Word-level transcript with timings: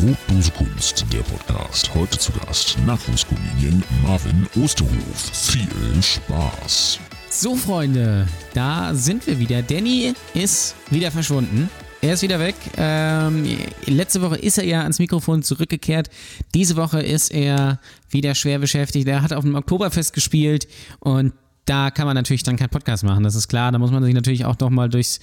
Brotdose 0.00 0.50
Kunst, 0.50 1.06
der 1.10 1.20
Podcast. 1.20 1.94
Heute 1.94 2.18
zu 2.18 2.30
Gast 2.32 2.76
Nachwuchskomedian 2.84 3.82
Marvin 4.02 4.46
Osterhof. 4.62 5.30
Viel 5.32 6.02
Spaß. 6.02 7.00
So, 7.30 7.56
Freunde, 7.56 8.28
da 8.52 8.94
sind 8.94 9.26
wir 9.26 9.38
wieder. 9.38 9.62
Danny 9.62 10.12
ist 10.34 10.74
wieder 10.90 11.10
verschwunden. 11.10 11.70
Er 12.02 12.12
ist 12.12 12.20
wieder 12.20 12.38
weg. 12.38 12.56
Ähm, 12.76 13.46
letzte 13.86 14.20
Woche 14.20 14.36
ist 14.36 14.58
er 14.58 14.64
ja 14.64 14.82
ans 14.82 14.98
Mikrofon 14.98 15.42
zurückgekehrt. 15.42 16.10
Diese 16.54 16.76
Woche 16.76 17.00
ist 17.00 17.32
er 17.32 17.80
wieder 18.10 18.34
schwer 18.34 18.58
beschäftigt. 18.58 19.08
Er 19.08 19.22
hat 19.22 19.32
auf 19.32 19.44
dem 19.44 19.54
Oktoberfest 19.54 20.12
gespielt 20.12 20.68
und 21.00 21.32
da 21.64 21.90
kann 21.90 22.06
man 22.06 22.16
natürlich 22.16 22.42
dann 22.42 22.56
keinen 22.56 22.68
Podcast 22.68 23.02
machen, 23.02 23.24
das 23.24 23.34
ist 23.34 23.48
klar. 23.48 23.72
Da 23.72 23.78
muss 23.78 23.90
man 23.90 24.04
sich 24.04 24.14
natürlich 24.14 24.44
auch 24.44 24.58
noch 24.58 24.70
mal 24.70 24.90
durchs 24.90 25.20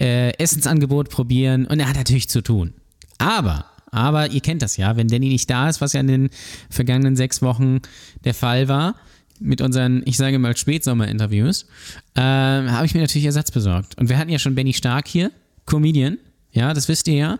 äh, 0.00 0.30
Essensangebot 0.38 1.10
probieren 1.10 1.66
und 1.66 1.80
er 1.80 1.88
hat 1.88 1.96
natürlich 1.96 2.28
zu 2.28 2.42
tun. 2.42 2.74
Aber, 3.18 3.66
aber 3.94 4.30
ihr 4.30 4.40
kennt 4.40 4.60
das 4.60 4.76
ja, 4.76 4.96
wenn 4.96 5.06
Danny 5.08 5.28
nicht 5.28 5.48
da 5.48 5.68
ist, 5.68 5.80
was 5.80 5.92
ja 5.92 6.00
in 6.00 6.08
den 6.08 6.30
vergangenen 6.68 7.14
sechs 7.14 7.42
Wochen 7.42 7.80
der 8.24 8.34
Fall 8.34 8.66
war, 8.66 8.96
mit 9.40 9.60
unseren, 9.60 10.02
ich 10.04 10.16
sage 10.16 10.38
mal, 10.38 10.56
Spätsommer-Interviews, 10.56 11.66
äh, 12.14 12.20
habe 12.20 12.86
ich 12.86 12.94
mir 12.94 13.00
natürlich 13.00 13.26
Ersatz 13.26 13.50
besorgt. 13.50 13.96
Und 13.98 14.08
wir 14.08 14.18
hatten 14.18 14.30
ja 14.30 14.38
schon 14.38 14.54
Benny 14.54 14.72
Stark 14.72 15.06
hier, 15.06 15.30
Comedian, 15.66 16.18
ja, 16.50 16.74
das 16.74 16.88
wisst 16.88 17.06
ihr 17.08 17.38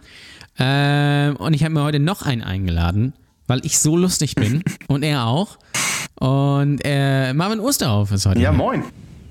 ja. 0.59 1.29
Äh, 1.29 1.35
und 1.35 1.55
ich 1.55 1.65
habe 1.65 1.75
mir 1.75 1.83
heute 1.83 1.99
noch 1.99 2.23
einen 2.23 2.43
eingeladen, 2.43 3.15
weil 3.47 3.65
ich 3.65 3.79
so 3.79 3.97
lustig 3.97 4.37
bin 4.37 4.63
und 4.87 5.03
er 5.03 5.27
auch. 5.27 5.59
Und 6.17 6.81
äh, 6.85 7.33
Marvin 7.33 7.59
Osterhoff 7.59 8.13
ist 8.13 8.27
heute. 8.27 8.41
Ja, 8.41 8.53
moin. 8.53 8.85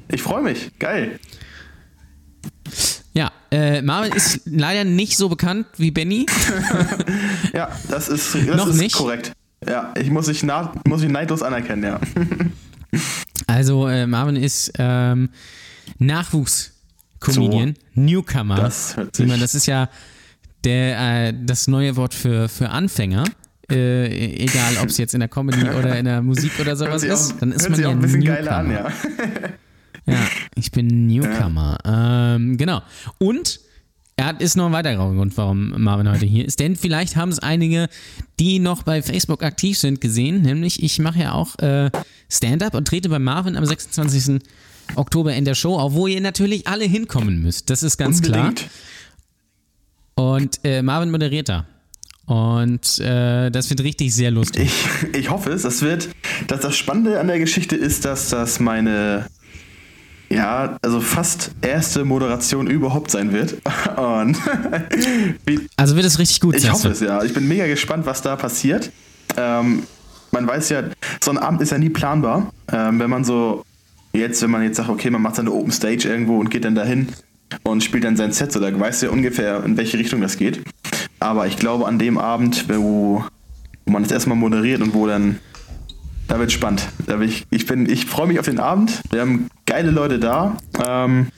Ich 0.10 0.22
freue 0.22 0.44
mich. 0.44 0.72
Geil. 0.80 1.20
Ja, 3.14 3.32
äh, 3.52 3.82
Marvin 3.82 4.12
ist 4.14 4.42
leider 4.46 4.84
nicht 4.84 5.18
so 5.18 5.30
bekannt 5.30 5.68
wie 5.78 5.92
Benny. 5.92 6.26
ja, 7.54 7.70
das 7.90 8.10
ist, 8.10 8.34
das 8.34 8.44
Noch 8.58 8.68
ist 8.70 8.78
nicht? 8.80 8.96
korrekt. 8.96 9.34
Ja, 9.68 9.94
ich 10.00 10.10
muss 10.10 10.26
dich, 10.26 10.42
na, 10.44 10.74
muss 10.88 11.04
ich 11.04 11.10
neidlos 11.10 11.42
anerkennen, 11.44 11.84
ja. 11.84 12.00
Also, 13.48 13.88
äh, 13.88 14.06
Marvin 14.08 14.36
ist 14.36 14.72
ähm, 14.78 15.30
Nachwuchscomedian, 16.00 17.76
Newcomer. 17.96 18.56
Das 18.56 18.96
hört 18.98 19.16
sich- 19.16 19.40
das 19.40 19.56
ist 19.56 19.66
ja 19.66 19.90
der, 20.64 21.28
äh, 21.30 21.34
das 21.46 21.68
neue 21.68 21.96
Wort 21.96 22.14
für, 22.14 22.48
für 22.50 22.70
Anfänger. 22.70 23.26
Äh, 23.72 24.44
egal, 24.44 24.78
ob 24.82 24.90
es 24.90 24.98
jetzt 24.98 25.14
in 25.14 25.22
der 25.22 25.30
Comedy 25.30 25.64
oder 25.80 25.98
in 25.98 26.06
der 26.06 26.22
Musik 26.22 26.52
oder 26.60 26.76
sowas 26.76 27.04
ist, 27.04 27.36
dann 27.40 27.52
ist 27.52 27.62
hört 27.64 27.72
man 27.72 27.76
sich 27.76 27.84
ja 27.84 27.90
auch 27.90 27.94
ein 27.94 28.00
bisschen 28.02 28.20
Newcomer. 28.20 28.38
geiler 28.38 28.58
an, 28.58 28.72
ja. 28.72 28.88
Ja, 30.06 30.28
ich 30.56 30.72
bin 30.72 31.08
Newcomer. 31.08 31.78
Ähm, 31.86 32.58
genau. 32.58 32.82
Und 33.20 33.60
er 34.16 34.26
hat, 34.26 34.42
ist 34.42 34.56
noch 34.56 34.68
ein 34.68 34.74
weiterer 34.74 35.12
Grund, 35.12 35.36
warum 35.38 35.82
Marvin 35.82 36.10
heute 36.10 36.26
hier 36.26 36.46
ist. 36.46 36.60
Denn 36.60 36.76
vielleicht 36.76 37.16
haben 37.16 37.30
es 37.30 37.40
einige, 37.40 37.88
die 38.40 38.60
noch 38.60 38.84
bei 38.84 39.02
Facebook 39.02 39.44
aktiv 39.44 39.78
sind, 39.78 40.02
gesehen. 40.02 40.42
Nämlich, 40.42 40.84
ich 40.84 41.00
mache 41.00 41.20
ja 41.20 41.32
auch 41.34 41.58
äh, 41.60 41.90
Stand-up 42.30 42.76
und 42.76 42.88
trete 42.88 43.10
bei 43.10 43.20
Marvin 43.20 43.56
am 43.56 43.66
26. 43.66 44.40
Oktober 44.96 45.34
in 45.34 45.46
der 45.46 45.56
Show 45.56 45.78
auf, 45.80 45.94
wo 45.94 46.08
ihr 46.08 46.22
natürlich 46.22 46.68
alle 46.68 46.86
hinkommen 46.86 47.42
müsst. 47.42 47.70
Das 47.70 47.82
ist 47.82 47.98
ganz 47.98 48.18
Unbedingt. 48.18 48.68
klar. 50.16 50.36
Und 50.36 50.60
äh, 50.64 50.82
Marvin 50.84 51.10
moderiert 51.10 51.50
da. 51.50 51.66
Und 52.26 53.00
äh, 53.00 53.50
das 53.50 53.70
wird 53.70 53.82
richtig 53.82 54.14
sehr 54.14 54.32
lustig. 54.32 54.72
Ich, 55.12 55.20
ich 55.20 55.30
hoffe 55.30 55.52
es. 55.52 55.64
Das 55.64 55.82
wird, 55.82 56.10
dass 56.48 56.62
das 56.62 56.78
Spannende 56.78 57.20
an 57.20 57.28
der 57.28 57.40
Geschichte 57.40 57.76
ist, 57.76 58.06
dass 58.06 58.30
das 58.30 58.60
meine, 58.60 59.28
ja, 60.34 60.78
also 60.82 61.00
fast 61.00 61.52
erste 61.62 62.06
Moderation 62.06 62.68
überhaupt 62.68 63.12
sein 63.12 63.32
wird. 63.32 63.56
Also 65.76 65.96
wird 65.96 66.06
es 66.06 66.20
richtig 66.20 66.40
gut. 66.40 66.56
ich 66.56 66.72
hoffe 66.72 66.88
du. 66.88 66.94
es, 66.94 67.00
ja. 67.00 67.24
Ich 67.24 67.34
bin 67.34 67.48
mega 67.48 67.68
gespannt, 67.68 68.06
was 68.06 68.22
da 68.22 68.36
passiert. 68.36 68.92
Ähm, 69.38 69.84
man 70.32 70.48
weiß 70.48 70.70
ja, 70.70 70.84
so 71.22 71.32
ein 71.32 71.38
Abend 71.38 71.62
ist 71.62 71.72
ja 71.72 71.78
nie 71.78 71.90
planbar. 71.90 72.52
Ähm, 72.72 73.00
wenn 73.00 73.10
man 73.10 73.24
so, 73.24 73.64
jetzt, 74.14 74.42
wenn 74.42 74.52
man 74.52 74.64
jetzt 74.64 74.78
sagt, 74.78 74.90
okay, 74.90 75.10
man 75.10 75.22
macht 75.22 75.36
seine 75.36 75.52
Open 75.52 75.72
Stage 75.72 76.08
irgendwo 76.08 76.40
und 76.40 76.50
geht 76.50 76.66
dann 76.66 76.76
dahin 76.76 77.10
und 77.64 77.84
spielt 77.84 78.04
dann 78.04 78.18
sein 78.18 78.32
Set, 78.32 78.52
so 78.52 78.60
da 78.60 78.78
weiß 78.78 79.02
ja 79.02 79.10
ungefähr, 79.10 79.64
in 79.64 79.78
welche 79.78 79.98
Richtung 79.98 80.22
das 80.22 80.38
geht. 80.38 80.64
Aber 81.20 81.48
ich 81.48 81.58
glaube, 81.58 81.88
an 81.88 82.00
dem 82.00 82.18
Abend, 82.18 82.66
wo, 82.70 83.24
wo 83.86 83.92
man 83.92 84.04
das 84.04 84.12
erstmal 84.12 84.38
moderiert 84.38 84.82
und 84.82 84.94
wo 84.94 85.08
dann, 85.08 85.40
da 86.28 86.40
wird 86.40 86.52
spannend. 86.52 86.88
Da 87.06 87.18
bin 87.18 87.30
ich, 87.30 87.46
ich, 87.50 87.66
bin, 87.66 87.90
ich 87.90 88.06
freue 88.06 88.28
mich 88.28 88.40
auf 88.40 88.46
den 88.46 88.60
Abend. 88.60 89.02
Wir 89.12 89.22
haben 89.22 89.48
geile 89.74 89.90
Leute 89.90 90.20
da. 90.20 90.56
Ähm, 90.86 91.30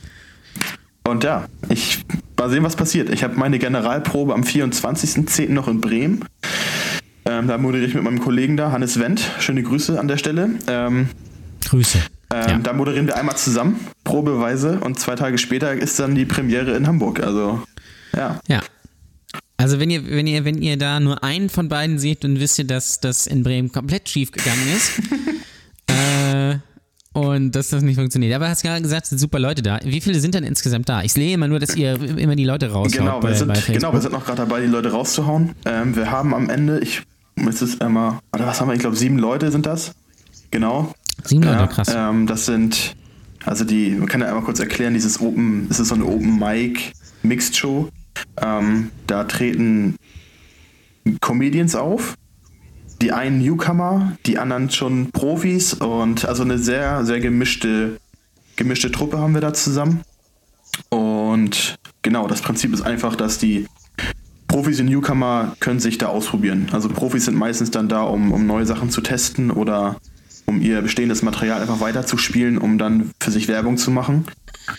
und 1.07 1.23
ja, 1.23 1.45
ich 1.69 2.03
mal 2.37 2.49
sehen, 2.49 2.63
was 2.63 2.75
passiert. 2.75 3.09
Ich 3.09 3.23
habe 3.23 3.35
meine 3.35 3.59
Generalprobe 3.59 4.33
am 4.33 4.41
24.10. 4.41 5.51
noch 5.51 5.69
in 5.69 5.79
Bremen. 5.79 6.25
Ähm, 7.25 7.47
da 7.47 7.57
moderiere 7.57 7.87
ich 7.87 7.93
mit 7.95 8.03
meinem 8.03 8.19
Kollegen 8.19 8.57
da, 8.57 8.73
Hannes 8.73 8.99
Wendt. 8.99 9.21
Schöne 9.39 9.63
Grüße 9.63 9.97
an 9.97 10.09
der 10.09 10.17
Stelle. 10.17 10.49
Ähm, 10.67 11.07
Grüße. 11.63 11.99
ähm, 12.33 12.49
ja. 12.49 12.57
Da 12.57 12.73
moderieren 12.73 13.07
wir 13.07 13.15
einmal 13.15 13.37
zusammen, 13.37 13.79
probeweise. 14.03 14.81
Und 14.81 14.99
zwei 14.99 15.15
Tage 15.15 15.37
später 15.37 15.71
ist 15.71 15.97
dann 15.97 16.13
die 16.13 16.25
Premiere 16.25 16.75
in 16.75 16.87
Hamburg. 16.87 17.23
Also, 17.23 17.63
ja. 18.13 18.41
Ja. 18.49 18.59
Also 19.55 19.79
wenn 19.79 19.89
ihr, 19.89 20.05
wenn 20.09 20.27
ihr, 20.27 20.43
wenn 20.43 20.61
ihr 20.61 20.77
da 20.77 20.99
nur 20.99 21.23
einen 21.23 21.49
von 21.49 21.69
beiden 21.69 21.99
seht, 21.99 22.25
dann 22.25 22.41
wisst 22.41 22.59
ihr, 22.59 22.67
dass 22.67 22.99
das 22.99 23.27
in 23.27 23.43
Bremen 23.43 23.71
komplett 23.71 24.09
schief 24.09 24.33
gegangen 24.33 24.67
ist. 24.75 24.91
und 27.15 27.51
dass 27.51 27.69
das 27.69 27.81
nicht 27.81 27.95
funktioniert. 27.95 28.35
Aber 28.35 28.45
du 28.45 28.51
hast 28.51 28.61
gerade 28.61 28.81
gesagt, 28.81 29.03
es 29.03 29.09
sind 29.09 29.19
super 29.19 29.39
Leute 29.39 29.61
da. 29.61 29.79
Wie 29.85 30.01
viele 30.01 30.19
sind 30.19 30.35
denn 30.35 30.43
insgesamt 30.43 30.89
da? 30.89 31.01
Ich 31.01 31.13
sehe 31.13 31.33
immer 31.33 31.47
nur, 31.47 31.59
dass 31.59 31.73
ihr 31.73 31.93
immer 32.17 32.35
die 32.35 32.43
Leute 32.43 32.69
raushaut 32.71 32.99
Genau, 32.99 33.21
bei, 33.21 33.29
wir 33.29 33.35
sind, 33.35 33.47
bei 33.47 33.73
genau, 33.73 33.93
wir 33.93 34.01
sind 34.01 34.11
noch 34.11 34.25
gerade 34.25 34.39
dabei, 34.39 34.59
die 34.59 34.67
Leute 34.67 34.91
rauszuhauen. 34.91 35.51
Ähm, 35.63 35.95
wir 35.95 36.11
haben 36.11 36.33
am 36.33 36.49
Ende, 36.49 36.79
ich 36.79 37.03
müsste 37.35 37.63
es 37.63 37.79
einmal, 37.79 38.19
oder 38.33 38.47
was 38.47 38.59
haben 38.59 38.67
wir? 38.67 38.73
Ich 38.73 38.81
glaube, 38.81 38.97
sieben 38.97 39.17
Leute 39.17 39.49
sind 39.49 39.65
das. 39.65 39.93
Genau. 40.51 40.93
Sieben 41.23 41.43
Leute, 41.43 41.57
Ja, 41.57 41.67
krass. 41.67 41.87
Ähm, 41.95 42.27
das 42.27 42.45
sind, 42.45 42.97
also 43.45 43.63
die, 43.63 43.91
man 43.91 44.09
kann 44.09 44.19
ja 44.19 44.27
einmal 44.27 44.43
kurz 44.43 44.59
erklären, 44.59 44.93
dieses 44.93 45.21
Open, 45.21 45.67
es 45.69 45.79
ist 45.79 45.87
so 45.87 45.95
eine 45.95 46.05
Open 46.05 46.37
Mic 46.37 46.91
Mixed 47.23 47.55
Show. 47.55 47.87
Ähm, 48.41 48.91
da 49.07 49.23
treten 49.23 49.95
Comedians 51.21 51.75
auf. 51.75 52.15
Die 53.01 53.11
einen 53.11 53.39
Newcomer, 53.39 54.17
die 54.25 54.39
anderen 54.39 54.69
schon 54.69 55.11
Profis 55.11 55.73
und 55.73 56.25
also 56.25 56.43
eine 56.43 56.57
sehr, 56.57 57.05
sehr 57.05 57.19
gemischte, 57.19 57.97
gemischte 58.55 58.91
Truppe 58.91 59.19
haben 59.19 59.33
wir 59.33 59.41
da 59.41 59.53
zusammen. 59.53 60.01
Und 60.89 61.75
genau, 62.01 62.27
das 62.27 62.41
Prinzip 62.41 62.73
ist 62.73 62.81
einfach, 62.81 63.15
dass 63.15 63.37
die 63.37 63.67
Profis 64.47 64.79
und 64.79 64.85
Newcomer 64.85 65.55
können 65.59 65.79
sich 65.79 65.97
da 65.97 66.07
ausprobieren. 66.07 66.69
Also 66.71 66.87
Profis 66.89 67.25
sind 67.25 67.35
meistens 67.35 67.71
dann 67.71 67.89
da, 67.89 68.03
um, 68.03 68.31
um 68.31 68.47
neue 68.47 68.65
Sachen 68.65 68.89
zu 68.89 69.01
testen 69.01 69.51
oder 69.51 69.97
um 70.45 70.61
ihr 70.61 70.81
bestehendes 70.81 71.23
Material 71.23 71.61
einfach 71.61 71.81
weiterzuspielen, 71.81 72.57
um 72.57 72.77
dann 72.77 73.11
für 73.19 73.31
sich 73.31 73.47
Werbung 73.47 73.77
zu 73.77 73.91
machen. 73.91 74.25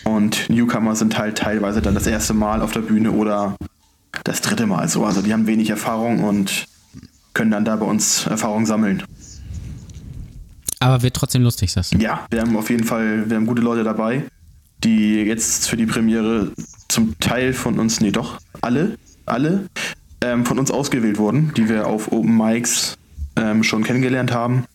Und 0.03 0.49
Newcomer 0.49 0.95
sind 0.95 1.17
halt 1.17 1.37
teilweise 1.37 1.81
dann 1.81 1.93
das 1.93 2.07
erste 2.07 2.33
Mal 2.33 2.61
auf 2.61 2.71
der 2.71 2.81
Bühne 2.81 3.11
oder 3.11 3.55
das 4.23 4.41
dritte 4.41 4.65
Mal 4.65 4.87
so. 4.87 5.05
Also 5.05 5.21
die 5.21 5.33
haben 5.33 5.47
wenig 5.47 5.69
Erfahrung 5.69 6.23
und 6.23 6.65
können 7.37 7.51
dann 7.51 7.63
da 7.65 7.75
bei 7.75 7.85
uns 7.85 8.25
Erfahrung 8.25 8.65
sammeln. 8.65 9.03
Aber 10.79 11.03
wird 11.03 11.15
trotzdem 11.15 11.43
lustig, 11.43 11.71
du. 11.93 11.97
Ja, 11.97 12.25
wir 12.31 12.41
haben 12.41 12.57
auf 12.57 12.69
jeden 12.69 12.83
Fall, 12.83 13.29
wir 13.29 13.37
haben 13.37 13.45
gute 13.45 13.61
Leute 13.61 13.83
dabei, 13.83 14.23
die 14.83 15.15
jetzt 15.21 15.69
für 15.69 15.77
die 15.77 15.85
Premiere 15.85 16.51
zum 16.87 17.17
Teil 17.19 17.53
von 17.53 17.79
uns, 17.79 18.01
nee 18.01 18.11
doch, 18.11 18.39
alle, 18.61 18.97
alle 19.25 19.69
ähm, 20.21 20.45
von 20.45 20.57
uns 20.57 20.71
ausgewählt 20.71 21.19
wurden, 21.19 21.53
die 21.55 21.69
wir 21.69 21.87
auf 21.87 22.11
Open 22.11 22.35
Mics 22.35 22.97
ähm, 23.35 23.63
schon 23.63 23.83
kennengelernt 23.83 24.31
haben. 24.31 24.65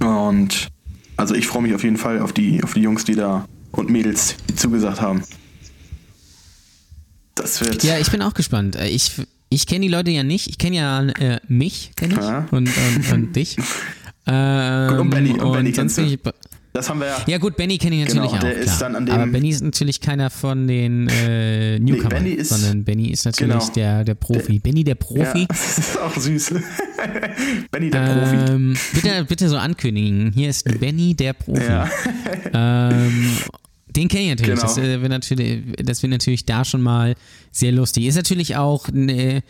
Und 0.00 0.68
also 1.16 1.34
ich 1.34 1.48
freue 1.48 1.62
mich 1.62 1.74
auf 1.74 1.82
jeden 1.82 1.96
Fall 1.96 2.20
auf 2.20 2.32
die, 2.32 2.62
auf 2.62 2.74
die 2.74 2.82
Jungs, 2.82 3.04
die 3.04 3.16
da 3.16 3.46
und 3.72 3.90
Mädels, 3.90 4.36
die 4.48 4.54
zugesagt 4.54 5.00
haben. 5.00 5.22
Das 7.34 7.60
wird. 7.60 7.82
Ja, 7.82 7.98
ich 7.98 8.10
bin 8.10 8.22
auch 8.22 8.34
gespannt. 8.34 8.76
Äh, 8.76 8.88
Ich, 8.88 9.12
ich 9.50 9.66
kenne 9.66 9.80
die 9.82 9.88
Leute 9.92 10.10
ja 10.10 10.22
nicht. 10.22 10.46
Ich 10.48 10.58
kenne 10.58 10.76
ja 10.76 11.02
äh, 11.02 11.40
mich, 11.48 11.90
kenne 11.96 12.14
ich. 12.14 12.20
Ja. 12.20 12.46
Und, 12.50 12.68
und, 12.68 13.12
und 13.12 13.36
dich. 13.36 13.56
Ähm, 14.26 14.98
und 15.00 15.10
Benny- 15.10 15.38
und 15.38 15.52
Benny 15.52 15.72
kennst 15.72 15.96
bin 15.96 16.18
du. 16.22 16.32
das 16.72 16.88
haben 16.88 17.00
wir 17.00 17.08
ja. 17.08 17.16
Ja 17.26 17.38
gut, 17.38 17.56
Benny 17.56 17.78
kenne 17.78 17.96
ich 17.96 18.02
natürlich 18.14 18.30
Genau, 18.30 18.40
der 18.42 18.52
auch. 18.52 18.56
ist 18.58 18.76
klar. 18.76 18.78
dann 18.90 18.96
an 18.96 19.06
dem- 19.06 19.14
Aber 19.14 19.26
Benny 19.26 19.48
ist 19.48 19.62
natürlich 19.62 20.00
keiner 20.00 20.30
von 20.30 20.68
den 20.68 21.08
äh, 21.08 21.78
Newcomern, 21.80 22.10
Benny 22.10 22.30
ist- 22.34 22.50
sondern 22.50 22.84
Benny 22.84 23.08
ist 23.10 23.24
natürlich 23.24 23.52
genau. 23.58 23.72
der, 23.74 24.04
der 24.04 24.14
Profi. 24.14 24.58
Benny 24.60 24.84
der 24.84 24.94
Profi. 24.94 25.40
Ja, 25.40 25.46
das 25.48 25.78
ist 25.78 25.98
auch 25.98 26.16
süß. 26.16 26.54
Benny 27.72 27.90
der 27.90 28.00
Profi. 28.06 28.52
Ähm, 28.52 28.76
bitte, 28.92 29.24
bitte 29.24 29.48
so 29.48 29.56
ankündigen. 29.56 30.30
Hier 30.32 30.50
ist 30.50 30.78
Benny 30.78 31.14
der 31.14 31.32
Profi. 31.32 31.62
Ja. 31.64 31.90
Ähm, 32.52 33.30
den 33.96 34.08
kenne 34.08 34.24
ich 34.24 34.30
natürlich. 34.30 34.54
Genau. 34.54 34.62
Das, 34.62 34.78
äh, 34.78 35.00
wird 35.00 35.10
natürlich. 35.10 35.62
das 35.84 36.02
wird 36.02 36.10
natürlich 36.12 36.44
da 36.46 36.64
schon 36.64 36.82
mal 36.82 37.14
sehr 37.52 37.72
lustig. 37.72 38.06
Ist 38.06 38.16
natürlich 38.16 38.56
auch 38.56 38.88
ein 38.88 39.08
äh, 39.08 39.42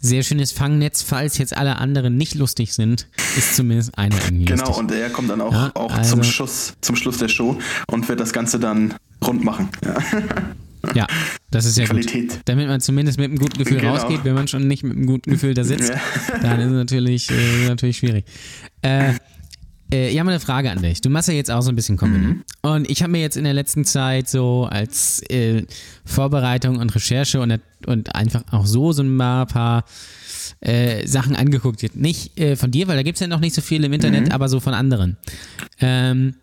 sehr 0.00 0.22
schönes 0.22 0.52
Fangnetz, 0.52 1.02
falls 1.02 1.38
jetzt 1.38 1.56
alle 1.56 1.76
anderen 1.78 2.16
nicht 2.16 2.34
lustig 2.34 2.72
sind, 2.74 3.06
ist 3.38 3.56
zumindest 3.56 3.96
einer 3.96 4.16
irgendwie 4.24 4.44
Genau, 4.44 4.64
lustig. 4.66 4.78
und 4.78 4.92
er 4.92 5.10
kommt 5.10 5.30
dann 5.30 5.40
auch, 5.40 5.52
Ja, 5.52 5.70
auch 5.74 5.90
also- 5.92 6.16
zum, 6.16 6.24
Schluss, 6.24 6.74
zum 6.82 6.96
Schluss 6.96 7.18
der 7.18 7.28
Show 7.28 7.58
und 7.86 8.06
wird 8.08 8.20
das 8.20 8.32
Ganze 8.32 8.58
dann 8.58 8.94
rund 9.24 9.42
machen. 9.44 9.68
Ja. 9.84 9.96
Ja, 10.94 11.06
das 11.50 11.64
ist 11.64 11.78
ja 11.78 11.86
Qualität. 11.86 12.28
gut. 12.28 12.40
Damit 12.44 12.68
man 12.68 12.78
zumindest 12.82 13.16
mit 13.18 13.30
einem 13.30 13.38
guten 13.38 13.56
Gefühl 13.56 13.78
Genau. 13.80 13.94
rausgeht, 13.96 14.20
wenn 14.24 14.34
man 14.34 14.48
schon 14.48 14.68
nicht 14.68 14.82
mit 14.82 14.94
einem 14.94 15.06
guten 15.06 15.30
Gefühl 15.30 15.54
da 15.54 15.64
sitzt, 15.64 15.88
Ja. 15.88 16.38
dann 16.42 16.60
ist 16.60 16.66
es 16.66 16.72
natürlich, 16.72 17.30
äh, 17.30 17.68
natürlich 17.68 17.96
schwierig. 17.96 18.26
Äh, 18.82 19.14
äh, 19.92 20.08
ich 20.10 20.18
habe 20.18 20.24
mal 20.26 20.32
eine 20.32 20.40
Frage 20.40 20.70
an 20.70 20.82
dich. 20.82 21.00
Du 21.00 21.10
machst 21.10 21.28
ja 21.28 21.34
jetzt 21.34 21.50
auch 21.50 21.62
so 21.62 21.70
ein 21.70 21.76
bisschen 21.76 21.96
Comedy. 21.96 22.26
Mhm. 22.26 22.44
Und 22.62 22.90
ich 22.90 23.02
habe 23.02 23.12
mir 23.12 23.20
jetzt 23.20 23.36
in 23.36 23.44
der 23.44 23.54
letzten 23.54 23.84
Zeit 23.84 24.28
so 24.28 24.68
als 24.70 25.22
äh, 25.30 25.64
Vorbereitung 26.04 26.76
und 26.78 26.94
Recherche 26.94 27.40
und, 27.40 27.60
und 27.86 28.14
einfach 28.14 28.42
auch 28.50 28.66
so 28.66 28.92
so 28.92 29.02
ein 29.02 29.16
paar, 29.18 29.84
äh, 30.60 31.06
Sachen 31.06 31.36
angeguckt. 31.36 31.96
Nicht 31.96 32.38
äh, 32.38 32.56
von 32.56 32.70
dir, 32.70 32.88
weil 32.88 32.96
da 32.96 33.02
gibt 33.02 33.16
es 33.16 33.20
ja 33.20 33.26
noch 33.26 33.40
nicht 33.40 33.54
so 33.54 33.60
viel 33.62 33.84
im 33.84 33.92
Internet, 33.92 34.26
Mhm. 34.26 34.32
aber 34.32 34.48
so 34.48 34.60
von 34.60 34.74
anderen. 34.74 35.16
Ähm, 35.80 36.34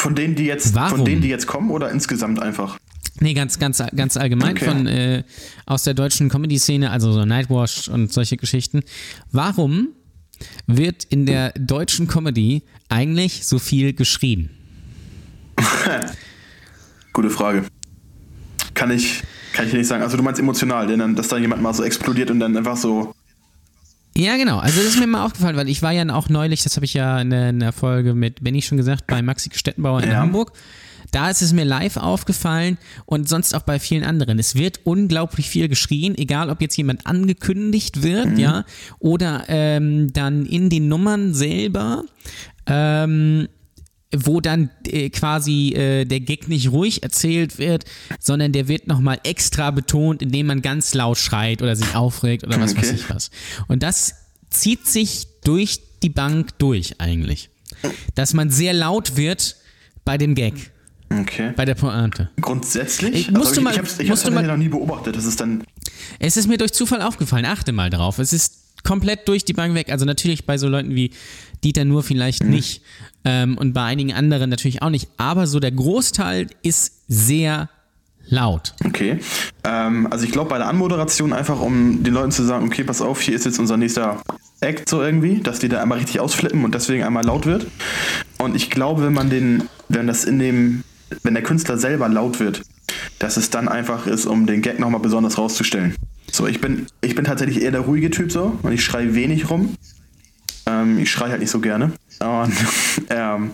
Von 0.00 0.14
denen, 0.14 0.34
die 0.36 0.44
jetzt, 0.44 0.74
Warum? 0.74 0.98
von 0.98 1.04
denen, 1.04 1.22
die 1.22 1.28
jetzt 1.28 1.46
kommen 1.46 1.70
oder 1.70 1.90
insgesamt 1.90 2.40
einfach? 2.40 2.78
Nee, 3.20 3.34
ganz, 3.34 3.58
ganz, 3.58 3.82
ganz 3.96 4.16
allgemein 4.16 4.52
Okay. 4.56 4.64
von 4.64 4.86
äh, 4.86 5.24
aus 5.66 5.82
der 5.82 5.94
deutschen 5.94 6.28
Comedy-Szene, 6.28 6.90
also 6.90 7.12
so 7.12 7.24
Nightwash 7.24 7.88
und 7.88 8.12
solche 8.12 8.36
Geschichten. 8.36 8.82
Warum 9.32 9.88
wird 10.66 11.04
in 11.04 11.26
der 11.26 11.52
deutschen 11.52 12.06
Comedy 12.08 12.62
eigentlich 12.88 13.46
so 13.46 13.58
viel 13.58 13.92
geschrien? 13.92 14.50
Gute 17.12 17.30
Frage. 17.30 17.64
Kann 18.74 18.90
ich, 18.90 19.22
kann 19.52 19.66
ich 19.66 19.72
nicht 19.72 19.86
sagen. 19.86 20.02
Also 20.02 20.16
du 20.16 20.22
meinst 20.22 20.40
emotional, 20.40 20.86
denn 20.86 21.00
dann, 21.00 21.16
dass 21.16 21.28
da 21.28 21.36
jemand 21.36 21.62
mal 21.62 21.74
so 21.74 21.82
explodiert 21.82 22.30
und 22.30 22.38
dann 22.40 22.56
einfach 22.56 22.76
so. 22.76 23.12
Ja, 24.16 24.36
genau. 24.36 24.58
Also 24.58 24.80
das 24.80 24.90
ist 24.90 24.98
mir 25.00 25.06
mal 25.06 25.24
aufgefallen, 25.24 25.56
weil 25.56 25.68
ich 25.68 25.82
war 25.82 25.92
ja 25.92 26.08
auch 26.14 26.28
neulich, 26.28 26.62
das 26.62 26.76
habe 26.76 26.84
ich 26.86 26.94
ja 26.94 27.20
in 27.20 27.30
der, 27.30 27.50
in 27.50 27.60
der 27.60 27.72
Folge 27.72 28.14
mit 28.14 28.42
Benny 28.42 28.62
schon 28.62 28.76
gesagt, 28.76 29.06
bei 29.06 29.22
Maxi 29.22 29.50
Stettenbauer 29.52 30.02
in 30.02 30.10
Ja. 30.10 30.16
Hamburg. 30.16 30.52
Da 31.10 31.30
ist 31.30 31.42
es 31.42 31.52
mir 31.52 31.64
live 31.64 31.96
aufgefallen 31.96 32.78
und 33.06 33.28
sonst 33.28 33.54
auch 33.54 33.62
bei 33.62 33.78
vielen 33.78 34.04
anderen. 34.04 34.38
Es 34.38 34.54
wird 34.54 34.80
unglaublich 34.84 35.48
viel 35.48 35.68
geschrien, 35.68 36.16
egal 36.16 36.50
ob 36.50 36.60
jetzt 36.60 36.76
jemand 36.76 37.06
angekündigt 37.06 38.02
wird, 38.02 38.38
ja, 38.38 38.64
oder 38.98 39.44
ähm, 39.48 40.12
dann 40.12 40.44
in 40.46 40.68
den 40.70 40.88
Nummern 40.88 41.34
selber. 41.34 42.04
Ähm, 42.66 43.48
wo 44.16 44.40
dann 44.40 44.70
äh, 44.86 45.10
quasi 45.10 45.74
äh, 45.74 46.06
der 46.06 46.20
Gag 46.20 46.48
nicht 46.48 46.70
ruhig 46.72 47.02
erzählt 47.02 47.58
wird, 47.58 47.84
sondern 48.18 48.52
der 48.52 48.66
wird 48.66 48.86
nochmal 48.86 49.20
extra 49.22 49.70
betont, 49.70 50.22
indem 50.22 50.46
man 50.46 50.62
ganz 50.62 50.94
laut 50.94 51.18
schreit 51.18 51.60
oder 51.60 51.76
sich 51.76 51.94
aufregt 51.94 52.42
oder 52.46 52.58
was 52.58 52.74
weiß 52.76 52.88
Okay. 52.88 52.94
ich 52.96 53.10
was. 53.10 53.30
Und 53.66 53.82
das 53.82 54.14
zieht 54.48 54.86
sich 54.86 55.26
durch 55.44 55.80
die 56.02 56.08
Bank 56.08 56.58
durch 56.58 56.98
eigentlich. 57.00 57.50
Dass 58.14 58.32
man 58.32 58.48
sehr 58.48 58.72
laut 58.72 59.16
wird 59.18 59.56
bei 60.06 60.16
dem 60.16 60.34
Gag, 60.34 60.54
Okay. 61.10 61.52
bei 61.56 61.64
der 61.64 61.74
Pointe. 61.74 62.30
Grundsätzlich? 62.40 63.14
Ich- 63.14 63.30
musst 63.30 63.48
also 63.48 63.54
du 63.54 63.60
ich, 63.60 63.64
mal- 63.64 63.72
ich 63.72 63.78
hab's, 63.78 63.92
ich 63.94 63.98
hab's 64.00 64.08
musst 64.10 64.22
du 64.26 64.30
tatsächlich 64.30 64.46
mal- 64.48 64.56
noch 64.56 64.62
nie 64.62 64.68
beobachtet. 64.68 65.16
Das 65.16 65.24
ist 65.24 65.40
dann. 65.40 65.64
Es 66.18 66.36
ist 66.36 66.46
mir 66.48 66.58
durch 66.58 66.72
Zufall 66.72 67.02
aufgefallen, 67.02 67.44
achte 67.46 67.72
mal 67.72 67.90
drauf. 67.90 68.18
Es 68.18 68.32
ist 68.32 68.82
komplett 68.84 69.26
durch 69.28 69.44
die 69.44 69.54
Bank 69.54 69.74
weg. 69.74 69.90
Also 69.90 70.04
natürlich 70.04 70.46
bei 70.46 70.58
so 70.58 70.68
Leuten 70.68 70.94
wie 70.94 71.10
Dieter 71.64 71.84
nur 71.84 72.02
vielleicht 72.02 72.44
Mhm. 72.44 72.50
nicht 72.50 72.82
ähm, 73.24 73.56
und 73.58 73.72
bei 73.72 73.82
einigen 73.84 74.12
anderen 74.12 74.50
natürlich 74.50 74.82
auch 74.82 74.90
nicht. 74.90 75.08
Aber 75.16 75.46
so 75.46 75.60
der 75.60 75.72
Großteil 75.72 76.46
ist 76.62 76.92
sehr 77.08 77.68
laut. 78.30 78.74
Okay. 78.84 79.18
Ähm, 79.64 80.06
also 80.10 80.24
ich 80.26 80.30
glaube 80.30 80.50
bei 80.50 80.58
der 80.58 80.68
Anmoderation 80.68 81.32
einfach, 81.32 81.60
um 81.60 82.02
den 82.04 82.12
Leuten 82.12 82.30
zu 82.30 82.44
sagen, 82.44 82.66
okay, 82.66 82.84
pass 82.84 83.00
auf, 83.00 83.20
hier 83.22 83.34
ist 83.34 83.46
jetzt 83.46 83.58
unser 83.58 83.76
nächster 83.78 84.20
Act 84.60 84.88
so 84.88 85.02
irgendwie, 85.02 85.40
dass 85.40 85.58
die 85.58 85.68
da 85.68 85.80
einmal 85.82 85.98
richtig 85.98 86.20
ausflippen 86.20 86.64
und 86.64 86.74
deswegen 86.74 87.02
einmal 87.04 87.24
laut 87.24 87.46
wird. 87.46 87.66
Und 88.38 88.54
ich 88.54 88.70
glaube, 88.70 89.02
wenn 89.04 89.14
man 89.14 89.30
den, 89.30 89.64
wenn 89.88 90.06
das 90.06 90.24
in 90.24 90.38
dem, 90.38 90.84
wenn 91.22 91.34
der 91.34 91.42
Künstler 91.42 91.78
selber 91.78 92.08
laut 92.08 92.40
wird, 92.40 92.62
dass 93.18 93.36
es 93.36 93.50
dann 93.50 93.68
einfach 93.68 94.06
ist, 94.06 94.26
um 94.26 94.46
den 94.46 94.62
Gag 94.62 94.78
nochmal 94.78 95.00
besonders 95.00 95.38
rauszustellen. 95.38 95.94
So, 96.30 96.46
ich 96.46 96.60
bin, 96.60 96.86
ich 97.00 97.14
bin 97.14 97.24
tatsächlich 97.24 97.62
eher 97.62 97.70
der 97.70 97.80
ruhige 97.80 98.10
Typ 98.10 98.30
so 98.30 98.58
und 98.62 98.72
ich 98.72 98.84
schreie 98.84 99.14
wenig 99.14 99.50
rum. 99.50 99.74
Ähm, 100.66 100.98
ich 100.98 101.10
schreie 101.10 101.30
halt 101.30 101.40
nicht 101.40 101.50
so 101.50 101.60
gerne. 101.60 101.92
Und 102.20 102.52
ähm, 103.10 103.50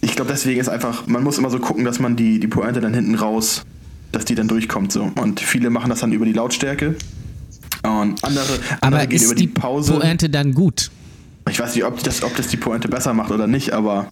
ich 0.00 0.16
glaube, 0.16 0.30
deswegen 0.30 0.60
ist 0.60 0.68
einfach, 0.68 1.06
man 1.06 1.22
muss 1.22 1.38
immer 1.38 1.50
so 1.50 1.58
gucken, 1.58 1.84
dass 1.84 1.98
man 2.00 2.16
die, 2.16 2.40
die 2.40 2.48
Pointe 2.48 2.80
dann 2.80 2.94
hinten 2.94 3.14
raus, 3.14 3.64
dass 4.12 4.24
die 4.24 4.34
dann 4.34 4.48
durchkommt 4.48 4.92
so. 4.92 5.10
Und 5.20 5.40
viele 5.40 5.70
machen 5.70 5.90
das 5.90 6.00
dann 6.00 6.12
über 6.12 6.24
die 6.24 6.32
Lautstärke. 6.32 6.96
Und 7.82 8.22
andere, 8.24 8.58
andere 8.80 9.02
Aber 9.02 9.06
gehen 9.06 9.16
ist 9.16 9.26
über 9.26 9.34
die 9.34 9.46
die 9.46 9.52
Pause. 9.52 9.92
Pointe 9.94 10.28
dann 10.28 10.52
gut? 10.52 10.90
Ich 11.50 11.58
weiß 11.58 11.74
nicht, 11.74 11.84
ob 11.84 12.02
das, 12.02 12.22
ob 12.22 12.34
das 12.36 12.48
die 12.48 12.56
Pointe 12.56 12.88
besser 12.88 13.12
macht 13.12 13.30
oder 13.30 13.46
nicht, 13.46 13.72
aber 13.72 14.10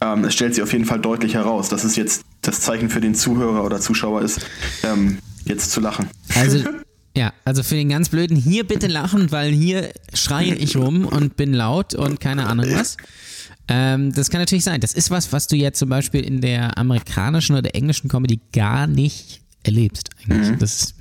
ähm, 0.00 0.24
es 0.24 0.34
stellt 0.34 0.54
sie 0.54 0.62
auf 0.62 0.72
jeden 0.72 0.84
Fall 0.84 1.00
deutlich 1.00 1.34
heraus, 1.34 1.68
dass 1.68 1.84
es 1.84 1.96
jetzt 1.96 2.24
das 2.42 2.60
Zeichen 2.60 2.90
für 2.90 3.00
den 3.00 3.14
Zuhörer 3.14 3.64
oder 3.64 3.80
Zuschauer 3.80 4.22
ist, 4.22 4.46
ähm, 4.82 5.18
jetzt 5.44 5.70
zu 5.70 5.80
lachen. 5.80 6.08
Also, 6.34 6.58
ja, 7.16 7.32
also 7.44 7.62
für 7.62 7.74
den 7.74 7.88
ganz 7.88 8.08
Blöden, 8.08 8.36
hier 8.36 8.64
bitte 8.64 8.86
lachen, 8.86 9.32
weil 9.32 9.50
hier 9.52 9.90
schreie 10.12 10.54
ich 10.54 10.76
rum 10.76 11.06
und 11.06 11.36
bin 11.36 11.52
laut 11.52 11.94
und 11.94 12.20
keine 12.20 12.46
Ahnung 12.46 12.66
was. 12.70 12.96
Ähm, 13.66 14.12
das 14.12 14.30
kann 14.30 14.40
natürlich 14.40 14.64
sein. 14.64 14.80
Das 14.80 14.92
ist 14.92 15.10
was, 15.10 15.32
was 15.32 15.46
du 15.46 15.56
jetzt 15.56 15.78
zum 15.78 15.88
Beispiel 15.88 16.20
in 16.20 16.40
der 16.40 16.76
amerikanischen 16.76 17.56
oder 17.56 17.74
englischen 17.74 18.08
Comedy 18.08 18.40
gar 18.52 18.86
nicht 18.86 19.40
erlebst 19.62 20.10
eigentlich. 20.20 20.58
Das 20.58 20.74
ist 20.74 20.94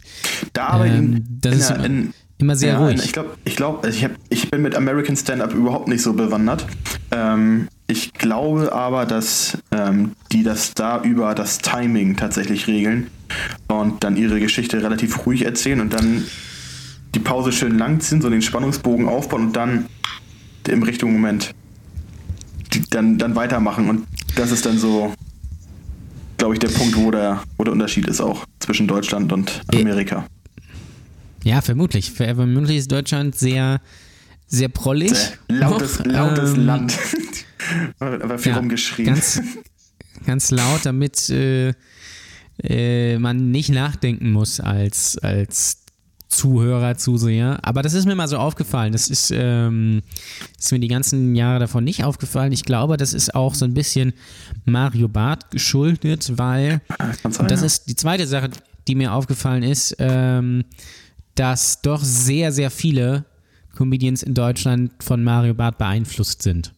Da 0.54 0.68
aber 0.68 0.88
Ähm, 0.88 1.16
in, 1.16 1.40
das 1.42 1.54
in, 1.54 1.60
ist 1.60 1.86
in, 1.86 2.14
immer 2.44 2.56
sehr 2.56 2.74
ja, 2.74 2.80
ruhig. 2.80 3.04
Ich 3.04 3.14
glaube, 3.14 3.32
ich, 3.46 3.56
glaub, 3.56 3.84
also 3.84 3.98
ich, 3.98 4.04
hab, 4.04 4.12
ich 4.30 4.52
bin 4.52 4.62
mit 4.62 4.76
American 4.76 5.16
Stand-Up 5.16 5.54
überhaupt 5.54 5.88
nicht 5.88 6.02
so 6.02 6.14
bewandert. 6.14 6.66
Ähm, 7.12 7.68
ich 7.88 8.14
glaube 8.14 8.72
aber, 8.72 9.06
dass 9.06 9.58
ähm, 9.72 10.12
die 10.32 10.44
das 10.44 10.74
da 10.74 11.02
über 11.02 11.34
das 11.36 11.60
Timing 11.60 12.16
tatsächlich 12.16 12.68
regeln 12.68 13.08
und 13.68 14.04
dann 14.04 14.18
ihre 14.18 14.40
Geschichte 14.40 14.82
relativ 14.82 15.26
ruhig 15.26 15.46
erzählen 15.46 15.82
und 15.82 15.94
dann 15.94 16.24
die 17.16 17.20
Pause 17.20 17.52
schön 17.52 17.78
lang 17.78 18.00
ziehen, 18.00 18.22
so 18.22 18.30
den 18.30 18.42
Spannungsbogen 18.42 19.08
aufbauen 19.08 19.48
und 19.48 19.56
dann 19.56 19.86
im 20.68 20.84
richtigen 20.84 21.14
Moment 21.14 21.54
dann, 22.90 23.18
dann 23.18 23.36
weitermachen. 23.36 23.90
Und 23.90 24.08
das 24.36 24.52
ist 24.52 24.66
dann 24.66 24.78
so, 24.78 25.14
glaube 26.38 26.56
ich, 26.56 26.60
der 26.60 26.70
Punkt, 26.70 26.96
wo 26.98 27.12
der, 27.12 27.44
wo 27.58 27.64
der 27.64 27.74
Unterschied 27.74 28.08
ist 28.08 28.22
auch 28.22 28.46
zwischen 28.60 28.88
Deutschland 28.88 29.32
und 29.32 29.62
Amerika. 29.74 30.26
Ja, 31.44 31.62
vermutlich. 31.62 32.12
Ver- 32.12 32.36
Vermutlich 32.36 32.78
ist 32.78 32.92
Deutschland 32.92 33.36
sehr, 33.36 33.82
sehr 34.48 34.70
prollig. 34.70 35.12
Lautes, 35.48 36.00
Noch, 36.00 36.06
lautes 36.06 36.54
ähm, 36.54 36.66
Land. 36.66 36.98
Aber 38.00 38.38
viel 38.38 38.52
Ja, 38.52 38.58
rumgeschrien. 38.58 39.08
Ganz, 39.08 39.42
ganz 40.26 40.52
laut, 40.52 40.86
damit 40.86 41.30
äh, 41.30 41.74
äh, 42.62 43.18
man 43.20 43.52
nicht 43.52 43.70
nachdenken 43.70 44.32
muss 44.32 44.60
als, 44.60 45.18
als 45.18 45.84
Zuhörer, 46.30 46.98
Zuseher. 46.98 47.60
Aber 47.62 47.82
das 47.84 47.94
ist 47.94 48.06
mir 48.06 48.16
mal 48.16 48.28
so 48.28 48.38
aufgefallen. 48.38 48.92
Das 48.92 49.10
ist, 49.10 49.32
ähm, 49.34 50.02
ist 50.58 50.72
mir 50.72 50.80
die 50.80 50.88
ganzen 50.88 51.36
Jahre 51.36 51.60
davon 51.60 51.84
nicht 51.84 52.04
aufgefallen. 52.04 52.52
Ich 52.52 52.64
glaube, 52.64 52.98
das 52.98 53.14
ist 53.14 53.36
auch 53.36 53.54
so 53.54 53.66
ein 53.66 53.74
bisschen 53.74 54.14
Mario 54.66 55.08
Barth 55.08 55.52
geschuldet, 55.52 56.32
weil 56.38 56.82
kann 56.98 57.32
sein, 57.32 57.42
und 57.44 57.52
das 57.52 57.60
ja. 57.62 57.66
ist 57.68 57.88
die 57.88 57.96
zweite 57.96 58.26
Sache, 58.28 58.50
die 58.88 58.96
mir 58.96 59.14
aufgefallen 59.14 59.64
ist, 59.64 59.96
ähm, 60.00 60.66
dass 61.36 61.82
doch 61.82 62.04
sehr, 62.04 62.52
sehr 62.52 62.72
viele 62.72 63.26
Comedians 63.76 64.22
in 64.22 64.36
Deutschland 64.36 64.92
von 65.02 65.24
Mario 65.24 65.56
Barth 65.56 65.80
beeinflusst 65.80 66.44
sind. 66.44 66.74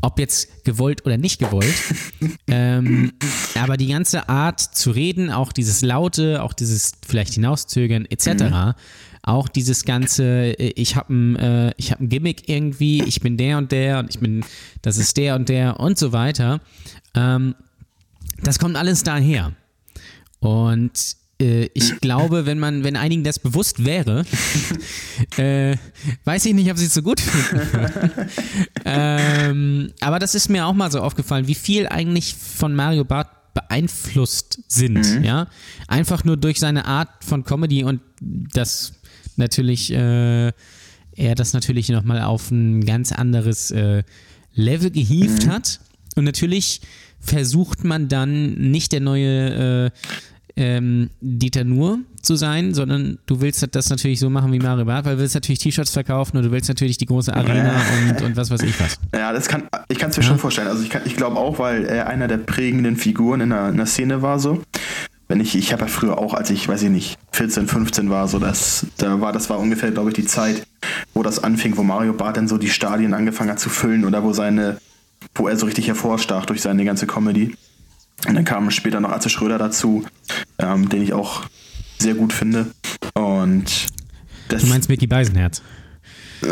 Ob 0.00 0.18
jetzt 0.20 0.64
gewollt 0.64 1.04
oder 1.04 1.16
nicht 1.18 1.40
gewollt. 1.40 1.74
ähm, 2.46 3.12
aber 3.60 3.76
die 3.76 3.88
ganze 3.88 4.28
Art 4.28 4.60
zu 4.60 4.92
reden, 4.92 5.30
auch 5.30 5.52
dieses 5.52 5.82
Laute, 5.82 6.42
auch 6.42 6.52
dieses 6.52 6.92
vielleicht 7.06 7.34
hinauszögern 7.34 8.06
etc., 8.06 8.44
Mhm. 8.44 8.74
auch 9.22 9.48
dieses 9.48 9.84
ganze, 9.84 10.52
ich 10.52 10.94
habe 10.94 11.12
ein, 11.12 11.36
äh, 11.36 11.74
ich 11.78 11.90
hab 11.90 12.00
ein 12.00 12.08
Gimmick 12.08 12.48
irgendwie, 12.48 13.02
ich 13.02 13.20
bin 13.20 13.36
der 13.36 13.58
und 13.58 13.72
der 13.72 13.98
und 13.98 14.10
ich 14.10 14.20
bin, 14.20 14.44
das 14.82 14.98
ist 14.98 15.16
der 15.16 15.34
und 15.34 15.48
der 15.48 15.80
und 15.80 15.98
so 15.98 16.12
weiter. 16.12 16.60
Ähm, 17.14 17.56
das 18.42 18.60
kommt 18.60 18.76
alles 18.76 19.02
daher. 19.02 19.52
Und 20.38 21.16
äh, 21.40 21.68
ich 21.74 21.96
glaube, 22.00 22.46
wenn 22.46 22.58
man, 22.58 22.84
wenn 22.84 22.96
einigen 22.96 23.24
das 23.24 23.38
bewusst 23.38 23.84
wäre, 23.84 24.24
äh, 25.36 25.76
weiß 26.24 26.46
ich 26.46 26.54
nicht, 26.54 26.70
ob 26.70 26.78
sie 26.78 26.86
es 26.86 26.94
so 26.94 27.02
gut 27.02 27.20
finden. 27.20 28.10
ähm, 28.84 29.92
aber 30.00 30.18
das 30.18 30.34
ist 30.34 30.48
mir 30.48 30.66
auch 30.66 30.74
mal 30.74 30.90
so 30.90 31.00
aufgefallen, 31.00 31.46
wie 31.46 31.54
viel 31.54 31.86
eigentlich 31.88 32.34
von 32.34 32.74
Mario 32.74 33.04
Barth 33.04 33.28
beeinflusst 33.54 34.60
sind, 34.68 35.24
ja. 35.24 35.48
Einfach 35.88 36.24
nur 36.24 36.36
durch 36.36 36.60
seine 36.60 36.84
Art 36.84 37.08
von 37.24 37.42
Comedy 37.44 37.84
und 37.84 38.02
das 38.20 38.92
natürlich, 39.36 39.90
äh, 39.92 40.48
er 40.48 41.34
das 41.34 41.54
natürlich 41.54 41.88
nochmal 41.88 42.20
auf 42.20 42.50
ein 42.50 42.84
ganz 42.84 43.12
anderes 43.12 43.70
äh, 43.70 44.02
Level 44.54 44.90
gehievt 44.90 45.48
hat. 45.48 45.80
Und 46.16 46.24
natürlich 46.24 46.82
versucht 47.18 47.84
man 47.84 48.08
dann 48.08 48.54
nicht 48.54 48.92
der 48.92 49.00
neue 49.00 49.86
äh, 49.86 49.90
ähm, 50.56 51.10
Dieter 51.20 51.64
Nur 51.64 51.98
zu 52.22 52.34
sein, 52.36 52.72
sondern 52.74 53.18
du 53.26 53.40
willst 53.40 53.66
das 53.74 53.90
natürlich 53.90 54.18
so 54.20 54.30
machen 54.30 54.52
wie 54.52 54.58
Mario 54.58 54.84
Barth, 54.86 55.04
weil 55.04 55.16
du 55.16 55.22
willst 55.22 55.34
natürlich 55.34 55.58
T-Shirts 55.60 55.92
verkaufen 55.92 56.36
und 56.38 56.44
du 56.44 56.50
willst 56.50 56.68
natürlich 56.68 56.96
die 56.98 57.06
große 57.06 57.32
Arena 57.34 57.74
und, 58.10 58.22
und 58.22 58.36
was 58.36 58.50
weiß 58.50 58.62
ich 58.62 58.78
was. 58.80 58.98
Ja, 59.14 59.32
das 59.32 59.48
kann, 59.48 59.64
ich 59.88 59.98
kann 59.98 60.10
es 60.10 60.16
mir 60.16 60.22
schon 60.22 60.38
vorstellen. 60.38 60.68
Also 60.68 60.82
ich, 60.82 60.90
kann- 60.90 61.02
ich 61.04 61.14
glaube 61.16 61.36
auch, 61.36 61.58
weil 61.58 61.84
er 61.84 62.08
einer 62.08 62.26
der 62.26 62.38
prägenden 62.38 62.96
Figuren 62.96 63.40
in 63.42 63.50
der, 63.50 63.68
in 63.68 63.76
der 63.76 63.86
Szene 63.86 64.22
war 64.22 64.38
so. 64.38 64.62
wenn 65.28 65.40
ich, 65.40 65.54
ich 65.56 65.72
habe 65.72 65.82
ja 65.82 65.88
früher 65.88 66.18
auch, 66.18 66.34
als 66.34 66.50
ich, 66.50 66.66
weiß 66.68 66.82
ich 66.84 66.90
nicht, 66.90 67.18
14, 67.32 67.66
15 67.68 68.10
war, 68.10 68.26
so 68.26 68.38
das, 68.38 68.86
da 68.96 69.20
war, 69.20 69.32
das 69.32 69.50
war 69.50 69.58
ungefähr, 69.58 69.90
glaube 69.90 70.10
ich, 70.10 70.14
die 70.14 70.24
Zeit, 70.24 70.66
wo 71.14 71.22
das 71.22 71.42
anfing, 71.44 71.76
wo 71.76 71.82
Mario 71.82 72.12
Barth 72.12 72.36
dann 72.38 72.48
so 72.48 72.58
die 72.58 72.68
Stadien 72.70 73.12
angefangen 73.12 73.50
hat 73.50 73.60
zu 73.60 73.68
füllen 73.68 74.04
oder 74.04 74.22
wo 74.22 74.32
seine, 74.32 74.78
wo 75.34 75.48
er 75.48 75.56
so 75.56 75.66
richtig 75.66 75.86
hervorstach 75.88 76.46
durch 76.46 76.62
seine 76.62 76.84
ganze 76.84 77.06
Comedy. 77.06 77.54
Und 78.26 78.34
dann 78.34 78.44
kam 78.44 78.70
später 78.70 79.00
noch 79.00 79.10
Atze 79.10 79.28
Schröder 79.28 79.58
dazu, 79.58 80.04
ähm, 80.58 80.88
den 80.88 81.02
ich 81.02 81.12
auch 81.12 81.44
sehr 81.98 82.14
gut 82.14 82.32
finde. 82.32 82.66
Und 83.14 83.86
das, 84.48 84.62
Du 84.62 84.68
meinst 84.68 84.88
Mickey 84.88 85.06
Beisenherz? 85.06 85.62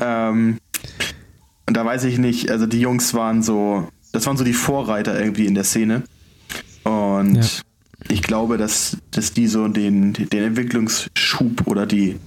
ähm, 0.00 0.58
und 1.66 1.76
da 1.76 1.84
weiß 1.84 2.04
ich 2.04 2.18
nicht, 2.18 2.50
also 2.50 2.66
die 2.66 2.80
Jungs 2.80 3.14
waren 3.14 3.42
so, 3.42 3.88
das 4.12 4.26
waren 4.26 4.36
so 4.36 4.44
die 4.44 4.52
Vorreiter 4.52 5.18
irgendwie 5.18 5.46
in 5.46 5.54
der 5.54 5.64
Szene. 5.64 6.02
Und 6.84 7.36
Ja. 7.36 7.44
ich 8.08 8.22
glaube, 8.22 8.56
dass, 8.56 8.96
dass 9.10 9.32
die 9.32 9.46
so 9.48 9.68
den, 9.68 10.12
den 10.12 10.42
Entwicklungsschub 10.44 11.66
oder 11.66 11.86
die, 11.86 12.18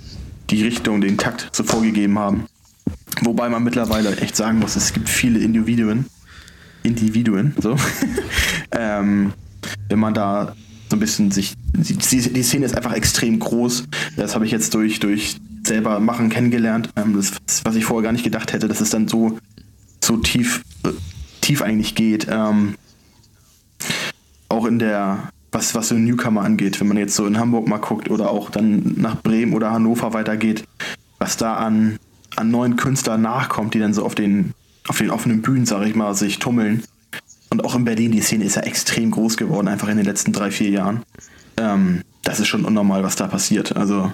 die 0.50 0.63
Richtung, 0.63 1.01
den 1.01 1.17
Takt 1.17 1.50
so 1.53 1.63
vorgegeben 1.63 2.19
haben. 2.19 2.46
Wobei 3.22 3.50
man 3.50 3.63
mittlerweile 3.63 4.15
echt 4.17 4.36
sagen 4.36 4.60
muss, 4.60 4.75
es 4.75 4.93
gibt 4.93 5.10
viele 5.10 5.39
Individuen, 5.39 6.05
Individuen, 6.83 7.53
so. 7.62 7.75
ähm, 8.71 9.33
wenn 9.89 10.00
man 10.00 10.13
da 10.13 10.55
so 10.89 10.95
ein 10.95 11.00
bisschen 11.00 11.31
sich, 11.31 11.53
die, 11.74 11.95
die 11.95 12.43
Szene 12.43 12.65
ist 12.65 12.75
einfach 12.75 12.93
extrem 12.93 13.39
groß. 13.39 13.83
Das 14.17 14.33
habe 14.33 14.45
ich 14.45 14.51
jetzt 14.51 14.74
durch, 14.74 15.00
durch 15.00 15.38
selber 15.65 16.00
machen 16.00 16.29
kennengelernt. 16.29 16.89
Ähm, 16.95 17.15
das, 17.15 17.33
was 17.63 17.75
ich 17.75 17.86
vorher 17.86 18.03
gar 18.03 18.12
nicht 18.12 18.24
gedacht 18.24 18.53
hätte, 18.53 18.67
dass 18.67 18.81
es 18.81 18.89
dann 18.89 19.07
so, 19.07 19.38
so 20.03 20.17
tief, 20.17 20.63
äh, 20.83 20.89
tief 21.41 21.62
eigentlich 21.62 21.95
geht. 21.95 22.27
Ähm, 22.29 22.75
auch 24.50 24.65
in 24.65 24.79
der, 24.79 25.29
was, 25.51 25.75
was 25.75 25.89
so 25.89 25.95
Newcomer 25.95 26.41
angeht, 26.41 26.79
wenn 26.79 26.88
man 26.88 26.98
jetzt 26.98 27.15
so 27.15 27.27
in 27.27 27.38
Hamburg 27.38 27.67
mal 27.67 27.77
guckt 27.77 28.09
oder 28.09 28.31
auch 28.31 28.50
dann 28.50 28.95
nach 28.98 29.21
Bremen 29.21 29.53
oder 29.53 29.71
Hannover 29.71 30.13
weitergeht, 30.13 30.63
was 31.19 31.38
da 31.38 31.55
an, 31.55 32.00
an 32.36 32.50
neuen 32.50 32.75
Künstlern 32.75 33.21
nachkommt, 33.21 33.75
die 33.75 33.79
dann 33.79 33.93
so 33.93 34.03
auf 34.03 34.15
den, 34.15 34.53
auf 34.89 34.98
den 34.98 35.12
offenen 35.12 35.41
Bühnen, 35.41 35.65
sag 35.65 35.86
ich 35.86 35.96
mal, 35.96 36.15
sich 36.15 36.39
tummeln. 36.39 36.84
Und 37.51 37.63
auch 37.63 37.75
in 37.75 37.86
Berlin, 37.86 38.12
die 38.12 38.22
Szene 38.22 38.43
ist 38.43 38.55
ja 38.55 38.63
extrem 38.63 39.12
groß 39.12 39.38
geworden, 39.38 39.67
einfach 39.67 39.88
in 39.88 39.98
den 39.98 40.05
letzten 40.05 40.34
drei, 40.34 40.50
vier 40.51 40.69
Jahren. 40.69 41.03
Ähm, 41.58 42.01
das 42.24 42.39
ist 42.39 42.48
schon 42.48 42.65
unnormal, 42.65 43.03
was 43.03 43.15
da 43.15 43.27
passiert. 43.27 43.75
Also, 43.75 44.12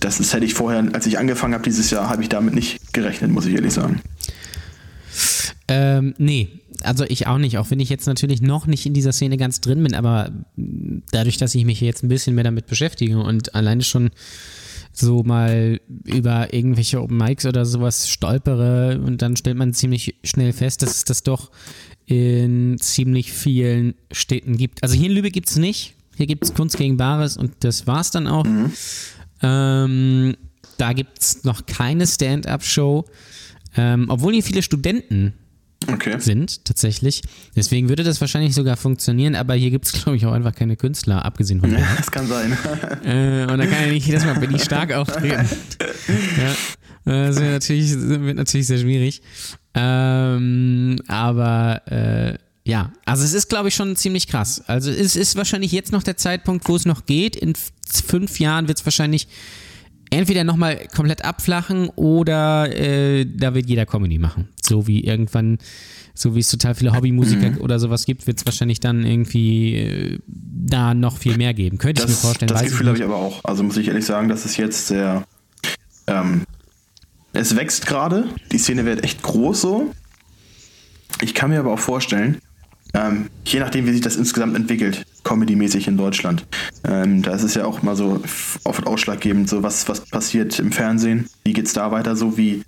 das 0.00 0.18
ist, 0.18 0.34
hätte 0.34 0.44
ich 0.44 0.54
vorher, 0.54 0.84
als 0.92 1.06
ich 1.06 1.18
angefangen 1.18 1.54
habe 1.54 1.64
dieses 1.64 1.90
Jahr, 1.90 2.08
habe 2.08 2.22
ich 2.22 2.28
damit 2.28 2.54
nicht 2.54 2.92
gerechnet, 2.92 3.30
muss 3.30 3.46
ich 3.46 3.54
ehrlich 3.54 3.72
sagen. 3.72 4.00
Ähm, 5.68 6.14
nee, 6.18 6.60
also 6.82 7.04
ich 7.08 7.26
auch 7.26 7.38
nicht, 7.38 7.58
auch 7.58 7.70
wenn 7.70 7.80
ich 7.80 7.88
jetzt 7.88 8.06
natürlich 8.06 8.42
noch 8.42 8.66
nicht 8.66 8.84
in 8.86 8.94
dieser 8.94 9.12
Szene 9.12 9.36
ganz 9.36 9.60
drin 9.60 9.82
bin, 9.82 9.94
aber 9.94 10.30
dadurch, 11.12 11.38
dass 11.38 11.54
ich 11.54 11.64
mich 11.64 11.80
jetzt 11.80 12.02
ein 12.02 12.08
bisschen 12.08 12.34
mehr 12.34 12.44
damit 12.44 12.66
beschäftige 12.66 13.18
und 13.18 13.54
alleine 13.54 13.82
schon 13.82 14.10
so 14.96 15.22
mal 15.24 15.80
über 16.04 16.54
irgendwelche 16.54 17.02
Open 17.02 17.16
Mics 17.16 17.44
oder 17.46 17.66
sowas 17.66 18.08
stolpere 18.08 19.00
und 19.04 19.22
dann 19.22 19.36
stellt 19.36 19.56
man 19.56 19.74
ziemlich 19.74 20.16
schnell 20.22 20.52
fest, 20.52 20.82
dass 20.82 20.96
es 20.96 21.04
das 21.04 21.22
doch 21.22 21.50
in 22.06 22.76
ziemlich 22.78 23.32
vielen 23.32 23.94
Städten 24.12 24.56
gibt. 24.56 24.82
Also 24.82 24.94
hier 24.94 25.08
in 25.08 25.12
Lübeck 25.16 25.32
gibt 25.32 25.48
es 25.50 25.56
nicht. 25.56 25.94
Hier 26.16 26.26
gibt 26.26 26.44
es 26.44 26.54
Kunst 26.54 26.76
gegen 26.76 26.96
Bares 26.96 27.36
und 27.36 27.52
das 27.60 27.86
war's 27.86 28.12
dann 28.12 28.28
auch. 28.28 28.46
Ähm, 29.42 30.36
da 30.76 30.92
gibt 30.92 31.18
es 31.18 31.44
noch 31.44 31.66
keine 31.66 32.06
Stand-up-Show, 32.06 33.04
ähm, 33.76 34.06
obwohl 34.08 34.32
hier 34.32 34.42
viele 34.42 34.62
Studenten 34.62 35.34
Okay. 35.92 36.18
sind, 36.18 36.64
tatsächlich. 36.64 37.22
Deswegen 37.56 37.88
würde 37.88 38.04
das 38.04 38.20
wahrscheinlich 38.20 38.54
sogar 38.54 38.76
funktionieren, 38.76 39.34
aber 39.34 39.54
hier 39.54 39.70
gibt 39.70 39.86
es, 39.86 39.92
glaube 39.92 40.16
ich, 40.16 40.26
auch 40.26 40.32
einfach 40.32 40.54
keine 40.54 40.76
Künstler, 40.76 41.24
abgesehen 41.24 41.60
von 41.60 41.70
mir. 41.70 41.80
Ja, 41.80 41.88
das 41.96 42.10
kann 42.10 42.26
sein. 42.26 42.52
äh, 43.04 43.50
und 43.50 43.58
da 43.58 43.66
kann 43.66 43.86
ja 43.86 43.92
nicht 43.92 44.06
jedes 44.06 44.24
Mal 44.24 44.34
Benny 44.34 44.58
Stark 44.58 44.92
auftreten. 44.92 45.48
ja, 46.38 47.12
äh, 47.12 47.26
das 47.26 47.40
wäre 47.40 47.52
natürlich, 47.52 47.92
wird 47.94 48.36
natürlich 48.36 48.66
sehr 48.66 48.78
schwierig. 48.78 49.22
Ähm, 49.74 50.96
aber 51.08 51.82
äh, 51.86 52.38
ja, 52.66 52.92
also 53.04 53.24
es 53.24 53.34
ist, 53.34 53.48
glaube 53.48 53.68
ich, 53.68 53.74
schon 53.74 53.94
ziemlich 53.96 54.26
krass. 54.26 54.62
Also 54.66 54.90
es 54.90 55.16
ist 55.16 55.36
wahrscheinlich 55.36 55.72
jetzt 55.72 55.92
noch 55.92 56.02
der 56.02 56.16
Zeitpunkt, 56.16 56.66
wo 56.68 56.76
es 56.76 56.86
noch 56.86 57.04
geht. 57.04 57.36
In 57.36 57.52
fünf 58.06 58.40
Jahren 58.40 58.68
wird 58.68 58.78
es 58.78 58.86
wahrscheinlich 58.86 59.28
entweder 60.14 60.44
nochmal 60.44 60.88
komplett 60.94 61.24
abflachen 61.24 61.88
oder 61.90 62.74
äh, 62.74 63.26
da 63.26 63.54
wird 63.54 63.66
jeder 63.68 63.86
Comedy 63.86 64.18
machen. 64.18 64.48
So 64.62 64.86
wie 64.86 65.04
irgendwann, 65.04 65.58
so 66.14 66.34
wie 66.34 66.40
es 66.40 66.50
total 66.50 66.74
viele 66.74 66.94
Hobbymusiker 66.94 67.60
oder 67.60 67.78
sowas 67.78 68.06
gibt, 68.06 68.26
wird 68.26 68.38
es 68.38 68.46
wahrscheinlich 68.46 68.80
dann 68.80 69.04
irgendwie 69.04 69.74
äh, 69.76 70.18
da 70.26 70.94
noch 70.94 71.18
viel 71.18 71.36
mehr 71.36 71.54
geben. 71.54 71.78
Könnte 71.78 72.02
ich 72.02 72.08
mir 72.08 72.12
Das, 72.14 72.22
vorstellen. 72.22 72.48
das 72.48 72.62
Gefühl 72.62 72.86
habe 72.86 72.96
ich 72.98 73.04
aber 73.04 73.16
auch. 73.16 73.44
Also 73.44 73.62
muss 73.62 73.76
ich 73.76 73.88
ehrlich 73.88 74.04
sagen, 74.06 74.28
dass 74.28 74.44
es 74.44 74.56
jetzt 74.56 74.86
sehr. 74.86 75.24
Ähm, 76.06 76.42
es 77.32 77.56
wächst 77.56 77.86
gerade. 77.86 78.28
Die 78.52 78.58
Szene 78.58 78.84
wird 78.84 79.02
echt 79.04 79.22
groß 79.22 79.60
so. 79.60 79.90
Ich 81.20 81.34
kann 81.34 81.50
mir 81.50 81.60
aber 81.60 81.72
auch 81.72 81.78
vorstellen, 81.78 82.38
ähm, 82.94 83.28
je 83.44 83.60
nachdem, 83.60 83.86
wie 83.86 83.92
sich 83.92 84.00
das 84.00 84.16
insgesamt 84.16 84.56
entwickelt, 84.56 85.03
comedy-mäßig 85.24 85.88
in 85.88 85.96
Deutschland, 85.96 86.46
ähm, 86.84 87.22
da 87.22 87.32
ist 87.34 87.42
es 87.42 87.54
ja 87.54 87.64
auch 87.64 87.82
mal 87.82 87.96
so 87.96 88.20
oft 88.64 88.86
ausschlaggebend, 88.86 89.48
so 89.48 89.62
was, 89.62 89.88
was 89.88 90.00
passiert 90.00 90.58
im 90.58 90.70
Fernsehen, 90.70 91.28
wie 91.44 91.52
geht's 91.52 91.72
da 91.72 91.90
weiter, 91.90 92.14
so 92.14 92.36
wie, 92.36 92.62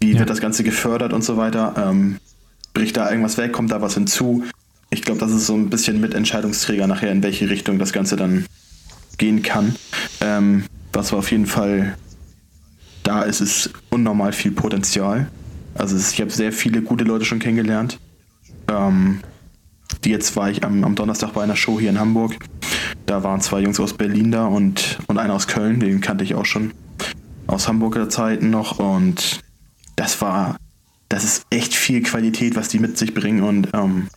wie 0.00 0.12
Ja. 0.12 0.18
wird 0.20 0.30
das 0.30 0.40
Ganze 0.40 0.64
gefördert 0.64 1.12
und 1.12 1.22
so 1.22 1.36
weiter. 1.36 1.74
Ähm, 1.76 2.16
bricht 2.74 2.96
da 2.96 3.10
irgendwas 3.10 3.36
weg, 3.38 3.52
kommt 3.52 3.70
da 3.70 3.80
was 3.82 3.94
hinzu? 3.94 4.44
Ich 4.90 5.02
glaube, 5.02 5.20
das 5.20 5.30
ist 5.30 5.46
so 5.46 5.54
ein 5.54 5.70
bisschen 5.70 6.00
Mitentscheidungsträger 6.00 6.86
nachher, 6.86 7.12
in 7.12 7.22
welche 7.22 7.48
Richtung 7.48 7.78
das 7.78 7.92
Ganze 7.92 8.16
dann 8.16 8.46
gehen 9.18 9.42
kann. 9.42 9.76
Ähm, 10.20 10.64
was 10.92 11.12
war 11.12 11.20
auf 11.20 11.30
jeden 11.30 11.46
Fall 11.46 11.96
da 13.02 13.22
ist, 13.22 13.40
ist 13.40 13.70
unnormal 13.90 14.32
viel 14.32 14.52
Potenzial. 14.52 15.28
Also 15.74 15.96
es, 15.96 16.12
ich 16.12 16.20
habe 16.20 16.30
sehr 16.30 16.52
viele 16.52 16.82
gute 16.82 17.04
Leute 17.04 17.24
schon 17.24 17.38
kennengelernt. 17.38 17.98
Ähm, 18.68 19.20
jetzt 20.04 20.36
war 20.36 20.50
ich 20.50 20.64
am, 20.64 20.84
am 20.84 20.94
Donnerstag 20.94 21.32
bei 21.32 21.42
einer 21.42 21.56
Show 21.56 21.78
hier 21.80 21.90
in 21.90 21.98
Hamburg. 22.00 22.36
Da 23.06 23.22
waren 23.22 23.40
zwei 23.40 23.60
Jungs 23.60 23.80
aus 23.80 23.94
Berlin 23.94 24.30
da 24.32 24.46
und, 24.46 24.98
und 25.06 25.18
einer 25.18 25.34
aus 25.34 25.46
Köln, 25.46 25.80
den 25.80 26.00
kannte 26.00 26.24
ich 26.24 26.34
auch 26.34 26.44
schon 26.46 26.72
aus 27.46 27.68
Hamburger 27.68 28.08
Zeiten 28.08 28.50
noch. 28.50 28.78
Und 28.78 29.40
das 29.96 30.20
war, 30.20 30.56
das 31.08 31.24
ist 31.24 31.44
echt 31.50 31.74
viel 31.74 32.02
Qualität, 32.02 32.56
was 32.56 32.68
die 32.68 32.78
mit 32.78 32.96
sich 32.98 33.14
bringen 33.14 33.42
und 33.42 33.68
ähm, 33.74 34.08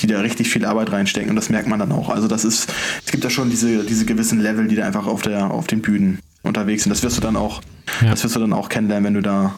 die 0.00 0.06
da 0.06 0.20
richtig 0.20 0.48
viel 0.48 0.64
Arbeit 0.64 0.92
reinstecken 0.92 1.28
und 1.30 1.36
das 1.36 1.50
merkt 1.50 1.68
man 1.68 1.78
dann 1.78 1.92
auch. 1.92 2.08
Also 2.08 2.26
das 2.26 2.44
ist, 2.44 2.72
es 3.04 3.12
gibt 3.12 3.22
da 3.22 3.28
schon 3.30 3.50
diese, 3.50 3.84
diese 3.84 4.06
gewissen 4.06 4.40
Level, 4.40 4.66
die 4.66 4.74
da 4.76 4.86
einfach 4.86 5.06
auf 5.06 5.20
der, 5.22 5.50
auf 5.50 5.66
den 5.66 5.82
Bühnen 5.82 6.20
unterwegs 6.42 6.84
sind. 6.84 6.90
Das 6.90 7.02
wirst 7.02 7.18
du 7.18 7.20
dann 7.20 7.36
auch, 7.36 7.60
Ja. 8.00 8.08
das 8.10 8.24
wirst 8.24 8.34
du 8.34 8.40
dann 8.40 8.54
auch 8.54 8.70
kennenlernen, 8.70 9.04
wenn 9.04 9.14
du 9.14 9.20
da, 9.20 9.56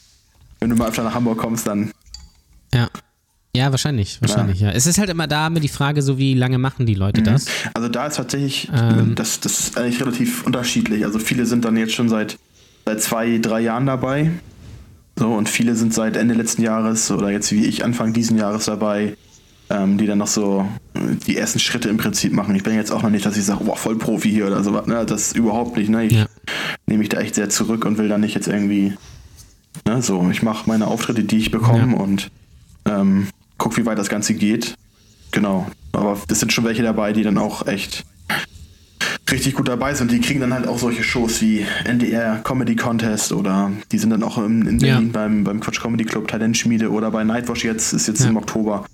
wenn 0.58 0.70
du 0.70 0.74
mal 0.76 0.88
öfter 0.88 1.04
nach 1.04 1.14
Hamburg 1.14 1.38
kommst, 1.38 1.68
dann 1.68 1.92
Ja. 2.74 2.88
Ja, 3.54 3.70
wahrscheinlich, 3.70 4.18
wahrscheinlich, 4.22 4.60
ja. 4.60 4.70
Es 4.70 4.86
ist 4.86 4.98
halt 4.98 5.10
immer 5.10 5.26
da 5.26 5.46
immer 5.46 5.60
die 5.60 5.68
Frage, 5.68 6.00
so 6.00 6.16
wie 6.16 6.32
lange 6.32 6.56
machen 6.56 6.86
die 6.86 6.94
Leute 6.94 7.20
das? 7.22 7.44
Also 7.74 7.88
da 7.90 8.06
ist 8.06 8.16
tatsächlich, 8.16 8.70
Ähm. 8.74 9.14
das, 9.14 9.40
das 9.40 9.60
ist 9.60 9.78
eigentlich 9.78 10.00
relativ 10.00 10.46
unterschiedlich. 10.46 11.04
Also 11.04 11.18
viele 11.18 11.44
sind 11.44 11.64
dann 11.66 11.76
jetzt 11.76 11.92
schon 11.92 12.08
seit, 12.08 12.38
seit 12.86 13.02
zwei, 13.02 13.36
drei 13.38 13.60
Jahren 13.60 13.84
dabei. 13.84 14.30
So, 15.18 15.34
und 15.34 15.50
viele 15.50 15.74
sind 15.76 15.92
seit 15.92 16.16
Ende 16.16 16.32
letzten 16.32 16.62
Jahres 16.62 17.10
oder 17.10 17.30
jetzt 17.30 17.52
wie 17.52 17.66
ich 17.66 17.84
Anfang 17.84 18.14
diesen 18.14 18.38
Jahres 18.38 18.64
dabei, 18.64 19.18
ähm, 19.68 19.98
die 19.98 20.06
dann 20.06 20.16
noch 20.16 20.28
so 20.28 20.66
äh, 20.94 21.00
die 21.26 21.36
ersten 21.36 21.58
Schritte 21.58 21.90
im 21.90 21.98
Prinzip 21.98 22.32
machen. 22.32 22.54
Ich 22.54 22.62
bin 22.62 22.74
jetzt 22.74 22.90
auch 22.90 23.02
noch 23.02 23.10
nicht, 23.10 23.26
dass 23.26 23.36
ich 23.36 23.44
sage, 23.44 23.64
boah, 23.64 23.76
Vollprofi 23.76 24.30
hier 24.30 24.46
oder 24.46 24.64
sowas. 24.64 24.86
Ne? 24.86 25.04
Das 25.04 25.34
überhaupt 25.34 25.76
nicht. 25.76 25.90
Ne? 25.90 26.06
Ich 26.06 26.12
Ja. 26.14 26.26
nehme 26.86 27.00
mich 27.00 27.10
da 27.10 27.18
echt 27.20 27.34
sehr 27.34 27.50
zurück 27.50 27.84
und 27.84 27.98
will 27.98 28.08
dann 28.08 28.22
nicht 28.22 28.34
jetzt 28.34 28.48
irgendwie, 28.48 28.94
ne, 29.86 30.00
so, 30.00 30.26
ich 30.30 30.42
mache 30.42 30.66
meine 30.70 30.86
Auftritte, 30.86 31.22
die 31.24 31.36
ich 31.36 31.50
bekomme 31.50 31.92
Ja. 31.96 32.00
und 32.00 32.30
ähm, 32.86 33.26
guck, 33.62 33.76
wie 33.76 33.86
weit 33.86 33.96
das 33.98 34.08
Ganze 34.08 34.34
geht. 34.34 34.74
Genau. 35.30 35.66
Aber 35.92 36.18
es 36.28 36.40
sind 36.40 36.52
schon 36.52 36.64
welche 36.64 36.82
dabei, 36.82 37.12
die 37.12 37.22
dann 37.22 37.38
auch 37.38 37.66
echt 37.68 38.04
richtig 39.30 39.54
gut 39.54 39.68
dabei 39.68 39.94
sind. 39.94 40.10
Die 40.10 40.20
kriegen 40.20 40.40
dann 40.40 40.52
halt 40.52 40.66
auch 40.66 40.78
solche 40.78 41.02
Shows 41.04 41.40
wie 41.40 41.64
NDR 41.84 42.40
Comedy 42.44 42.76
Contest 42.76 43.32
oder 43.32 43.70
die 43.90 43.98
sind 43.98 44.10
dann 44.10 44.22
auch 44.22 44.36
in, 44.38 44.66
in 44.66 44.78
Ja. 44.80 44.94
Berlin 44.94 45.12
beim, 45.12 45.44
beim 45.44 45.60
Quatsch 45.60 45.80
Comedy 45.80 46.04
Club 46.04 46.28
Talentschmiede 46.28 46.90
oder 46.90 47.10
bei 47.10 47.24
Nightwash 47.24 47.64
jetzt, 47.64 47.92
ist 47.92 48.08
jetzt 48.08 48.20
Ja. 48.22 48.28
im 48.30 48.36
Oktober. 48.36 48.84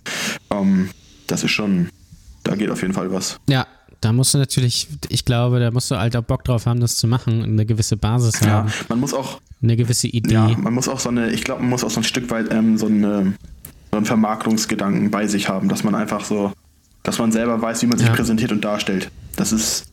Ähm, 0.50 0.90
das 1.26 1.42
ist 1.44 1.50
schon, 1.50 1.88
da 2.44 2.54
geht 2.54 2.70
auf 2.70 2.82
jeden 2.82 2.94
Fall 2.94 3.12
was. 3.12 3.38
Ja, 3.48 3.66
da 4.00 4.12
musst 4.12 4.34
du 4.34 4.38
natürlich, 4.38 4.86
ich 5.08 5.24
glaube, 5.24 5.58
da 5.60 5.70
musst 5.72 5.90
du 5.90 5.96
halt 5.96 6.14
auch 6.14 6.22
Bock 6.22 6.44
drauf 6.44 6.66
haben, 6.66 6.78
das 6.80 6.96
zu 6.98 7.08
machen, 7.08 7.38
und 7.42 7.50
eine 7.50 7.66
gewisse 7.66 7.96
Basis 7.96 8.38
Ja, 8.40 8.48
haben, 8.48 8.72
man 8.88 9.00
muss 9.00 9.14
auch, 9.14 9.40
eine 9.60 9.76
gewisse 9.76 10.06
Idee. 10.06 10.34
ja, 10.34 10.48
man 10.56 10.72
muss 10.72 10.88
auch 10.88 11.00
so 11.00 11.08
eine, 11.08 11.30
ich 11.30 11.42
glaube, 11.42 11.62
man 11.62 11.70
muss 11.70 11.82
auch 11.82 11.90
so 11.90 11.98
ein 12.00 12.04
Stück 12.04 12.30
weit 12.30 12.52
ähm, 12.52 12.78
so, 12.78 12.86
eine, 12.86 13.32
so 13.92 13.96
einen 13.96 14.06
Vermarktungsgedanken 14.06 15.10
bei 15.10 15.26
sich 15.26 15.48
haben, 15.48 15.68
dass 15.68 15.84
man 15.84 15.94
einfach 15.94 16.24
so, 16.24 16.52
dass 17.04 17.18
man 17.18 17.32
selber 17.32 17.60
weiß, 17.60 17.82
wie 17.82 17.86
man 17.86 17.98
sich 17.98 18.08
Ja. 18.08 18.14
präsentiert 18.14 18.52
und 18.52 18.64
darstellt. 18.64 19.08
Das 19.36 19.52
ist, 19.52 19.84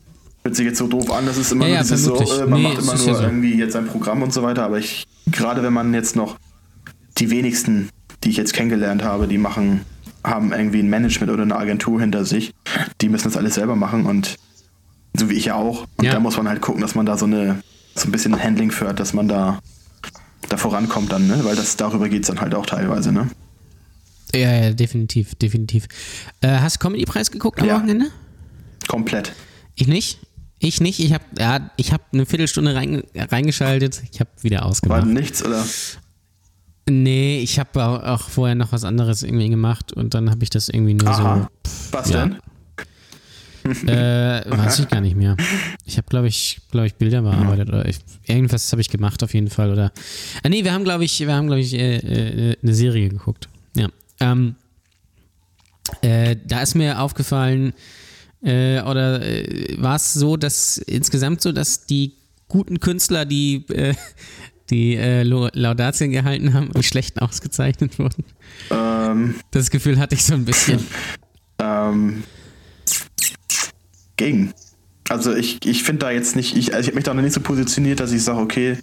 hört 0.44 0.56
sich 0.56 0.66
jetzt 0.66 0.78
so 0.78 0.86
doof 0.86 1.10
an, 1.10 1.26
das 1.26 1.38
ist 1.38 1.52
immer 1.52 1.66
Ja, 1.66 1.74
nur 1.76 1.82
dieses 1.82 2.04
so, 2.04 2.14
äh, 2.16 2.46
man 2.46 2.60
Nee, 2.60 2.68
macht 2.68 2.78
es 2.78 2.84
immer 2.84 2.94
nur 2.96 3.14
so. 3.14 3.22
irgendwie 3.22 3.54
jetzt 3.54 3.74
ein 3.76 3.86
Programm 3.86 4.22
und 4.22 4.32
so 4.32 4.42
weiter, 4.42 4.64
aber 4.64 4.78
ich, 4.78 5.04
gerade 5.30 5.62
wenn 5.62 5.72
man 5.72 5.94
jetzt 5.94 6.14
noch 6.16 6.36
die 7.18 7.30
wenigsten, 7.30 7.88
die 8.24 8.30
ich 8.30 8.36
jetzt 8.36 8.52
kennengelernt 8.52 9.02
habe, 9.02 9.26
die 9.28 9.38
machen 9.38 9.82
haben 10.24 10.52
irgendwie 10.52 10.80
ein 10.80 10.90
Management 10.90 11.30
oder 11.30 11.44
eine 11.44 11.54
Agentur 11.56 12.00
hinter 12.00 12.24
sich. 12.24 12.50
Die 13.00 13.08
müssen 13.08 13.24
das 13.24 13.36
alles 13.36 13.54
selber 13.54 13.76
machen 13.76 14.06
und 14.06 14.34
so 15.16 15.30
wie 15.30 15.34
ich 15.34 15.44
ja 15.46 15.54
auch. 15.54 15.84
Und 15.96 16.04
Ja. 16.04 16.12
da 16.12 16.20
muss 16.20 16.36
man 16.36 16.48
halt 16.48 16.60
gucken, 16.60 16.80
dass 16.82 16.96
man 16.96 17.06
da 17.06 17.16
so 17.16 17.26
eine 17.26 17.60
so 17.94 18.08
ein 18.08 18.12
bisschen 18.12 18.42
Handling 18.42 18.72
führt, 18.72 18.98
dass 18.98 19.12
man 19.14 19.28
da 19.28 19.60
da 20.48 20.56
vorankommt 20.56 21.12
dann, 21.12 21.28
ne? 21.28 21.40
Weil 21.44 21.54
das 21.56 21.76
darüber 21.76 22.08
geht's 22.08 22.26
dann 22.28 22.40
halt 22.40 22.54
auch 22.56 22.66
teilweise, 22.66 23.12
ne? 23.12 23.28
Ja, 24.36 24.64
ja, 24.64 24.72
definitiv, 24.72 25.34
definitiv. 25.36 25.86
Äh, 26.40 26.48
hast 26.48 26.76
du 26.76 26.80
Comedy-Preis 26.80 27.30
geguckt 27.30 27.60
am 27.60 27.68
Ja. 27.68 27.76
Wochenende? 27.76 28.06
Komplett. 28.88 29.32
Ich 29.74 29.88
nicht. 29.88 30.18
Ich 30.58 30.80
nicht. 30.80 31.00
Ich 31.00 31.12
habe 31.12 31.24
ja, 31.38 31.70
ich 31.76 31.92
hab 31.92 32.12
eine 32.12 32.24
Viertelstunde 32.26 32.74
rein, 32.74 33.02
reingeschaltet. 33.14 34.02
Ich 34.12 34.20
habe 34.20 34.30
wieder 34.42 34.58
War 34.60 34.66
ausgemacht. 34.66 35.06
nichts 35.06 35.44
oder? 35.44 35.64
Nee, 36.88 37.40
ich 37.40 37.58
habe 37.58 37.84
auch, 37.84 38.28
vorher 38.28 38.54
noch 38.54 38.72
was 38.72 38.84
anderes 38.84 39.22
irgendwie 39.22 39.48
gemacht 39.48 39.92
und 39.92 40.14
dann 40.14 40.30
habe 40.30 40.44
ich 40.44 40.50
das 40.50 40.68
irgendwie 40.68 40.94
nur 40.94 41.08
Aha. 41.08 41.50
Was 41.90 42.10
ja. 42.10 42.26
denn? 42.26 42.36
so. 43.74 43.86
Äh, 43.88 44.48
weiß 44.48 44.78
ich 44.78 44.88
gar 44.88 45.00
nicht 45.00 45.16
mehr. 45.16 45.36
Ich 45.84 45.96
habe, 45.96 46.06
glaube 46.08 46.28
ich, 46.28 46.60
glaube 46.70 46.86
ich, 46.86 46.94
Bilder 46.94 47.22
bearbeitet 47.22 47.68
oder 47.68 47.88
ich, 47.88 47.98
irgendwas 48.24 48.70
habe 48.70 48.80
ich 48.80 48.88
gemacht 48.88 49.24
auf 49.24 49.34
jeden 49.34 49.50
Fall 49.50 49.72
oder. 49.72 49.92
Ah, 50.44 50.48
nee, 50.48 50.62
wir 50.62 50.72
haben, 50.72 50.84
glaube 50.84 51.04
ich, 51.04 51.18
wir 51.18 51.34
haben, 51.34 51.48
glaube 51.48 51.60
ich, 51.60 51.74
äh, 51.74 51.96
äh, 51.96 52.56
eine 52.62 52.74
Serie 52.74 53.08
geguckt. 53.08 53.48
Ähm, 54.20 54.56
äh, 56.02 56.36
da 56.44 56.62
ist 56.62 56.74
mir 56.74 57.00
aufgefallen, 57.00 57.72
äh, 58.42 58.80
oder 58.82 59.22
äh, 59.22 59.76
war 59.78 59.96
es 59.96 60.12
so, 60.14 60.36
dass 60.36 60.78
insgesamt 60.78 61.40
so, 61.42 61.52
dass 61.52 61.86
die 61.86 62.14
guten 62.48 62.80
Künstler, 62.80 63.24
die 63.24 63.64
äh, 63.68 63.94
die 64.70 64.96
äh, 64.96 65.22
Laudatien 65.22 66.10
gehalten 66.10 66.54
haben, 66.54 66.72
die 66.76 66.82
schlechten 66.82 67.20
ausgezeichnet 67.20 67.98
wurden. 67.98 68.24
Ähm, 68.70 69.36
Das 69.50 69.70
Gefühl 69.70 69.98
hatte 69.98 70.14
ich 70.14 70.24
so 70.24 70.34
ein 70.34 70.44
bisschen. 70.44 70.80
ähm, 71.60 72.24
gegen. 74.16 74.52
Also 75.08 75.34
ich, 75.34 75.64
ich 75.64 75.84
finde 75.84 76.00
da 76.00 76.10
jetzt 76.10 76.34
nicht, 76.34 76.56
ich, 76.56 76.74
also 76.74 76.80
ich 76.80 76.88
habe 76.88 76.96
mich 76.96 77.04
da 77.04 77.14
noch 77.14 77.22
nicht 77.22 77.34
so 77.34 77.40
positioniert, 77.40 78.00
dass 78.00 78.10
ich 78.10 78.24
sage, 78.24 78.40
okay, 78.40 78.78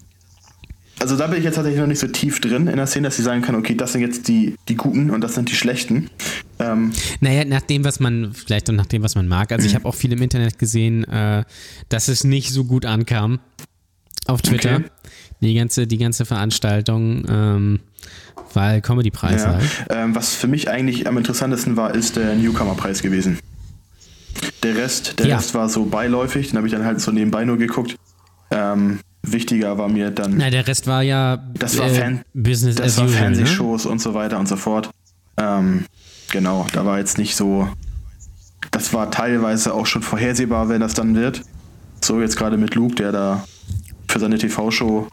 also 0.99 1.17
da 1.17 1.27
bin 1.27 1.39
ich 1.39 1.43
jetzt 1.43 1.55
tatsächlich 1.55 1.79
noch 1.81 1.87
nicht 1.87 1.99
so 1.99 2.07
tief 2.07 2.39
drin 2.39 2.67
in 2.67 2.77
der 2.77 2.87
Szene, 2.87 3.07
dass 3.07 3.17
ich 3.19 3.25
sagen 3.25 3.41
kann, 3.41 3.55
okay, 3.55 3.75
das 3.75 3.91
sind 3.93 4.01
jetzt 4.01 4.27
die, 4.27 4.55
die 4.69 4.75
Guten 4.75 5.09
und 5.09 5.21
das 5.21 5.35
sind 5.35 5.49
die 5.49 5.55
Schlechten. 5.55 6.09
Ähm, 6.59 6.91
Naja, 7.19 7.45
nach 7.45 7.61
dem, 7.61 7.83
was 7.83 7.99
man, 7.99 8.33
vielleicht 8.33 8.69
auch 8.69 8.73
nach 8.73 8.85
dem, 8.85 9.03
was 9.03 9.15
man 9.15 9.27
mag. 9.27 9.51
Also 9.51 9.65
ich 9.67 9.75
habe 9.75 9.85
auch 9.85 9.95
viel 9.95 10.11
im 10.13 10.21
Internet 10.21 10.59
gesehen, 10.59 11.03
äh, 11.05 11.43
dass 11.89 12.07
es 12.07 12.23
nicht 12.23 12.51
so 12.51 12.63
gut 12.63 12.85
ankam 12.85 13.39
auf 14.27 14.41
Twitter. 14.41 14.77
Okay. 14.77 14.85
Die 15.41 15.53
ganze, 15.55 15.87
die 15.87 15.97
ganze 15.97 16.25
Veranstaltung, 16.25 17.25
ähm, 17.27 17.79
weil 18.53 18.79
Comedy-Preis 18.81 19.41
ja. 19.43 19.53
halt. 19.55 19.63
ähm, 19.89 20.15
was 20.15 20.35
für 20.35 20.47
mich 20.47 20.69
eigentlich 20.69 21.05
am 21.07 21.17
interessantesten 21.17 21.75
war, 21.75 21.93
ist 21.93 22.15
der 22.15 22.35
Newcomer-Preis 22.35 23.01
gewesen. 23.01 23.39
Der 24.63 24.77
Rest, 24.77 25.19
der 25.19 25.27
Ja. 25.27 25.35
Rest 25.37 25.53
war 25.53 25.67
so 25.67 25.85
beiläufig, 25.85 26.49
den 26.49 26.57
habe 26.57 26.67
ich 26.67 26.73
dann 26.73 26.85
halt 26.85 27.01
so 27.01 27.11
nebenbei 27.11 27.43
nur 27.43 27.57
geguckt. 27.57 27.95
Ähm, 28.51 28.99
wichtiger 29.23 29.77
war 29.77 29.87
mir 29.89 30.11
dann 30.11 30.35
Na, 30.37 30.49
der 30.49 30.67
Rest 30.67 30.85
war 30.87 31.01
ja 31.01 31.37
Das 31.57 31.77
war 31.77 31.87
äh, 31.87 31.89
Fan- 31.93 32.21
Business 32.33 32.75
Das 32.75 32.87
as 32.93 32.97
war 32.97 33.05
usual. 33.05 33.29
Ne? 33.29 33.35
Fernsehshows 33.37 33.85
und 33.85 33.99
so 34.01 34.13
weiter 34.13 34.37
und 34.39 34.47
so 34.47 34.55
fort. 34.57 34.89
Ähm, 35.37 35.85
genau, 36.31 36.67
da 36.73 36.85
war 36.85 36.99
jetzt 36.99 37.17
nicht 37.17 37.35
so. 37.35 37.67
Das 38.71 38.93
war 38.93 39.09
teilweise 39.11 39.73
auch 39.73 39.85
schon 39.85 40.01
vorhersehbar, 40.01 40.69
wer 40.69 40.79
das 40.79 40.93
dann 40.93 41.15
wird. 41.15 41.41
So 42.01 42.19
jetzt 42.21 42.35
gerade 42.37 42.57
mit 42.57 42.75
Luke, 42.75 42.95
der 42.95 43.11
da 43.11 43.45
für 44.07 44.19
seine 44.19 44.37
TV-Show. 44.37 45.07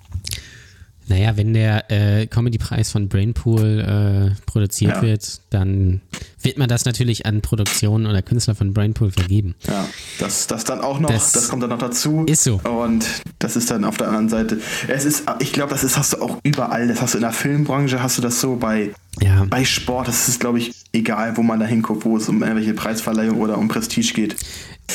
Naja, 1.11 1.37
wenn 1.37 1.53
der 1.55 1.91
äh, 1.91 2.27
Comedy-Preis 2.29 2.93
von 2.93 3.09
Brainpool 3.09 4.31
äh, 4.37 4.41
produziert 4.47 4.95
Ja. 4.97 5.03
wird, 5.03 5.41
dann 5.51 6.01
wird 6.41 6.57
man 6.57 6.69
das 6.69 6.85
natürlich 6.85 7.27
an 7.27 7.41
Produktionen 7.41 8.07
oder 8.07 8.23
Künstler 8.23 8.55
von 8.55 8.73
Brainpool 8.73 9.11
vergeben. 9.11 9.57
Ja, 9.67 9.89
das, 10.21 10.47
das 10.47 10.63
dann 10.63 10.81
auch 10.81 11.01
noch, 11.01 11.11
Das 11.11 11.33
das, 11.33 11.49
kommt 11.49 11.65
dann 11.65 11.71
noch 11.71 11.79
dazu. 11.79 12.25
ist 12.27 12.45
so. 12.45 12.61
Und 12.61 13.05
das 13.41 13.57
ist 13.57 13.73
dann 13.73 13.85
auf 13.85 13.97
der 13.97 14.07
anderen 14.07 14.29
Seite. 14.29 14.61
Es 14.87 15.05
ist, 15.05 15.25
ich 15.41 15.53
glaube, 15.53 15.73
das 15.73 15.83
ist, 15.83 15.99
hast 15.99 16.13
du 16.13 16.23
auch 16.23 16.39
überall. 16.45 16.87
Das 16.87 17.03
hast 17.03 17.15
du 17.15 17.19
in 17.19 17.23
der 17.23 17.33
Filmbranche, 17.33 18.01
hast 18.01 18.17
du 18.19 18.23
das 18.23 18.41
so 18.41 18.55
bei, 18.55 18.93
Ja. 19.21 19.45
bei 19.51 19.65
Sport. 19.65 20.07
Das 20.07 20.29
ist, 20.29 20.39
glaube 20.39 20.61
ich, 20.61 20.73
egal, 20.93 21.37
wo 21.37 21.43
man 21.43 21.59
da 21.59 21.67
hinguckt, 21.67 22.05
wo 22.05 22.17
es 22.19 22.29
um 22.29 22.41
irgendwelche 22.41 22.73
Preisverleihung 22.75 23.41
oder 23.41 23.59
um 23.59 23.67
Prestige 23.67 24.13
geht. 24.15 24.37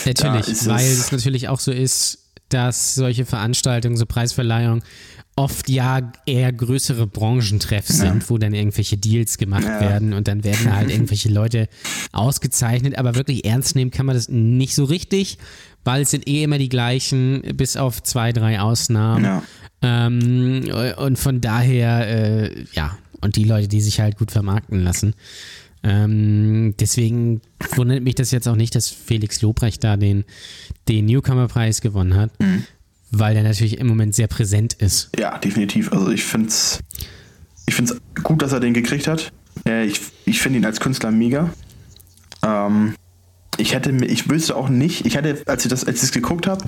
Natürlich, 0.05 0.65
weil 0.65 0.85
es- 0.85 0.99
es 0.99 1.11
natürlich 1.11 1.49
auch 1.49 1.59
so 1.59 1.73
ist, 1.73 2.19
dass 2.49 2.95
solche 2.95 3.25
Veranstaltungen, 3.25 3.97
so 3.97 4.05
Preisverleihungen, 4.05 4.83
oft 5.37 5.67
ja 5.69 6.11
eher 6.25 6.53
größere 6.53 7.07
Branchentreffs 7.07 7.97
sind, 7.97 8.29
wo 8.29 8.37
dann 8.37 8.53
irgendwelche 8.53 8.95
Deals 8.97 9.37
gemacht 9.37 9.63
Ja. 9.65 9.81
werden 9.81 10.13
und 10.13 10.27
dann 10.29 10.43
werden 10.45 10.73
halt 10.73 10.89
irgendwelche 10.91 11.27
Leute 11.29 11.67
ausgezeichnet, 12.13 12.97
aber 12.97 13.15
wirklich 13.15 13.43
ernst 13.45 13.75
nehmen 13.75 13.91
kann 13.91 14.05
man 14.05 14.15
das 14.15 14.29
nicht 14.29 14.73
so 14.75 14.85
richtig, 14.85 15.37
weil 15.83 16.03
es 16.03 16.11
sind 16.11 16.27
eh 16.27 16.43
immer 16.43 16.57
die 16.57 16.69
gleichen, 16.69 17.41
bis 17.55 17.75
auf 17.75 18.01
zwei, 18.01 18.31
drei 18.31 18.61
Ausnahmen. 18.61 19.25
Ja. 19.25 19.43
Ähm, 19.81 20.63
und 20.97 21.19
von 21.19 21.41
daher, 21.41 22.07
äh, 22.07 22.65
ja, 22.73 22.97
und 23.21 23.35
die 23.35 23.43
Leute, 23.43 23.67
die 23.67 23.81
sich 23.81 23.99
halt 23.99 24.17
gut 24.17 24.31
vermarkten 24.31 24.81
lassen. 24.83 25.15
Ähm, 25.83 26.73
deswegen 26.79 27.41
wundert 27.75 28.01
mich 28.03 28.15
das 28.15 28.31
jetzt 28.31 28.47
auch 28.47 28.55
nicht, 28.55 28.73
dass 28.73 28.89
Felix 28.89 29.41
Lobrecht 29.41 29.83
da 29.83 29.97
den, 29.97 30.23
den 30.87 31.05
Newcomer-Preis 31.05 31.81
gewonnen 31.81 32.15
hat, 32.15 32.31
weil 33.11 33.33
der 33.33 33.43
natürlich 33.43 33.77
im 33.77 33.87
Moment 33.87 34.15
sehr 34.15 34.27
präsent 34.27 34.73
ist. 34.73 35.09
Ja, 35.17 35.37
definitiv. 35.37 35.91
Also 35.91 36.09
ich 36.11 36.23
finde 36.23 36.49
es 36.49 36.79
ich 37.67 37.75
find's 37.75 37.95
gut, 38.23 38.41
dass 38.41 38.53
er 38.53 38.59
den 38.59 38.73
gekriegt 38.73 39.07
hat. 39.07 39.31
Ich 39.65 40.01
ich 40.25 40.41
finde 40.41 40.59
ihn 40.59 40.65
als 40.65 40.79
Künstler 40.79 41.11
mega. 41.11 41.49
Ähm, 42.43 42.95
ich 43.57 43.73
hätte 43.73 43.91
ich 44.05 44.29
wüsste 44.29 44.55
auch 44.55 44.69
nicht, 44.69 45.05
ich 45.05 45.17
hatte, 45.17 45.41
als 45.45 45.63
ich 45.65 45.69
das, 45.69 45.85
als 45.85 45.97
ich 45.97 46.03
es 46.03 46.11
geguckt 46.11 46.45
habe, 46.45 46.65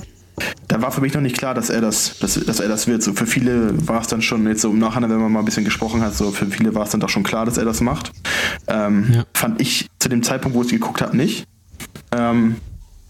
da 0.67 0.81
war 0.81 0.91
für 0.91 1.01
mich 1.01 1.13
noch 1.13 1.21
nicht 1.21 1.37
klar, 1.37 1.53
dass 1.53 1.69
er 1.69 1.81
das, 1.81 2.19
dass, 2.19 2.35
dass 2.35 2.59
er 2.59 2.69
das 2.69 2.87
wird. 2.87 3.03
So 3.03 3.13
für 3.13 3.25
viele 3.25 3.87
war 3.87 4.01
es 4.01 4.07
dann 4.07 4.21
schon 4.21 4.45
jetzt 4.47 4.61
so 4.61 4.69
im 4.71 4.79
Nachhinein, 4.79 5.09
wenn 5.09 5.19
man 5.19 5.31
mal 5.31 5.39
ein 5.39 5.45
bisschen 5.45 5.65
gesprochen 5.65 6.01
hat, 6.01 6.15
so 6.15 6.31
für 6.31 6.45
viele 6.45 6.73
war 6.75 6.83
es 6.83 6.91
dann 6.91 6.99
doch 6.99 7.09
schon 7.09 7.23
klar, 7.23 7.45
dass 7.45 7.57
er 7.57 7.65
das 7.65 7.81
macht. 7.81 8.11
Ähm, 8.67 9.07
Ja. 9.13 9.25
Fand 9.33 9.59
ich 9.61 9.87
zu 9.99 10.09
dem 10.09 10.23
Zeitpunkt, 10.23 10.55
wo 10.55 10.61
ich 10.61 10.67
es 10.67 10.71
geguckt 10.73 11.01
habe, 11.01 11.17
nicht. 11.17 11.45
Ähm, 12.11 12.57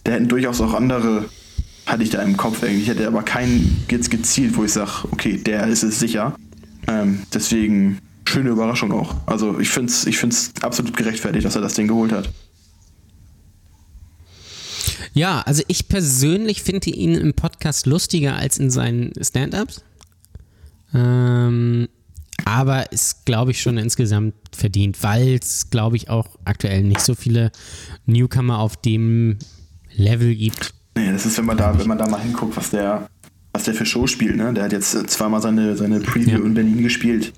da 0.04 0.14
hätten 0.14 0.28
durchaus 0.28 0.62
auch 0.62 0.74
andere, 0.74 1.26
hatte 1.88 2.04
ich 2.04 2.10
da 2.10 2.22
im 2.22 2.38
Kopf 2.38 2.62
irgendwie. 2.62 2.84
Ich 2.84 2.90
hätte 2.90 3.08
aber 3.08 3.24
keinen 3.24 3.84
jetzt 3.90 4.12
gezielt, 4.12 4.56
wo 4.58 4.64
ich 4.64 4.74
sage, 4.74 5.08
okay, 5.12 5.38
der 5.38 5.66
ist 5.68 5.84
es 5.84 6.00
sicher. 6.00 6.36
Ähm, 6.88 7.24
deswegen 7.34 8.00
schöne 8.28 8.50
Überraschung 8.50 8.92
auch. 8.92 9.16
Also 9.26 9.60
ich 9.60 9.70
finde 9.70 9.92
es 9.92 10.06
ich 10.06 10.18
find's 10.18 10.52
absolut 10.62 10.96
gerechtfertigt, 10.96 11.46
dass 11.46 11.56
er 11.56 11.62
das 11.62 11.74
Ding 11.74 11.88
geholt 11.88 12.12
hat. 12.12 12.30
Ja, 15.14 15.42
also 15.42 15.64
ich 15.68 15.88
persönlich 15.88 16.62
finde 16.62 16.92
ihn 16.92 17.16
im 17.16 17.34
Podcast 17.34 17.88
lustiger 17.88 18.36
als 18.36 18.60
in 18.60 18.70
seinen 18.70 19.14
Stand-Ups. 19.20 19.82
Ähm, 20.94 21.88
aber 22.46 22.92
ist, 22.92 23.26
glaube 23.26 23.52
ich, 23.52 23.62
schon 23.62 23.78
insgesamt 23.78 24.36
verdient, 24.56 25.02
weil 25.02 25.40
es, 25.42 25.70
glaube 25.70 25.96
ich, 25.96 26.10
auch 26.10 26.38
aktuell 26.46 26.84
nicht 26.84 27.02
so 27.02 27.16
viele 27.16 27.52
Newcomer 28.06 28.60
auf 28.60 28.78
dem 28.78 29.40
Level 29.96 30.36
gibt. 30.36 30.74
Nee, 30.98 31.12
das 31.12 31.26
ist, 31.26 31.38
wenn 31.38 31.46
man 31.46 31.58
da, 31.58 31.78
wenn 31.78 31.88
man 31.88 31.98
da 31.98 32.08
mal 32.08 32.20
hinguckt, 32.20 32.58
was 32.58 32.70
der, 32.72 33.08
was 33.54 33.64
der 33.64 33.74
für 33.74 33.86
Show 33.86 34.08
spielt, 34.08 34.36
ne? 34.36 34.54
Der 34.54 34.64
hat 34.66 34.72
jetzt 34.72 34.92
zweimal 35.10 35.42
seine, 35.42 35.76
seine 35.78 36.00
Preview 36.00 36.40
Ja. 36.40 36.46
in 36.46 36.54
Berlin 36.54 36.82
gespielt. 36.84 37.34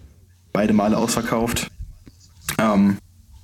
Beide 0.53 0.73
Male 0.73 0.97
ausverkauft. 0.97 1.67
Ähm, 2.57 2.97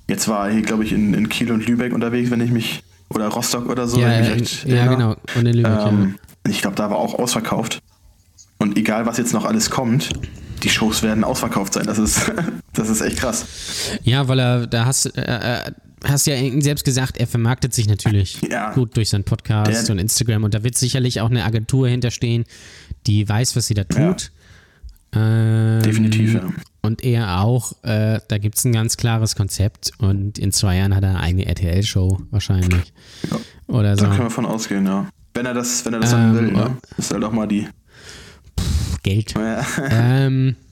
jetzt 0.08 0.26
war 0.28 0.48
er 0.48 0.52
hier, 0.54 0.62
glaube 0.62 0.84
ich, 0.84 0.92
in, 0.92 1.14
in 1.14 1.28
Kiel 1.28 1.52
und 1.52 1.66
Lübeck 1.66 1.92
unterwegs, 1.92 2.30
wenn 2.30 2.40
ich 2.40 2.50
mich. 2.50 2.82
Oder 3.10 3.28
Rostock 3.28 3.68
oder 3.68 3.86
so. 3.86 4.00
ja, 4.00 4.08
ja, 4.12 4.32
recht 4.32 4.64
ja, 4.66 4.86
genau. 4.92 5.14
Und 5.36 5.46
in 5.46 5.54
Lübeck, 5.54 5.72
Ähm, 5.86 6.16
Ich 6.48 6.60
glaube, 6.60 6.76
da 6.76 6.90
war 6.90 6.96
auch 6.96 7.14
ausverkauft. 7.14 7.78
Und 8.58 8.76
egal, 8.76 9.06
was 9.06 9.18
jetzt 9.18 9.32
noch 9.32 9.44
alles 9.44 9.70
kommt, 9.70 10.10
die 10.62 10.70
Shows 10.70 11.02
werden 11.02 11.22
ausverkauft 11.24 11.74
sein. 11.74 11.86
Das 11.86 11.98
ist, 11.98 12.32
das 12.72 12.88
ist 12.88 13.00
echt 13.02 13.18
krass. 13.18 13.44
ja. 14.02 14.22
ja, 14.22 14.28
weil 14.28 14.40
er, 14.40 14.66
da 14.66 14.86
hast, 14.86 15.06
äh, 15.16 15.22
äh, 15.66 15.70
hast 16.04 16.26
ja 16.26 16.36
selbst 16.60 16.84
gesagt, 16.84 17.16
er 17.16 17.26
vermarktet 17.26 17.72
sich 17.74 17.88
natürlich 17.88 18.40
Ja. 18.50 18.72
gut 18.72 18.96
durch 18.96 19.08
seinen 19.10 19.24
Podcast 19.24 19.88
Der- 19.88 19.92
und 19.94 19.98
Instagram 19.98 20.44
und 20.44 20.54
da 20.54 20.62
wird 20.62 20.76
sicherlich 20.76 21.20
auch 21.20 21.30
eine 21.30 21.44
Agentur 21.44 21.88
hinterstehen, 21.88 22.44
die 23.06 23.28
weiß, 23.28 23.56
was 23.56 23.66
sie 23.66 23.74
da 23.74 23.82
Ja. 23.96 24.12
tut. 24.12 24.32
Ähm, 25.12 25.80
Definitiv, 25.82 26.34
ja. 26.34 26.48
Und 26.82 27.02
er 27.02 27.40
auch, 27.40 27.72
äh, 27.84 28.20
da 28.28 28.38
gibt 28.38 28.58
es 28.58 28.64
ein 28.64 28.72
ganz 28.72 28.96
klares 28.96 29.34
Konzept 29.34 29.90
und 29.98 30.38
in 30.38 30.52
zwei 30.52 30.76
Jahren 30.76 30.94
hat 30.94 31.02
er 31.04 31.10
eine 31.10 31.20
eigene 31.20 31.46
RTL-Show 31.46 32.20
wahrscheinlich. 32.30 32.92
Ja. 33.30 33.38
Oder 33.66 33.96
so. 33.96 34.04
Da 34.04 34.10
können 34.10 34.24
wir 34.26 34.30
von 34.30 34.46
ausgehen, 34.46 34.84
ja. 34.86 35.08
Wenn 35.34 35.46
er 35.46 35.54
das, 35.54 35.84
wenn 35.86 35.94
er 35.94 36.00
das 36.00 36.12
Ähm, 36.12 36.34
will, 36.34 36.48
ja. 36.52 36.68
ne? 36.68 36.76
Das 36.96 37.06
ist 37.06 37.12
halt 37.12 37.24
auch 37.24 37.32
mal 37.32 37.46
die. 37.48 37.66
Geld. 39.02 39.34
Ja. 39.34 39.64
ähm, 39.90 40.56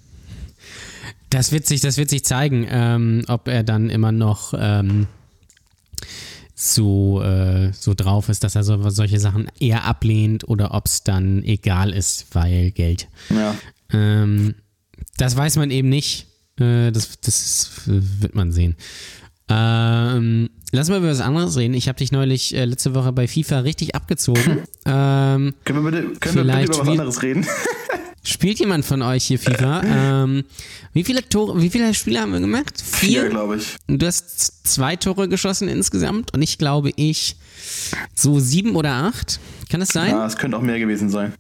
das 1.34 1.50
wird 1.50 1.66
sich, 1.66 1.80
das 1.80 1.96
wird 1.96 2.10
sich 2.10 2.24
zeigen, 2.24 2.64
ähm, 2.70 3.24
ob 3.26 3.48
er 3.48 3.64
dann 3.64 3.90
immer 3.90 4.12
noch 4.12 4.54
ähm, 4.56 5.08
so, 6.54 7.22
äh, 7.22 7.72
so 7.72 7.94
drauf 7.94 8.28
ist, 8.28 8.44
dass 8.44 8.54
er 8.54 8.62
so, 8.62 8.88
solche 8.90 9.18
Sachen 9.18 9.50
eher 9.58 9.84
ablehnt 9.84 10.48
oder 10.48 10.72
ob 10.74 10.86
es 10.86 11.02
dann 11.02 11.42
egal 11.42 11.92
ist, 11.92 12.26
weil 12.34 12.70
Geld. 12.70 13.08
ja. 13.30 13.56
Ähm, 13.92 14.54
das 15.16 15.36
weiß 15.36 15.56
man 15.56 15.70
eben 15.70 15.88
nicht. 15.88 16.26
Äh, 16.58 16.92
das 16.92 17.20
das 17.20 17.82
wird 17.84 18.34
man 18.34 18.52
sehen. 18.52 18.76
Ähm, 19.48 20.50
lass 20.72 20.88
mal 20.88 20.98
über 20.98 21.10
was 21.10 21.20
anderes 21.20 21.56
reden. 21.56 21.74
Ich 21.74 21.88
habe 21.88 21.98
dich 21.98 22.12
neulich 22.12 22.54
äh, 22.54 22.64
letzte 22.64 22.94
Woche 22.94 23.12
bei 23.12 23.28
FIFA 23.28 23.60
richtig 23.60 23.94
abgezogen. 23.94 24.62
ähm, 24.86 25.54
Können 25.64 25.84
wir 25.84 25.90
bitte, 25.90 26.18
können 26.20 26.36
wir 26.36 26.44
bitte 26.44 26.64
über 26.64 26.78
was 26.78 26.88
anderes 26.88 27.22
reden? 27.22 27.46
spielt 28.24 28.58
jemand 28.58 28.84
von 28.84 29.02
euch 29.02 29.24
hier 29.24 29.38
FIFA? 29.38 29.82
ähm, 29.84 30.44
wie 30.92 31.04
viele 31.04 31.28
Tore, 31.28 31.60
wie 31.60 31.70
viele 31.70 31.94
Spiele 31.94 32.20
haben 32.20 32.32
wir 32.32 32.40
gemacht? 32.40 32.82
Vier? 32.82 33.28
glaube 33.28 33.56
ich. 33.56 33.76
Du 33.86 34.06
hast 34.06 34.66
zwei 34.66 34.96
Tore 34.96 35.28
geschossen 35.28 35.68
insgesamt 35.68 36.32
und 36.34 36.42
ich 36.42 36.58
glaube 36.58 36.90
ich 36.96 37.36
so 38.14 38.40
sieben 38.40 38.76
oder 38.76 38.92
acht. 38.92 39.40
Kann 39.70 39.80
das 39.80 39.90
sein? 39.90 40.10
Ja, 40.10 40.26
es 40.26 40.36
könnte 40.36 40.56
auch 40.56 40.62
mehr 40.62 40.78
gewesen 40.78 41.10
sein. 41.10 41.34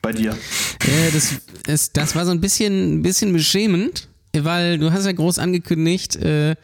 Bei 0.00 0.12
dir. 0.12 0.32
Äh, 0.32 1.12
das, 1.12 1.34
ist, 1.66 1.96
das 1.96 2.16
war 2.16 2.24
so 2.24 2.32
ein 2.32 2.40
bisschen, 2.40 2.98
ein 2.98 3.02
bisschen 3.02 3.32
beschämend, 3.32 4.08
weil 4.36 4.78
du 4.78 4.92
hast 4.92 5.06
ja 5.06 5.12
groß 5.12 5.38
angekündigt, 5.38 6.16
äh, 6.16 6.56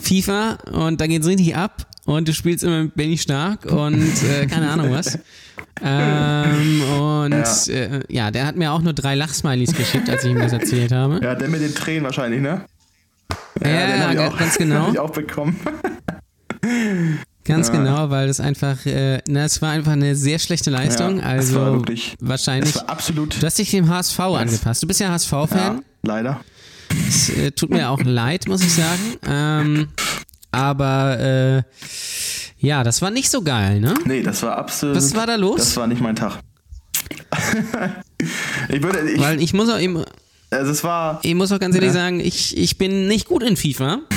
FIFA 0.00 0.54
und 0.72 1.00
da 1.00 1.06
geht's 1.06 1.26
richtig 1.26 1.56
ab 1.56 1.86
und 2.04 2.28
du 2.28 2.32
spielst 2.32 2.64
immer 2.64 2.84
mit 2.84 2.94
Benny 2.94 3.18
Stark 3.18 3.66
und 3.66 4.12
äh, 4.22 4.46
keine 4.46 4.70
Ahnung 4.70 4.90
was. 4.92 5.18
Ähm, 5.82 6.82
und 7.00 7.32
ja. 7.32 7.72
Äh, 7.74 8.00
ja, 8.08 8.30
der 8.30 8.46
hat 8.46 8.56
mir 8.56 8.72
auch 8.72 8.80
nur 8.82 8.92
drei 8.92 9.14
Lachsmilies 9.14 9.74
geschickt, 9.74 10.08
als 10.08 10.24
ich 10.24 10.30
ihm 10.30 10.38
das 10.38 10.52
erzählt 10.52 10.92
habe. 10.92 11.20
Ja, 11.22 11.34
der 11.34 11.48
mit 11.48 11.60
den 11.60 11.74
Tränen 11.74 12.04
wahrscheinlich, 12.04 12.40
ne? 12.40 12.62
Ja, 13.62 13.68
den 13.68 14.10
ich 14.12 14.16
ja, 14.18 14.28
auch- 14.28 14.38
ganz 14.38 14.56
genau. 14.58 14.86
hab 14.86 14.92
ich 14.92 14.98
auch 14.98 15.10
bekommen. 15.10 15.58
Ganz 17.46 17.70
genau, 17.70 18.08
weil 18.08 18.26
das 18.28 18.40
einfach, 18.40 18.86
äh, 18.86 19.20
na, 19.28 19.44
es 19.44 19.60
war 19.60 19.70
einfach 19.72 19.92
eine 19.92 20.16
sehr 20.16 20.38
schlechte 20.38 20.70
Leistung. 20.70 21.18
Ja, 21.18 21.24
also 21.24 21.60
war 21.60 21.72
wirklich- 21.74 22.16
wahrscheinlich. 22.18 22.74
War 22.76 22.88
absolut. 22.88 23.42
Du 23.42 23.44
hast 23.46 23.58
dich 23.58 23.70
dem 23.70 23.86
HSV 23.90 24.18
angepasst. 24.18 24.82
Du 24.82 24.86
bist 24.86 24.98
ja 25.00 25.10
HSV-Fan. 25.10 25.76
Ja, 25.76 25.80
leider. 26.02 26.40
Es 27.06 27.28
äh, 27.28 27.50
tut 27.50 27.68
mir 27.68 27.90
auch 27.90 28.00
leid, 28.02 28.48
muss 28.48 28.62
ich 28.62 28.72
sagen. 28.72 29.18
Ähm, 29.28 29.88
aber 30.54 31.18
äh, 31.20 31.62
ja, 32.58 32.82
das 32.84 33.02
war 33.02 33.10
nicht 33.10 33.30
so 33.30 33.42
geil, 33.42 33.80
ne? 33.80 33.94
Nee, 34.04 34.22
das 34.22 34.42
war 34.42 34.56
absolut. 34.56 34.96
Was 34.96 35.14
war 35.14 35.26
da 35.26 35.34
los? 35.36 35.56
Das 35.58 35.76
war 35.76 35.86
nicht 35.86 36.00
mein 36.00 36.16
Tag. 36.16 36.38
ich 38.68 38.82
würde. 38.82 39.10
Ich, 39.10 39.20
Weil 39.20 39.40
ich 39.42 39.52
muss 39.52 39.68
auch 39.68 39.78
eben, 39.78 40.02
also 40.50 40.70
es 40.70 40.84
war. 40.84 41.20
ich 41.22 41.34
muss 41.34 41.52
auch 41.52 41.58
ganz 41.58 41.74
ehrlich 41.74 41.88
Ja. 41.88 41.94
sagen, 41.94 42.20
ich, 42.20 42.56
ich 42.56 42.78
bin 42.78 43.06
nicht 43.08 43.26
gut 43.26 43.42
in 43.42 43.56
FIFA. 43.56 44.00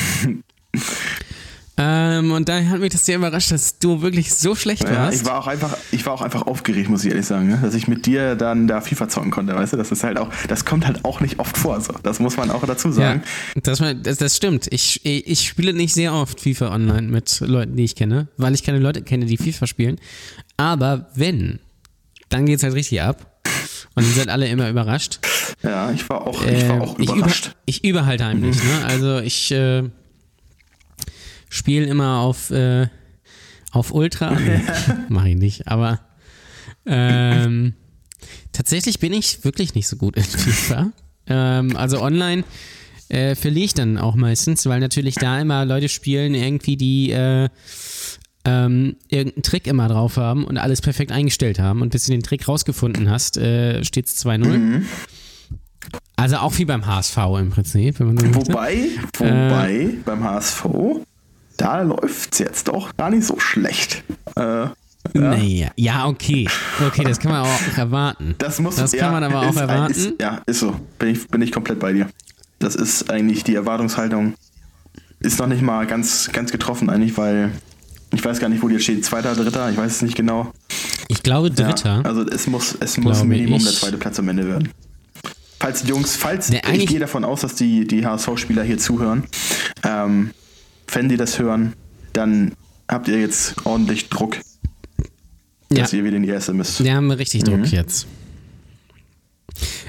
ähm, 1.79 2.31
und 2.31 2.49
daher 2.49 2.69
hat 2.71 2.79
mich 2.79 2.91
das 2.91 3.05
sehr 3.05 3.17
überrascht, 3.17 3.51
dass 3.51 3.77
du 3.77 4.01
wirklich 4.01 4.33
so 4.33 4.55
schlecht 4.55 4.83
Ja, 4.83 4.95
warst. 4.95 5.21
ich 5.21 5.25
war 5.27 5.37
auch 5.39 5.47
einfach, 5.47 5.77
ich 5.91 6.05
war 6.05 6.13
auch 6.13 6.21
einfach 6.21 6.41
aufgeregt, 6.47 6.89
muss 6.89 7.03
ich 7.05 7.11
ehrlich 7.11 7.25
sagen, 7.27 7.47
ne? 7.47 7.59
dass 7.61 7.75
ich 7.75 7.87
mit 7.87 8.05
dir 8.07 8.35
dann 8.35 8.67
da 8.67 8.81
FIFA 8.81 9.09
zocken 9.09 9.29
konnte, 9.31 9.55
weißt 9.55 9.73
du? 9.73 9.77
Das 9.77 9.91
ist 9.91 10.03
halt 10.03 10.17
auch, 10.17 10.29
das 10.47 10.65
kommt 10.65 10.87
halt 10.87 11.05
auch 11.05 11.19
nicht 11.19 11.39
oft 11.39 11.55
vor, 11.57 11.79
so. 11.81 11.93
Das 12.01 12.19
muss 12.19 12.35
man 12.35 12.49
auch 12.49 12.65
dazu 12.65 12.91
sagen. 12.91 13.21
Ja, 13.55 13.61
das, 13.61 13.81
das, 14.01 14.17
das 14.17 14.35
stimmt. 14.35 14.67
Ich, 14.71 15.05
ich 15.05 15.47
spiele 15.47 15.73
nicht 15.73 15.93
sehr 15.93 16.13
oft 16.13 16.41
FIFA 16.41 16.73
online 16.73 17.03
mit 17.09 17.39
Leuten, 17.41 17.75
die 17.75 17.83
ich 17.83 17.95
kenne, 17.95 18.27
weil 18.37 18.55
ich 18.55 18.63
keine 18.63 18.79
Leute 18.79 19.03
kenne, 19.03 19.25
die 19.25 19.37
FIFA 19.37 19.67
spielen. 19.67 19.97
Aber 20.57 21.07
wenn, 21.13 21.59
dann 22.29 22.45
geht's 22.47 22.63
halt 22.63 22.73
richtig 22.73 23.01
ab. 23.03 23.33
Und 23.95 24.05
dann 24.05 24.13
sind 24.13 24.29
alle 24.29 24.47
immer 24.47 24.69
überrascht. 24.69 25.19
Ja, 25.63 25.91
ich 25.91 26.07
war 26.09 26.25
auch, 26.27 26.43
ich 26.43 26.67
war 26.67 26.75
Ähm, 26.77 26.81
auch 26.81 26.99
ich, 26.99 27.05
über, 27.05 27.15
überrascht. 27.17 27.55
ich 27.65 27.83
übe 27.83 28.05
halt 28.05 28.21
heimlich. 28.23 28.57
Ne? 28.63 28.85
Also 28.85 29.19
ich 29.19 29.51
äh, 29.51 29.83
spiele 31.49 31.86
immer 31.86 32.19
auf, 32.19 32.51
äh, 32.51 32.88
auf 33.71 33.93
Ultra. 33.93 34.31
Nee, 34.39 34.62
mach 35.10 35.25
ich 35.25 35.36
nicht. 35.36 35.67
Aber 35.67 35.99
ähm, 36.86 37.73
tatsächlich 38.53 38.99
bin 38.99 39.13
ich 39.13 39.43
wirklich 39.43 39.75
nicht 39.75 39.88
so 39.88 39.97
gut 39.97 40.15
in 40.15 40.23
FIFA. 40.23 40.91
Ähm, 41.27 41.75
also 41.75 42.01
online 42.01 42.43
äh, 43.10 43.36
verliere 43.36 43.65
ich 43.65 43.73
dann 43.73 43.97
auch 43.97 44.15
meistens, 44.15 44.65
weil 44.65 44.79
natürlich 44.79 45.15
da 45.15 45.39
immer 45.39 45.65
Leute 45.65 45.89
spielen, 45.89 46.33
irgendwie, 46.33 46.77
die 46.77 47.12
äh, 47.12 47.49
ähm, 48.45 48.95
irgendeinen 49.10 49.43
Trick 49.43 49.67
immer 49.67 49.88
drauf 49.89 50.17
haben 50.17 50.45
und 50.45 50.57
alles 50.57 50.81
perfekt 50.81 51.12
eingestellt 51.12 51.60
haben. 51.60 51.81
Und 51.81 51.89
bis 51.89 52.05
du 52.05 52.12
den 52.12 52.23
Trick 52.23 52.47
rausgefunden 52.47 53.10
hast, 53.10 53.38
äh, 53.38 53.83
steht 53.83 54.07
es 54.07 54.25
2-0. 54.25 54.83
Also 56.15 56.38
auch 56.38 56.57
wie 56.57 56.65
beim 56.65 56.86
HSV 56.86 57.17
im 57.39 57.49
Prinzip. 57.49 57.99
Wobei, 57.99 58.89
wobei, 59.17 59.89
beim 60.03 60.23
HSV, 60.23 60.65
da 61.58 61.82
läuft's 61.82 62.39
jetzt 62.39 62.67
doch 62.67 62.96
gar 62.98 63.10
nicht 63.10 63.26
so 63.26 63.39
schlecht. 63.39 64.04
Äh, 64.36 64.67
Naja, 65.13 65.70
ja, 65.76 66.06
okay. 66.08 66.48
Okay, 66.86 67.04
das 67.04 67.20
kann 67.20 67.32
man 67.32 67.41
aber 67.41 67.50
auch 67.50 67.78
erwarten. 67.78 68.36
das 68.38 68.60
muss 68.60 68.76
Das 68.76 68.91
kann 68.91 69.00
ja, 69.00 69.12
man 69.12 69.24
aber 69.24 69.41
auch 69.48 69.50
ist, 69.52 69.58
erwarten. 69.60 69.91
Ist, 69.91 70.13
ja, 70.22 70.41
ist 70.46 70.60
so. 70.60 70.76
Bin 71.00 71.10
ich, 71.10 71.28
bin 71.30 71.41
ich 71.41 71.52
komplett 71.52 71.80
bei 71.80 71.93
dir. 71.93 72.08
Das 72.60 72.76
ist 72.76 73.10
eigentlich 73.10 73.43
die 73.43 73.56
Erwartungshaltung. 73.56 74.34
Ist 75.20 75.39
noch 75.39 75.48
nicht 75.48 75.62
mal 75.62 75.88
ganz, 75.88 76.30
ganz 76.34 76.52
getroffen, 76.52 76.89
eigentlich, 76.89 77.17
weil 77.17 77.52
ich 78.13 78.24
weiß 78.24 78.39
gar 78.39 78.50
nicht, 78.50 78.62
wo 78.62 78.67
die 78.67 78.76
jetzt 78.76 78.84
steht. 78.84 79.04
Zweiter, 79.06 79.34
dritter, 79.36 79.70
ich 79.72 79.78
weiß 79.78 79.91
es 79.98 80.02
nicht 80.02 80.15
genau. 80.15 80.52
Ich 81.08 81.24
glaube 81.24 81.48
Ja, 81.50 81.54
Dritter. 81.56 82.02
also 82.06 82.24
es 82.24 82.46
muss, 82.48 82.76
es 82.80 82.98
muss 82.98 83.24
Minimum 83.24 83.58
ich. 83.58 83.63
der 83.63 83.74
zweite 83.74 83.98
Platz 83.98 84.20
am 84.20 84.28
Ende 84.30 84.48
werden. 84.48 84.70
Falls 85.60 85.82
die 85.84 85.88
Jungs, 85.89 86.15
falls 86.15 86.50
Nee, 86.50 86.62
ich 86.74 86.86
gehe 86.88 87.00
davon 87.00 87.24
aus, 87.24 87.41
dass 87.41 87.56
die, 87.56 87.88
die 87.88 88.06
HSV-Spieler 88.06 88.63
hier 88.63 88.78
zuhören, 88.78 89.24
ähm, 89.84 90.32
wenn 90.91 91.10
die 91.10 91.17
das 91.17 91.39
hören, 91.39 91.73
dann 92.13 92.54
habt 92.89 93.08
ihr 93.08 93.19
jetzt 93.19 93.56
ordentlich 93.65 94.10
Druck, 94.10 94.38
ja, 95.71 95.82
dass 95.82 95.93
ihr 95.93 96.04
wieder 96.04 96.17
in 96.17 96.23
die 96.23 96.30
erste 96.30 96.54
müsst. 96.54 96.84
wir 96.84 96.93
haben 96.95 97.12
richtig 97.12 97.41
Mhm. 97.43 97.45
Druck 97.63 97.71
jetzt. 97.71 98.08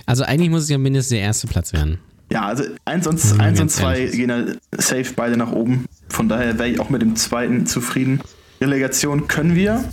Also 0.07 0.25
eigentlich 0.25 0.51
muss 0.51 0.63
es 0.65 0.69
ja 0.71 0.79
mindestens 0.79 1.11
der 1.11 1.21
erste 1.21 1.47
Platz 1.47 1.73
werden. 1.73 1.99
Ja, 2.31 2.47
also 2.47 2.65
1 2.85 3.07
und, 3.07 3.25
man 3.37 3.41
eins 3.41 3.61
und 3.61 3.71
2 3.71 3.93
ehrlich 3.95 4.11
ist. 4.11 4.17
gehen 4.17 4.31
ja 4.31 4.45
safe 4.77 5.13
beide 5.17 5.37
nach 5.37 5.53
oben. 5.53 5.87
Von 6.09 6.29
daher 6.29 6.59
wäre 6.59 6.69
ich 6.69 6.81
auch 6.81 6.91
mit 6.91 7.01
dem 7.03 7.17
zweiten 7.17 7.67
zufrieden. 7.67 8.21
Relegation 8.61 9.29
können 9.29 9.55
wir, 9.55 9.85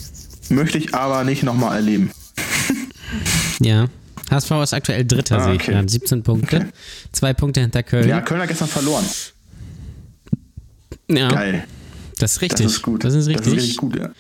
möchte 0.50 0.78
ich 0.78 0.94
aber 0.94 1.24
nicht 1.24 1.44
nochmal 1.44 1.76
erleben. 1.78 2.12
Ja. 3.62 3.88
HSV 4.30 4.52
ist 4.64 4.74
aktuell 4.74 5.06
Dritter, 5.06 5.38
Ah, 5.38 5.44
sehe 5.46 5.54
ich 5.54 5.62
okay. 5.62 5.72
gerade. 5.74 5.88
17 5.88 6.24
Punkte. 6.24 6.56
Okay. 6.58 6.66
Zwei 7.14 7.34
Punkte 7.34 7.62
hinter 7.62 7.84
Köln. 7.84 8.08
Ja, 8.10 8.20
Köln 8.20 8.42
hat 8.42 8.50
gestern 8.50 8.68
verloren. 8.68 9.06
Ja, 11.08 11.28
Geil. 11.30 11.66
das 12.20 12.34
ist 12.34 12.42
richtig. 12.42 12.66
Das 12.66 12.74
ist 12.76 12.82
gut. 12.82 13.04
Das 13.04 13.14
ist 13.14 13.28
richtig. 13.28 13.46
Das 13.46 13.54
ist 13.54 13.60
richtig 13.60 13.78
gut, 13.78 13.96
ja. 13.98 14.10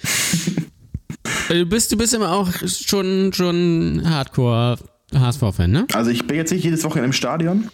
Du 1.50 1.65
bist, 1.65 1.91
du 1.91 1.98
bist 1.98 2.13
immer 2.13 2.32
auch 2.32 2.50
schon, 2.65 3.32
schon 3.34 4.02
Hardcore 4.06 4.78
HSV-Fan, 5.13 5.71
ne? 5.71 5.86
Also 5.93 6.10
ich 6.12 6.26
bin 6.26 6.38
jetzt 6.38 6.52
nicht 6.52 6.63
jedes 6.63 6.84
Wochenende 6.84 7.06
im 7.08 7.13
Stadion. 7.13 7.69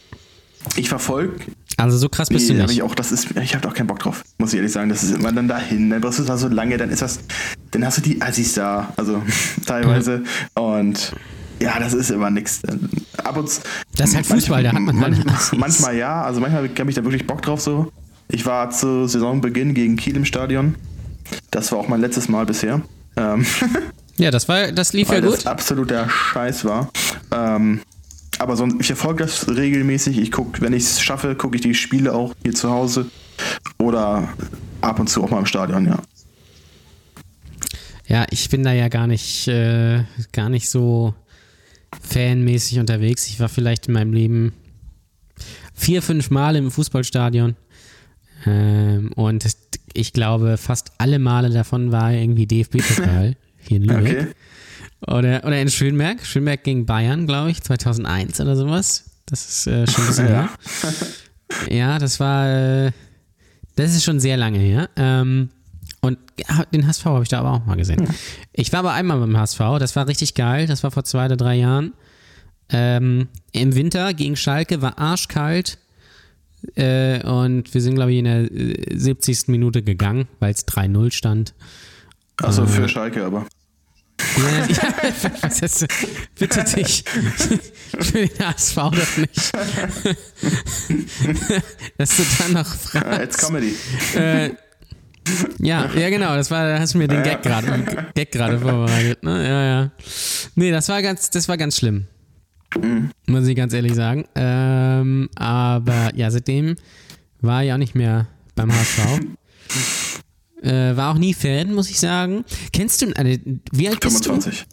Ich 0.75 0.89
verfolge. 0.89 1.33
Also 1.77 1.97
so 1.97 2.07
krass 2.09 2.29
bist 2.29 2.49
Nee, 2.49 2.57
du 2.57 2.61
nicht. 2.63 2.71
ich 2.73 2.81
auch, 2.83 2.93
das 2.95 3.11
ist, 3.11 3.29
ich 3.41 3.55
habe 3.55 3.67
auch 3.67 3.73
keinen 3.73 3.87
Bock 3.87 3.99
drauf, 3.99 4.23
muss 4.37 4.51
ich 4.53 4.57
ehrlich 4.57 4.71
sagen. 4.71 4.89
Das 4.89 5.03
ist 5.03 5.11
immer 5.15 5.31
dann 5.31 5.47
dahin, 5.47 5.89
dann 5.89 6.01
brauchst 6.01 6.19
du 6.19 6.23
da 6.23 6.37
so 6.37 6.47
lange, 6.49 6.77
dann 6.77 6.89
ist 6.89 7.01
das, 7.01 7.19
dann 7.71 7.85
hast 7.85 7.97
du 7.97 8.01
die 8.01 8.21
Assis 8.21 8.53
da, 8.53 8.93
also 8.97 9.21
teilweise. 9.65 10.23
Und 10.53 11.13
ja, 11.61 11.79
das 11.79 11.93
ist 11.93 12.11
immer 12.11 12.29
nix. 12.29 12.61
Ab 13.23 13.37
und 13.37 13.49
zu- 13.49 13.61
Das 13.95 14.09
ist 14.09 14.15
halt 14.15 14.25
Fußball, 14.25 14.63
da 14.63 14.69
hat 14.73 14.79
man 14.79 14.95
manchmal, 14.95 15.35
manchmal 15.57 15.95
ja, 15.97 16.21
also 16.23 16.39
manchmal 16.41 16.63
habe 16.77 16.89
ich 16.89 16.95
da 16.95 17.03
wirklich 17.03 17.25
Bock 17.25 17.41
drauf 17.41 17.61
so. 17.61 17.91
Ich 18.31 18.45
war 18.45 18.69
zu 18.69 19.07
Saisonbeginn 19.07 19.73
gegen 19.73 19.97
Kiel 19.97 20.15
im 20.15 20.25
Stadion. 20.25 20.75
Das 21.51 21.71
war 21.71 21.79
auch 21.79 21.87
mein 21.87 22.01
letztes 22.01 22.29
Mal 22.29 22.45
bisher. 22.45 22.81
Ähm, 23.15 23.45
Ja, 24.17 24.29
das 24.29 24.47
war, 24.47 24.71
das 24.71 24.93
lief 24.93 25.09
weil 25.09 25.23
ja 25.23 25.29
das 25.29 25.39
gut. 25.39 25.47
absoluter 25.47 26.07
Scheiß 26.07 26.65
war. 26.65 26.91
Ähm, 27.31 27.81
aber 28.37 28.55
sonst, 28.55 28.75
ich 28.79 28.85
verfolge 28.85 29.23
das 29.23 29.47
regelmäßig. 29.49 30.19
Ich 30.19 30.31
gucke, 30.31 30.61
wenn 30.61 30.73
ich 30.73 30.83
es 30.83 31.01
schaffe, 31.01 31.33
gucke 31.35 31.55
ich 31.55 31.61
die 31.61 31.73
Spiele 31.73 32.13
auch 32.13 32.35
hier 32.43 32.53
zu 32.53 32.69
Hause 32.69 33.07
oder 33.79 34.29
ab 34.81 34.99
und 34.99 35.07
zu 35.09 35.23
auch 35.23 35.31
mal 35.31 35.39
im 35.39 35.47
Stadion, 35.47 35.87
ja. 35.87 35.97
Ja, 38.05 38.27
ich 38.29 38.49
bin 38.49 38.63
da 38.63 38.73
ja 38.73 38.89
gar 38.89 39.07
nicht, 39.07 39.47
äh, 39.47 40.03
gar 40.33 40.49
nicht 40.49 40.69
so 40.69 41.15
fanmäßig 42.07 42.79
unterwegs. 42.79 43.25
Ich 43.27 43.39
war 43.39 43.49
vielleicht 43.49 43.87
in 43.87 43.93
meinem 43.93 44.13
Leben 44.13 44.53
vier, 45.73 46.03
fünf 46.03 46.29
Mal 46.29 46.55
im 46.57 46.69
Fußballstadion. 46.69 47.55
Ähm, 48.45 49.11
und 49.15 49.45
ich 49.93 50.13
glaube, 50.13 50.57
fast 50.57 50.91
alle 50.97 51.19
Male 51.19 51.49
davon 51.49 51.91
war 51.91 52.11
irgendwie 52.13 52.47
DFB-Pokal 52.47 53.35
hier 53.57 53.77
in 53.77 53.83
Lübeck. 53.83 54.21
Okay. 54.21 54.27
Oder, 55.07 55.43
oder 55.45 55.59
in 55.61 55.69
Schönberg. 55.69 56.25
Schönberg 56.25 56.63
gegen 56.63 56.85
Bayern, 56.85 57.27
glaube 57.27 57.51
ich, 57.51 57.61
2001 57.61 58.39
oder 58.39 58.55
sowas. 58.55 59.05
Das 59.25 59.47
ist 59.47 59.67
äh, 59.67 59.87
schon 59.87 60.03
ein 60.03 60.07
bisschen 60.07 60.27
Ja. 60.29 60.49
her. 60.49 60.49
Ja, 61.69 61.99
das 61.99 62.19
war, 62.19 62.47
äh, 62.47 62.91
das 63.75 63.95
ist 63.95 64.03
schon 64.03 64.19
sehr 64.19 64.37
lange 64.37 64.59
her. 64.59 64.89
Ähm, 64.95 65.49
und 66.01 66.17
ja, 66.39 66.65
den 66.65 66.87
HSV 66.87 67.05
habe 67.05 67.23
ich 67.23 67.29
da 67.29 67.39
aber 67.39 67.51
auch 67.51 67.65
mal 67.65 67.75
gesehen. 67.77 68.07
Ich 68.53 68.71
war 68.73 68.79
aber 68.79 68.93
einmal 68.93 69.19
beim 69.19 69.37
HSV, 69.37 69.59
das 69.79 69.95
war 69.95 70.07
richtig 70.07 70.33
geil. 70.33 70.65
Das 70.67 70.83
war 70.83 70.91
vor 70.91 71.03
zwei 71.03 71.25
oder 71.25 71.37
drei 71.37 71.55
Jahren. 71.55 71.93
Ähm, 72.69 73.27
Im 73.51 73.75
Winter 73.75 74.13
gegen 74.13 74.35
Schalke 74.35 74.81
war 74.81 74.97
arschkalt. 74.97 75.77
Äh, 76.75 77.23
und 77.23 77.73
wir 77.73 77.81
sind, 77.81 77.95
glaube 77.95 78.11
ich, 78.11 78.19
in 78.19 78.25
der 78.25 78.51
äh, 78.51 78.97
70. 78.97 79.47
Minute 79.47 79.81
gegangen, 79.81 80.27
weil 80.39 80.53
es 80.53 80.67
3-0 80.67 81.11
stand. 81.11 81.53
Achso, 82.37 82.65
für 82.65 82.87
Schalke 82.87 83.23
aber. 83.25 83.45
Ja, 84.37 84.67
was 85.41 85.61
ist, 85.61 85.85
bitte 86.37 86.63
dich. 86.63 87.03
Ich 87.99 88.13
will 88.13 88.27
den 88.27 88.47
HSV 88.47 88.75
doch 88.75 89.17
nicht. 89.17 89.51
Dass 91.97 92.17
du 92.17 92.23
dann 92.39 92.53
noch 92.53 92.67
fragst. 92.67 92.93
Ja, 92.93 93.21
it's 93.21 93.37
Comedy. 93.37 93.75
Äh, 94.15 94.51
ja, 95.59 95.89
ja, 95.93 96.09
genau, 96.09 96.35
das 96.35 96.49
war, 96.51 96.67
da 96.67 96.79
hast 96.79 96.93
du 96.93 96.97
mir 96.97 97.07
den 97.07 97.23
Gag 97.23 97.43
gerade 97.43 98.11
Gag 98.15 98.31
gerade 98.31 98.59
vorbereitet, 98.59 99.23
ne? 99.23 99.47
Ja, 99.47 99.63
ja. 99.63 99.91
Nee, 100.55 100.71
das 100.71 100.89
war 100.89 101.01
ganz, 101.01 101.29
das 101.29 101.47
war 101.47 101.57
ganz 101.57 101.77
schlimm. 101.77 102.07
Muss 103.27 103.47
ich 103.47 103.55
ganz 103.55 103.73
ehrlich 103.73 103.93
sagen. 103.95 104.25
Ähm, 104.35 105.29
aber 105.35 106.15
ja, 106.15 106.29
seitdem 106.31 106.75
war 107.41 107.63
ich 107.63 107.71
auch 107.73 107.77
nicht 107.77 107.95
mehr 107.95 108.27
beim 108.55 108.71
HSV. 108.71 108.99
Äh, 110.63 110.95
war 110.95 111.11
auch 111.11 111.17
nie 111.17 111.33
Fan, 111.33 111.73
muss 111.73 111.89
ich 111.89 111.99
sagen. 111.99 112.45
Kennst 112.71 113.01
du, 113.01 113.07
äh, 113.15 113.39
wie 113.71 113.89
alt 113.89 113.99
bist 113.99 114.23
25. 114.25 114.65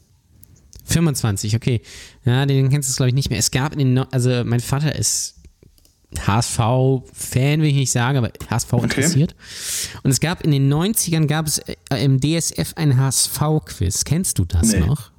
du? 0.84 0.92
25, 0.92 1.56
okay. 1.56 1.80
Ja, 2.26 2.44
den 2.44 2.68
kennst 2.68 2.90
du 2.90 2.94
glaube 2.96 3.08
ich 3.08 3.14
nicht 3.14 3.30
mehr. 3.30 3.38
Es 3.38 3.50
gab 3.50 3.72
in 3.72 3.78
den, 3.78 3.94
No- 3.94 4.06
also 4.10 4.44
mein 4.44 4.60
Vater 4.60 4.94
ist 4.94 5.36
HSV-Fan, 6.26 7.60
will 7.62 7.68
ich 7.68 7.74
nicht 7.74 7.92
sagen, 7.92 8.18
aber 8.18 8.30
HSV 8.50 8.72
interessiert. 8.74 9.34
Und 10.02 10.10
es 10.10 10.20
gab 10.20 10.44
in 10.44 10.50
den 10.50 10.70
90ern 10.72 11.26
gab 11.26 11.46
es 11.46 11.58
äh, 11.58 11.74
im 12.04 12.20
DSF 12.20 12.74
ein 12.76 12.98
HSV-Quiz. 12.98 14.04
Kennst 14.04 14.38
du 14.38 14.44
das 14.44 14.72
Nee. 14.72 14.80
noch? 14.80 15.10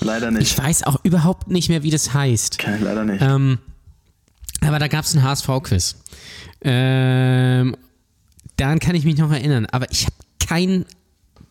Leider 0.00 0.28
Ich 0.32 0.34
nicht. 0.38 0.58
weiß 0.58 0.82
auch 0.84 0.98
überhaupt 1.04 1.48
nicht 1.48 1.68
mehr, 1.68 1.82
wie 1.82 1.90
das 1.90 2.12
heißt. 2.14 2.58
Ich 2.60 2.80
leider 2.80 3.04
nicht. 3.04 3.22
Ähm, 3.22 3.58
aber 4.60 4.78
da 4.78 4.88
gab 4.88 5.04
es 5.04 5.14
ein 5.14 5.22
HSV-Quiz. 5.22 5.96
Ähm, 6.62 7.76
daran 8.56 8.78
kann 8.78 8.94
ich 8.94 9.04
mich 9.04 9.16
noch 9.16 9.30
erinnern. 9.32 9.66
Aber 9.70 9.90
ich 9.90 10.04
habe 10.04 10.14
keinen 10.46 10.84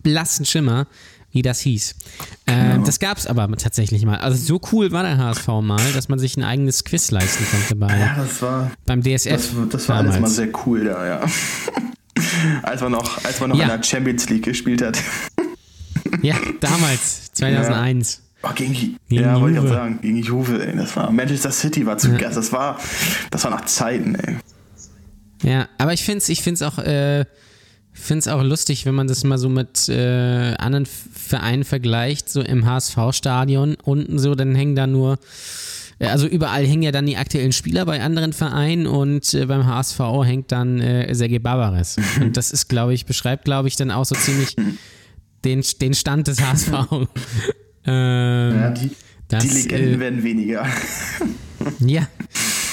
blassen 0.04 0.46
Schimmer, 0.46 0.88
wie 1.32 1.42
das 1.42 1.60
hieß. 1.62 1.96
Ähm, 2.48 2.84
Das 2.86 3.00
gab 3.00 3.18
es 3.18 3.28
aber 3.28 3.48
tatsächlich 3.58 4.06
mal. 4.06 4.18
Also 4.20 4.38
so 4.38 4.62
cool 4.72 4.92
war 4.92 5.04
der 5.04 5.18
HSV 5.18 5.48
mal, 5.62 5.82
dass 5.94 6.08
man 6.08 6.20
sich 6.20 6.38
ein 6.38 6.44
eigenes 6.44 6.84
Quiz 6.84 7.12
leisten 7.12 7.46
konnte 7.52 7.76
bei, 7.76 7.98
ja, 8.00 8.16
das 8.16 8.42
war, 8.42 8.72
beim 8.86 9.02
DSF. 9.02 9.32
das, 9.32 9.50
das 9.70 9.90
war 9.90 9.98
alles 9.98 10.10
mal 10.12 10.16
damals. 10.16 10.36
sehr 10.36 10.50
cool 10.66 10.86
da, 10.86 11.06
ja. 11.08 11.26
als 12.64 12.82
man 12.82 12.92
noch, 12.94 13.24
als 13.26 13.40
man 13.40 13.50
noch 13.50 13.58
Ja. 13.58 13.64
in 13.64 13.70
der 13.70 13.84
Champions 13.84 14.30
League 14.30 14.44
gespielt 14.46 14.82
hat. 14.82 14.98
Ja, 16.22 16.36
damals, 16.62 17.32
2001. 17.34 18.22
Oh, 18.44 18.50
gegen, 18.54 18.74
Gegen 18.74 18.98
ja, 19.10 19.40
wollte 19.40 19.58
ich 19.58 19.64
auch 19.64 19.68
sagen, 19.68 20.00
gegen 20.02 20.22
Juve, 20.22 20.66
ey. 20.66 20.76
Das 20.76 20.96
war 20.96 21.12
Manchester 21.12 21.52
City 21.52 21.86
war 21.86 21.98
zu 21.98 22.12
Ja. 22.12 22.18
Gast. 22.18 22.38
Das 22.38 22.52
war, 22.52 22.80
das 23.32 23.44
war 23.44 23.52
nach 23.52 23.66
Zeiten, 23.66 24.16
ey. 24.16 24.36
Ja, 25.44 25.68
aber 25.78 25.94
ich 25.94 26.04
finde 26.04 26.20
es 26.20 26.30
ich 26.30 26.42
find's 26.42 26.62
auch, 26.62 26.78
äh, 26.78 27.26
find's 27.92 28.28
auch 28.28 28.44
lustig, 28.44 28.86
wenn 28.86 28.96
man 28.96 29.08
das 29.08 29.24
mal 29.24 29.38
so 29.38 29.50
mit 29.50 29.90
äh, 29.90 30.54
anderen 30.58 30.86
Vereinen 30.86 31.64
vergleicht, 31.64 32.30
so 32.30 32.42
im 32.42 32.66
HSV-Stadion 32.66 33.78
unten 33.84 34.20
so, 34.20 34.36
dann 34.36 34.54
hängen 34.54 34.76
da 34.76 34.86
nur, 34.86 35.18
äh, 36.00 36.08
also 36.08 36.28
überall 36.28 36.66
hängen 36.66 36.84
ja 36.84 36.92
dann 36.92 37.06
die 37.06 37.18
aktuellen 37.18 37.52
Spieler 37.52 37.86
bei 37.86 38.02
anderen 38.02 38.34
Vereinen 38.34 38.86
und 38.86 39.34
äh, 39.34 39.46
beim 39.46 39.66
HSV 39.66 40.00
hängt 40.24 40.52
dann 40.52 40.80
äh, 40.82 41.14
Sergei 41.16 41.40
Barbares. 41.40 41.98
Und 42.20 42.38
das 42.38 42.52
ist, 42.52 42.68
glaube 42.68 42.94
ich, 42.94 43.06
beschreibt, 43.06 43.46
glaube 43.46 43.68
ich, 43.68 43.76
dann 43.76 43.92
auch 43.92 44.06
so 44.06 44.16
ziemlich 44.16 44.56
den, 45.46 45.64
den 45.82 45.94
Stand 45.94 46.28
des 46.28 46.42
HSV. 46.42 46.72
Ähm, 47.88 48.56
Ja, 48.56 48.70
die, 48.72 48.92
das, 49.28 49.44
die 49.44 49.50
Legenden 49.62 49.94
äh, 49.96 50.00
werden 50.00 50.24
weniger. 50.24 50.68
ja, 51.80 52.08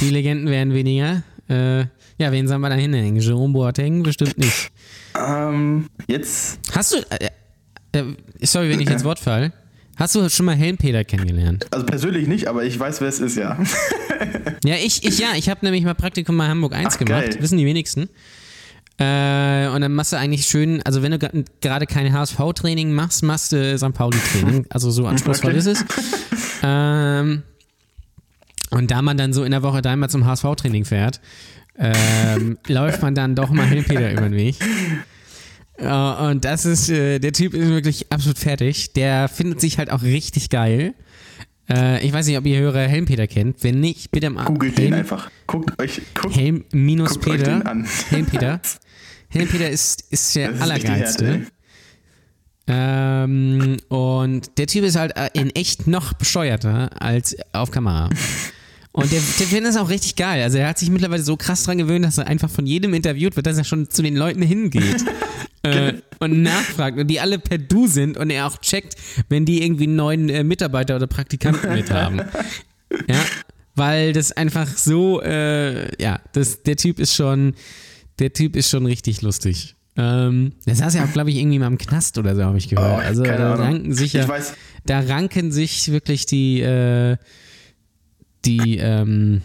die 0.00 0.10
Legenden 0.10 0.48
werden 0.50 0.74
weniger. 0.74 1.22
Äh, 1.48 1.80
ja, 2.18 2.30
wen 2.30 2.46
sollen 2.46 2.60
wir 2.60 2.68
da 2.68 2.74
hinhängen? 2.76 3.20
Jerome 3.20 3.52
Boateng? 3.52 4.02
Bestimmt 4.02 4.38
nicht. 4.38 4.70
ähm, 5.18 5.86
jetzt, 6.06 6.58
Hast 6.74 6.92
du, 6.92 6.96
äh, 7.10 7.28
äh, 7.92 8.04
sorry, 8.42 8.70
wenn 8.70 8.80
ich 8.80 8.88
ins 8.90 9.04
Wort 9.04 9.18
fall, 9.18 9.52
hast 9.96 10.14
du 10.14 10.28
schon 10.28 10.46
mal 10.46 10.54
Helmpeter 10.56 11.04
kennengelernt? 11.04 11.66
also 11.70 11.84
persönlich 11.84 12.26
nicht, 12.28 12.46
aber 12.46 12.64
ich 12.64 12.78
weiß, 12.78 13.00
wer 13.00 13.08
es 13.08 13.18
ist, 13.20 13.36
ja. 13.36 13.58
Ja, 14.64 14.76
ich, 14.76 15.04
ich 15.04 15.18
ja, 15.18 15.30
ich 15.34 15.48
habe 15.48 15.64
nämlich 15.64 15.82
mal 15.82 15.94
Praktikum 15.96 16.38
bei 16.38 16.46
Hamburg 16.46 16.72
1 16.74 16.94
Ach, 16.94 16.98
gemacht, 16.98 17.30
geil. 17.32 17.36
wissen 17.40 17.58
die 17.58 17.66
wenigsten. 17.66 18.08
Äh, 19.02 19.68
und 19.74 19.80
dann 19.80 19.94
machst 19.94 20.12
du 20.12 20.16
eigentlich 20.16 20.46
schön, 20.46 20.82
also 20.82 21.02
wenn 21.02 21.12
du 21.12 21.44
gerade 21.60 21.86
kein 21.86 22.12
HSV-Training 22.12 22.92
machst, 22.92 23.22
machst 23.22 23.52
du 23.52 23.76
St. 23.78 23.92
Pauli-Training. 23.92 24.66
Also 24.70 24.90
so 24.90 25.06
anspruchsvoll 25.06 25.50
Okay. 25.50 25.58
ist 25.58 25.66
es. 25.66 25.84
Ähm, 26.62 27.42
und 28.70 28.90
da 28.90 29.02
man 29.02 29.16
dann 29.16 29.32
so 29.32 29.44
in 29.44 29.50
der 29.50 29.62
Woche 29.62 29.82
dreimal 29.82 30.08
zum 30.10 30.24
HSV-Training 30.26 30.84
fährt, 30.84 31.20
ähm, 31.78 32.58
läuft 32.68 33.02
man 33.02 33.14
dann 33.14 33.34
doch 33.34 33.50
mal 33.50 33.66
Helmpeter 33.66 34.12
über 34.12 34.22
den 34.22 34.34
Weg. 34.34 34.56
Äh, 35.78 35.86
und 35.88 36.44
das 36.44 36.64
ist, 36.64 36.88
äh, 36.90 37.18
der 37.18 37.32
Typ 37.32 37.54
ist 37.54 37.68
wirklich 37.68 38.12
absolut 38.12 38.38
fertig. 38.38 38.92
Der 38.92 39.28
findet 39.28 39.60
sich 39.60 39.78
halt 39.78 39.90
auch 39.90 40.02
richtig 40.02 40.48
geil. 40.50 40.94
Äh, 41.70 42.04
ich 42.06 42.12
weiß 42.12 42.26
nicht, 42.26 42.36
ob 42.38 42.46
ihr 42.46 42.58
Hörer 42.60 42.86
Helmpeter 42.88 43.26
kennt. 43.26 43.62
Wenn 43.64 43.80
nicht, 43.80 44.10
bitte 44.10 44.30
mal 44.30 44.44
Googelt 44.44 44.78
den 44.78 44.94
einfach. 44.94 45.30
Guckt 45.46 45.80
euch, 45.80 46.02
guckt, 46.14 46.36
Helm 46.36 46.64
minus 46.72 47.14
guckt 47.14 47.28
euch 47.28 47.38
Peter. 47.38 47.58
den 47.58 47.66
an. 47.66 47.86
Helmpeter. 48.10 48.60
Helmpeter 49.32 49.70
ist, 49.70 50.04
ist 50.10 50.34
der 50.36 50.48
Das 50.48 50.56
ist 50.56 50.62
Allergeilste. 50.62 51.46
Ähm, 52.68 53.78
und 53.88 54.58
der 54.58 54.66
Typ 54.66 54.84
ist 54.84 54.96
halt 54.96 55.16
äh, 55.16 55.30
in 55.32 55.50
echt 55.50 55.86
noch 55.86 56.12
bescheuerter 56.12 56.90
als 57.02 57.36
auf 57.52 57.70
Kamera. 57.70 58.08
Und 58.94 59.10
der, 59.10 59.20
der 59.38 59.46
findet 59.46 59.70
es 59.70 59.78
auch 59.78 59.88
richtig 59.88 60.16
geil. 60.16 60.42
Also 60.42 60.58
er 60.58 60.68
hat 60.68 60.78
sich 60.78 60.90
mittlerweile 60.90 61.22
so 61.22 61.38
krass 61.38 61.64
dran 61.64 61.78
gewöhnt, 61.78 62.04
dass 62.04 62.18
er 62.18 62.26
einfach 62.26 62.50
von 62.50 62.66
jedem 62.66 62.92
interviewt 62.92 63.36
wird, 63.36 63.46
dass 63.46 63.56
er 63.56 63.64
schon 63.64 63.88
zu 63.88 64.02
den 64.02 64.14
Leuten 64.14 64.42
hingeht 64.42 65.02
äh, 65.62 65.94
und 66.18 66.42
nachfragt 66.42 66.98
und 66.98 67.06
die 67.06 67.18
alle 67.18 67.38
per 67.38 67.56
Du 67.56 67.86
sind 67.86 68.18
und 68.18 68.28
er 68.28 68.46
auch 68.46 68.58
checkt, 68.58 68.96
wenn 69.30 69.46
die 69.46 69.62
irgendwie 69.62 69.84
einen 69.84 69.96
neuen 69.96 70.28
äh, 70.28 70.44
Mitarbeiter 70.44 70.96
oder 70.96 71.06
Praktikanten 71.06 71.74
mit 71.74 71.90
haben. 71.90 72.20
Ja, 73.08 73.16
weil 73.74 74.12
das 74.12 74.32
einfach 74.32 74.68
so, 74.68 75.22
äh, 75.22 75.90
ja, 75.98 76.20
das, 76.34 76.62
der 76.62 76.76
Typ 76.76 76.98
ist 76.98 77.14
schon, 77.14 77.54
der 78.22 78.32
Typ 78.32 78.54
ist 78.54 78.70
schon 78.70 78.86
richtig 78.86 79.20
lustig. 79.20 79.74
Ähm, 79.96 80.52
der 80.64 80.76
saß 80.76 80.94
ja 80.94 81.04
auch, 81.04 81.12
glaube 81.12 81.30
ich, 81.30 81.36
irgendwie 81.36 81.58
mal 81.58 81.66
im 81.66 81.76
Knast 81.76 82.16
oder 82.18 82.34
so, 82.36 82.44
habe 82.44 82.56
ich 82.56 82.68
gehört. 82.68 82.98
Oh, 82.98 83.00
also 83.00 83.24
keine 83.24 83.38
da 83.38 83.54
Ahnung. 83.54 83.66
ranken 83.66 83.92
sich 83.92 84.12
ja, 84.12 84.22
Ich 84.22 84.28
weiß, 84.28 84.54
da 84.86 85.00
ranken 85.00 85.50
sich 85.50 85.90
wirklich 85.90 86.24
die, 86.24 86.60
äh, 86.60 87.16
die, 88.44 88.78
ähm, 88.78 89.42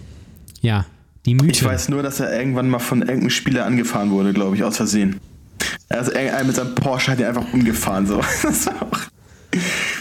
ja, 0.62 0.86
die 1.26 1.34
Mythen. 1.34 1.50
ich 1.50 1.64
weiß 1.64 1.90
nur, 1.90 2.04
dass 2.04 2.20
er 2.20 2.38
irgendwann 2.38 2.70
mal 2.70 2.80
von 2.80 3.02
irgendeinem 3.02 3.32
Spieler 3.32 3.66
angefahren 3.66 4.12
wurde, 4.12 4.32
glaube 4.32 4.56
ich, 4.56 4.64
aus 4.64 4.78
Versehen. 4.78 5.20
Also 5.90 6.12
irgendeiner 6.12 6.44
mit 6.46 6.56
seinem 6.56 6.76
Porsche 6.76 7.12
hat 7.12 7.20
ihn 7.20 7.26
einfach 7.26 7.52
umgefahren, 7.52 8.06
so. 8.06 8.22
Das 8.44 8.70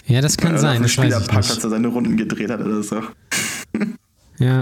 ja, 0.06 0.20
das 0.20 0.36
kann 0.36 0.50
oder 0.52 0.58
sein, 0.58 0.70
auf 0.72 0.76
dem 0.78 0.84
ich 0.84 0.92
Spielerparkplatz, 0.92 1.64
er 1.64 1.70
seine 1.70 1.88
Runden 1.88 2.16
gedreht 2.16 2.50
hat 2.50 2.60
oder 2.60 2.82
so. 2.82 3.00
Ja, 4.38 4.60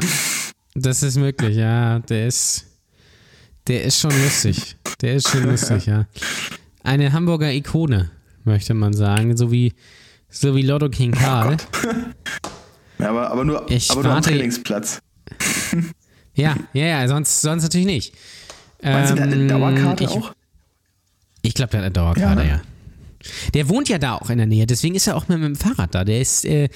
das 0.75 1.03
ist 1.03 1.17
möglich, 1.17 1.57
ja, 1.57 1.99
der 1.99 2.29
ist, 2.29 2.67
der 3.67 3.85
ist 3.85 4.01
schon 4.01 4.11
lustig. 4.23 4.77
Der 5.01 5.15
ist 5.15 5.29
schon 5.29 5.45
lustig, 5.45 5.87
ja. 5.87 6.07
Eine 6.83 7.13
Hamburger 7.13 7.51
Ikone, 7.53 8.11
möchte 8.45 8.75
man 8.75 8.93
sagen, 8.93 9.37
so 9.37 9.51
wie, 9.51 9.73
so 10.29 10.55
wie 10.55 10.63
Lotto 10.63 10.89
King 10.89 11.13
Karl. 11.13 11.57
Ja, 12.99 13.11
aber, 13.11 13.31
aber 13.31 13.45
nur, 13.45 13.71
Ich 13.71 13.91
aber 13.91 14.03
nur 14.03 14.13
am 14.13 14.23
Trainingsplatz. 14.23 15.01
Ja, 16.35 16.57
ja, 16.73 16.85
ja, 16.87 17.09
sonst, 17.09 17.41
sonst 17.43 17.63
natürlich 17.63 17.87
nicht. 17.87 18.15
Meinst 18.83 19.13
du, 19.13 19.15
der 19.17 19.25
hat 19.25 19.33
eine 19.33 19.43
Ähm, 19.43 19.49
Dauerkarte 19.49 20.05
ich, 20.05 20.11
auch? 20.11 20.33
Ich 21.43 21.55
glaube, 21.55 21.71
der 21.71 21.81
hat 21.81 21.85
eine 21.87 21.93
Dauerkarte, 21.93 22.43
ja. 22.43 22.49
Ja. 22.49 22.63
Der 23.55 23.69
wohnt 23.69 23.89
ja 23.89 23.99
da 23.99 24.15
auch 24.15 24.31
in 24.31 24.39
der 24.39 24.47
Nähe, 24.47 24.67
deswegen 24.67 24.95
ist 24.95 25.07
er 25.07 25.17
auch 25.17 25.29
mit, 25.29 25.39
mit 25.39 25.49
dem 25.49 25.57
Fahrrad 25.57 25.95
da. 25.95 26.05
Der 26.05 26.21
ist, 26.21 26.45
äh, 26.45 26.69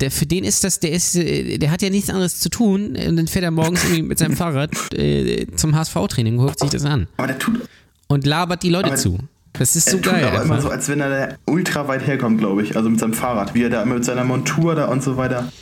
der, 0.00 0.10
für 0.10 0.26
den 0.26 0.44
ist 0.44 0.64
das, 0.64 0.80
der 0.80 0.92
ist, 0.92 1.16
äh, 1.16 1.58
der 1.58 1.70
hat 1.70 1.82
ja 1.82 1.90
nichts 1.90 2.10
anderes 2.10 2.40
zu 2.40 2.48
tun. 2.48 2.96
Und 2.96 3.16
dann 3.16 3.26
fährt 3.26 3.44
er 3.44 3.50
morgens 3.50 3.84
irgendwie 3.84 4.02
mit 4.02 4.18
seinem 4.18 4.36
Fahrrad 4.36 4.70
äh, 4.94 5.46
zum 5.56 5.74
HSV-Training 5.74 6.38
und 6.38 6.46
guckt 6.46 6.60
sich 6.60 6.70
das 6.70 6.84
an. 6.84 7.06
Aber 7.16 7.26
der 7.28 7.38
tut, 7.38 7.60
Und 8.08 8.26
labert 8.26 8.62
die 8.62 8.70
Leute 8.70 8.94
zu. 8.94 9.18
Das 9.54 9.74
ist 9.74 9.88
er 9.88 9.92
so 9.92 9.96
tut 9.98 10.12
geil. 10.12 10.24
aber 10.24 10.42
immer 10.42 10.60
so, 10.60 10.68
als 10.70 10.88
wenn 10.88 11.00
er 11.00 11.08
da 11.28 11.34
ultra 11.46 11.88
weit 11.88 12.06
herkommt, 12.06 12.38
glaube 12.38 12.62
ich. 12.62 12.76
Also 12.76 12.88
mit 12.88 13.00
seinem 13.00 13.14
Fahrrad. 13.14 13.54
Wie 13.54 13.62
er 13.64 13.70
da 13.70 13.82
immer 13.82 13.94
mit 13.96 14.04
seiner 14.04 14.24
Montur 14.24 14.74
da 14.76 14.86
und 14.86 15.02
so 15.02 15.16
weiter. 15.16 15.52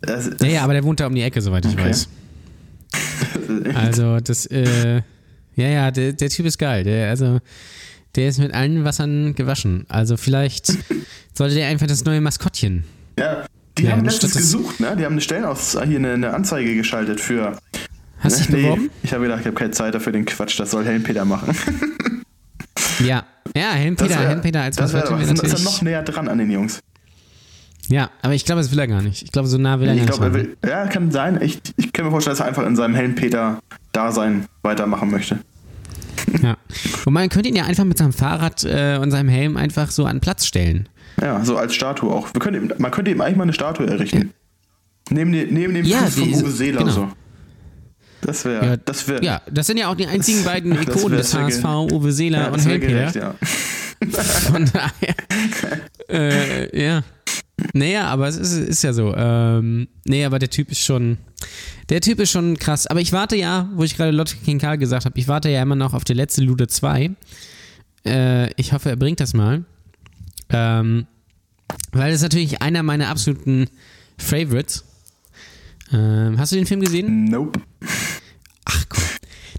Das, 0.00 0.30
das, 0.30 0.40
Ja, 0.40 0.46
ja, 0.54 0.62
aber 0.62 0.74
der 0.74 0.84
wohnt 0.84 1.00
da 1.00 1.06
um 1.06 1.14
die 1.14 1.22
Ecke, 1.22 1.40
soweit 1.40 1.64
ich 1.66 1.72
Okay. 1.72 1.90
weiß. 1.90 2.08
Also, 3.74 4.18
das, 4.20 4.46
äh, 4.46 5.02
ja, 5.56 5.68
ja, 5.68 5.90
der, 5.90 6.12
der 6.12 6.28
Typ 6.30 6.46
ist 6.46 6.58
geil. 6.58 6.84
Der, 6.84 7.08
also, 7.10 7.38
der 8.16 8.28
ist 8.28 8.38
mit 8.38 8.52
allen 8.54 8.84
Wassern 8.84 9.34
gewaschen. 9.34 9.84
Also, 9.88 10.16
vielleicht 10.16 10.66
sollte 11.34 11.54
der 11.54 11.68
einfach 11.68 11.86
das 11.86 12.04
neue 12.04 12.20
Maskottchen. 12.20 12.84
ja, 13.18 13.44
die 13.78 13.84
Ja, 13.84 13.92
haben 13.92 14.04
letztens 14.04 14.32
das- 14.32 14.42
gesucht, 14.42 14.80
ne? 14.80 14.96
Die 14.98 15.04
haben 15.04 15.12
eine 15.12 15.20
Stellenaus 15.20 15.72
hier 15.86 15.98
eine, 15.98 16.14
eine 16.14 16.32
Anzeige 16.34 16.74
geschaltet 16.74 17.20
für. 17.20 17.58
Hast 18.20 18.48
du 18.48 18.52
ne? 18.52 18.56
dich 18.56 18.56
beworben? 18.64 18.90
Ich 19.02 19.12
habe 19.12 19.22
gedacht, 19.24 19.40
ich 19.40 19.46
habe 19.46 19.54
keine 19.56 19.70
Zeit 19.72 19.94
dafür 19.94 20.12
den 20.12 20.24
Quatsch. 20.24 20.58
Das 20.58 20.70
soll 20.70 20.84
Helmpeter 20.84 21.24
machen. 21.24 21.54
Ja. 23.04 23.24
Ja, 23.54 23.72
Helmpeter, 23.72 24.18
wär- 24.18 24.28
Helmpeter 24.28 24.62
als 24.62 24.76
das 24.76 24.92
Maskottchen 24.92 25.18
wäre 25.20 25.32
ist 25.32 25.38
er 25.40 25.44
natürlich. 25.48 25.64
noch 25.64 25.82
näher 25.82 26.02
dran 26.02 26.28
an 26.28 26.38
den 26.38 26.50
Jungs. 26.50 26.80
Ja, 27.88 28.10
aber 28.22 28.32
ich 28.34 28.44
glaube, 28.46 28.62
das 28.62 28.70
will 28.72 28.78
er 28.78 28.88
gar 28.88 29.02
nicht. 29.02 29.22
Ich 29.22 29.32
glaube, 29.32 29.48
so 29.48 29.58
nah 29.58 29.78
will 29.78 29.88
er 29.88 29.94
Ich 29.94 30.00
gar 30.06 30.16
glaube, 30.16 30.24
er 30.38 30.42
nicht. 30.44 30.62
will. 30.62 30.70
Ja, 30.70 30.86
kann 30.86 31.10
sein. 31.10 31.38
Ich, 31.42 31.60
ich 31.76 31.92
kann 31.92 32.06
mir 32.06 32.10
vorstellen, 32.10 32.32
dass 32.32 32.40
er 32.40 32.46
einfach 32.48 32.66
in 32.66 32.74
seinem 32.74 32.94
Helmpeter-Dasein 32.94 34.46
weitermachen 34.62 35.10
möchte. 35.10 35.38
Ja. 36.42 36.56
Und 37.04 37.12
man 37.12 37.28
könnte 37.28 37.48
ihn 37.48 37.56
ja 37.56 37.64
einfach 37.64 37.84
mit 37.84 37.98
seinem 37.98 38.12
Fahrrad 38.12 38.64
äh, 38.64 38.98
und 39.00 39.10
seinem 39.10 39.28
Helm 39.28 39.56
einfach 39.56 39.90
so 39.90 40.04
an 40.06 40.20
Platz 40.20 40.46
stellen. 40.46 40.88
Ja, 41.20 41.44
so 41.44 41.56
als 41.56 41.74
Statue 41.74 42.10
auch. 42.12 42.28
Wir 42.34 42.40
können 42.40 42.72
man 42.78 42.90
könnte 42.90 43.10
ihm 43.10 43.20
eigentlich 43.20 43.36
mal 43.36 43.44
eine 43.44 43.52
Statue 43.52 43.86
errichten. 43.86 44.32
Neben, 45.10 45.32
dem- 45.32 45.54
neben 45.54 45.74
dem 45.74 45.86
Ja, 45.86 45.98
Fuß 45.98 46.14
von 46.16 46.34
Uwe 46.34 46.50
Seeler 46.50 46.80
genau. 46.80 46.90
so. 46.92 47.08
Das 48.22 48.44
wäre, 48.44 48.66
Ja, 48.66 48.76
das 48.76 49.06
wäre, 49.08 49.24
Ja, 49.24 49.40
das 49.50 49.66
sind 49.68 49.76
ja 49.78 49.88
auch 49.88 49.94
die 49.94 50.06
einzigen 50.06 50.42
beiden 50.44 50.74
das 50.74 50.82
Ikonen 50.82 51.12
wär- 51.12 51.18
des 51.18 51.34
wär 51.34 51.42
HSV, 51.44 51.64
Uwe 51.92 52.12
Seeler 52.12 52.38
ja, 52.40 52.48
und 52.48 52.64
wär 52.64 52.72
Helmpeter. 52.72 53.20
ja. 53.20 53.34
Von 54.50 54.70
daher. 54.72 55.14
äh, 56.10 56.84
ja. 56.86 57.02
Naja, 57.76 58.06
aber 58.06 58.26
es 58.28 58.36
ist, 58.36 58.52
ist 58.54 58.82
ja 58.82 58.92
so. 58.92 59.14
Ähm, 59.14 59.88
nee, 60.04 60.24
aber 60.24 60.38
der 60.38 60.50
Typ 60.50 60.70
ist 60.70 60.80
schon. 60.80 61.18
Der 61.90 62.00
Typ 62.00 62.18
ist 62.20 62.30
schon 62.30 62.56
krass. 62.58 62.86
Aber 62.86 63.00
ich 63.00 63.12
warte 63.12 63.36
ja, 63.36 63.68
wo 63.74 63.84
ich 63.84 63.96
gerade 63.96 64.10
Lotte 64.12 64.36
King 64.44 64.58
Karl 64.58 64.78
gesagt 64.78 65.04
habe, 65.04 65.18
ich 65.18 65.28
warte 65.28 65.48
ja 65.50 65.62
immer 65.62 65.76
noch 65.76 65.92
auf 65.94 66.04
der 66.04 66.16
letzte 66.16 66.42
Lude 66.42 66.68
2. 66.68 67.10
Äh, 68.06 68.50
ich 68.60 68.72
hoffe, 68.72 68.88
er 68.90 68.96
bringt 68.96 69.20
das 69.20 69.34
mal. 69.34 69.64
Ähm, 70.48 71.06
weil 71.92 72.10
das 72.10 72.16
ist 72.20 72.22
natürlich 72.22 72.62
einer 72.62 72.82
meiner 72.82 73.08
absoluten 73.08 73.66
Favorites. 74.18 74.84
Ähm, 75.92 76.38
hast 76.38 76.52
du 76.52 76.56
den 76.56 76.66
Film 76.66 76.80
gesehen? 76.80 77.24
Nope. 77.24 77.60
Ach 78.64 78.84
komm. 78.88 79.02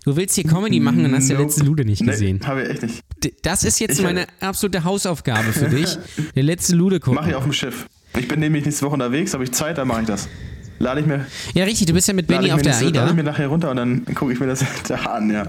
Du 0.06 0.16
willst 0.16 0.36
hier 0.36 0.46
Comedy 0.46 0.80
machen 0.80 1.04
und 1.06 1.14
hast 1.14 1.30
der 1.30 1.38
Nope. 1.38 1.48
letzte 1.50 1.64
Lude 1.66 1.86
nicht 1.86 2.04
gesehen. 2.06 2.38
Nee, 2.42 2.48
habe 2.48 2.64
ich 2.64 2.70
echt 2.70 2.82
nicht. 2.84 3.04
Das 3.44 3.64
ist 3.64 3.80
jetzt 3.80 4.00
Ich- 4.00 4.04
meine 4.06 4.26
absolute 4.40 4.84
Hausaufgabe 4.84 5.52
für 5.54 5.70
dich. 5.70 5.98
Der 6.36 6.44
letzte 6.44 6.76
Lude 6.76 7.00
gucken. 7.00 7.16
Mache 7.16 7.30
ich 7.32 7.36
auf 7.36 7.44
dem 7.44 7.54
Schiff. 7.54 7.88
Ich 8.18 8.28
bin 8.28 8.40
nämlich 8.40 8.66
nächste 8.66 8.86
Woche 8.86 8.94
unterwegs, 8.94 9.34
habe 9.34 9.44
ich 9.44 9.52
Zeit, 9.52 9.78
dann 9.78 9.88
mache 9.88 10.02
ich 10.02 10.08
das. 10.08 10.28
Lade 10.80 11.02
ich 11.02 11.08
mir, 11.08 11.26
Ja, 11.56 11.64
richtig, 11.64 11.88
du 11.88 11.94
bist 11.94 12.08
ja 12.08 12.14
mit 12.14 12.28
Benny 12.28 12.52
auf 12.52 12.62
der 12.62 12.72
nächste- 12.74 12.86
lade 12.86 13.10
ich 13.10 13.16
mir 13.16 13.22
AIDA. 13.22 13.32
nachher 13.32 13.48
runter 13.48 13.72
und 13.72 13.78
dann 13.78 14.06
gucke 14.14 14.32
ich 14.32 14.40
mir 14.40 14.46
das 14.46 14.64
da 14.88 14.96
an, 14.96 15.32
ja. 15.32 15.48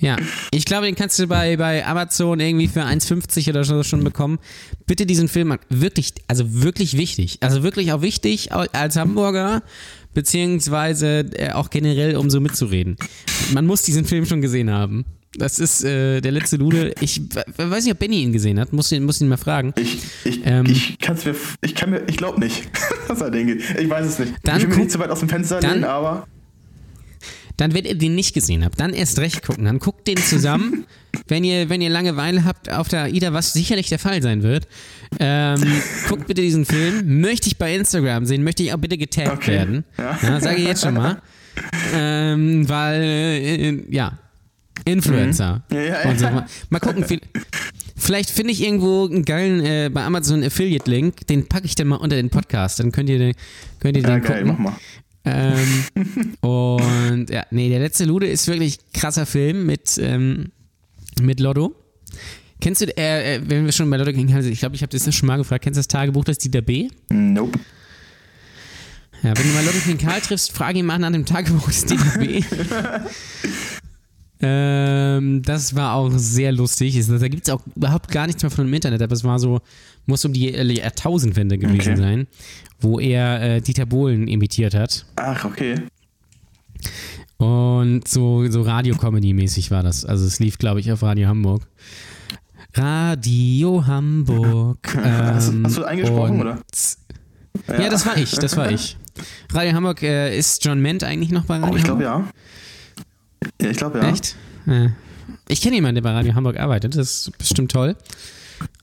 Ja, 0.00 0.16
ich 0.50 0.66
glaube, 0.66 0.84
den 0.84 0.94
kannst 0.94 1.18
du 1.18 1.26
bei, 1.26 1.56
bei 1.56 1.86
Amazon 1.86 2.38
irgendwie 2.38 2.68
für 2.68 2.82
1,50 2.82 3.48
oder 3.48 3.64
so 3.64 3.82
schon 3.82 4.04
bekommen. 4.04 4.38
Bitte 4.86 5.06
diesen 5.06 5.28
Film, 5.28 5.52
an. 5.52 5.58
wirklich, 5.70 6.12
also 6.28 6.62
wirklich 6.62 6.98
wichtig. 6.98 7.38
Also 7.40 7.62
wirklich 7.62 7.92
auch 7.92 8.02
wichtig 8.02 8.52
als 8.52 8.96
Hamburger, 8.96 9.62
beziehungsweise 10.12 11.20
äh, 11.34 11.52
auch 11.52 11.70
generell, 11.70 12.16
um 12.16 12.28
so 12.28 12.38
mitzureden. 12.40 12.96
Man 13.54 13.64
muss 13.64 13.82
diesen 13.82 14.04
Film 14.04 14.26
schon 14.26 14.42
gesehen 14.42 14.70
haben. 14.70 15.06
Das 15.38 15.58
ist 15.58 15.84
äh, 15.84 16.20
der 16.20 16.32
letzte 16.32 16.56
Lude. 16.56 16.92
Ich 17.00 17.20
weiß 17.56 17.84
nicht, 17.84 17.92
ob 17.92 17.98
Benny 17.98 18.22
ihn 18.22 18.32
gesehen 18.32 18.58
hat. 18.60 18.72
Muss 18.72 18.90
ihn, 18.92 19.04
muss 19.04 19.20
ihn 19.20 19.28
mal 19.28 19.36
fragen. 19.36 19.72
Ich, 19.78 19.98
ich, 20.24 20.40
Ähm. 20.44 20.66
ich 20.66 20.98
kann's 20.98 21.24
mir, 21.24 21.34
ich 21.62 21.74
kann 21.74 21.90
mir, 21.90 22.02
ich 22.08 22.16
glaube 22.16 22.40
nicht, 22.40 22.68
was 23.08 23.20
er 23.20 23.30
denke. 23.30 23.54
Ich 23.78 23.88
weiß 23.88 24.06
es 24.06 24.18
nicht. 24.18 24.34
Dann 24.42 24.56
ich 24.58 24.62
will 24.64 24.70
mir 24.70 24.76
nicht 24.82 24.90
zu 24.90 24.98
weit 24.98 25.10
aus 25.10 25.20
dem 25.20 25.28
Fenster 25.28 25.60
dann- 25.60 25.72
lehnen, 25.74 25.84
aber 25.84 26.26
Dann, 27.56 27.74
wenn 27.74 27.84
ihr 27.84 27.94
den 27.96 28.14
nicht 28.14 28.34
gesehen 28.34 28.64
habt, 28.64 28.78
dann 28.80 28.92
erst 28.92 29.18
recht 29.18 29.42
gucken. 29.44 29.64
Dann 29.64 29.78
guckt 29.80 30.06
den 30.06 30.16
zusammen, 30.16 30.84
wenn 31.28 31.42
ihr, 31.44 31.68
wenn 31.68 31.80
ihr 31.80 31.90
Langeweile 31.90 32.44
habt 32.44 32.70
auf 32.70 32.88
der 32.88 33.02
AIDA, 33.04 33.32
was 33.32 33.52
sicherlich 33.52 33.88
der 33.88 33.98
Fall 33.98 34.22
sein 34.22 34.42
wird. 34.42 34.68
Ähm, 35.18 35.60
guckt 36.08 36.26
bitte 36.26 36.42
diesen 36.42 36.64
Film. 36.64 37.20
Möchte 37.20 37.46
ich 37.48 37.56
bei 37.58 37.74
Instagram 37.74 38.26
sehen, 38.26 38.44
möchte 38.44 38.62
ich 38.62 38.72
auch 38.72 38.78
bitte 38.78 38.96
getaggt 38.98 39.32
Okay. 39.32 39.52
werden. 39.52 39.84
Ja. 39.98 40.18
Ja, 40.22 40.40
sage 40.40 40.58
ich 40.60 40.66
jetzt 40.68 40.82
schon 40.82 40.94
mal. 40.94 41.20
Ähm, 41.92 42.68
weil, 42.68 43.02
äh, 43.02 43.82
ja, 43.90 44.16
Influencer. 44.84 45.62
Mhm. 45.70 45.76
Ja, 45.76 45.82
ja, 46.10 46.16
so. 46.16 46.42
Mal 46.70 46.78
gucken, 46.80 47.04
viel- 47.04 47.20
vielleicht 47.96 48.30
finde 48.30 48.52
ich 48.52 48.62
irgendwo 48.62 49.06
einen 49.06 49.24
geilen 49.24 49.64
äh, 49.64 49.90
bei 49.92 50.02
Amazon 50.04 50.42
Affiliate-Link, 50.42 51.26
den 51.26 51.46
packe 51.48 51.66
ich 51.66 51.74
dann 51.74 51.88
mal 51.88 51.96
unter 51.96 52.16
den 52.16 52.30
Podcast. 52.30 52.80
Dann 52.80 52.92
könnt 52.92 53.08
ihr, 53.10 53.18
den- 53.18 53.34
könnt 53.80 53.96
ihr 53.96 54.02
den 54.02 54.10
ja, 54.10 54.18
geil, 54.18 54.44
gucken. 54.44 54.62
mach 54.64 54.72
mal. 54.72 54.78
Ähm, 55.24 56.34
und 56.40 57.30
ja, 57.30 57.44
nee, 57.50 57.68
der 57.68 57.80
letzte 57.80 58.04
Lude 58.04 58.26
ist 58.28 58.46
wirklich 58.46 58.78
krasser 58.94 59.26
Film 59.26 59.66
mit, 59.66 59.98
ähm, 60.00 60.52
mit 61.20 61.40
Lotto. 61.40 61.74
Kennst 62.60 62.80
du, 62.80 62.86
äh, 62.96 63.36
äh, 63.36 63.40
wenn 63.44 63.64
wir 63.66 63.72
schon 63.72 63.88
bei 63.90 63.96
Lotto 63.98 64.12
gehen, 64.12 64.32
also 64.34 64.48
ich 64.48 64.58
glaube, 64.60 64.74
ich 64.74 64.82
habe 64.82 64.90
das 64.90 65.04
ja 65.06 65.12
schon 65.12 65.26
mal 65.26 65.36
gefragt, 65.36 65.62
kennst 65.64 65.76
du 65.76 65.80
das 65.80 65.88
Tagebuch 65.88 66.24
des 66.24 66.38
Dieter 66.38 66.60
B? 66.62 66.88
Nope. 67.10 67.58
Ja, 69.22 69.36
wenn 69.36 69.46
du 69.48 69.52
mal 69.54 69.64
Lotto 69.64 69.78
King 69.84 69.98
Karl 69.98 70.20
triffst, 70.20 70.52
frage 70.52 70.78
ihn 70.78 70.86
mal 70.86 70.98
nach 70.98 71.10
dem 71.12 71.26
Tagebuch 71.26 71.66
des 71.66 71.84
Dieter 71.84 72.18
B. 72.18 72.42
ähm, 74.40 75.42
das 75.42 75.74
war 75.74 75.94
auch 75.94 76.10
sehr 76.14 76.52
lustig. 76.52 77.04
Da 77.06 77.28
gibt 77.28 77.48
es 77.48 77.52
auch 77.54 77.60
überhaupt 77.74 78.10
gar 78.10 78.26
nichts 78.26 78.42
mehr 78.42 78.50
von 78.50 78.66
dem 78.66 78.74
Internet, 78.74 79.02
aber 79.02 79.12
es 79.12 79.24
war 79.24 79.38
so, 79.38 79.60
muss 80.06 80.24
um 80.24 80.32
die 80.32 80.54
äh, 80.54 80.62
Jahrtausendwende 80.64 81.58
gewesen 81.58 81.92
Okay. 81.92 81.96
sein, 81.96 82.26
wo 82.80 83.00
er 83.00 83.40
äh, 83.56 83.60
Dieter 83.60 83.86
Bohlen 83.86 84.28
imitiert 84.28 84.74
hat. 84.74 85.04
Ach, 85.16 85.44
okay. 85.44 85.74
Und 87.38 88.06
so, 88.06 88.48
so 88.50 88.62
Radio-Comedy-mäßig 88.62 89.70
war 89.70 89.82
das. 89.82 90.04
Also 90.04 90.24
es 90.26 90.40
lief, 90.40 90.58
glaube 90.58 90.80
ich, 90.80 90.90
auf 90.92 91.02
Radio 91.02 91.28
Hamburg. 91.28 91.66
Radio 92.74 93.86
Hamburg. 93.86 94.78
Hast, 94.96 95.48
ähm, 95.52 95.62
hast 95.64 95.76
du 95.78 95.84
eingesprochen, 95.84 96.34
und- 96.34 96.40
oder? 96.40 96.58
Ja. 97.66 97.88
das 97.90 98.06
war 98.06 98.16
ich, 98.16 98.30
das 98.32 98.56
war 98.56 98.70
ich. 98.70 98.96
Radio 99.52 99.72
Hamburg, 99.72 100.02
äh, 100.02 100.36
ist 100.38 100.64
John 100.64 100.80
Ment 100.80 101.02
eigentlich 101.02 101.30
noch 101.32 101.44
bei 101.44 101.56
Radio 101.58 101.72
Oh, 101.72 101.76
ich 101.76 101.82
glaube 101.82 102.02
ja. 102.04 102.24
Ja, 103.60 103.70
ich 103.70 103.76
glaube 103.76 103.98
ja. 103.98 104.08
Echt? 104.08 104.36
Ja. 104.66 104.88
Ich 105.48 105.60
kenne 105.60 105.74
jemanden, 105.76 105.96
der 105.96 106.02
bei 106.02 106.12
Radio 106.12 106.34
Hamburg 106.34 106.58
arbeitet. 106.58 106.96
Das 106.96 107.26
ist 107.26 107.38
bestimmt 107.38 107.70
toll. 107.72 107.96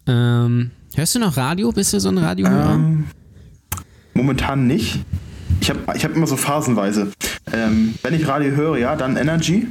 Ähm, 0.07 0.71
hörst 0.95 1.15
du 1.15 1.19
noch 1.19 1.37
Radio? 1.37 1.71
Bist 1.71 1.93
du 1.93 1.99
so 1.99 2.09
ein 2.09 2.17
Radiohörer? 2.17 2.73
Ähm, 2.75 3.05
momentan 4.13 4.67
nicht. 4.67 5.03
Ich 5.61 5.69
habe 5.69 5.79
ich 5.95 6.03
hab 6.03 6.15
immer 6.15 6.27
so 6.27 6.37
phasenweise. 6.37 7.11
Ähm, 7.53 7.95
wenn 8.03 8.13
ich 8.13 8.27
Radio 8.27 8.51
höre, 8.55 8.77
ja, 8.77 8.95
dann 8.95 9.15
Energy. 9.17 9.67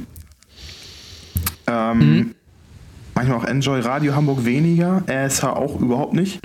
Ähm, 1.67 1.97
Mhm. 1.99 2.35
Manchmal 3.17 3.37
auch 3.37 3.45
Enjoy 3.45 3.79
Radio 3.79 4.13
Hamburg 4.13 4.43
weniger. 4.43 5.01
RSH 5.07 5.43
auch 5.45 5.79
überhaupt 5.79 6.13
nicht. 6.13 6.39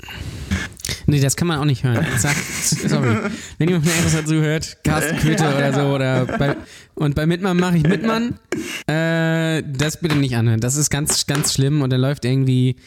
Nee, 1.11 1.19
das 1.19 1.35
kann 1.35 1.47
man 1.47 1.59
auch 1.59 1.65
nicht 1.65 1.83
hören. 1.83 2.05
Sag, 2.17 2.35
sorry. 2.35 3.17
Wenn 3.57 3.67
jemand 3.69 3.85
mir 3.85 3.91
irgendwas 3.91 4.13
dazu 4.13 4.35
hört, 4.35 4.83
Carsten 4.83 5.17
Knütte 5.17 5.43
oder 5.55 5.73
so, 5.73 5.81
oder 5.93 6.25
bei, 6.25 6.55
und 6.95 7.15
bei 7.15 7.25
Mitmann 7.25 7.57
mache 7.57 7.77
ich 7.77 7.83
Mitmann, 7.83 8.39
äh, 8.87 9.61
das 9.67 9.99
bitte 9.99 10.15
nicht 10.15 10.35
anhören. 10.35 10.59
Das 10.61 10.75
ist 10.75 10.89
ganz, 10.89 11.25
ganz 11.27 11.53
schlimm 11.53 11.81
und 11.81 11.89
dann 11.91 12.01
läuft 12.01 12.23
irgendwie 12.25 12.77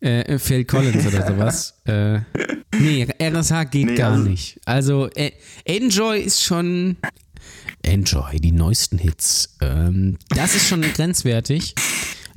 äh, 0.00 0.38
Phil 0.38 0.64
Collins 0.64 1.06
oder 1.06 1.26
sowas. 1.26 1.74
Äh, 1.84 2.20
nee, 2.78 3.06
RSH 3.20 3.64
geht 3.70 3.86
Nee, 3.86 3.94
gar 3.96 4.12
also- 4.12 4.24
nicht. 4.24 4.58
Also, 4.64 5.08
äh, 5.14 5.32
Enjoy 5.64 6.20
ist 6.20 6.42
schon. 6.42 6.96
Enjoy, 7.82 8.36
die 8.40 8.52
neuesten 8.52 8.98
Hits. 8.98 9.56
Ähm, 9.60 10.18
das 10.30 10.54
ist 10.54 10.68
schon 10.68 10.82
grenzwertig, 10.82 11.74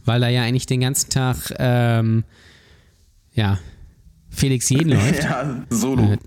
weil 0.06 0.22
da 0.22 0.28
ja 0.30 0.44
eigentlich 0.44 0.66
den 0.68 0.82
ganzen 0.82 1.10
Tag, 1.10 1.54
ähm, 1.58 2.24
ja, 3.34 3.60
Felix 4.32 4.70
Jeden 4.70 4.90
läuft. 4.94 5.24
Ja, 5.24 5.64
Solo. 5.70 6.14
Äh, 6.14 6.18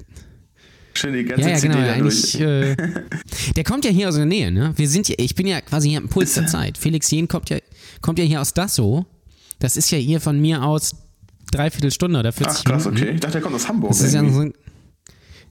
Schön 0.96 1.12
die 1.14 1.24
ganze 1.24 1.42
Ja, 1.42 1.48
ja, 1.50 1.56
CD 1.56 1.72
genau. 1.74 1.84
da 1.86 1.92
Eigentlich, 1.92 2.32
durch. 2.32 2.40
äh, 2.40 2.76
der 3.56 3.64
kommt 3.64 3.84
ja 3.84 3.90
hier 3.90 4.08
aus 4.08 4.14
der 4.14 4.26
Nähe, 4.26 4.52
ne? 4.52 4.72
Wir 4.76 4.88
sind 4.88 5.08
ja, 5.08 5.16
ich 5.18 5.34
bin 5.34 5.46
ja 5.48 5.60
quasi 5.60 5.88
hier 5.88 5.98
am 5.98 6.08
Puls 6.08 6.34
der 6.34 6.44
er? 6.44 6.48
Zeit. 6.48 6.78
Felix 6.78 7.10
Jen 7.10 7.26
kommt 7.26 7.50
ja, 7.50 7.58
kommt 8.00 8.18
ja 8.20 8.24
hier 8.24 8.40
aus 8.40 8.54
Dassow. 8.54 9.04
Das 9.58 9.76
ist 9.76 9.90
ja 9.90 9.98
hier 9.98 10.20
von 10.20 10.40
mir 10.40 10.62
aus 10.62 10.94
dreiviertel 11.50 11.90
Stunde 11.90 12.20
oder 12.20 12.32
40 12.32 12.58
Ach 12.60 12.64
krass, 12.64 12.84
Minuten. 12.84 13.02
okay. 13.02 13.14
Ich 13.14 13.20
dachte, 13.20 13.32
der 13.34 13.42
kommt 13.42 13.56
aus 13.56 13.66
Hamburg. 13.68 13.90
Das 13.90 14.00
ist 14.02 14.14
ja, 14.14 14.28
so 14.28 14.40
ein, 14.40 14.52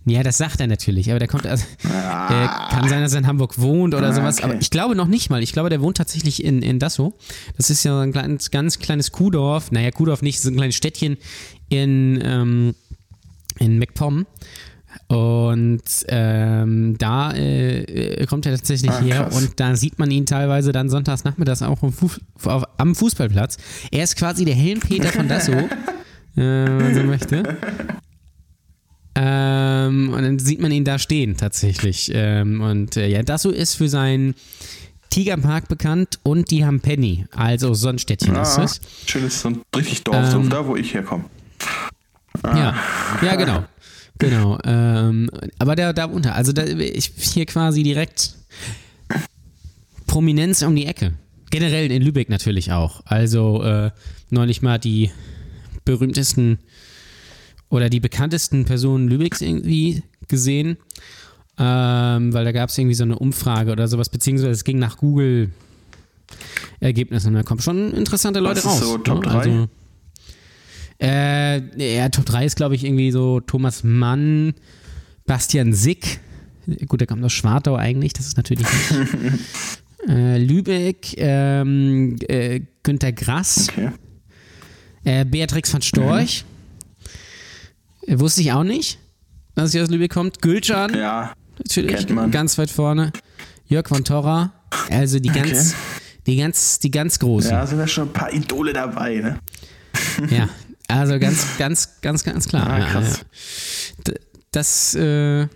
ja, 0.06 0.22
das 0.22 0.38
sagt 0.38 0.60
er 0.60 0.68
natürlich, 0.68 1.10
aber 1.10 1.20
der 1.20 1.30
kommt 1.30 1.46
also, 1.48 1.66
Ah. 1.90 2.28
äh, 2.70 2.74
kann 2.76 2.90
sein, 2.90 3.02
dass 3.02 3.14
er 3.14 3.20
in 3.20 3.28
Hamburg 3.28 3.60
wohnt 3.60 3.96
oder 3.96 4.10
Ah, 4.10 4.14
sowas, 4.14 4.38
okay. 4.40 4.46
aber 4.52 4.62
ich 4.62 4.70
glaube 4.70 4.96
noch 4.96 5.08
nicht 5.08 5.30
mal. 5.30 5.42
Ich 5.42 5.54
glaube, 5.54 5.70
der 5.70 5.82
wohnt 5.82 5.96
tatsächlich 5.98 6.44
in, 6.44 6.62
in 6.62 6.78
Dassow. 6.80 7.14
Das 7.58 7.70
ist 7.70 7.84
ja 7.86 8.02
ein 8.02 8.12
kleines, 8.12 8.52
ganz 8.52 8.80
kleines 8.80 9.12
Kuhdorf. 9.14 9.72
Naja, 9.72 9.92
Kuhdorf 9.92 10.22
nicht, 10.22 10.42
so 10.42 10.50
ein 10.50 10.56
kleines 10.58 10.76
Städtchen 10.76 11.16
in, 11.74 12.22
ähm, 12.24 12.76
in 13.60 13.80
MacPom. 13.80 14.26
Und 15.08 15.82
ähm, 16.08 16.96
da 17.00 17.34
äh, 17.34 18.26
kommt 18.28 18.46
er 18.46 18.56
tatsächlich 18.56 18.92
Ah, 18.92 19.02
her 19.02 19.16
krass. 19.24 19.36
und 19.38 19.60
da 19.60 19.76
sieht 19.76 19.98
man 20.00 20.10
ihn 20.12 20.26
teilweise 20.26 20.72
dann 20.72 20.90
sonntags 20.90 21.24
nachmittags 21.24 21.62
auch 21.64 21.82
am, 21.82 21.92
Fu 21.92 22.10
auf, 22.46 22.64
am 22.78 22.94
Fußballplatz. 22.96 23.58
Er 23.92 24.04
ist 24.04 24.16
quasi 24.16 24.46
der 24.46 24.56
Helmpeter 24.56 25.10
von 25.10 25.28
Dassow, 25.28 25.54
äh, 25.56 25.68
wenn 26.36 26.78
man 26.78 26.96
so 26.96 27.04
möchte. 27.04 27.58
Ähm, 29.16 30.10
und 30.14 30.22
dann 30.24 30.40
sieht 30.40 30.60
man 30.60 30.72
ihn 30.72 30.86
da 30.86 30.98
stehen 30.98 31.38
tatsächlich. 31.38 32.12
Ähm, 32.14 32.62
und 32.62 32.98
äh, 32.98 33.08
ja, 33.08 33.22
Dassow 33.24 33.52
ist 33.52 33.76
für 33.76 33.90
seinen 33.90 34.34
Tigerpark 35.10 35.68
bekannt 35.68 36.20
und 36.24 36.50
die 36.50 36.66
haben 36.66 36.80
Penny, 36.82 37.26
also 37.36 37.76
so 37.76 37.90
ein 37.90 38.00
Städtchen 38.00 38.36
ist 38.36 38.58
Ah, 38.58 38.64
es. 38.64 38.82
schönes, 39.06 39.42
so 39.42 39.50
ein 39.50 39.62
richtig 39.76 40.04
Dorf, 40.04 40.32
so 40.32 40.40
Ähm, 40.40 40.50
da, 40.50 40.66
wo 40.66 40.76
ich 40.76 40.94
herkomme. 40.96 41.26
Ja, 42.44 42.76
ja, 43.22 43.36
genau. 43.36 43.64
Genau. 44.20 44.58
Ähm, 44.64 45.30
aber 45.60 45.76
da, 45.76 45.94
da 45.94 46.06
unter, 46.06 46.36
also 46.36 46.52
da, 46.52 46.66
ich 46.66 47.12
hier 47.16 47.46
quasi 47.46 47.84
direkt 47.84 48.36
Prominenz 50.08 50.62
um 50.62 50.76
die 50.76 50.86
Ecke. 50.86 51.14
Generell 51.50 51.92
in 51.92 52.02
Lübeck 52.02 52.30
natürlich 52.30 52.72
auch. 52.72 53.02
Also 53.06 53.64
äh, 53.64 53.92
neulich 54.30 54.62
mal 54.62 54.78
die 54.78 55.12
berühmtesten 55.86 56.60
oder 57.70 57.90
die 57.90 58.00
bekanntesten 58.00 58.66
Personen 58.66 59.08
Lübecks 59.08 59.42
irgendwie 59.42 60.04
gesehen. 60.28 60.78
Ähm, 61.58 62.34
weil 62.34 62.46
da 62.46 62.52
gab 62.52 62.70
es 62.70 62.78
irgendwie 62.78 62.96
so 62.96 63.04
eine 63.04 63.20
Umfrage 63.20 63.72
oder 63.72 63.88
sowas, 63.88 64.10
beziehungsweise 64.10 64.52
es 64.52 64.64
ging 64.64 64.80
nach 64.80 64.98
Google 64.98 65.52
Ergebnissen 66.80 67.30
und 67.30 67.34
da 67.36 67.44
kommen 67.44 67.62
schon 67.62 67.94
interessante 67.94 68.40
Leute 68.40 68.64
raus. 68.64 68.80
so 68.80 68.98
Top 68.98 69.24
ne? 69.24 69.30
drei? 69.30 69.40
Also, 69.40 69.70
Äh, 71.04 71.96
ja, 71.98 72.08
Top 72.10 72.26
3 72.26 72.46
ist, 72.46 72.56
glaube 72.56 72.76
ich, 72.76 72.84
irgendwie 72.86 73.12
so 73.12 73.40
Thomas 73.42 73.84
Mann, 73.84 74.54
Bastian 75.26 75.74
Sick. 75.74 76.20
Gut, 76.88 77.02
der 77.02 77.08
kommt 77.08 77.24
aus 77.26 77.34
Schwartau 77.34 77.76
eigentlich, 77.76 78.14
das 78.14 78.26
ist 78.28 78.38
natürlich 78.38 78.66
nicht. 78.66 79.40
äh, 80.08 80.38
Lübeck, 80.38 81.14
ähm, 81.18 82.16
äh, 82.30 82.62
Günter 82.84 83.12
Grass, 83.12 83.68
Okay. 83.70 83.90
äh, 85.04 85.26
Beatrix 85.26 85.70
von 85.72 85.82
Storch. 85.82 86.46
Äh, 88.08 88.20
wusste 88.20 88.42
ich 88.42 88.54
auch 88.54 88.64
nicht, 88.64 88.98
dass 89.56 89.72
sie 89.74 89.82
aus 89.82 89.90
Lübeck 89.90 90.12
kommt. 90.14 90.42
Gülcan, 90.42 90.94
Ja, 90.96 91.34
natürlich, 91.58 92.08
ganz 92.32 92.58
weit 92.58 92.70
vorne. 92.72 93.12
Jörg 93.66 93.88
von 93.90 94.04
Torra, 94.06 94.54
also 94.90 95.20
die 95.20 95.30
ganz, 95.30 95.76
die 96.28 96.38
ganz, 96.38 96.80
die 96.80 96.92
ganz 96.92 97.20
großen. 97.20 97.52
ja, 97.52 97.66
sind 97.68 97.78
da 97.80 97.88
schon 97.88 98.08
ein 98.10 98.14
paar 98.14 98.32
Idole 98.34 98.72
dabei, 98.72 99.16
ne? 99.16 99.40
Ja, 100.30 100.48
also 101.00 101.20
ganz, 101.20 101.58
ganz, 101.58 102.02
ganz, 102.02 102.24
ganz 102.24 102.48
klar. 102.48 102.68
Ah, 102.70 102.80
krass. 102.80 103.26
ja. 104.08 104.14
Das, 104.52 104.94
äh, 104.96 105.48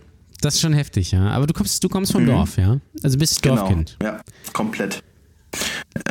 das 0.41 0.55
ist 0.55 0.61
schon 0.61 0.73
heftig, 0.73 1.11
ja. 1.11 1.29
Aber 1.29 1.47
du 1.47 1.53
kommst, 1.53 1.83
du 1.83 1.89
kommst 1.89 2.11
vom 2.11 2.25
Dorf, 2.25 2.57
ja. 2.57 2.77
Also 3.03 3.17
bist 3.17 3.41
Genau. 3.41 3.55
Dorfkind. 3.57 3.97
Ja, 4.01 4.21
komplett. 4.53 5.03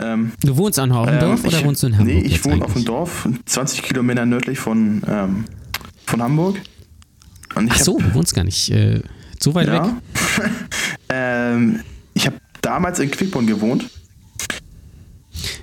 Ähm, 0.03 0.33
Du 0.41 0.57
wohnst 0.57 0.79
auf 0.81 0.87
dem 0.87 0.93
ähm, 0.95 1.45
oder 1.45 1.65
wohnst 1.65 1.83
du 1.83 1.87
in 1.89 1.99
Hamburg? 1.99 2.15
Nee, 2.15 2.23
ich 2.23 2.45
wohne 2.45 2.65
auf 2.65 2.73
dem? 2.73 2.85
Dorf, 2.85 3.29
20 3.45 3.83
Kilometer 3.83 4.27
nördlich 4.27 4.59
von, 4.59 5.03
ähm, 5.07 5.45
von 6.07 6.23
Hamburg. 6.23 6.57
Ach 7.55 7.79
so, 7.79 7.99
du 7.99 8.15
wohnst 8.15 8.35
gar 8.35 8.45
nicht 8.45 8.71
äh, 8.71 9.01
so 9.41 9.55
weit 9.55 9.69
weg. 9.69 9.83
Ja. 9.83 10.01
ähm, 11.09 11.81
ich 12.15 12.27
habe 12.27 12.37
damals 12.61 12.99
in 12.99 13.11
Quickborn 13.11 13.47
gewohnt. 13.47 13.89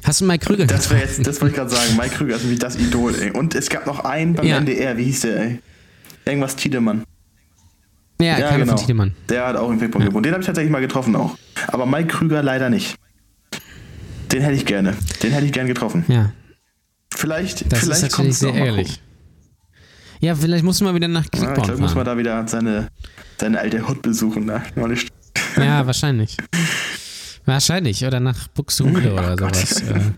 Hast 0.04 0.22
du 0.22 0.26
Mike 0.26 0.46
Krüger 0.46 0.66
Das, 0.68 0.90
jetzt, 0.90 1.26
das 1.26 1.42
wollte 1.42 1.54
ich 1.54 1.58
gerade 1.58 1.70
sagen. 1.70 1.96
Mike 1.98 2.16
Krüger 2.16 2.36
ist 2.36 2.42
nämlich 2.44 2.60
das 2.60 2.76
Idol. 2.78 3.14
Ey. 3.16 3.32
Und 3.32 3.56
es 3.56 3.70
gab 3.70 3.86
noch 3.86 4.04
einen 4.06 4.34
beim 4.34 4.46
Ja. 4.46 4.58
NDR. 4.58 4.98
Wie 4.98 5.04
hieß 5.06 5.22
der? 5.22 5.40
Ey? 5.42 5.60
Irgendwas 6.26 6.56
Tiedemann. 6.56 7.04
Ja, 8.22 8.38
Ja, 8.40 8.56
genau. 8.58 8.76
Tiedemann. 8.76 9.14
Der 9.30 9.48
hat 9.48 9.56
auch 9.56 9.70
in 9.72 9.80
Quickborn 9.80 10.06
gewohnt. 10.06 10.26
Den 10.26 10.32
habe 10.34 10.42
ich 10.42 10.48
tatsächlich 10.48 10.72
mal 10.72 10.80
getroffen 10.82 11.16
auch. 11.16 11.38
Aber 11.68 11.86
Mike 11.86 12.08
Krüger 12.08 12.42
leider 12.44 12.70
nicht. 12.70 12.96
Den 14.32 14.42
hätte 14.42 14.56
ich 14.56 14.66
gerne. 14.66 14.96
Den 15.22 15.32
hätte 15.32 15.46
ich 15.46 15.52
gern 15.52 15.68
getroffen. 15.68 16.06
Ja, 16.08 16.32
Vielleicht, 17.16 17.72
das 17.72 17.80
vielleicht 17.80 18.04
ist 18.04 18.12
kommt's 18.14 18.40
sehr 18.40 18.52
gucken. 18.52 18.86
Ja, 20.20 20.36
vielleicht 20.36 20.64
musst 20.64 20.82
du 20.82 20.86
mal 20.86 20.96
wieder 20.96 21.08
nach 21.08 21.24
Ja, 21.24 21.30
ich 21.34 21.40
Quickborn 21.40 21.68
glaube, 21.68 21.82
muss 21.82 21.96
man 21.96 22.06
da 22.06 22.18
wieder 22.18 22.48
seine, 22.48 22.88
seine 23.40 23.60
alte 23.60 23.88
Hut 23.88 24.02
besuchen. 24.02 24.46
Ne? 24.46 24.62
Ja, 25.58 25.86
wahrscheinlich. 25.86 26.38
Wahrscheinlich. 27.46 28.06
Oder 28.06 28.20
nach 28.20 28.48
Buxtehude 28.50 29.14
oder 29.14 29.32
Ach 29.34 29.38
Gott. 29.38 29.56
sowas. 29.56 29.82
äh. 29.82 30.12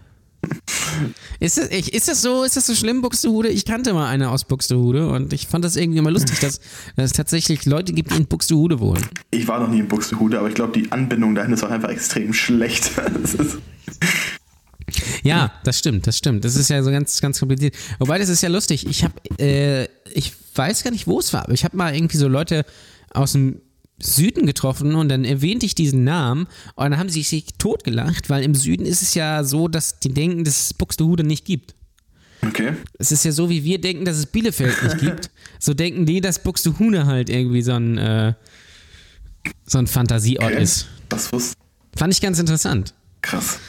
Ist 1.40 1.58
das, 1.58 1.70
ich, 1.70 1.94
ist 1.94 2.08
das 2.08 2.22
so, 2.22 2.44
ist 2.44 2.56
das 2.56 2.68
so 2.68 2.76
schlimm, 2.76 3.02
Buxtehude? 3.02 3.50
Ich 3.50 3.66
kannte 3.66 3.94
mal 3.94 4.08
eine 4.08 4.30
aus 4.30 4.46
Buxtehude 4.46 5.10
und 5.10 5.34
ich 5.34 5.48
fand 5.48 5.66
das 5.66 5.76
irgendwie 5.76 6.00
immer 6.00 6.12
lustig, 6.12 6.40
dass, 6.40 6.60
dass 6.96 7.06
es 7.06 7.12
tatsächlich 7.14 7.66
Leute 7.66 7.94
gibt, 7.94 8.12
die 8.12 8.18
in 8.18 8.26
Buxtehude 8.28 8.80
wohnen. 8.80 9.04
Ich 9.32 9.48
war 9.48 9.60
noch 9.60 9.70
nie 9.70 9.80
in 9.80 9.88
Buxtehude, 9.88 10.40
aber 10.40 10.48
ich 10.48 10.56
glaube, 10.56 10.80
die 10.80 10.92
Anbindung 10.92 11.36
dahin 11.36 11.52
ist 11.54 11.64
auch 11.64 11.72
einfach 11.72 11.90
extrem 11.90 12.34
schlecht. 12.34 12.92
Das 13.22 13.58
Ja, 15.24 15.52
das 15.64 15.80
stimmt, 15.80 16.06
das 16.06 16.18
stimmt. 16.18 16.46
Das 16.46 16.56
ist 16.56 16.70
ja 16.70 16.84
so 16.84 16.92
ganz, 16.92 17.20
ganz 17.20 17.40
kompliziert. 17.40 17.76
Wobei, 18.00 18.20
das 18.20 18.30
ist 18.30 18.42
ja 18.44 18.50
lustig. 18.50 18.86
Ich 18.88 19.04
habe, 19.04 19.14
äh, 19.40 19.88
ich 20.14 20.34
weiß 20.56 20.84
gar 20.84 20.92
nicht, 20.92 21.08
wo 21.08 21.20
es 21.20 21.34
war, 21.34 21.44
aber 21.44 21.54
ich 21.54 21.64
habe 21.66 21.76
mal 21.76 21.96
irgendwie 21.96 22.18
so 22.18 22.28
Leute 22.28 22.66
aus 23.12 23.32
dem 23.32 23.62
Süden 24.00 24.46
getroffen 24.46 24.96
und 24.96 25.10
dann 25.10 25.24
erwähnte 25.24 25.66
ich 25.66 25.76
diesen 25.76 26.04
Namen 26.04 26.48
und 26.76 26.92
dann 26.92 26.98
haben 26.98 27.10
sie 27.10 27.24
sich 27.24 27.46
totgelacht, 27.58 28.30
weil 28.30 28.44
im 28.44 28.54
Süden 28.54 28.86
ist 28.86 29.02
es 29.02 29.14
ja 29.14 29.44
so, 29.44 29.68
dass 29.68 30.00
die 30.00 30.14
denken, 30.14 30.44
dass 30.44 30.66
es 30.66 30.74
Buxtehude 30.74 31.24
nicht 31.24 31.46
gibt. 31.46 31.76
okay. 32.46 32.74
Es 33.00 33.12
ist 33.12 33.24
ja 33.24 33.32
so, 33.32 33.50
wie 33.50 33.64
wir 33.64 33.80
denken, 33.80 34.06
dass 34.06 34.18
es 34.18 34.26
Bielefeld 34.26 34.84
nicht 34.84 34.98
gibt. 35.00 35.30
So 35.58 35.74
denken 35.74 36.06
die, 36.06 36.22
dass 36.22 36.44
Buxtehude 36.44 37.08
halt 37.08 37.30
irgendwie 37.30 37.62
so 37.64 37.72
ein, 37.72 37.98
äh, 37.98 38.34
so 39.66 39.80
ein 39.80 39.88
Fantasieort 39.88 40.52
okay. 40.52 40.62
ist. 40.62 40.86
Das 41.10 41.32
wusste 41.32 41.56
Fand 41.96 42.14
ich 42.14 42.22
ganz 42.22 42.38
interessant. 42.40 42.94
krass. 43.22 43.60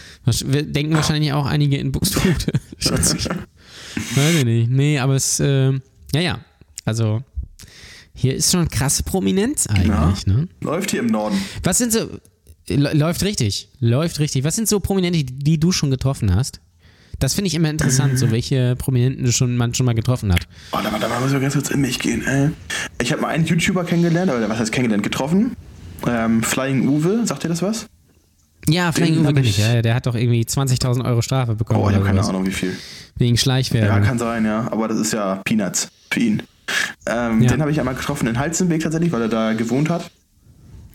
Wir 0.45 0.64
denken 0.64 0.93
wahrscheinlich 0.95 1.33
auch 1.33 1.47
einige 1.47 1.79
in 1.79 1.93
Buxtehude. 1.93 2.53
schätze 2.79 3.16
ich. 3.18 3.29
Weiß 3.29 4.35
ich 4.35 4.45
nicht. 4.45 4.70
Nee, 4.70 4.99
aber 4.99 5.14
es, 5.14 5.39
äh, 5.41 5.72
ja, 6.12 6.20
ja. 6.20 6.41
Also, 6.85 7.22
hier 8.17 8.35
ist 8.35 8.51
schon 8.51 8.69
krasse 8.69 9.03
Prominenz 9.05 9.67
eigentlich, 9.69 10.27
ne? 10.27 10.49
Läuft 10.61 10.91
hier 10.91 11.01
im 11.01 11.07
Norden. 11.07 11.41
Was 11.62 11.79
sind 11.79 11.93
so, 11.93 12.01
lä- 12.69 12.93
läuft 12.97 13.23
richtig, 13.23 13.69
läuft 13.79 14.19
richtig. 14.19 14.43
Was 14.43 14.57
sind 14.57 14.67
so 14.69 14.81
Prominente, 14.81 15.23
die, 15.25 15.61
du 15.61 15.71
schon 15.71 15.91
getroffen 15.91 16.35
hast? 16.35 16.61
Das 17.19 17.33
finde 17.35 17.49
ich 17.49 17.55
immer 17.55 17.71
interessant, 17.71 18.19
so 18.19 18.31
welche 18.31 18.77
Prominenten 18.77 19.25
du 19.25 19.33
schon, 19.33 19.57
man 19.57 19.73
schon 19.73 19.87
mal 19.87 19.95
getroffen 19.95 20.33
hat. 20.35 20.47
Oh, 20.73 20.79
da, 20.83 20.91
da 20.99 21.21
muss 21.21 21.33
ich 21.33 21.41
ganz 21.41 21.55
kurz 21.55 21.71
in 21.71 21.81
mich 21.81 21.99
gehen. 21.99 22.23
Äh, 22.27 22.51
ich 23.01 23.11
habe 23.12 23.23
mal 23.23 23.29
einen 23.29 23.47
YouTuber 23.47 23.85
kennengelernt, 23.85 24.31
oder 24.31 24.49
was 24.51 24.59
heißt 24.59 24.73
kennengelernt? 24.73 25.03
Getroffen. 25.03 25.57
Ähm, 26.07 26.43
Flying 26.43 26.87
Uwe, 26.89 27.27
sagt 27.27 27.45
dir 27.45 27.49
das 27.49 27.62
was? 27.62 27.87
Ja, 28.69 28.93
Flying 28.93 29.14
Den 29.14 29.25
Uwe 29.25 29.33
kenn 29.33 29.45
ich, 29.45 29.51
ich- 29.51 29.59
ja, 29.59 29.81
der 29.81 29.95
hat 29.95 30.07
doch 30.07 30.14
irgendwie 30.14 30.43
20.000 30.43 31.07
Euro 31.07 31.23
Strafe 31.23 31.55
bekommen. 31.55 31.81
Oh, 31.81 31.89
ich 31.89 31.95
habe 31.97 32.05
keine. 32.05 32.21
Ahnung, 32.23 32.45
wie 32.47 32.51
viel. 32.53 32.77
Wegen 33.17 33.37
Ja, 33.37 33.41
Schleichwerbung. 33.41 34.03
kann 34.03 34.19
sein, 34.19 34.45
ja. 34.45 34.71
Aber 34.71 34.87
das 34.89 34.99
ist 34.99 35.12
ja 35.14 35.41
Peanuts 35.45 35.89
für 36.11 36.21
ihn. 36.21 36.43
Ähm, 37.07 37.43
Ja. 37.43 37.49
Den 37.51 37.61
habe 37.61 37.71
ich 37.71 37.79
einmal 37.79 37.95
getroffen 37.95 38.27
in 38.29 38.39
Halstenweg 38.39 38.83
tatsächlich, 38.83 39.12
weil 39.12 39.23
er 39.23 39.29
da 39.29 39.53
gewohnt 39.53 39.89
hat. 39.91 40.11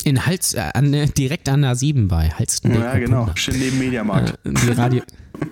In 0.04 0.26
Hals, 0.26 0.54
äh, 0.56 0.62
an, 0.74 0.94
äh, 0.94 1.08
direkt 1.08 1.48
an 1.48 1.62
der 1.62 1.76
7 1.76 2.08
bei 2.08 2.30
Halstenberg. 2.30 2.82
Ja, 2.84 3.00
genau. 3.00 3.20
Rotunda. 3.20 3.38
Schön 3.38 3.60
neben 3.60 3.78
Mediamarkt. 3.80 4.40
Äh, 4.46 4.52
die 4.54 4.72
Radio, 4.72 5.02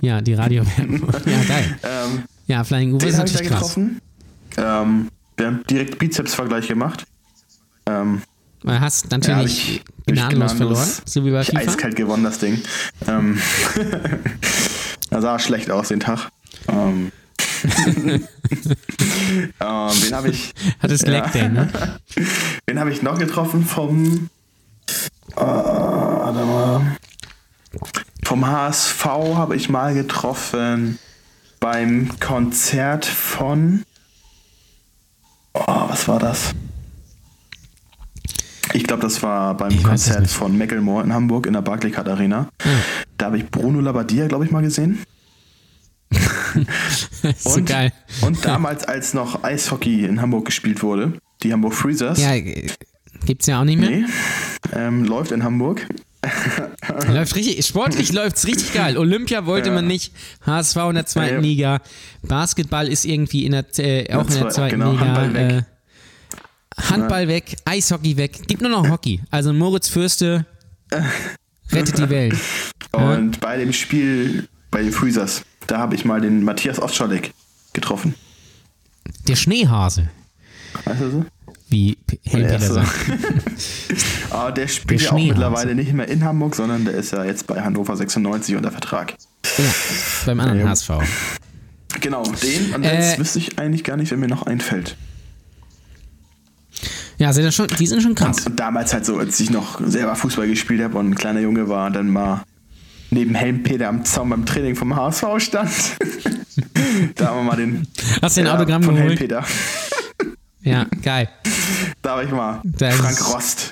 ja, 0.01 0.21
die 0.21 0.33
Radio. 0.33 0.63
ja, 1.25 1.43
geil. 1.47 1.77
Ähm, 1.83 2.23
Ja, 2.47 2.63
Flying 2.63 2.93
Uwe 2.93 2.97
den 2.99 3.09
ist 3.09 3.17
habe 3.19 3.27
ich 3.27 3.33
da 3.33 3.39
natürlich 3.41 3.47
krass. 3.59 3.75
getroffen. 3.75 4.01
Ähm, 4.57 5.07
wir 5.37 5.45
haben 5.47 5.63
direkt 5.69 5.99
Bizeps-Vergleich 5.99 6.67
gemacht. 6.67 7.05
Ähm, 7.85 8.21
Du 8.61 8.69
hast 8.71 9.09
Ja, 9.09 9.17
natürlich 9.19 9.75
ich- 9.77 10.13
gnadenlos 10.13 10.51
verloren, 10.51 10.89
so 11.05 11.23
wie 11.23 11.31
bei 11.31 11.39
ich 11.41 11.47
FIFA. 11.47 11.59
eiskalt 11.61 11.95
gewonnen, 11.95 12.25
das 12.25 12.39
Ding. 12.39 12.59
Ähm, 13.07 13.37
sah 15.11 15.39
schlecht 15.39 15.71
aus 15.71 15.87
den 15.89 15.99
Tag. 16.01 16.29
Ähm, 16.67 17.11
ähm, 18.03 18.21
wen 19.59 20.13
habe 20.13 20.29
ich, 20.29 20.53
Hattest 20.79 21.07
Leg 21.07 21.31
Day, 21.31 21.49
ne? 21.49 21.69
wen 22.65 22.79
habe 22.79 22.91
ich 22.91 23.01
noch 23.01 23.17
getroffen 23.17 23.65
vom 23.65 24.29
äh, 25.35 25.41
warte 25.41 26.45
mal. 26.45 26.97
vom 28.23 28.47
HSV 28.47 29.05
habe 29.05 29.55
ich 29.55 29.69
mal 29.69 29.93
getroffen 29.93 30.99
beim 31.59 32.09
Konzert 32.19 33.05
von 33.05 33.83
oh, 35.53 35.89
was 35.89 36.07
war 36.07 36.19
das? 36.19 36.53
Ich 38.73 38.83
glaube, 38.83 39.01
das 39.01 39.23
war 39.23 39.57
beim 39.57 39.71
Ich 39.71 39.77
es 39.77 39.83
Konzert 39.83 40.27
von 40.27 40.57
Macklemore 40.57 41.03
in 41.03 41.13
Hamburg 41.13 41.47
in 41.47 41.53
der 41.53 41.61
Barclaycard 41.61 42.07
Arena. 42.07 42.49
Da 43.17 43.27
habe 43.27 43.37
ich 43.37 43.49
Bruno 43.49 43.79
Labbadia, 43.79 44.27
glaube 44.27 44.45
ich, 44.45 44.51
mal 44.51 44.61
gesehen. 44.61 45.03
so 47.37 47.63
geil. 47.63 47.91
und 48.21 48.43
damals, 48.45 48.83
als 48.85 49.13
noch 49.13 49.43
Eishockey 49.43 50.05
in 50.05 50.21
Hamburg 50.21 50.45
gespielt 50.45 50.81
wurde, 50.83 51.13
die 51.43 51.53
Hamburg 51.53 51.73
Freezers. 51.73 52.19
Ja, 52.19 52.33
gibt's 53.25 53.45
ja 53.47 53.59
auch 53.61 53.65
nicht 53.65 53.79
mehr. 53.79 53.89
Nee, 53.89 54.05
ähm, 54.73 55.05
läuft 55.05 55.31
in 55.31 55.43
Hamburg. 55.43 55.87
Läuft 57.07 57.35
richtig, 57.37 57.65
sportlich 57.65 58.11
läuft's 58.11 58.45
richtig 58.45 58.73
geil. 58.73 58.97
Olympia 58.97 59.45
wollte 59.45 59.69
Ja. 59.69 59.75
man 59.75 59.87
nicht, 59.87 60.11
HSV 60.45 60.75
in 60.89 60.95
der 60.95 61.05
zweiten 61.05 61.35
Ja. 61.35 61.39
Liga, 61.39 61.81
Basketball 62.23 62.89
ist 62.89 63.05
irgendwie 63.05 63.45
in 63.45 63.53
der, 63.53 63.65
äh, 63.77 64.13
auch 64.13 64.27
in 64.27 64.33
der 64.33 64.37
zwei- 64.41 64.49
zweiten 64.49 64.79
genau, 64.79 64.91
Liga. 64.91 65.05
Handball 65.05 65.33
weg. 65.33 65.51
Äh, 65.51 66.81
Handball 66.89 67.27
weg, 67.29 67.55
Eishockey 67.63 68.17
weg, 68.17 68.47
gibt 68.47 68.61
nur 68.61 68.69
noch 68.71 68.89
Hockey. 68.89 69.21
Also 69.31 69.53
Moritz 69.53 69.87
Fürste 69.87 70.45
rettet 71.71 71.97
die 71.97 72.09
Welt. 72.09 72.35
Und 72.91 73.39
bei 73.39 73.57
dem 73.57 73.71
Spiel 73.71 74.49
bei 74.71 74.81
den 74.83 74.91
Freezers, 74.91 75.43
da 75.71 75.79
habe 75.79 75.95
ich 75.95 76.05
mal 76.05 76.21
den 76.21 76.43
Matthias 76.43 76.79
Ostschalek 76.81 77.31
getroffen. 77.73 78.15
Der 79.27 79.35
Schneehase, 79.35 80.09
Weißt 80.85 81.01
du 81.01 81.09
so? 81.11 81.25
wie 81.69 81.95
P- 82.07 82.19
Helm 82.23 82.43
Der 82.47 82.57
Peter 82.57 82.63
erste. 82.63 82.73
sagt. 82.73 82.95
Aber 84.31 84.51
der 84.53 84.67
spielt 84.67 85.01
Der 85.01 85.07
ja 85.07 85.13
auch 85.13 85.17
mittlerweile 85.19 85.75
nicht 85.75 85.93
mehr 85.93 86.07
in 86.07 86.23
Hamburg, 86.23 86.55
sondern 86.55 86.85
der 86.85 86.93
ist 86.95 87.11
ja 87.11 87.23
jetzt 87.23 87.45
bei 87.47 87.61
Hannover 87.61 87.95
96 87.95 88.55
unter 88.55 88.71
Vertrag. 88.71 89.15
Ja, 89.57 89.63
beim 90.25 90.39
anderen 90.39 90.59
Ja. 90.61 90.69
HSV. 90.69 90.89
Genau, 92.01 92.23
den. 92.23 92.73
Und 92.75 92.83
Äh, 92.83 92.95
jetzt 92.95 93.19
wüsste 93.19 93.39
ich 93.39 93.57
eigentlich 93.59 93.83
gar 93.83 93.97
nicht, 93.97 94.09
wer 94.11 94.17
mir 94.17 94.27
noch 94.27 94.43
einfällt. 94.43 94.95
Ja, 97.17 97.33
sind 97.33 97.43
das 97.43 97.53
schon, 97.55 97.67
die 97.67 97.85
sind 97.87 98.01
schon 98.01 98.15
krass. 98.15 98.45
Und 98.45 98.57
damals 98.59 98.93
halt 98.93 99.05
so, 99.05 99.17
als 99.17 99.39
ich 99.39 99.49
noch 99.49 99.81
selber 99.85 100.15
Fußball 100.15 100.47
gespielt 100.47 100.81
habe 100.81 100.97
und 100.97 101.09
ein 101.09 101.15
kleiner 101.15 101.41
Junge 101.41 101.67
war 101.67 101.87
und 101.87 101.93
dann 101.93 102.09
mal 102.09 102.43
neben 103.11 103.35
Helmpeter 103.35 103.87
am 103.89 104.05
Zaun 104.05 104.29
beim 104.29 104.45
Training 104.45 104.75
vom 104.75 104.95
HSV 104.95 105.23
stand. 105.37 105.71
da 107.15 107.27
haben 107.27 107.37
wir 107.37 107.43
mal 107.43 107.57
den. 107.57 107.87
Hast 108.21 108.37
du 108.37 108.41
Ja, 108.41 108.53
Autogramm 108.55 108.83
von 108.83 108.95
geholt? 108.95 109.19
Helmpeter. 109.19 109.45
Ja, 110.61 110.85
geil. 111.01 111.29
Da 112.01 112.11
habe 112.11 112.25
ich 112.25 112.31
mal. 112.31 112.61
Das 112.63 112.95
Frank 112.95 113.33
Rost. 113.33 113.71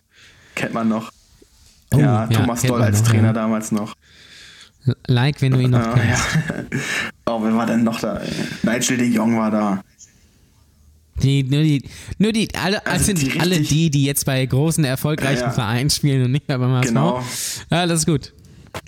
Kennt 0.56 0.74
man 0.74 0.88
noch. 0.88 1.12
Oh, 1.94 2.00
ja, 2.00 2.28
Thomas 2.28 2.62
Doll 2.64 2.82
als 2.82 3.02
noch, 3.02 3.08
Trainer 3.10 3.28
ja. 3.28 3.34
damals 3.34 3.72
noch. 3.72 3.94
Like, 5.08 5.42
wenn 5.42 5.52
du 5.52 5.60
ihn 5.60 5.72
noch 5.72 5.94
kennst. 5.94 6.08
ja. 6.10 6.80
Oh, 7.30 7.44
wer 7.44 7.54
war 7.54 7.66
denn 7.66 7.84
noch 7.84 8.00
da? 8.00 8.22
Nigel 8.64 8.96
de 8.98 9.06
Jong 9.08 9.38
war 9.38 9.52
da. 9.52 9.84
Die, 11.22 11.44
nur 11.44 11.62
die, 11.62 11.84
nur 12.20 12.32
die, 12.32 12.48
alle, 12.56 12.86
Also 12.86 13.06
sind 13.06 13.22
die 13.22 13.38
alle 13.38 13.60
die, 13.60 13.90
die 13.90 14.06
jetzt 14.06 14.26
bei 14.26 14.46
großen, 14.46 14.86
erfolgreichen 14.86 15.42
Ja, 15.42 15.48
ja. 15.48 15.52
Vereinen 15.52 15.90
spielen 15.90 16.24
und 16.24 16.32
nicht 16.32 16.48
mehr 16.48 16.58
beim 16.58 16.72
HSV. 16.72 16.88
Genau. 16.88 17.24
Ja, 17.70 17.86
das 17.86 18.00
ist 18.00 18.06
gut. 18.06 18.34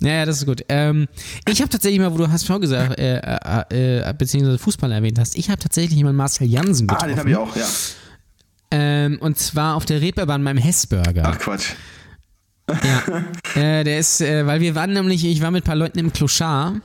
Ja, 0.02 0.10
ja, 0.14 0.26
das 0.26 0.38
ist 0.38 0.46
gut. 0.46 0.64
Ähm, 0.70 1.08
ich 1.48 1.62
habe 1.62 1.70
tatsächlich 1.70 2.00
mal, 2.00 2.12
wo 2.14 2.18
du 2.18 2.30
HSV 2.32 2.60
gesagt, 2.60 3.00
äh, 3.00 3.18
äh, 3.20 4.00
äh, 4.10 4.14
beziehungsweise 4.18 4.58
Fußball 4.58 4.92
erwähnt 4.92 5.20
hast, 5.20 5.36
ich 5.38 5.50
habe 5.50 5.60
tatsächlich 5.60 6.02
mal 6.04 6.14
Marcel 6.14 6.48
Jansen 6.48 6.90
Ah, 6.90 6.94
getroffen. 6.94 7.10
den 7.10 7.20
habe 7.20 7.30
ich 7.32 7.36
auch, 7.36 7.56
ja. 7.56 7.66
Ähm, 8.72 9.18
und 9.22 9.38
zwar 9.40 9.76
auf 9.76 9.86
der 9.86 10.00
Reeperbahn 10.02 10.44
beim 10.44 10.58
Hessburger. 10.58 11.24
Ach 11.26 11.40
Quatsch. 11.40 11.72
Ja. 12.70 13.24
äh, 13.62 13.84
der 13.84 13.98
ist, 14.00 14.22
äh, 14.22 14.46
weil 14.46 14.62
wir 14.62 14.76
waren 14.76 14.94
nämlich, 14.94 15.26
ich 15.26 15.42
war 15.42 15.50
mit 15.50 15.64
ein 15.64 15.66
paar 15.68 15.76
Leuten 15.76 15.98
im 16.00 16.14
Clochard. 16.14 16.82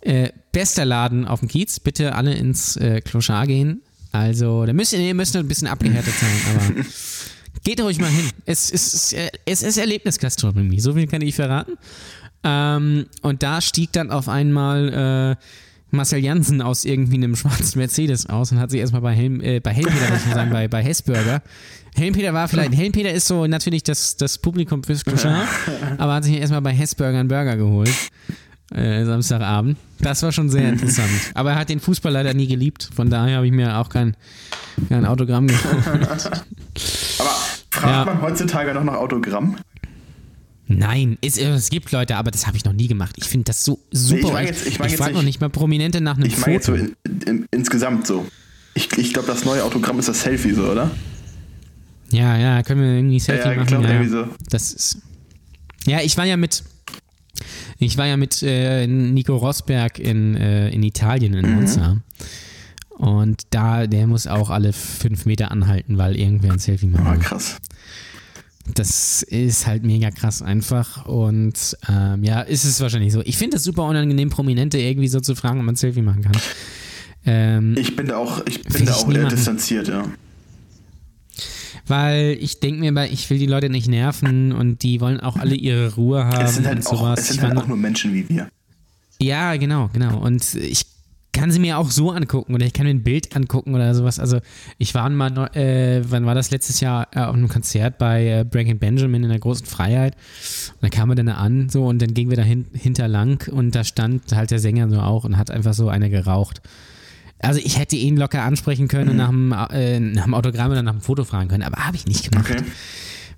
Äh, 0.00 0.30
bester 0.50 0.84
Laden 0.84 1.26
auf 1.28 1.40
dem 1.40 1.48
Kiez. 1.48 1.78
Bitte 1.78 2.14
alle 2.16 2.34
ins 2.34 2.76
äh, 2.76 3.00
Clochard 3.00 3.46
gehen. 3.46 3.82
Also, 4.10 4.66
da 4.66 4.72
müsst 4.72 4.92
ihr, 4.92 4.98
ihr 4.98 5.14
müsst 5.14 5.36
ein 5.36 5.46
bisschen 5.46 5.68
abgehärtet 5.68 6.14
sein, 6.14 6.30
aber 6.56 6.84
geht 7.64 7.80
ruhig 7.80 7.98
mal 7.98 8.10
hin. 8.10 8.30
Es 8.46 8.70
ist, 8.70 9.12
äh, 9.12 9.30
es 9.44 9.62
ist 9.62 9.76
Erlebnisgastronomie, 9.76 10.80
so 10.80 10.94
viel 10.94 11.06
kann 11.06 11.22
ich 11.22 11.34
verraten. 11.34 11.72
Ähm, 12.42 13.06
und 13.22 13.42
da 13.42 13.60
stieg 13.60 13.92
dann 13.92 14.10
auf 14.10 14.28
einmal 14.28 15.36
äh, 15.38 15.44
Marcel 15.90 16.20
Jansen 16.20 16.62
aus 16.62 16.84
irgendwie 16.84 17.16
einem 17.16 17.36
schwarzen 17.36 17.78
Mercedes 17.78 18.26
aus 18.26 18.52
und 18.52 18.60
hat 18.60 18.70
sich 18.70 18.80
erstmal 18.80 19.02
bei 19.02 19.14
Helm, 19.14 19.40
äh, 19.40 19.60
bei 19.60 19.72
Helmpeter, 19.72 20.10
muss 20.12 20.24
man 20.26 20.34
sagen, 20.34 20.50
bei, 20.50 20.68
bei 20.68 20.82
Hessburger. 20.82 21.42
Helmpeter 21.94 22.32
war 22.32 22.48
vielleicht, 22.48 22.74
Helmpeter 22.74 23.12
ist 23.12 23.26
so 23.26 23.46
natürlich 23.46 23.82
das, 23.82 24.16
das 24.16 24.38
Publikum 24.38 24.84
fürs 24.84 25.04
Clochard, 25.04 25.48
aber 25.98 26.14
hat 26.14 26.24
sich 26.24 26.36
erstmal 26.36 26.62
bei 26.62 26.72
Hessburger 26.72 27.18
einen 27.18 27.28
Burger 27.28 27.56
geholt. 27.56 27.92
Äh, 28.72 29.04
Samstagabend. 29.04 29.78
Das 29.98 30.22
war 30.22 30.30
schon 30.30 30.48
sehr 30.48 30.68
interessant. 30.68 31.10
Aber 31.34 31.50
er 31.50 31.58
hat 31.58 31.70
den 31.70 31.80
Fußball 31.80 32.12
leider 32.12 32.34
nie 32.34 32.46
geliebt. 32.46 32.88
Von 32.94 33.10
daher 33.10 33.38
habe 33.38 33.46
ich 33.46 33.52
mir 33.52 33.76
auch 33.76 33.88
kein, 33.88 34.16
kein 34.88 35.04
Autogramm 35.04 35.48
geholt. 35.48 35.86
Aber 37.18 37.30
fragt 37.80 38.06
Ja. 38.06 38.14
man 38.14 38.22
heutzutage 38.22 38.74
noch 38.74 38.84
nach 38.84 38.94
Autogramm? 38.94 39.56
Nein, 40.66 41.18
es, 41.20 41.36
es 41.36 41.68
gibt 41.70 41.90
Leute, 41.90 42.16
aber 42.16 42.30
das 42.30 42.46
habe 42.46 42.56
ich 42.56 42.64
noch 42.64 42.72
nie 42.72 42.86
gemacht. 42.86 43.16
Ich 43.18 43.24
finde 43.24 43.44
das 43.46 43.64
so 43.64 43.80
super. 43.90 44.20
ich 44.28 44.32
mein 44.32 44.44
ich 44.44 44.50
jetzt- 44.50 44.66
ich 44.66 44.78
mein 44.78 44.86
ich 44.86 44.92
jetzt 44.92 45.00
frage 45.02 45.14
noch 45.14 45.22
nicht- 45.22 45.40
mal 45.40 45.50
Prominente 45.50 46.00
nach 46.00 46.16
einem 46.16 46.26
Ich 46.26 46.38
meine 46.38 46.52
jetzt 46.54 46.66
so 46.66 46.76
Foto. 46.76 46.92
in, 47.04 47.20
in, 47.22 47.46
insgesamt 47.50 48.06
so. 48.06 48.26
Ich, 48.74 48.92
ich 48.96 49.12
glaube, 49.12 49.26
das 49.26 49.44
neue 49.44 49.64
Autogramm 49.64 49.98
ist 49.98 50.08
das 50.08 50.20
Selfie 50.22 50.52
so, 50.52 50.70
oder? 50.70 50.90
Ja, 52.12 52.36
ja, 52.38 52.62
können 52.62 52.82
wir 52.82 52.88
irgendwie 52.94 53.18
Selfie 53.18 53.46
ja, 53.46 53.50
ich 53.52 53.56
machen. 53.58 53.66
glaube 53.68 53.84
ja. 53.86 53.90
irgendwie 53.94 54.10
so. 54.10 54.28
Das 54.48 54.72
ist. 54.72 54.98
Ja, 55.86 56.00
ich 56.02 56.16
war 56.16 56.24
ja 56.24 56.36
mit. 56.36 56.62
Ich 57.78 57.96
war 57.96 58.06
ja 58.06 58.16
mit 58.16 58.42
äh, 58.42 58.86
Nico 58.86 59.34
Rosberg 59.36 59.98
in, 59.98 60.36
äh, 60.36 60.68
in 60.70 60.82
Italien, 60.82 61.34
in 61.34 61.54
Monza. 61.54 61.96
Und 62.90 63.42
da, 63.50 63.86
der 63.86 64.06
muss 64.06 64.26
auch 64.26 64.50
alle 64.50 64.72
fünf 64.74 65.24
Meter 65.24 65.50
anhalten, 65.50 65.96
weil 65.96 66.16
irgendwer 66.16 66.52
ein 66.52 66.58
Selfie 66.58 66.86
machen 66.86 67.06
Ah, 67.06 67.12
will. 67.12 67.18
krass. 67.20 67.56
Das 68.74 69.22
ist 69.22 69.66
halt 69.66 69.82
mega 69.84 70.10
krass 70.10 70.42
einfach. 70.42 71.06
Und 71.06 71.76
ähm, 71.88 72.22
ja, 72.22 72.40
ist 72.42 72.64
es 72.64 72.80
wahrscheinlich 72.80 73.12
so. 73.12 73.22
Ich 73.24 73.36
finde 73.36 73.56
es 73.56 73.64
super 73.64 73.84
unangenehm, 73.84 74.30
Prominente 74.30 74.78
irgendwie 74.78 75.08
so 75.08 75.20
zu 75.20 75.34
fragen, 75.34 75.58
ob 75.58 75.64
man 75.64 75.74
ein 75.74 75.76
Selfie 75.76 76.02
machen 76.02 76.22
kann. 76.22 76.36
Ähm, 77.26 77.74
Ich 77.78 77.96
bin 77.96 78.06
da 78.06 78.16
auch, 78.16 78.46
ich 78.46 78.62
bin 78.62 78.86
da 78.86 78.94
auch 78.94 79.10
eher 79.12 79.28
distanziert, 79.28 79.88
ja. 79.88 80.04
weil 81.86 82.36
ich 82.40 82.60
denke 82.60 82.90
mir, 82.92 83.06
ich 83.10 83.28
will 83.28 83.38
die 83.38 83.46
Leute 83.46 83.68
nicht 83.68 83.88
nerven 83.88 84.52
und 84.52 84.82
die 84.82 85.00
wollen 85.00 85.20
auch 85.20 85.36
alle 85.36 85.54
ihre 85.54 85.94
Ruhe 85.96 86.24
haben 86.24 86.44
Es 86.44 86.54
sind 86.54 86.66
und 86.66 86.74
halt, 86.74 86.86
auch, 86.86 86.98
sowas. 86.98 87.18
es 87.20 87.30
Ich 87.30 87.36
sind 87.40 87.42
halt 87.48 87.58
auch 87.58 87.66
nur 87.66 87.76
Menschen 87.76 88.14
wie 88.14 88.28
wir. 88.28 88.48
Ja, 89.20 89.56
genau, 89.56 89.90
genau. 89.92 90.18
Und 90.18 90.54
ich 90.54 90.86
kann 91.32 91.50
sie 91.50 91.60
mir 91.60 91.78
auch 91.78 91.90
so 91.90 92.10
angucken 92.10 92.54
oder 92.54 92.66
ich 92.66 92.72
kann 92.72 92.86
mir 92.86 92.90
ein 92.90 93.02
Bild 93.02 93.34
angucken 93.36 93.74
oder 93.74 93.94
sowas. 93.94 94.18
Also 94.18 94.40
ich 94.78 94.94
war 94.94 95.08
mal, 95.10 95.48
äh, 95.54 96.02
wann 96.08 96.26
war 96.26 96.34
das 96.34 96.50
letztes 96.50 96.80
Jahr 96.80 97.08
äh, 97.12 97.20
auf 97.20 97.34
einem 97.34 97.48
Konzert 97.48 97.98
bei 97.98 98.26
äh, 98.26 98.44
Breaking 98.44 98.78
Benjamin 98.78 99.22
in 99.22 99.30
der 99.30 99.38
großen 99.38 99.66
Freiheit. 99.66 100.16
Und 100.72 100.82
da 100.82 100.88
kamen 100.88 101.12
wir 101.12 101.16
dann 101.16 101.26
da 101.26 101.34
an 101.34 101.68
so 101.68 101.86
und 101.86 102.02
dann 102.02 102.14
gingen 102.14 102.30
wir 102.30 102.36
da 102.36 102.42
hin, 102.42 102.66
hinterlang 102.72 103.44
und 103.50 103.74
da 103.74 103.84
stand 103.84 104.32
halt 104.34 104.50
der 104.50 104.58
Sänger 104.58 104.88
so 104.90 105.00
auch 105.00 105.24
und 105.24 105.36
hat 105.36 105.50
einfach 105.50 105.74
so 105.74 105.88
eine 105.88 106.10
geraucht. 106.10 106.62
Also 107.38 107.60
ich 107.62 107.78
hätte 107.78 107.96
ihn 107.96 108.16
locker 108.16 108.42
ansprechen 108.42 108.88
können 108.88 109.10
und 109.10 109.16
nach 109.16 109.28
dem, 109.30 109.52
äh, 109.70 110.00
nach 110.00 110.24
dem 110.24 110.34
Autogramm 110.34 110.72
oder 110.72 110.82
nach 110.82 110.92
dem 110.92 111.00
Foto 111.00 111.24
fragen 111.24 111.48
können, 111.48 111.62
aber 111.62 111.86
habe 111.86 111.96
ich 111.96 112.06
nicht 112.06 112.30
gemacht. 112.30 112.50
Okay. 112.50 112.62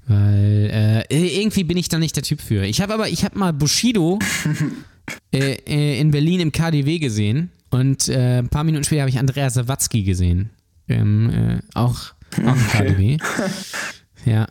Weil 0.06 1.06
äh, 1.10 1.38
irgendwie 1.38 1.62
bin 1.62 1.76
ich 1.76 1.88
da 1.88 1.98
nicht 1.98 2.16
der 2.16 2.24
Typ 2.24 2.40
für. 2.40 2.64
Ich 2.64 2.80
habe 2.80 2.94
aber, 2.94 3.08
ich 3.08 3.24
habe 3.24 3.38
mal 3.38 3.52
Bushido 3.52 4.18
äh, 5.32 5.52
äh, 5.52 6.00
in 6.00 6.10
Berlin 6.10 6.40
im 6.40 6.50
KDW 6.50 6.98
gesehen 6.98 7.50
und 7.72 8.08
äh, 8.08 8.38
ein 8.38 8.48
paar 8.48 8.64
Minuten 8.64 8.84
später 8.84 9.02
habe 9.02 9.10
ich 9.10 9.18
Andreas 9.18 9.54
Sawatzki 9.54 10.04
gesehen. 10.04 10.50
Ähm, 10.88 11.30
äh, 11.30 11.58
auch, 11.74 12.12
auch 12.44 12.54
im 12.56 12.68
KDW. 12.68 13.18
Ja. 14.24 14.46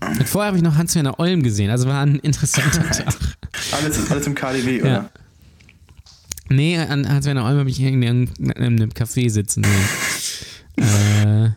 Und 0.00 0.28
vorher 0.28 0.48
habe 0.48 0.56
ich 0.56 0.62
noch 0.62 0.76
Hans-Werner 0.76 1.18
Olm 1.20 1.42
gesehen, 1.42 1.70
also 1.70 1.88
war 1.88 2.02
ein 2.02 2.16
interessanter 2.16 2.82
Tag. 2.90 3.14
Alles, 3.72 4.10
alles 4.10 4.26
im 4.26 4.34
KDW, 4.34 4.78
Ja. 4.78 4.82
oder? 4.84 5.10
Nee, 6.50 6.78
an 6.78 7.08
Hans-Werner 7.08 7.44
Olm 7.44 7.58
habe 7.58 7.70
ich 7.70 7.80
in 7.80 8.02
einem, 8.04 8.28
in 8.38 8.52
einem 8.52 8.90
Café 8.90 9.28
sitzen 9.28 9.64
sehen. 9.64 10.84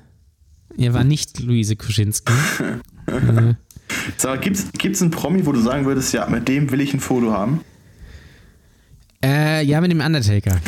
äh, 0.80 0.84
er 0.84 0.94
war 0.94 1.04
nicht 1.04 1.40
Luise 1.40 1.76
Kuschinski. 1.76 2.34
äh, 3.06 3.54
Sag 4.18 4.32
mal, 4.32 4.40
gibt's, 4.40 4.66
gibt's 4.74 5.02
einen 5.02 5.12
Promi, 5.12 5.46
wo 5.46 5.52
du 5.52 5.62
sagen 5.62 5.86
würdest, 5.86 6.14
ja, 6.14 6.28
mit 6.28 6.48
dem 6.48 6.72
will 6.72 6.82
ich 6.82 6.94
ein 6.94 7.00
Foto 7.00 7.32
haben? 7.32 7.62
Äh, 9.24 9.64
ja, 9.64 9.82
mit 9.82 9.92
dem 9.92 10.00
Undertaker. 10.02 10.60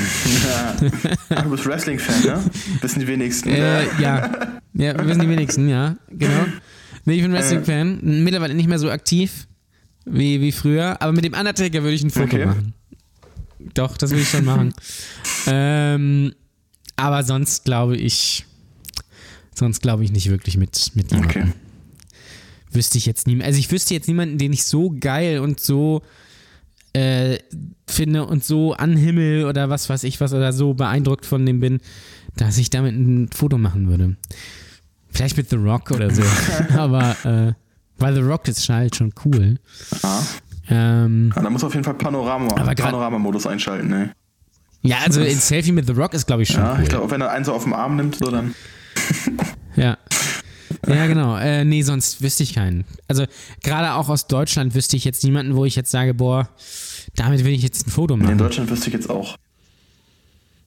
Ah, 1.29 1.41
du 1.41 1.49
bist 1.51 1.65
Wrestling-Fan, 1.65 2.21
ne? 2.23 2.43
Wissen 2.81 2.99
die 2.99 3.07
wenigsten. 3.07 3.49
Äh, 3.49 3.83
ja. 3.99 4.31
Ja, 4.73 5.05
wissen 5.05 5.21
die 5.21 5.29
wenigsten, 5.29 5.69
ja, 5.69 5.95
genau. 6.09 6.45
Nee, 7.05 7.15
ich 7.15 7.21
bin 7.21 7.31
Wrestling-Fan. 7.33 8.23
Mittlerweile 8.23 8.53
nicht 8.53 8.67
mehr 8.69 8.79
so 8.79 8.89
aktiv 8.89 9.47
wie, 10.05 10.41
wie 10.41 10.51
früher, 10.51 11.01
aber 11.01 11.11
mit 11.11 11.25
dem 11.25 11.33
Undertaker 11.33 11.83
würde 11.83 11.93
ich 11.93 12.03
ein 12.03 12.09
Foto 12.09 12.25
Okay. 12.35 12.45
machen. 12.45 12.73
Doch, 13.73 13.97
das 13.97 14.11
würde 14.11 14.21
ich 14.23 14.29
schon 14.29 14.45
machen. 14.45 14.73
ähm, 15.47 16.33
aber 16.95 17.23
sonst 17.23 17.65
glaube 17.65 17.95
ich, 17.97 18.45
sonst 19.55 19.81
glaube 19.81 20.03
ich 20.03 20.11
nicht 20.11 20.29
wirklich 20.29 20.57
mit, 20.57 20.91
mit 20.95 21.11
jemandem. 21.11 21.41
Okay. 21.43 21.53
Wüsste 22.71 22.97
ich 22.97 23.05
jetzt 23.05 23.27
niemanden. 23.27 23.45
Also 23.47 23.59
ich 23.59 23.71
wüsste 23.71 23.93
jetzt 23.93 24.07
niemanden, 24.07 24.37
den 24.37 24.51
ich 24.53 24.63
so 24.65 24.93
geil 24.99 25.39
und 25.39 25.59
so 25.59 26.01
äh, 26.93 27.37
finde 27.87 28.25
und 28.25 28.43
so 28.43 28.73
anhimmel 28.73 29.45
oder 29.45 29.69
was 29.69 29.89
weiß 29.89 30.03
ich 30.03 30.21
was 30.21 30.33
oder 30.33 30.53
so 30.53 30.73
beeindruckt 30.73 31.25
von 31.25 31.45
dem 31.45 31.59
bin, 31.59 31.79
dass 32.35 32.57
ich 32.57 32.69
damit 32.69 32.93
ein 32.95 33.29
Foto 33.33 33.57
machen 33.57 33.87
würde. 33.87 34.15
Vielleicht 35.11 35.37
mit 35.37 35.49
The 35.49 35.57
Rock 35.57 35.91
oder 35.91 36.09
so. 36.11 36.23
Aber 36.77 37.15
äh, 37.23 37.53
weil 37.99 38.15
The 38.15 38.21
Rock 38.21 38.47
ist 38.47 38.67
halt 38.69 38.95
schon 38.95 39.13
cool. 39.25 39.59
Ah. 40.01 40.21
Ähm, 40.69 41.31
da 41.35 41.49
muss 41.49 41.63
auf 41.63 41.73
jeden 41.73 41.83
Fall 41.83 41.95
Panorama, 41.95 42.47
Panoramamodus 42.73 43.45
einschalten, 43.47 43.89
ne? 43.89 44.11
ja, 44.81 44.97
also 45.05 45.21
ein 45.21 45.35
Selfie 45.39 45.71
mit 45.71 45.85
The 45.87 45.93
Rock 45.93 46.13
ist, 46.13 46.25
glaube 46.25 46.43
ich, 46.43 46.49
schon 46.49 46.61
Ja, 46.63 46.75
cool. 46.75 46.83
ich 46.83 46.89
glaube, 46.89 47.11
wenn 47.11 47.21
er 47.21 47.31
einen 47.31 47.45
so 47.45 47.53
auf 47.53 47.63
den 47.63 47.73
Arm 47.73 47.95
nimmt, 47.97 48.15
so 48.15 48.31
dann. 48.31 48.55
Ja. 49.75 49.97
Ja, 50.87 51.07
genau. 51.07 51.37
Äh, 51.37 51.63
nee, 51.65 51.81
sonst 51.81 52.21
wüsste 52.21 52.43
ich 52.43 52.53
keinen. 52.53 52.83
Also, 53.07 53.25
gerade 53.63 53.93
auch 53.93 54.09
aus 54.09 54.27
Deutschland 54.27 54.75
wüsste 54.75 54.97
ich 54.97 55.05
jetzt 55.05 55.23
niemanden, 55.23 55.55
wo 55.55 55.65
ich 55.65 55.75
jetzt 55.75 55.91
sage, 55.91 56.13
boah, 56.13 56.49
damit 57.15 57.43
will 57.45 57.53
ich 57.53 57.61
jetzt 57.63 57.87
ein 57.87 57.91
Foto 57.91 58.15
Nee, 58.17 58.23
machen. 58.23 58.31
in 58.33 58.37
Deutschland 58.37 58.69
wüsste 58.69 58.87
ich 58.87 58.93
jetzt 58.93 59.09
auch. 59.09 59.37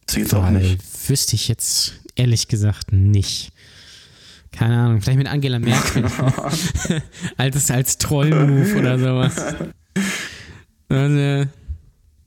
Wüsste 0.06 0.20
ich 0.20 0.26
jetzt 0.26 0.34
auch 0.34 0.50
nicht. 0.50 0.78
Wüsste 1.08 1.34
ich 1.36 1.48
jetzt 1.48 1.94
ehrlich 2.14 2.48
gesagt 2.48 2.92
nicht. 2.92 3.50
Keine 4.52 4.76
Ahnung, 4.78 5.00
vielleicht 5.02 5.18
mit 5.18 5.28
Angela 5.28 5.58
Merkel. 5.58 6.04
als, 7.36 7.70
als 7.70 7.98
Troll-Move 7.98 8.78
oder 8.78 8.98
sowas. 8.98 9.54
Also, 10.88 11.50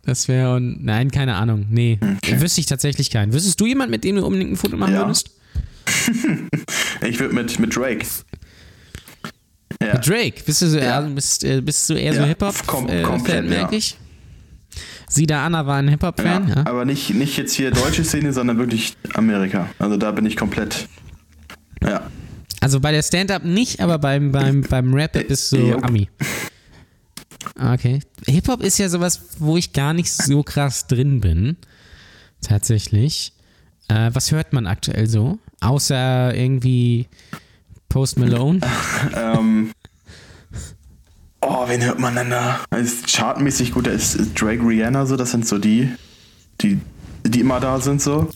das 0.03 0.27
wäre, 0.27 0.59
nein, 0.61 1.09
keine 1.11 1.35
Ahnung. 1.35 1.65
Nee, 1.69 1.99
wüsste 2.37 2.61
ich 2.61 2.67
tatsächlich 2.67 3.09
keinen. 3.09 3.33
Wüsstest 3.33 3.59
du 3.59 3.65
jemanden, 3.65 3.91
mit 3.91 4.03
dem 4.03 4.15
du 4.17 4.25
unbedingt 4.25 4.51
ein 4.51 4.57
Foto 4.57 4.77
machen 4.77 4.93
Ja. 4.93 4.99
würdest? 5.01 5.31
Ich 7.07 7.19
würde 7.19 7.33
mit, 7.35 7.59
mit 7.59 7.75
Drake. 7.75 8.05
Ja. 9.81 9.97
Drake, 9.97 10.41
bist 10.45 10.61
du, 10.61 10.67
so, 10.69 10.77
Ja. 10.77 10.99
bist, 11.01 11.43
äh, 11.43 11.61
bist 11.61 11.89
du 11.89 11.93
eher 11.93 12.13
so 12.13 12.23
Hip-Hop-Fan, 12.25 12.65
kom- 12.67 12.89
äh, 12.89 13.01
komplett, 13.03 13.35
Fan, 13.37 13.45
ja. 13.45 13.49
merke 13.59 13.75
ich? 13.77 13.97
Sida 15.07 15.45
Anna 15.45 15.65
war 15.65 15.77
ein 15.77 15.87
Hip-Hop-Fan, 15.87 16.49
ja. 16.49 16.65
Aber 16.65 16.85
nicht, 16.85 17.13
nicht 17.13 17.37
jetzt 17.37 17.53
hier 17.53 17.71
deutsche 17.71 18.03
Szene, 18.03 18.33
sondern 18.33 18.57
wirklich 18.57 18.95
Amerika. 19.13 19.69
Also 19.79 19.97
da 19.97 20.11
bin 20.11 20.25
ich 20.25 20.35
komplett. 20.35 20.87
Ja. 21.81 22.09
Also 22.61 22.79
bei 22.79 22.91
der 22.91 23.01
Stand-Up 23.03 23.45
nicht, 23.45 23.79
aber 23.79 23.97
beim, 23.99 24.31
beim, 24.31 24.61
beim 24.61 24.93
Rap 24.93 25.13
bist 25.27 25.51
du 25.53 25.57
Ja. 25.69 25.77
Ami. 25.81 26.09
Okay. 27.57 27.99
Hip-Hop 28.27 28.61
ist 28.61 28.77
ja 28.79 28.89
sowas, 28.89 29.21
wo 29.39 29.55
ich 29.57 29.71
gar 29.73 29.93
nicht 29.93 30.11
so 30.13 30.43
krass 30.43 30.87
drin 30.87 31.21
bin. 31.21 31.55
Tatsächlich. 32.41 33.33
Äh, 33.89 34.11
was 34.13 34.31
hört 34.31 34.53
man 34.53 34.67
aktuell 34.67 35.07
so? 35.07 35.39
Außer 35.61 36.33
irgendwie 36.33 37.07
Post 37.89 38.17
Malone. 38.17 38.59
ähm, 39.15 39.71
oh, 41.41 41.67
wen 41.67 41.83
hört 41.83 41.99
man 41.99 42.15
denn 42.15 42.29
da? 42.29 42.59
Ist 42.75 43.07
chartmäßig 43.07 43.73
gut, 43.73 43.87
da 43.87 43.91
ist, 43.91 44.15
ist 44.15 44.39
Drake 44.39 44.65
Rihanna 44.65 45.05
so, 45.05 45.17
das 45.17 45.31
sind 45.31 45.47
so 45.47 45.57
die. 45.57 45.89
die, 46.61 46.79
die 47.25 47.41
immer 47.41 47.59
da 47.59 47.81
sind 47.81 48.01
so. 48.01 48.29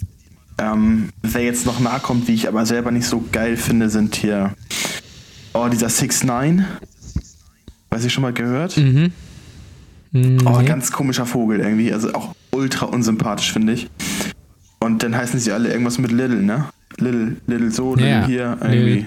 Ähm, 0.58 1.10
wer 1.22 1.43
jetzt 1.43 1.66
noch 1.66 1.80
nahe 1.80 1.99
kommt, 1.99 2.28
wie 2.28 2.34
ich 2.34 2.47
aber 2.47 2.66
selber 2.66 2.91
nicht 2.91 3.08
so 3.08 3.24
geil 3.32 3.58
finde, 3.58 3.89
sind 3.89 4.16
hier 4.16 4.54
oh, 5.54 5.68
dieser 5.68 5.89
6 5.89 6.24
9 6.24 6.66
Weiß 7.89 8.04
ich 8.06 8.14
schon 8.14 8.24
mal 8.24 8.34
gehört? 8.34 8.76
Mhm. 8.78 9.12
Mhm, 10.12 10.39
Oh, 10.45 10.64
ganz 10.64 10.91
komischer 10.91 11.28
Vogel 11.28 11.60
irgendwie. 11.60 11.93
Also 11.93 12.14
auch 12.14 12.36
ultra 12.51 12.88
unsympathisch, 12.88 13.51
finde 13.51 13.74
ich. 13.74 13.88
Und 14.84 15.01
dann 15.03 15.15
heißen 15.15 15.39
sie 15.39 15.51
alle 15.51 15.69
irgendwas 15.71 15.97
mit 15.97 16.11
Little, 16.11 16.41
ne? 16.41 16.65
Little, 16.97 17.38
Little 17.47 17.71
so, 17.71 17.95
Little 17.95 18.09
Ja, 18.09 18.25
hier, 18.25 18.57
irgendwie. 18.61 19.05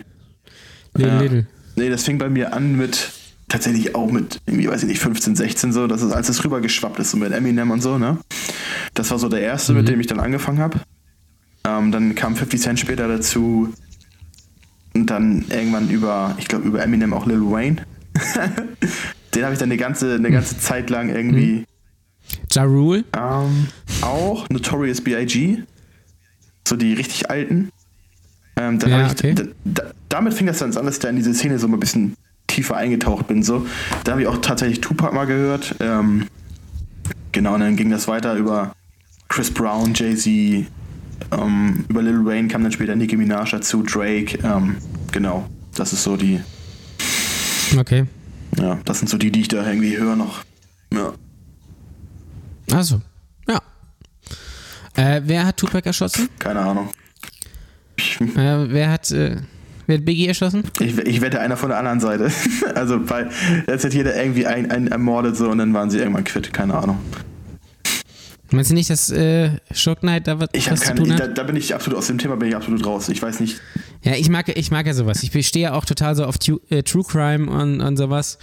Little, 0.94 1.12
Ja. 1.14 1.20
little. 1.20 1.46
Nee, 1.76 1.90
das 1.90 2.04
fing 2.04 2.16
bei 2.18 2.30
mir 2.30 2.54
an 2.54 2.76
mit, 2.76 3.12
tatsächlich 3.48 3.94
auch 3.94 4.10
mit, 4.10 4.38
irgendwie, 4.46 4.68
weiß 4.68 4.82
ich 4.82 4.88
nicht, 4.88 5.00
15, 5.00 5.36
16 5.36 5.72
so, 5.72 5.86
dass 5.86 6.00
es, 6.02 6.12
als 6.12 6.28
es 6.30 6.42
rübergeschwappt 6.44 6.98
ist, 6.98 7.10
so 7.10 7.18
mit 7.18 7.32
Eminem 7.32 7.70
und 7.70 7.82
so, 7.82 7.98
ne? 7.98 8.18
Das 8.94 9.10
war 9.10 9.18
so 9.18 9.28
der 9.28 9.40
erste, 9.42 9.72
Mhm. 9.72 9.78
mit 9.78 9.88
dem 9.88 10.00
ich 10.00 10.06
dann 10.06 10.18
angefangen 10.20 10.58
habe. 10.60 10.80
Ähm, 11.64 11.92
dann 11.92 12.14
kam 12.14 12.36
50 12.36 12.60
Cent 12.60 12.80
später 12.80 13.06
dazu. 13.08 13.72
Und 14.94 15.10
dann 15.10 15.44
irgendwann 15.50 15.90
über, 15.90 16.34
ich 16.38 16.48
glaube, 16.48 16.66
über 16.66 16.82
Eminem 16.82 17.12
auch 17.12 17.26
Lil 17.26 17.42
Wayne. 17.42 17.82
Den 19.34 19.42
habe 19.44 19.52
ich 19.52 19.58
dann 19.58 19.68
eine 19.68 19.76
ganze, 19.76 20.14
eine 20.14 20.30
ganze 20.30 20.58
Zeit 20.58 20.88
lang 20.88 21.10
irgendwie 21.10 21.64
Ja 22.52 22.64
Rule. 22.64 23.04
ähm, 23.16 23.66
auch 24.02 24.48
Notorious 24.48 25.00
B.I.G. 25.00 25.58
So 26.66 26.76
die 26.76 26.94
richtig 26.94 27.30
alten. 27.30 27.70
Ähm, 28.56 28.78
Ja, 28.86 29.06
ich, 29.06 29.12
okay. 29.12 29.34
da, 29.34 29.44
da, 29.64 29.82
damit 30.08 30.34
fing 30.34 30.46
das 30.46 30.58
dann 30.58 30.74
an, 30.76 30.86
dass 30.86 30.96
ich 30.96 31.00
da 31.00 31.08
in 31.08 31.16
diese 31.16 31.34
Szene 31.34 31.58
so 31.58 31.66
ein 31.68 31.78
bisschen 31.78 32.16
tiefer 32.46 32.76
eingetaucht 32.76 33.26
bin. 33.28 33.42
So. 33.42 33.66
Da 34.04 34.12
habe 34.12 34.22
ich 34.22 34.28
auch 34.28 34.38
tatsächlich 34.38 34.80
Tupac 34.80 35.12
mal 35.14 35.26
gehört. 35.26 35.74
Ähm, 35.80 36.26
genau, 37.32 37.54
und 37.54 37.60
dann 37.60 37.76
ging 37.76 37.90
das 37.90 38.08
weiter 38.08 38.34
über 38.34 38.72
Chris 39.28 39.50
Brown, 39.50 39.92
Jay-Z, 39.94 40.26
ähm, 41.32 41.84
über 41.88 42.02
Lil 42.02 42.24
Wayne 42.24 42.48
kam 42.48 42.62
dann 42.62 42.72
später 42.72 42.94
Nicki 42.96 43.16
Minaj 43.16 43.50
dazu, 43.50 43.82
Drake. 43.82 44.38
Ähm, 44.42 44.76
genau, 45.12 45.46
das 45.74 45.92
ist 45.92 46.02
so 46.04 46.16
die, 46.16 46.40
Okay. 47.76 48.06
ja, 48.58 48.78
das 48.84 48.98
sind 49.00 49.08
so 49.08 49.18
die, 49.18 49.30
die 49.30 49.40
ich 49.42 49.48
da 49.48 49.66
irgendwie 49.68 49.98
höre 49.98 50.16
noch. 50.16 50.42
Ja. 50.94 51.12
Also, 52.72 53.00
ja. 53.48 53.60
Äh, 54.96 55.22
wer 55.24 55.46
hat 55.46 55.56
Tupac 55.56 55.86
erschossen? 55.86 56.28
Keine 56.38 56.60
Ahnung. 56.60 56.90
Äh, 58.20 58.26
wer 58.36 58.90
hat, 58.90 59.10
äh, 59.10 59.36
wer 59.86 59.98
hat 59.98 60.04
Biggie 60.04 60.26
erschossen? 60.26 60.64
Ich, 60.80 60.98
ich 60.98 61.20
wette 61.20 61.40
einer 61.40 61.56
von 61.56 61.68
der 61.70 61.78
anderen 61.78 62.00
Seite. 62.00 62.30
Also, 62.74 63.08
weil 63.08 63.30
jetzt 63.66 63.84
hat 63.84 63.94
jeder 63.94 64.14
irgendwie 64.16 64.46
einen, 64.46 64.70
einen 64.70 64.88
ermordet 64.88 65.36
so 65.36 65.48
und 65.48 65.58
dann 65.58 65.72
waren 65.72 65.90
sie 65.90 65.98
irgendwann 65.98 66.24
quitt. 66.24 66.52
Keine 66.52 66.74
Ahnung. 66.74 66.98
Meinst 68.50 68.70
du 68.70 68.74
nicht, 68.74 68.90
dass 68.90 69.10
äh, 69.10 69.50
Shock 69.72 70.00
Knight 70.00 70.28
da 70.28 70.38
was, 70.38 70.48
Ich 70.52 70.66
habe 70.66 70.74
was 70.78 70.80
zu 70.80 70.88
keine. 70.88 71.00
tun 71.00 71.12
hat? 71.12 71.20
Da, 71.20 71.26
da 71.28 71.42
bin 71.42 71.56
ich 71.56 71.74
absolut 71.74 71.98
aus 71.98 72.06
dem 72.06 72.18
Thema 72.18 72.36
bin 72.36 72.48
ich 72.48 72.56
absolut 72.56 72.84
raus. 72.86 73.08
Ich 73.08 73.20
weiß 73.20 73.40
nicht. 73.40 73.60
Ja, 74.02 74.12
ich 74.12 74.28
mag, 74.28 74.48
ich 74.48 74.70
mag 74.70 74.86
ja 74.86 74.94
sowas. 74.94 75.22
Ich 75.22 75.46
stehe 75.46 75.64
ja 75.64 75.72
auch 75.72 75.84
total 75.84 76.14
so 76.14 76.24
auf 76.24 76.38
tu, 76.38 76.60
äh, 76.70 76.82
True 76.82 77.02
Crime 77.02 77.50
und, 77.50 77.80
und 77.80 77.96
sowas. 77.96 78.38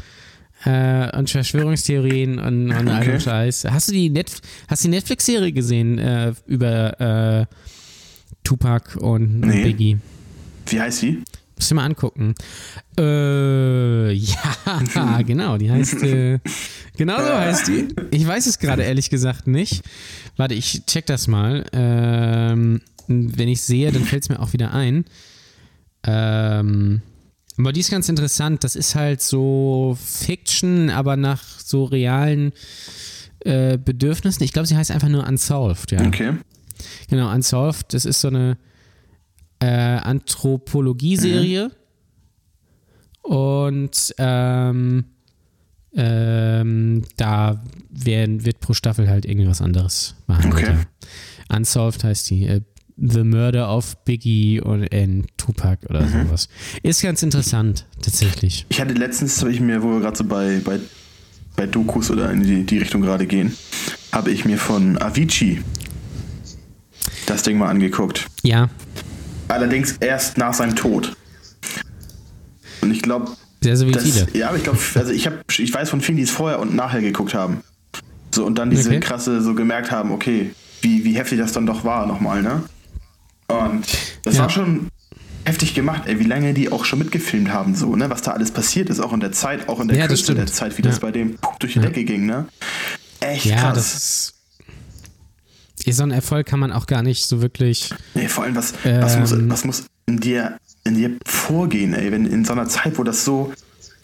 Äh, 0.65 1.17
und 1.17 1.29
Verschwörungstheorien 1.29 2.39
und, 2.39 2.71
und 2.71 2.87
all 2.87 3.01
Okay. 3.01 3.11
dem 3.11 3.19
Scheiß. 3.19 3.65
Hast 3.69 3.89
du 3.89 3.91
die, 3.93 4.09
Net 4.09 4.31
hast 4.67 4.83
du 4.83 4.87
die 4.87 4.95
Netflix-Serie 4.95 5.51
gesehen 5.51 5.97
äh, 5.99 6.33
über 6.47 6.99
äh, 7.01 7.45
Tupac 8.43 8.95
und, 8.97 9.43
und 9.43 9.49
Nee. 9.49 9.63
Biggie? 9.63 9.97
Wie 10.67 10.79
heißt 10.79 10.99
sie? 10.99 11.23
Musst 11.57 11.69
du 11.71 11.75
mal 11.75 11.85
angucken. 11.85 12.33
Äh, 12.97 14.11
ja, 14.13 15.21
genau, 15.27 15.57
die 15.57 15.69
heißt, 15.71 16.01
äh, 16.03 16.39
genau 16.97 17.17
so 17.17 17.33
heißt 17.33 17.67
die. 17.67 17.87
Ich 18.11 18.25
weiß 18.25 18.45
es 18.47 18.57
gerade 18.59 18.83
ehrlich 18.83 19.09
gesagt 19.09 19.47
nicht. 19.47 19.83
Warte, 20.37 20.55
ich 20.55 20.85
check 20.85 21.05
das 21.05 21.27
mal. 21.27 21.65
Ähm, 21.73 22.81
wenn 23.07 23.49
ich 23.49 23.61
sehe, 23.61 23.91
dann 23.91 24.03
fällt 24.03 24.23
es 24.23 24.29
mir 24.29 24.39
auch 24.39 24.53
wieder 24.53 24.73
ein. 24.73 25.05
Ähm, 26.05 27.01
aber 27.57 27.71
die 27.71 27.81
ist 27.81 27.91
ganz 27.91 28.09
interessant. 28.09 28.63
Das 28.63 28.75
ist 28.75 28.95
halt 28.95 29.21
so 29.21 29.95
Fiction, 30.03 30.89
aber 30.89 31.17
nach 31.17 31.43
so 31.59 31.83
realen 31.83 32.51
äh, 33.41 33.77
Bedürfnissen. 33.77 34.43
Ich 34.43 34.53
glaube, 34.53 34.67
sie 34.67 34.75
heißt 34.75 34.91
einfach 34.91 35.09
nur 35.09 35.27
Unsolved, 35.27 35.91
ja. 35.91 36.03
Okay. 36.05 36.33
Genau, 37.09 37.31
Unsolved, 37.31 37.93
das 37.93 38.05
ist 38.05 38.21
so 38.21 38.29
eine 38.29 38.57
äh, 39.59 39.67
Anthropologie-Serie. 39.67 41.71
Und 43.21 44.13
ähm, 44.17 45.05
ähm, 45.95 47.03
da 47.15 47.63
werden, 47.89 48.45
wird 48.45 48.59
pro 48.59 48.73
Staffel 48.73 49.09
halt 49.09 49.25
irgendwie 49.25 49.47
was 49.47 49.61
anderes 49.61 50.15
behandelt. 50.27 50.53
Okay. 50.53 50.77
Ja. 51.49 51.57
Unsolved 51.57 52.03
heißt 52.03 52.29
die. 52.29 52.47
Äh, 52.47 52.61
The 52.97 53.23
Murder 53.23 53.69
of 53.69 53.95
Biggie 54.05 54.61
und 54.61 54.93
and 54.93 55.25
Tupac 55.37 55.85
oder 55.89 56.07
sowas. 56.07 56.47
Ist 56.83 57.01
ganz 57.01 57.23
interessant, 57.23 57.85
tatsächlich. 58.01 58.65
Ich 58.69 58.79
hatte 58.79 58.93
letztens, 58.93 59.39
habe 59.41 59.51
ich 59.51 59.59
mir, 59.59 59.81
wo 59.83 59.93
wir 59.93 59.99
gerade 60.01 60.17
so 60.17 60.23
bei, 60.23 60.61
bei, 60.63 60.79
bei 61.55 61.65
Dokus 61.67 62.11
oder 62.11 62.31
in 62.31 62.43
die, 62.43 62.63
die 62.63 62.77
Richtung 62.77 63.01
gerade 63.01 63.25
gehen, 63.25 63.53
habe 64.11 64.31
ich 64.31 64.45
mir 64.45 64.57
von 64.57 65.01
Avicii 65.01 65.61
das 67.25 67.43
Ding 67.43 67.57
mal 67.57 67.69
angeguckt. 67.69 68.27
Ja, 68.43 68.69
Allerdings 69.47 69.97
erst 69.99 70.37
nach 70.37 70.53
seinem 70.53 70.75
Tod. 70.75 71.15
Und 72.81 72.91
ich 72.91 73.01
glaube, 73.01 73.31
sehr 73.61 73.79
wie 73.81 73.91
Das, 73.91 74.25
ja, 74.33 74.49
aber 74.49 74.57
ich 74.57 74.63
glaube, 74.63 74.79
also 74.95 75.11
ich, 75.11 75.27
hab, 75.27 75.33
ich 75.49 75.73
weiß 75.73 75.89
von 75.89 76.01
vielen, 76.01 76.17
die 76.17 76.23
es 76.23 76.31
vorher 76.31 76.59
und 76.59 76.75
nachher 76.75 77.01
geguckt 77.01 77.33
haben. 77.33 77.61
So, 78.33 78.45
und 78.45 78.57
dann 78.57 78.69
diese 78.69 78.89
Okay. 78.89 78.99
krasse, 78.99 79.41
so 79.41 79.53
gemerkt 79.53 79.91
haben, 79.91 80.11
okay, 80.11 80.51
wie, 80.81 81.05
wie 81.05 81.15
heftig 81.15 81.39
das 81.39 81.53
dann 81.53 81.65
doch 81.65 81.83
war 81.85 82.07
nochmal, 82.07 82.41
ne? 82.41 82.63
Und 83.59 83.85
das 84.23 84.35
Ja. 84.35 84.41
war 84.43 84.49
schon 84.49 84.87
heftig 85.45 85.73
gemacht, 85.73 86.03
ey, 86.05 86.19
wie 86.19 86.23
lange 86.23 86.53
die 86.53 86.71
auch 86.71 86.85
schon 86.85 86.99
mitgefilmt 86.99 87.51
haben, 87.51 87.75
so, 87.75 87.95
ne? 87.95 88.09
Was 88.09 88.21
da 88.21 88.31
alles 88.31 88.51
passiert 88.51 88.89
ist, 88.89 88.99
auch 88.99 89.11
in 89.13 89.19
der 89.19 89.31
Zeit, 89.33 89.67
auch 89.67 89.79
in 89.79 89.87
der 89.89 89.97
Ja, 89.97 90.07
das 90.07 90.19
Kürze 90.19 90.35
der. 90.35 90.45
Zeit, 90.47 90.77
wie 90.77 90.81
das 90.81 90.95
Ja. 90.95 91.01
bei 91.01 91.11
dem 91.11 91.37
durch 91.59 91.73
die 91.73 91.79
Ja. 91.79 91.85
Decke 91.85 92.03
ging, 92.05 92.25
ne? 92.25 92.47
Echt 93.19 93.45
Ja, 93.45 93.57
krass. 93.57 93.75
das 93.75 93.93
ist. 93.95 94.33
So 95.95 96.03
einen 96.03 96.11
Erfolg 96.13 96.47
kann 96.47 96.59
man 96.59 96.71
auch 96.71 96.85
gar 96.87 97.03
nicht 97.03 97.25
so 97.25 97.41
wirklich. 97.41 97.89
Nee, 98.13 98.29
vor 98.29 98.45
allem, 98.45 98.55
was, 98.55 98.73
was, 98.85 99.17
muss, 99.17 99.31
Ähm. 99.33 99.49
was 99.49 99.65
muss 99.65 99.83
in 100.05 100.17
dir, 100.19 100.57
in 100.85 100.95
dir 100.95 101.11
vorgehen, 101.25 101.93
ey, 101.93 102.09
wenn 102.11 102.25
in 102.25 102.45
so 102.45 102.53
einer 102.53 102.69
Zeit, 102.69 102.97
wo 102.97 103.03
das 103.03 103.25
so 103.25 103.51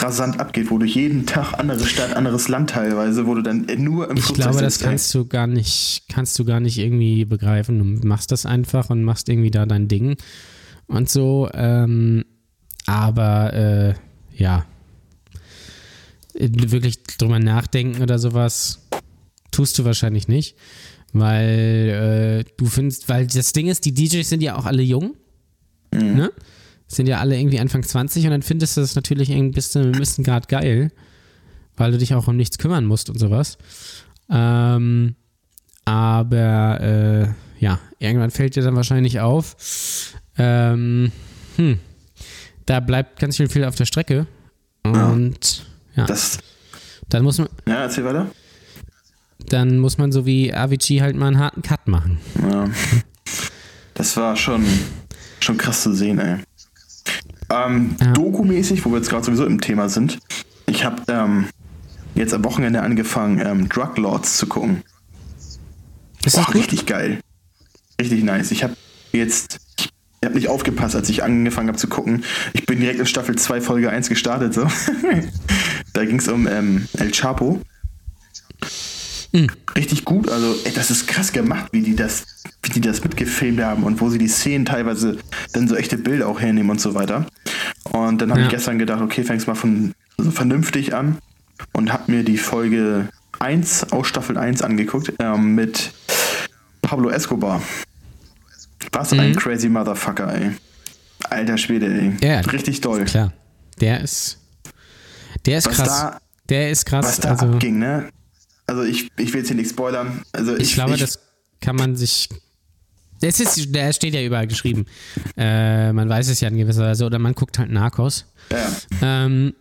rasant 0.01 0.39
abgeht, 0.39 0.71
wo 0.71 0.77
du 0.77 0.85
jeden 0.85 1.25
Tag 1.25 1.53
andere 1.53 1.85
Stadt, 1.85 2.15
anderes 2.15 2.47
Land 2.47 2.71
teilweise, 2.71 3.27
wo 3.27 3.35
du 3.35 3.41
dann 3.41 3.67
nur 3.77 4.09
im 4.09 4.17
Ich 4.17 4.23
Flugzeug 4.23 4.51
glaube, 4.51 4.61
das 4.61 4.79
kannst 4.79 5.13
du 5.13 5.25
gar 5.25 5.47
nicht, 5.47 6.03
kannst 6.09 6.39
du 6.39 6.45
gar 6.45 6.59
nicht 6.59 6.77
irgendwie 6.77 7.25
begreifen. 7.25 8.01
Du 8.01 8.07
machst 8.07 8.31
das 8.31 8.45
einfach 8.45 8.89
und 8.89 9.03
machst 9.03 9.29
irgendwie 9.29 9.51
da 9.51 9.65
dein 9.65 9.87
Ding 9.87 10.15
und 10.87 11.09
so. 11.09 11.49
Ähm, 11.53 12.25
aber 12.85 13.53
äh, 13.53 13.93
ja, 14.35 14.65
wirklich 16.33 17.03
drüber 17.03 17.39
nachdenken 17.39 18.01
oder 18.01 18.17
sowas 18.19 18.87
tust 19.51 19.77
du 19.77 19.85
wahrscheinlich 19.85 20.27
nicht, 20.27 20.55
weil 21.11 22.45
äh, 22.45 22.51
du 22.57 22.65
findest, 22.67 23.09
weil 23.09 23.27
das 23.27 23.51
Ding 23.51 23.67
ist, 23.67 23.85
die 23.85 23.93
DJs 23.93 24.27
sind 24.27 24.41
ja 24.41 24.55
auch 24.55 24.65
alle 24.65 24.81
jung, 24.81 25.15
ne? 25.91 26.31
Sind 26.91 27.07
ja 27.07 27.19
alle 27.19 27.37
irgendwie 27.39 27.59
Anfang 27.59 27.83
20 27.83 28.25
und 28.25 28.31
dann 28.31 28.41
findest 28.41 28.75
du 28.75 28.81
das 28.81 28.95
natürlich 28.95 29.29
irgendwie 29.29 29.53
bis 29.55 29.71
zu 29.71 29.79
einem 29.79 29.93
gewissen 29.93 30.23
Grad 30.23 30.47
geil, 30.49 30.91
weil 31.77 31.91
du 31.91 31.97
dich 31.99 32.15
auch 32.15 32.27
um 32.27 32.35
nichts 32.35 32.57
kümmern 32.57 32.83
musst 32.85 33.09
und 33.11 33.19
sowas. 33.19 33.57
Ähm, 34.29 35.15
aber 35.85 36.81
äh, 36.81 37.63
ja, 37.63 37.79
irgendwann 37.99 38.31
fällt 38.31 38.55
dir 38.55 38.63
dann 38.63 38.75
wahrscheinlich 38.75 39.19
auf, 39.19 39.55
ähm, 40.37 41.11
hm, 41.57 41.79
da 42.65 42.79
bleibt 42.79 43.19
ganz 43.19 43.37
schön 43.37 43.49
viel 43.49 43.65
auf 43.65 43.75
der 43.75 43.85
Strecke. 43.85 44.25
Und 44.83 45.65
ja, 45.95 46.05
Das, 46.05 46.39
dann 47.09 47.23
muss 47.23 47.37
man, 47.37 47.49
ja, 47.67 47.83
erzähl 47.83 48.05
weiter. 48.05 48.27
dann 49.47 49.77
muss 49.77 49.97
man 49.99 50.11
so 50.11 50.25
wie 50.25 50.53
Avicii 50.53 50.99
halt 50.99 51.15
mal 51.15 51.27
einen 51.27 51.37
harten 51.39 51.61
Cut 51.61 51.87
machen. 51.87 52.17
Ja. 52.41 52.65
Das 53.93 54.15
war 54.17 54.35
schon, 54.35 54.63
schon 55.39 55.57
krass 55.57 55.83
zu 55.83 55.93
sehen, 55.93 56.19
ey. 56.19 56.37
Ähm, 57.51 57.95
Ja. 57.99 58.11
Doku-mäßig, 58.13 58.85
wo 58.85 58.91
wir 58.91 58.97
jetzt 58.97 59.09
gerade 59.09 59.25
sowieso 59.25 59.45
im 59.45 59.59
Thema 59.61 59.89
sind, 59.89 60.19
ich 60.67 60.83
habe 60.85 61.01
ähm, 61.07 61.45
jetzt 62.15 62.33
am 62.33 62.43
Wochenende 62.43 62.81
angefangen, 62.81 63.39
ähm, 63.45 63.69
Drug 63.69 63.97
Lords 63.97 64.37
zu 64.37 64.47
gucken. 64.47 64.83
Ist 66.25 66.35
das 66.37 66.45
Boah, 66.45 66.45
gut? 66.45 66.55
richtig 66.55 66.85
geil. 66.85 67.19
Richtig 67.99 68.23
nice. 68.23 68.51
Ich 68.51 68.63
habe 68.63 68.75
jetzt, 69.13 69.59
ich 69.77 69.89
habe 70.25 70.35
nicht 70.35 70.47
aufgepasst, 70.49 70.95
als 70.95 71.09
ich 71.09 71.23
angefangen 71.23 71.69
habe 71.69 71.77
zu 71.77 71.87
gucken. 71.87 72.23
Ich 72.53 72.65
bin 72.65 72.79
direkt 72.79 72.99
in 72.99 73.05
Staffel 73.05 73.35
2, 73.35 73.61
Folge 73.61 73.89
1 73.89 74.09
gestartet. 74.09 74.53
So. 74.53 74.67
da 75.93 76.05
ging 76.05 76.19
es 76.19 76.27
um 76.27 76.47
ähm, 76.47 76.87
El 76.97 77.11
Chapo. 77.11 77.61
Richtig 79.75 80.05
gut, 80.05 80.27
also 80.29 80.55
ey, 80.65 80.71
das 80.73 80.89
ist 80.89 81.07
krass 81.07 81.31
gemacht, 81.31 81.69
wie 81.71 81.81
die 81.81 81.95
das, 81.95 82.25
wie 82.63 82.71
die 82.71 82.81
das 82.81 83.03
mitgefilmt 83.03 83.61
haben 83.61 83.83
und 83.83 84.01
wo 84.01 84.09
sie 84.09 84.17
die 84.17 84.27
Szenen 84.27 84.65
teilweise 84.65 85.17
dann 85.53 85.67
so 85.67 85.75
echte 85.75 85.97
Bilder 85.97 86.27
auch 86.27 86.39
hernehmen 86.41 86.71
und 86.71 86.81
so 86.81 86.95
weiter. 86.95 87.25
Und 87.91 88.19
dann 88.21 88.31
habe 88.31 88.41
Ja. 88.41 88.47
ich 88.47 88.51
gestern 88.51 88.79
gedacht, 88.79 89.01
okay, 89.01 89.23
fängst 89.23 89.45
mal 89.47 89.53
von 89.55 89.93
so 90.17 90.31
vernünftig 90.31 90.95
an 90.95 91.19
und 91.73 91.93
habe 91.93 92.11
mir 92.11 92.23
die 92.23 92.37
Folge 92.37 93.09
1 93.39 93.91
aus 93.91 94.07
Staffel 94.07 94.37
1 94.37 94.61
angeguckt 94.63 95.13
ähm, 95.19 95.53
mit 95.55 95.91
Pablo 96.81 97.09
Escobar. 97.09 97.61
Was 98.91 99.13
ein 99.13 99.35
crazy 99.35 99.69
Motherfucker, 99.69 100.33
ey. 100.33 100.51
Alter 101.29 101.57
Schwede, 101.57 101.85
ey. 101.85 102.13
Ja, 102.27 102.39
Richtig 102.41 102.81
doll. 102.81 103.05
Klar. 103.05 103.31
Der 103.79 104.01
ist. 104.01 104.39
Der 105.45 105.59
ist 105.59 105.67
Was 105.67 105.75
krass. 105.75 105.87
da- 105.87 106.17
der 106.49 106.71
ist 106.71 106.85
krass. 106.85 107.05
Was 107.05 107.19
da 107.19 107.29
also, 107.31 107.45
abging, 107.45 107.77
ne? 107.77 108.09
Also 108.69 108.83
ich, 108.83 109.09
ich 109.17 109.33
will 109.33 109.39
jetzt 109.39 109.47
hier 109.47 109.55
nicht 109.57 109.71
spoilern. 109.71 110.21
Also 110.31 110.55
ich, 110.55 110.61
ich 110.61 110.73
glaube, 110.75 110.95
das 110.95 111.19
kann 111.59 111.75
man 111.75 111.95
sich. 111.95 112.29
Es 113.21 113.39
ist, 113.39 113.73
der 113.75 113.91
steht 113.93 114.13
ja 114.13 114.21
überall 114.23 114.47
geschrieben. 114.47 114.85
Äh, 115.35 115.91
man 115.91 116.07
weiß 116.07 116.29
es 116.29 116.39
ja 116.39 116.47
in 116.49 116.57
gewisser 116.57 116.83
Weise. 116.83 117.05
Oder 117.05 117.19
man 117.19 117.33
guckt 117.33 117.57
halt 117.57 117.71
Narcos. 117.71 118.25
Ja, 118.51 118.71
Ähm, 119.01 119.53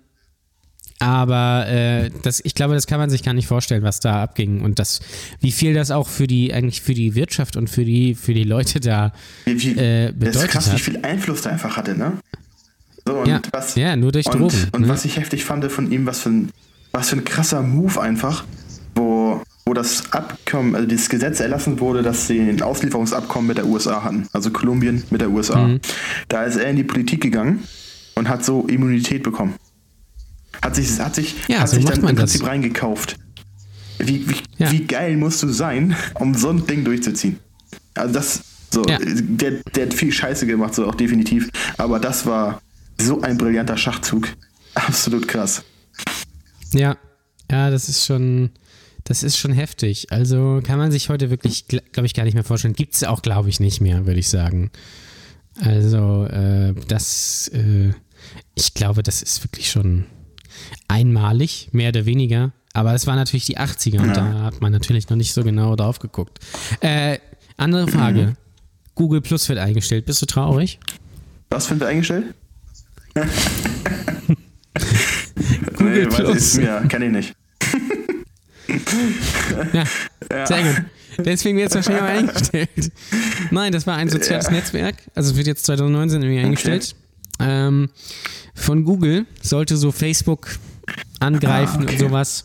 aber 1.01 1.67
äh, 1.69 2.11
das, 2.23 2.41
ich 2.45 2.55
glaube, 2.55 2.75
das 2.75 2.87
kann 2.87 2.99
man 2.99 3.09
sich 3.09 3.23
gar 3.23 3.33
nicht 3.33 3.47
vorstellen, 3.47 3.83
was 3.83 4.01
da 4.01 4.23
abging 4.23 4.61
und 4.63 4.79
das, 4.79 5.01
wie 5.41 5.53
viel 5.53 5.73
das 5.73 5.91
auch 5.91 6.09
für 6.09 6.27
die 6.27 6.53
eigentlich 6.53 6.83
für 6.83 6.95
die 6.95 7.15
Wirtschaft 7.15 7.57
und 7.57 7.71
für 7.71 7.85
die 7.85 8.15
für 8.17 8.35
die 8.35 8.43
Leute 8.43 8.81
da 8.81 9.13
wie, 9.45 9.63
wie, 9.63 9.79
äh, 9.79 10.07
das 10.07 10.13
ist 10.13 10.19
bedeutet 10.19 10.51
krass, 10.51 10.67
wie 10.67 10.73
hat. 10.73 10.81
viel 10.81 10.97
Einfluss 11.05 11.43
der 11.43 11.53
einfach 11.53 11.77
hatte, 11.77 11.97
ne? 11.97 12.15
So, 13.07 13.15
und 13.21 13.29
Ja, 13.29 13.41
was, 13.53 13.77
ja, 13.77 13.95
nur 13.97 14.11
durch 14.13 14.27
und, 14.27 14.41
Drogen. 14.41 14.57
Und 14.73 14.83
ne? 14.83 14.89
was 14.89 15.05
ich 15.05 15.17
heftig 15.17 15.45
fand 15.45 15.65
von 15.71 15.91
ihm, 15.93 16.05
was 16.05 16.21
für 16.21 16.31
ein, 16.31 16.51
was 16.93 17.11
für 17.11 17.17
ein 17.17 17.25
krasser 17.25 17.63
Move 17.63 18.01
einfach, 18.01 18.45
wo, 19.69 19.75
das 19.75 20.13
Abkommen, 20.13 20.75
also 20.75 20.87
das 20.89 21.09
Gesetz 21.09 21.41
erlassen 21.41 21.79
wurde, 21.81 22.03
dass 22.03 22.27
sie 22.27 22.41
ein 22.41 22.63
Auslieferungsabkommen 22.63 23.49
mit 23.49 23.59
der 23.59 23.67
USA 23.67 24.03
hatten, 24.03 24.27
also 24.33 24.51
Kolumbien 24.51 25.05
mit 25.11 25.21
der 25.21 25.31
USA. 25.31 25.67
Mhm. 25.69 25.81
Da 26.29 26.45
ist 26.45 26.57
er 26.57 26.71
in 26.71 26.77
die 26.77 26.85
Politik 26.85 27.21
gegangen 27.21 27.63
und 28.15 28.29
hat 28.29 28.45
so 28.45 28.67
Immunität 28.67 29.23
bekommen. 29.23 29.55
Hat 30.63 30.75
sich, 30.75 30.99
hat 30.99 31.15
sich, 31.15 31.37
Ja, 31.49 31.61
hat 31.61 31.69
so 31.69 31.77
sich 31.77 31.85
dann 31.85 32.01
man 32.01 32.11
im 32.11 32.17
das. 32.17 32.31
Prinzip 32.33 32.47
reingekauft. 32.47 33.17
Wie, 33.99 34.29
wie, 34.29 34.37
Ja. 34.57 34.71
wie 34.73 34.85
geil 34.87 35.17
musst 35.17 35.43
du 35.43 35.49
sein, 35.49 35.95
um 36.15 36.35
so 36.35 36.51
ein 36.51 36.67
Ding 36.67 36.85
durchzuziehen? 36.85 37.39
Also 37.95 38.15
das, 38.15 38.41
so, 38.71 38.83
Ja. 38.87 38.99
der, 39.03 39.51
der 39.75 39.87
hat 39.87 39.95
viel 39.95 40.13
Scheiße 40.13 40.47
gemacht, 40.47 40.75
so 40.75 40.87
auch 40.87 40.95
definitiv. 40.95 41.49
Aber 41.77 41.99
das 42.01 42.27
war 42.27 42.61
so 43.01 43.21
ein 43.21 43.37
brillanter 43.39 43.77
Schachzug. 43.77 44.29
Absolut 44.75 45.29
krass. 45.29 45.63
Ja, 46.73 46.97
ja, 47.51 47.71
das 47.71 47.89
ist 47.89 48.05
schon, 48.05 48.51
das 49.09 49.23
ist 49.23 49.39
schon 49.39 49.53
heftig. 49.53 50.13
Also 50.13 50.61
kann 50.63 50.79
man 50.79 50.91
sich 50.93 51.09
heute 51.09 51.31
wirklich, 51.31 51.67
glaube 51.67 52.05
ich, 52.05 52.13
gar 52.15 52.25
nicht 52.25 52.35
mehr 52.35 52.45
vorstellen. 52.45 52.75
Gibt 52.75 52.95
es 52.95 53.05
auch, 53.05 53.23
glaube 53.23 53.49
ich, 53.49 53.59
nicht 53.59 53.81
mehr, 53.81 54.05
würde 54.07 54.21
ich 54.21 54.29
sagen. 54.29 54.71
Also 55.61 56.25
äh, 56.27 56.75
das, 56.89 57.49
äh, 57.55 57.93
ich 58.55 58.75
glaube, 58.75 59.03
das 59.03 59.23
ist 59.23 59.43
wirklich 59.43 59.71
schon 59.71 60.05
einmalig, 60.89 61.71
mehr 61.73 61.89
oder 61.89 62.05
weniger. 62.05 62.53
Aber 62.75 62.93
es 62.95 63.07
war 63.07 63.17
natürlich 63.17 63.47
die 63.47 63.59
80er 63.59 64.01
und 64.01 64.09
Ja. 64.09 64.15
da 64.15 64.43
hat 64.43 64.61
man 64.61 64.73
natürlich 64.73 65.09
noch 65.09 65.17
nicht 65.17 65.33
so 65.33 65.43
genau 65.43 65.75
drauf 65.75 65.99
geguckt. 66.01 66.39
Äh, 66.81 67.19
andere 67.57 67.89
Frage. 67.89 68.35
Google 68.95 69.23
Plus 69.23 69.49
wird 69.49 69.59
eingestellt. 69.59 70.05
Bist 70.05 70.21
du 70.21 70.27
traurig? 70.27 70.79
Was 71.51 71.67
finden 71.67 71.81
wir 71.81 71.89
eingestellt? 71.89 72.35
Google 75.77 76.07
was 76.07 76.15
Plus. 76.17 76.37
Ist 76.37 76.57
mir, 76.59 76.85
kenn 76.89 77.03
ich 77.03 77.11
nicht. 77.11 77.35
Ja, 79.73 80.47
sehr 80.47 80.63
gut. 80.63 80.83
Deswegen 81.25 81.59
wird 81.59 81.71
es 81.71 81.75
wahrscheinlich 81.75 82.03
auch 82.03 82.07
eingestellt. 82.29 82.93
Nein, 83.51 83.73
das 83.73 83.87
war 83.87 83.97
ein 83.97 84.09
soziales 84.09 84.47
Ja. 84.47 84.53
Netzwerk. 84.53 84.97
Also 85.15 85.31
es 85.33 85.37
wird 85.37 85.47
jetzt 85.47 85.65
2019 85.67 86.23
irgendwie 86.23 86.41
eingestellt. 86.45 86.95
Ähm, 87.41 87.89
von 88.55 88.85
Google 88.85 89.27
sollte 89.43 89.77
so 89.77 89.91
Facebook 89.93 90.59
angreifen 91.21 91.81
Ah, 91.81 91.83
okay. 91.85 91.93
und 91.95 91.99
sowas. 91.99 92.45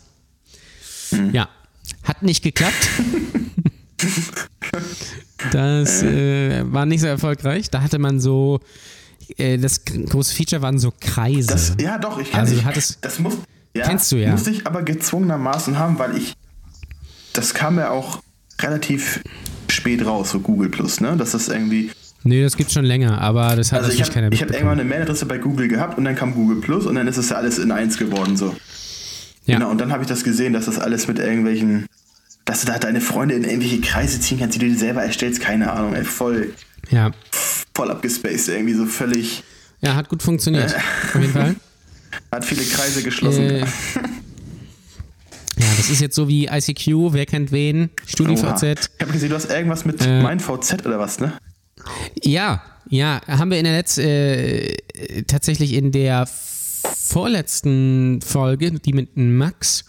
Ja, 1.31 1.49
hat 2.03 2.23
nicht 2.23 2.43
geklappt. 2.43 2.89
das 5.51 6.01
äh, 6.03 6.63
war 6.71 6.85
nicht 6.85 7.01
so 7.01 7.07
erfolgreich. 7.07 7.69
Da 7.69 7.81
hatte 7.81 7.99
man 7.99 8.19
so, 8.19 8.59
äh, 9.37 9.57
das 9.57 9.83
große 9.85 10.33
Feature 10.33 10.61
waren 10.61 10.79
so 10.79 10.91
Kreise. 10.99 11.47
Das, 11.47 11.73
ja, 11.79 11.97
doch, 11.97 12.19
ich 12.19 12.31
kann 12.31 12.41
Also 12.41 12.55
ich, 12.55 12.65
hattest- 12.65 12.97
das 13.01 13.19
muss, 13.19 13.35
ja, 13.75 13.87
Kennst 13.87 14.11
du 14.11 14.17
ja. 14.17 14.31
Musste 14.31 14.51
ich 14.51 14.67
aber 14.67 14.83
gezwungenermaßen 14.83 15.79
haben, 15.79 15.97
weil 15.99 16.15
ich, 16.17 16.33
das 17.33 17.53
kam 17.53 17.77
ja 17.79 17.89
auch 17.89 18.21
relativ 18.59 19.21
spät 19.69 20.05
raus, 20.05 20.31
so 20.31 20.39
Google 20.39 20.69
Plus, 20.69 21.01
ne? 21.01 21.17
Dass 21.17 21.31
das 21.31 21.47
irgendwie, 21.47 21.91
nee, 22.23 22.43
das 22.43 22.55
gibt's 22.55 22.73
schon 22.73 22.85
länger, 22.85 23.19
aber 23.19 23.55
das 23.55 23.71
hat 23.71 23.79
also 23.79 23.91
ich 23.91 23.99
natürlich 23.99 24.13
keiner 24.13 24.25
habe 24.27 24.35
ich 24.35 24.41
hab 24.41 24.49
mitbekommen. 24.49 24.77
irgendwann 24.77 24.79
eine 24.79 24.89
Mailadresse 24.89 25.25
bei 25.25 25.39
Google 25.39 25.67
gehabt 25.67 25.97
und 25.97 26.05
dann 26.05 26.15
kam 26.15 26.35
Google 26.35 26.61
Plus 26.61 26.85
und 26.85 26.95
dann 26.95 27.07
ist 27.07 27.17
es 27.17 27.29
ja 27.29 27.37
alles 27.37 27.57
in 27.57 27.71
eins 27.71 27.97
geworden, 27.97 28.37
so. 28.37 28.55
Ja. 29.45 29.55
Genau, 29.57 29.71
und 29.71 29.81
dann 29.81 29.91
habe 29.91 30.03
ich 30.03 30.07
das 30.07 30.23
gesehen, 30.23 30.53
dass 30.53 30.65
das 30.65 30.79
alles 30.79 31.07
mit 31.07 31.19
irgendwelchen, 31.19 31.87
dass 32.45 32.61
du 32.61 32.67
da 32.67 32.77
deine 32.77 33.01
Freunde 33.01 33.35
in 33.35 33.43
irgendwelche 33.43 33.81
Kreise 33.81 34.19
ziehen 34.19 34.39
kannst, 34.39 34.55
die 34.55 34.59
du 34.59 34.67
dir 34.67 34.77
selber 34.77 35.03
erstellst, 35.03 35.41
keine 35.41 35.73
Ahnung, 35.73 35.95
ey, 35.95 36.05
voll, 36.05 36.53
ja. 36.89 37.11
voll 37.73 37.91
abgespaced, 37.91 38.49
irgendwie 38.49 38.73
so 38.73 38.85
völlig, 38.85 39.43
Ja, 39.81 39.95
hat 39.95 40.07
gut 40.09 40.21
funktioniert. 40.23 40.75
Auf 40.75 41.15
jeden 41.15 41.33
Fall. 41.33 41.55
hat 42.31 42.45
viele 42.45 42.63
Kreise 42.63 43.03
geschlossen. 43.03 43.43
Äh, 43.49 43.59
ja, 45.59 45.67
das 45.77 45.89
ist 45.89 46.01
jetzt 46.01 46.15
so 46.15 46.27
wie 46.27 46.45
ICQ, 46.47 47.13
wer 47.13 47.25
kennt 47.25 47.51
wen, 47.51 47.83
Oha. 47.85 47.89
StudiVZ. 48.07 48.63
Ich 48.63 49.01
habe 49.01 49.11
gesehen, 49.13 49.29
du 49.29 49.35
hast 49.35 49.49
irgendwas 49.49 49.85
mit 49.85 50.01
Äh. 50.05 50.21
mein 50.21 50.39
VZ 50.39 50.85
oder 50.85 50.99
was, 50.99 51.19
ne? 51.19 51.33
Ja, 52.23 52.61
ja, 52.89 53.21
haben 53.27 53.51
wir 53.51 53.57
in 53.57 53.65
der 53.65 53.73
Letz 53.73 53.97
äh, 53.97 54.75
tatsächlich 55.27 55.73
in 55.73 55.91
der 55.91 56.27
vorletzten 56.27 58.21
Folge, 58.21 58.71
die 58.71 58.93
mit 58.93 59.15
Max, 59.17 59.85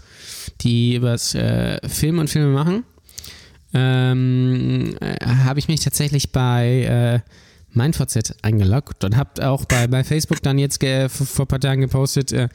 die 0.61 0.97
übers 0.97 1.35
äh, 1.35 1.79
Film 1.89 2.19
und 2.19 2.31
Filme 2.31 2.53
machen, 2.53 2.85
ähm, 3.73 4.97
äh, 5.01 5.17
habe 5.27 5.59
ich 5.59 5.69
mich 5.69 5.81
tatsächlich 5.81 6.31
bei 6.33 7.23
äh, 7.25 7.31
MeinVZ 7.77 8.35
eingeloggt 8.43 9.05
und 9.05 9.17
habe 9.17 9.49
auch 9.49 9.65
bei, 9.65 9.87
bei 9.87 10.05
Facebook 10.05 10.43
dann 10.43 10.59
jetzt 10.59 10.81
vor 11.09 11.45
ein 11.45 11.49
paar 11.49 11.61
Tagen 11.61 11.81
gepostet, 11.83 12.33
äh, 12.33 12.49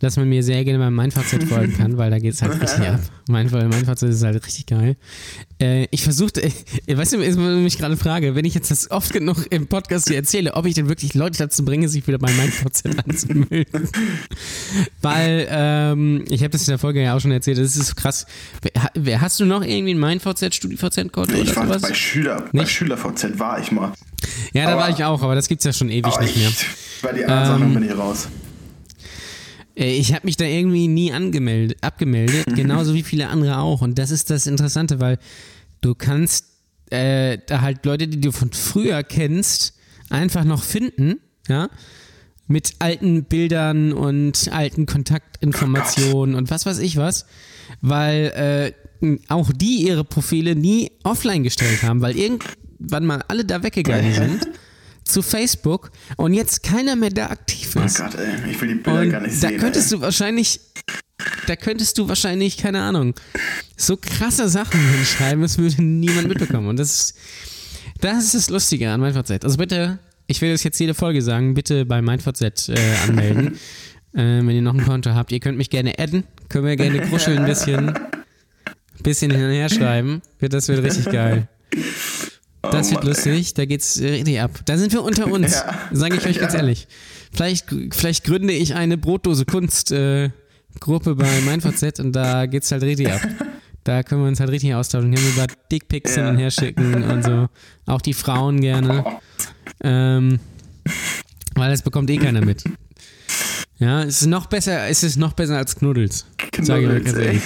dass 0.00 0.16
man 0.16 0.28
mir 0.28 0.42
sehr 0.42 0.64
gerne 0.64 0.78
beim 0.78 0.94
MeinVZ 0.94 1.44
folgen 1.48 1.76
kann, 1.76 1.98
weil 1.98 2.10
da 2.10 2.18
geht 2.18 2.34
es 2.34 2.42
halt 2.42 2.60
richtig 2.60 2.88
ab. 2.88 3.00
Mein, 3.28 3.50
MeinVZ 3.50 4.02
ist 4.04 4.22
halt 4.22 4.44
richtig 4.46 4.66
geil. 4.66 4.96
Äh, 5.60 5.86
ich 5.90 6.02
versuchte, 6.02 6.42
äh, 6.42 6.96
weißt 6.96 7.14
du, 7.14 7.18
ist 7.18 7.36
mir 7.36 7.50
mich 7.56 7.78
gerade 7.78 7.96
frage, 7.96 8.34
wenn 8.34 8.44
ich 8.44 8.54
jetzt 8.54 8.70
das 8.70 8.90
oft 8.90 9.12
genug 9.12 9.46
im 9.50 9.66
Podcast 9.66 10.08
hier 10.08 10.16
erzähle, 10.16 10.54
ob 10.54 10.66
ich 10.66 10.74
denn 10.74 10.88
wirklich 10.88 11.14
Leute 11.14 11.38
dazu 11.38 11.64
bringe, 11.64 11.88
sich 11.88 12.06
wieder 12.06 12.18
bei 12.18 12.30
MeinVZ 12.32 12.84
anzumelden. 13.06 13.88
weil, 15.02 15.46
ähm, 15.50 16.24
ich 16.28 16.40
habe 16.42 16.50
das 16.50 16.62
in 16.62 16.72
der 16.72 16.78
Folge 16.78 17.02
ja 17.02 17.16
auch 17.16 17.20
schon 17.20 17.32
erzählt, 17.32 17.58
das 17.58 17.76
ist 17.76 17.86
so 17.88 17.94
krass. 17.94 18.26
Hast 19.20 19.40
du 19.40 19.44
noch 19.44 19.62
irgendwie 19.62 19.90
einen 19.90 20.00
MeinVZ, 20.00 20.54
StudiVZ-Code 20.54 21.32
oder 21.34 21.42
Ich 21.42 21.56
war 21.56 21.66
sowas? 21.66 21.82
bei 21.82 21.94
Schüler, 21.94 22.44
bei 22.52 22.60
Nicht? 22.60 22.70
SchülerVZ 22.72 23.38
war 23.38 23.58
ich 23.60 23.72
mal. 23.72 23.92
Ja, 24.52 24.64
da 24.64 24.72
aber- 24.72 24.80
war 24.82 24.90
ich 24.90 25.04
auch, 25.04 25.22
aber 25.22 25.34
das 25.34 25.48
gibt's 25.48 25.64
ja 25.64 25.72
schon 25.72 25.88
ewig 25.90 26.18
nicht 26.20 26.36
mehr. 26.36 26.48
ich, 26.48 26.66
bei 27.02 27.12
den 27.12 27.24
anderen 27.28 27.62
Ähm, 27.62 27.68
Sachen 27.68 27.74
bin 27.74 27.90
ich 27.90 27.96
raus. 27.98 28.28
Äh, 29.78 29.96
Ich 29.98 30.12
habe 30.12 30.26
mich 30.26 30.36
da 30.36 30.44
irgendwie 30.44 30.88
nie 30.88 31.12
angemeldet, 31.12 31.78
abgemeldet, 31.82 32.46
genauso 32.54 32.94
wie 32.94 33.02
viele 33.02 33.28
andere 33.28 33.58
auch. 33.58 33.80
Und 33.80 33.98
das 33.98 34.10
ist 34.10 34.30
das 34.30 34.46
Interessante, 34.46 35.00
weil 35.00 35.18
du 35.80 35.94
kannst 35.94 36.46
äh, 36.90 37.38
da 37.46 37.60
halt 37.60 37.84
Leute, 37.86 38.08
die 38.08 38.20
du 38.20 38.32
von 38.32 38.52
früher 38.52 39.02
kennst, 39.02 39.74
einfach 40.10 40.44
noch 40.44 40.62
finden, 40.62 41.20
ja, 41.48 41.68
mit 42.46 42.74
alten 42.78 43.24
Bildern 43.24 43.92
und 43.92 44.50
alten 44.52 44.86
Kontaktinformationen 44.86 46.34
und 46.34 46.50
was 46.50 46.64
weiß 46.64 46.78
ich 46.78 46.96
was, 46.96 47.26
weil 47.82 48.72
äh, 49.02 49.18
auch 49.28 49.52
die 49.52 49.86
ihre 49.86 50.02
Profile 50.02 50.56
nie 50.56 50.90
offline 51.04 51.42
gestellt 51.42 51.82
haben, 51.82 52.00
weil 52.00 52.16
irgendwann 52.16 53.04
mal 53.04 53.22
alle 53.28 53.44
da 53.44 53.62
weggegangen 53.62 54.14
sind 54.14 54.48
zu 55.08 55.22
Facebook 55.22 55.90
und 56.16 56.34
jetzt 56.34 56.62
keiner 56.62 56.96
mehr 56.96 57.10
da 57.10 57.26
aktiv 57.30 57.74
Oh 57.76 57.80
ist. 57.80 57.98
Gott, 57.98 58.14
ey, 58.14 58.50
ich 58.50 58.60
will 58.60 58.68
die 58.68 58.74
Bilder 58.74 59.00
Und 59.00 59.10
gar 59.10 59.20
nicht 59.20 59.42
da 59.42 59.48
sehen. 59.48 59.58
könntest 59.60 59.92
ey. 59.92 59.98
du 59.98 60.02
wahrscheinlich, 60.02 60.60
da 61.46 61.56
könntest 61.56 61.98
du 61.98 62.08
wahrscheinlich, 62.08 62.56
keine 62.58 62.80
Ahnung, 62.82 63.14
so 63.76 63.96
krasse 63.96 64.48
Sachen 64.48 64.80
hinschreiben, 64.80 65.42
das 65.42 65.58
würde 65.58 65.82
niemand 65.82 66.28
mitbekommen. 66.28 66.68
Und 66.68 66.78
das 66.78 66.92
ist, 66.94 67.14
das 68.00 68.24
ist 68.24 68.34
das 68.34 68.50
Lustige 68.50 68.90
an 68.90 69.00
MeinVZ. 69.00 69.44
Also 69.44 69.56
bitte, 69.56 69.98
ich 70.26 70.40
will 70.40 70.52
das 70.52 70.62
jetzt 70.62 70.78
jede 70.78 70.94
Folge 70.94 71.22
sagen, 71.22 71.54
bitte 71.54 71.84
bei 71.84 72.00
MeinVZ 72.02 72.68
äh, 72.68 72.74
anmelden, 73.08 73.54
äh, 74.14 74.18
wenn 74.18 74.50
ihr 74.50 74.62
noch 74.62 74.74
ein 74.74 74.84
Konto 74.84 75.14
habt. 75.14 75.32
Ihr 75.32 75.40
könnt 75.40 75.58
mich 75.58 75.70
gerne 75.70 75.98
adden, 75.98 76.24
können 76.48 76.66
wir 76.66 76.76
gerne 76.76 77.00
kuscheln 77.08 77.38
ein 77.38 77.46
bisschen, 77.46 77.98
bisschen 79.02 79.30
hin 79.30 79.44
und 79.44 79.52
her 79.52 79.68
schreiben. 79.68 80.22
Das 80.40 80.68
wird 80.68 80.82
richtig 80.84 81.06
geil. 81.06 81.48
Das 82.62 82.88
Oh 82.88 82.94
wird 82.96 83.04
lustig, 83.04 83.54
da 83.54 83.64
geht's 83.64 84.00
richtig 84.00 84.40
ab. 84.40 84.50
Da 84.64 84.76
sind 84.76 84.92
wir 84.92 85.02
unter 85.02 85.26
uns, 85.32 85.52
Ja. 85.54 85.78
sage 85.92 86.16
ich 86.16 86.26
euch 86.26 86.38
ganz 86.40 86.52
Ja. 86.54 86.60
ehrlich. 86.60 86.88
Vielleicht, 87.32 87.66
vielleicht 87.92 88.24
gründe 88.24 88.52
ich 88.52 88.74
eine 88.74 88.96
Brotdose 88.98 89.44
Kunst 89.44 89.92
äh, 89.92 90.30
Gruppe 90.80 91.14
bei 91.14 91.40
MeinVZ 91.42 92.00
und 92.00 92.12
da 92.12 92.46
geht's 92.46 92.70
halt 92.72 92.82
richtig 92.82 93.10
ab. 93.12 93.20
Da 93.84 94.02
können 94.02 94.22
wir 94.22 94.28
uns 94.28 94.40
halt 94.40 94.50
richtig 94.50 94.74
austauschen, 94.74 95.14
können 95.14 95.24
wir 95.26 95.44
über 95.44 95.46
Dickpics 95.72 96.14
hin 96.14 96.24
Ja. 96.24 96.30
und 96.30 96.38
her 96.38 96.50
schicken 96.50 97.04
und 97.04 97.24
so. 97.24 97.48
Auch 97.86 98.00
die 98.00 98.12
Frauen 98.14 98.60
gerne. 98.60 99.04
Ähm, 99.82 100.40
weil 101.54 101.70
das 101.70 101.82
bekommt 101.82 102.10
eh 102.10 102.16
keiner 102.18 102.44
mit. 102.44 102.64
Ja, 103.78 104.02
es 104.02 104.22
ist 104.22 104.26
noch 104.26 104.46
besser, 104.46 104.88
es 104.88 105.02
ist 105.04 105.16
noch 105.16 105.32
besser 105.32 105.56
als 105.56 105.76
Knuddels. 105.76 106.26
Sag 106.60 106.80
ich 106.82 106.88
euch 106.88 107.04
Knuddels, 107.04 107.14
ganz 107.14 107.18
ey. 107.18 107.40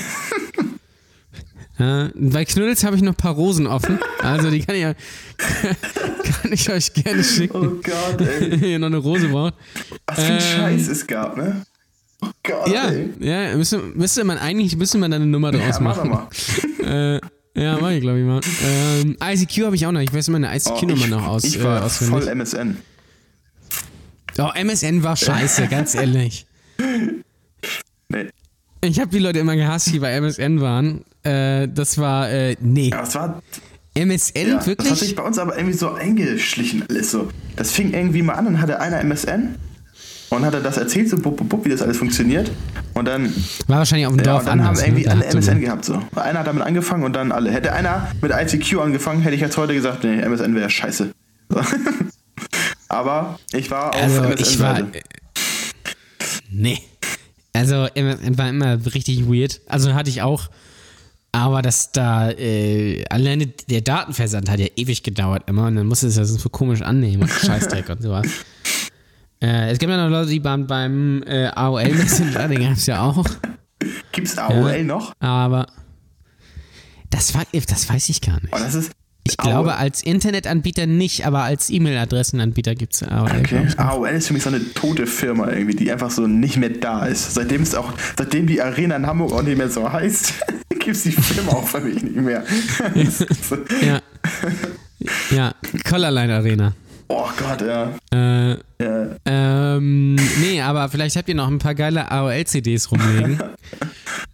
Äh, 1.78 2.08
bei 2.14 2.44
Knuddels 2.44 2.84
habe 2.84 2.96
ich 2.96 3.02
noch 3.02 3.12
ein 3.12 3.16
paar 3.16 3.34
Rosen 3.34 3.66
offen. 3.66 3.98
Also 4.20 4.50
die 4.50 4.60
kann 4.60 4.74
ich, 4.76 4.82
kann 5.38 6.52
ich 6.52 6.70
euch 6.70 6.92
gerne 6.92 7.24
schicken. 7.24 7.56
Oh 7.56 7.80
Gott, 7.82 8.20
ey. 8.20 8.50
Wenn 8.60 8.64
ihr 8.64 8.78
noch 8.78 8.88
eine 8.88 8.98
Rose 8.98 9.28
braucht. 9.28 9.54
Was 10.06 10.16
für 10.20 10.24
ein 10.26 10.32
Ähm, 10.34 10.40
Scheiß 10.40 10.88
es 10.88 11.06
gab, 11.06 11.36
ne? 11.36 11.64
Oh 12.20 12.28
Gott, 12.42 12.68
Ja, 12.68 12.88
ey. 12.90 13.08
ja, 13.20 13.56
müsste, 13.56 13.78
müsste 13.78 14.22
man 14.24 14.38
eigentlich 14.38 14.76
müsste 14.76 14.98
man 14.98 15.10
da 15.10 15.16
eine 15.16 15.26
Nummer 15.26 15.50
draus 15.50 15.62
Ja, 15.76 15.80
mach 15.80 15.96
machen. 16.04 16.10
mal. 16.10 16.28
Äh, 16.84 17.20
ja, 17.54 17.78
mach 17.80 17.90
ich, 17.90 18.00
glaube 18.00 18.18
ich 18.20 18.26
mal. 18.26 18.40
Ähm, 18.64 19.16
ICQ 19.22 19.66
habe 19.66 19.76
ich 19.76 19.86
auch 19.86 19.92
noch. 19.92 20.00
Ich 20.00 20.12
weiß 20.12 20.28
meine 20.28 20.48
Oh, 20.48 20.54
ICQ-Nummer 20.54 21.04
ich, 21.04 21.10
noch 21.10 21.26
aus, 21.26 21.44
ich 21.44 21.58
äh, 21.60 21.64
war 21.64 21.84
auswendig. 21.84 22.24
voll 22.24 22.28
MSN. 22.28 22.76
Oh, 24.38 24.50
MSN 24.54 25.02
war 25.02 25.16
scheiße, 25.16 25.68
ganz 25.68 25.94
ehrlich. 25.94 26.46
Nee. 28.08 28.28
Ich 28.84 28.98
habe 29.00 29.10
die 29.10 29.18
Leute 29.20 29.38
immer 29.38 29.54
gehasst, 29.56 29.92
die 29.92 29.98
bei 30.00 30.12
MSN 30.12 30.60
waren. 30.60 31.04
Äh, 31.24 31.68
das 31.68 31.98
war, 31.98 32.30
äh, 32.30 32.56
nee. 32.60 32.90
Ja, 32.90 33.00
das 33.00 33.14
war 33.14 33.42
MSN, 33.94 34.48
Ja, 34.48 34.54
das 34.56 34.66
hat 34.66 34.78
sich 34.80 34.88
wirklich? 34.90 35.14
bei 35.16 35.22
uns 35.22 35.38
aber 35.38 35.56
irgendwie 35.56 35.76
so 35.76 35.92
eingeschlichen 35.92 36.84
alles 36.88 37.10
so. 37.10 37.28
Das 37.56 37.70
fing 37.72 37.92
irgendwie 37.92 38.22
mal 38.22 38.34
an, 38.34 38.46
dann 38.46 38.60
hatte 38.60 38.80
einer 38.80 39.00
MSN 39.04 39.56
und 40.30 40.44
hatte 40.46 40.62
das 40.62 40.78
erzählt, 40.78 41.10
so 41.10 41.18
bub, 41.18 41.36
bub, 41.36 41.48
bub, 41.48 41.64
wie 41.64 41.68
das 41.68 41.82
alles 41.82 41.98
funktioniert. 41.98 42.50
Und 42.94 43.04
dann, 43.06 43.32
War 43.66 43.78
wahrscheinlich 43.78 44.06
auf 44.06 44.14
dem 44.14 44.18
ja, 44.24 44.24
Dorf 44.32 44.40
und 44.42 44.46
dann 44.48 44.60
haben 44.64 44.68
anders. 44.76 44.86
irgendwie 44.86 45.04
ne? 45.04 45.10
Alle 45.12 45.24
MSN 45.26 45.52
man- 45.54 45.60
gehabt 45.60 45.84
so. 45.84 46.02
Einer 46.16 46.38
hat 46.40 46.46
damit 46.46 46.62
angefangen 46.62 47.04
und 47.04 47.12
dann 47.14 47.32
alle. 47.32 47.50
Hätte 47.50 47.72
einer 47.72 48.10
mit 48.20 48.32
ICQ 48.32 48.78
angefangen, 48.80 49.20
hätte 49.22 49.34
ich 49.34 49.40
jetzt 49.42 49.56
heute 49.58 49.74
gesagt, 49.74 50.04
nee, 50.04 50.20
MSN 50.20 50.54
wäre 50.54 50.70
scheiße. 50.70 51.12
So. 51.50 51.60
aber 52.88 53.38
ich 53.52 53.70
war 53.70 53.94
auf 53.94 54.02
Also, 54.02 54.24
ich 54.38 54.58
war. 54.58 54.78
MSN-Seite. 54.80 55.00
Nee. 56.50 56.78
Also, 57.52 57.86
MSN 57.94 58.38
war 58.38 58.48
immer 58.48 58.78
richtig 58.94 59.26
weird. 59.28 59.60
Also, 59.68 59.92
hatte 59.94 60.10
ich 60.10 60.22
auch. 60.22 60.48
Aber 61.32 61.62
dass 61.62 61.92
da, 61.92 62.30
äh, 62.30 63.04
alleine 63.08 63.46
der 63.46 63.80
Datenversand 63.80 64.50
hat 64.50 64.60
ja 64.60 64.66
ewig 64.76 65.02
gedauert 65.02 65.44
immer 65.48 65.66
und 65.66 65.76
dann 65.76 65.86
musste 65.86 66.06
es 66.06 66.16
ja 66.16 66.24
so 66.26 66.48
komisch 66.50 66.82
annehmen 66.82 67.22
und 67.22 67.30
Scheißdreck 67.46 67.88
und 67.88 68.02
sowas. 68.02 68.26
Äh, 69.40 69.70
es 69.70 69.78
gibt 69.78 69.90
ja 69.90 69.96
noch 69.96 70.10
Leute, 70.10 70.30
die 70.30 70.40
beim, 70.40 70.66
beim 70.66 71.22
äh, 71.26 71.46
AOL 71.46 71.94
Messenger, 71.94 72.48
den 72.48 72.60
gab 72.60 72.72
es 72.72 72.86
ja 72.86 73.02
auch. 73.02 73.26
Gibt's 74.12 74.36
AOL 74.36 74.84
noch? 74.84 75.14
Aber 75.20 75.66
das, 77.08 77.34
war, 77.34 77.44
das 77.50 77.88
weiß 77.88 78.10
ich 78.10 78.20
gar 78.20 78.40
nicht. 78.40 78.52
Oh, 78.52 78.58
das 78.58 78.74
ist. 78.74 78.92
Ich 79.24 79.36
glaube, 79.36 79.76
als 79.76 80.02
Internetanbieter 80.02 80.86
nicht, 80.86 81.26
aber 81.26 81.42
als 81.44 81.70
E-Mail-Adressenanbieter 81.70 82.74
gibt 82.74 82.94
es 82.94 83.02
AOL. 83.04 83.30
Okay. 83.38 83.68
AOL 83.76 84.08
ist 84.08 84.26
für 84.26 84.32
mich 84.32 84.42
so 84.42 84.48
eine 84.50 84.72
tote 84.74 85.06
Firma 85.06 85.48
irgendwie, 85.50 85.76
die 85.76 85.92
einfach 85.92 86.10
so 86.10 86.26
nicht 86.26 86.56
mehr 86.56 86.70
da 86.70 87.06
ist. 87.06 87.34
Seitdem 87.34 87.62
es 87.62 87.74
auch, 87.74 87.92
seitdem 88.18 88.46
die 88.48 88.60
Arena 88.60 88.96
in 88.96 89.06
Hamburg 89.06 89.32
auch 89.32 89.42
nicht 89.42 89.56
mehr 89.58 89.70
so 89.70 89.90
heißt, 89.92 90.34
gibt 90.70 90.88
es 90.96 91.04
die 91.04 91.12
Firma 91.12 91.52
auch 91.52 91.68
für 91.68 91.80
mich 91.80 92.02
nicht 92.02 92.16
mehr. 92.16 92.42
Ja. 93.86 94.00
Ja, 95.30 95.52
Collarline 95.88 96.32
Arena. 96.34 96.74
oh 97.08 97.28
Gott, 97.36 97.60
ja. 97.62 97.90
Äh, 98.12 98.50
ja. 98.80 99.06
ähm, 99.26 100.14
nee, 100.40 100.60
aber 100.62 100.88
vielleicht 100.88 101.16
habt 101.16 101.28
ihr 101.28 101.34
noch 101.34 101.48
ein 101.48 101.58
paar 101.58 101.74
geile 101.74 102.08
AOL-CDs 102.10 102.92
rumliegen. 102.92 103.40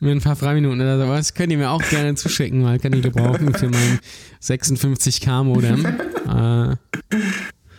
Mit 0.01 0.13
ein 0.13 0.21
paar 0.21 0.37
Freiminuten 0.37 0.81
oder 0.81 0.99
sowas. 0.99 1.35
Könnt 1.35 1.51
ihr 1.53 1.59
mir 1.59 1.71
auch 1.71 1.83
gerne 1.91 2.15
zuschicken, 2.15 2.63
weil 2.65 2.79
kann 2.79 2.93
ich 2.93 3.03
gebrauchen 3.03 3.53
für 3.55 3.69
mein 3.69 3.99
56k 4.43 5.43
Modem. 5.45 5.87
Äh, 6.29 6.77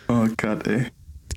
Oh 0.08 0.26
Gott, 0.36 0.66
ey. 0.66 0.86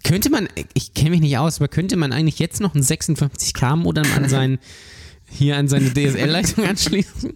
könnte 0.04 0.32
man, 0.32 0.50
ich 0.74 0.96
kenne 0.96 1.12
mich 1.12 1.22
nicht 1.22 1.38
aus, 1.38 1.58
aber 1.60 1.68
könnte 1.68 1.96
man 1.96 2.12
eigentlich 2.12 2.40
jetzt 2.40 2.60
noch 2.60 2.74
ein 2.74 2.82
56k 2.82 3.76
Modem 3.76 4.06
an 4.16 4.28
sein, 4.28 4.58
hier 5.30 5.58
an 5.58 5.68
seine 5.68 5.94
DSL-Leitung 5.94 6.66
anschließen? 6.66 7.34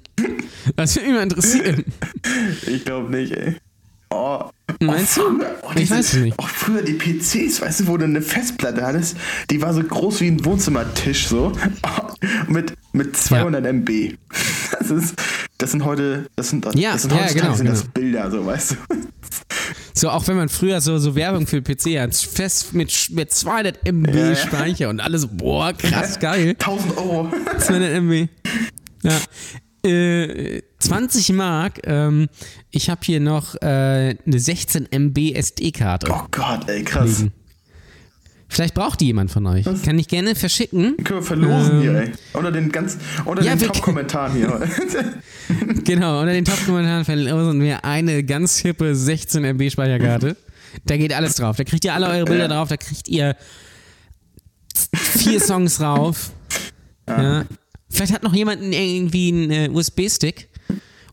Das 0.75 0.95
würde 0.95 1.07
mich 1.09 1.15
mal 1.15 1.23
interessieren. 1.23 1.85
Ich 2.65 2.85
glaube 2.85 3.11
nicht, 3.15 3.33
ey. 3.33 3.57
Oh, 4.09 4.49
Meinst 4.79 5.17
oh, 5.19 5.29
du? 5.31 5.45
oh, 5.63 5.71
Ich 5.75 5.89
weiß 5.89 6.13
es 6.13 6.19
nicht. 6.21 6.35
Oh, 6.37 6.45
früher 6.47 6.81
die 6.81 6.93
PCs, 6.93 7.61
weißt 7.61 7.81
du, 7.81 7.87
wo 7.87 7.97
du 7.97 8.05
eine 8.05 8.21
Festplatte 8.21 8.85
hattest, 8.85 9.17
die 9.49 9.61
war 9.61 9.73
so 9.73 9.83
groß 9.83 10.21
wie 10.21 10.27
ein 10.27 10.43
Wohnzimmertisch, 10.45 11.27
so. 11.27 11.51
Mit, 12.47 12.73
mit 12.93 13.15
200 13.15 13.65
MB. 13.65 13.89
Das 14.79 14.91
ist, 14.91 15.15
das 15.57 15.71
sind 15.71 15.83
heute, 15.85 16.27
das 16.35 16.49
sind, 16.49 16.65
Ja, 16.75 16.93
das 16.93 17.03
sind 17.03 17.11
ja, 17.13 17.27
genau, 17.27 17.53
sind 17.55 17.67
das 17.67 17.81
genau. 17.81 17.91
Bilder, 17.93 18.31
so, 18.31 18.45
weißt 18.45 18.71
du. 18.71 18.75
So, 19.93 20.09
auch 20.09 20.27
wenn 20.27 20.37
man 20.37 20.49
früher 20.49 20.79
so, 20.81 20.97
so 20.99 21.15
Werbung 21.15 21.47
für 21.47 21.61
PC 21.61 21.99
hat, 21.99 22.15
fest 22.15 22.73
mit, 22.73 23.09
mit 23.11 23.31
200 23.31 23.83
MB 23.85 24.13
Ja, 24.13 24.29
ja. 24.29 24.35
Speicher 24.35 24.89
und 24.89 24.99
alles 24.99 25.25
boah, 25.27 25.73
krass 25.73 26.19
geil. 26.21 26.55
1000 26.59 26.97
Euro. 26.97 27.31
200 27.57 27.91
MB. 28.01 28.27
Ja. 29.03 29.19
Äh, 29.87 30.61
20 30.79 31.33
Mark. 31.33 31.79
Ähm, 31.85 32.27
ich 32.71 32.89
habe 32.89 33.01
hier 33.03 33.19
noch 33.19 33.55
äh, 33.55 34.15
eine 34.25 34.39
16 34.39 34.87
MB 34.91 35.33
SD-Karte. 35.33 36.11
Oh 36.11 36.25
Gott, 36.31 36.67
ey, 36.69 36.83
krass. 36.83 37.19
liegen. 37.19 37.33
Vielleicht 38.49 38.75
braucht 38.75 39.01
die 39.01 39.07
jemand 39.07 39.29
von 39.29 39.45
euch. 39.45 39.65
Kann 39.83 39.99
ich 39.99 40.07
gerne 40.07 40.33
verschicken. 40.33 40.95
Können 41.03 41.19
wir 41.19 41.23
verlosen 41.25 41.81
hier, 41.81 41.95
ey. 41.95 42.11
Unter 42.33 42.51
den 42.51 42.71
ganz, 42.71 42.97
unter 43.25 43.41
Ähm. 43.41 43.47
Ja, 43.47 43.55
den 43.55 43.67
Top-Kommentaren 43.67 44.33
hier. 44.33 44.61
Genau, 45.83 46.19
unter 46.19 46.33
den 46.33 46.43
Top-Kommentaren 46.43 47.05
verlosen 47.05 47.61
wir 47.61 47.85
eine 47.85 48.23
ganz 48.23 48.57
hippe 48.59 48.93
16 48.95 49.43
MB 49.45 49.69
Speicherkarte. 49.71 50.35
Da 50.85 50.97
geht 50.97 51.13
alles 51.13 51.35
drauf. 51.35 51.55
Da 51.55 51.63
kriegt 51.63 51.85
ihr 51.85 51.93
alle 51.93 52.07
eure 52.07 52.25
Bilder 52.25 52.47
drauf. 52.49 52.67
Da 52.67 52.75
kriegt 52.75 53.07
ihr 53.07 53.35
vier 54.93 55.39
Songs 55.39 55.77
drauf. 55.77 56.31
Ja. 57.07 57.45
Vielleicht 57.89 58.13
hat 58.13 58.23
noch 58.23 58.33
jemand 58.33 58.61
irgendwie 58.61 59.29
einen 59.31 59.51
äh, 59.51 59.69
USB-Stick 59.71 60.49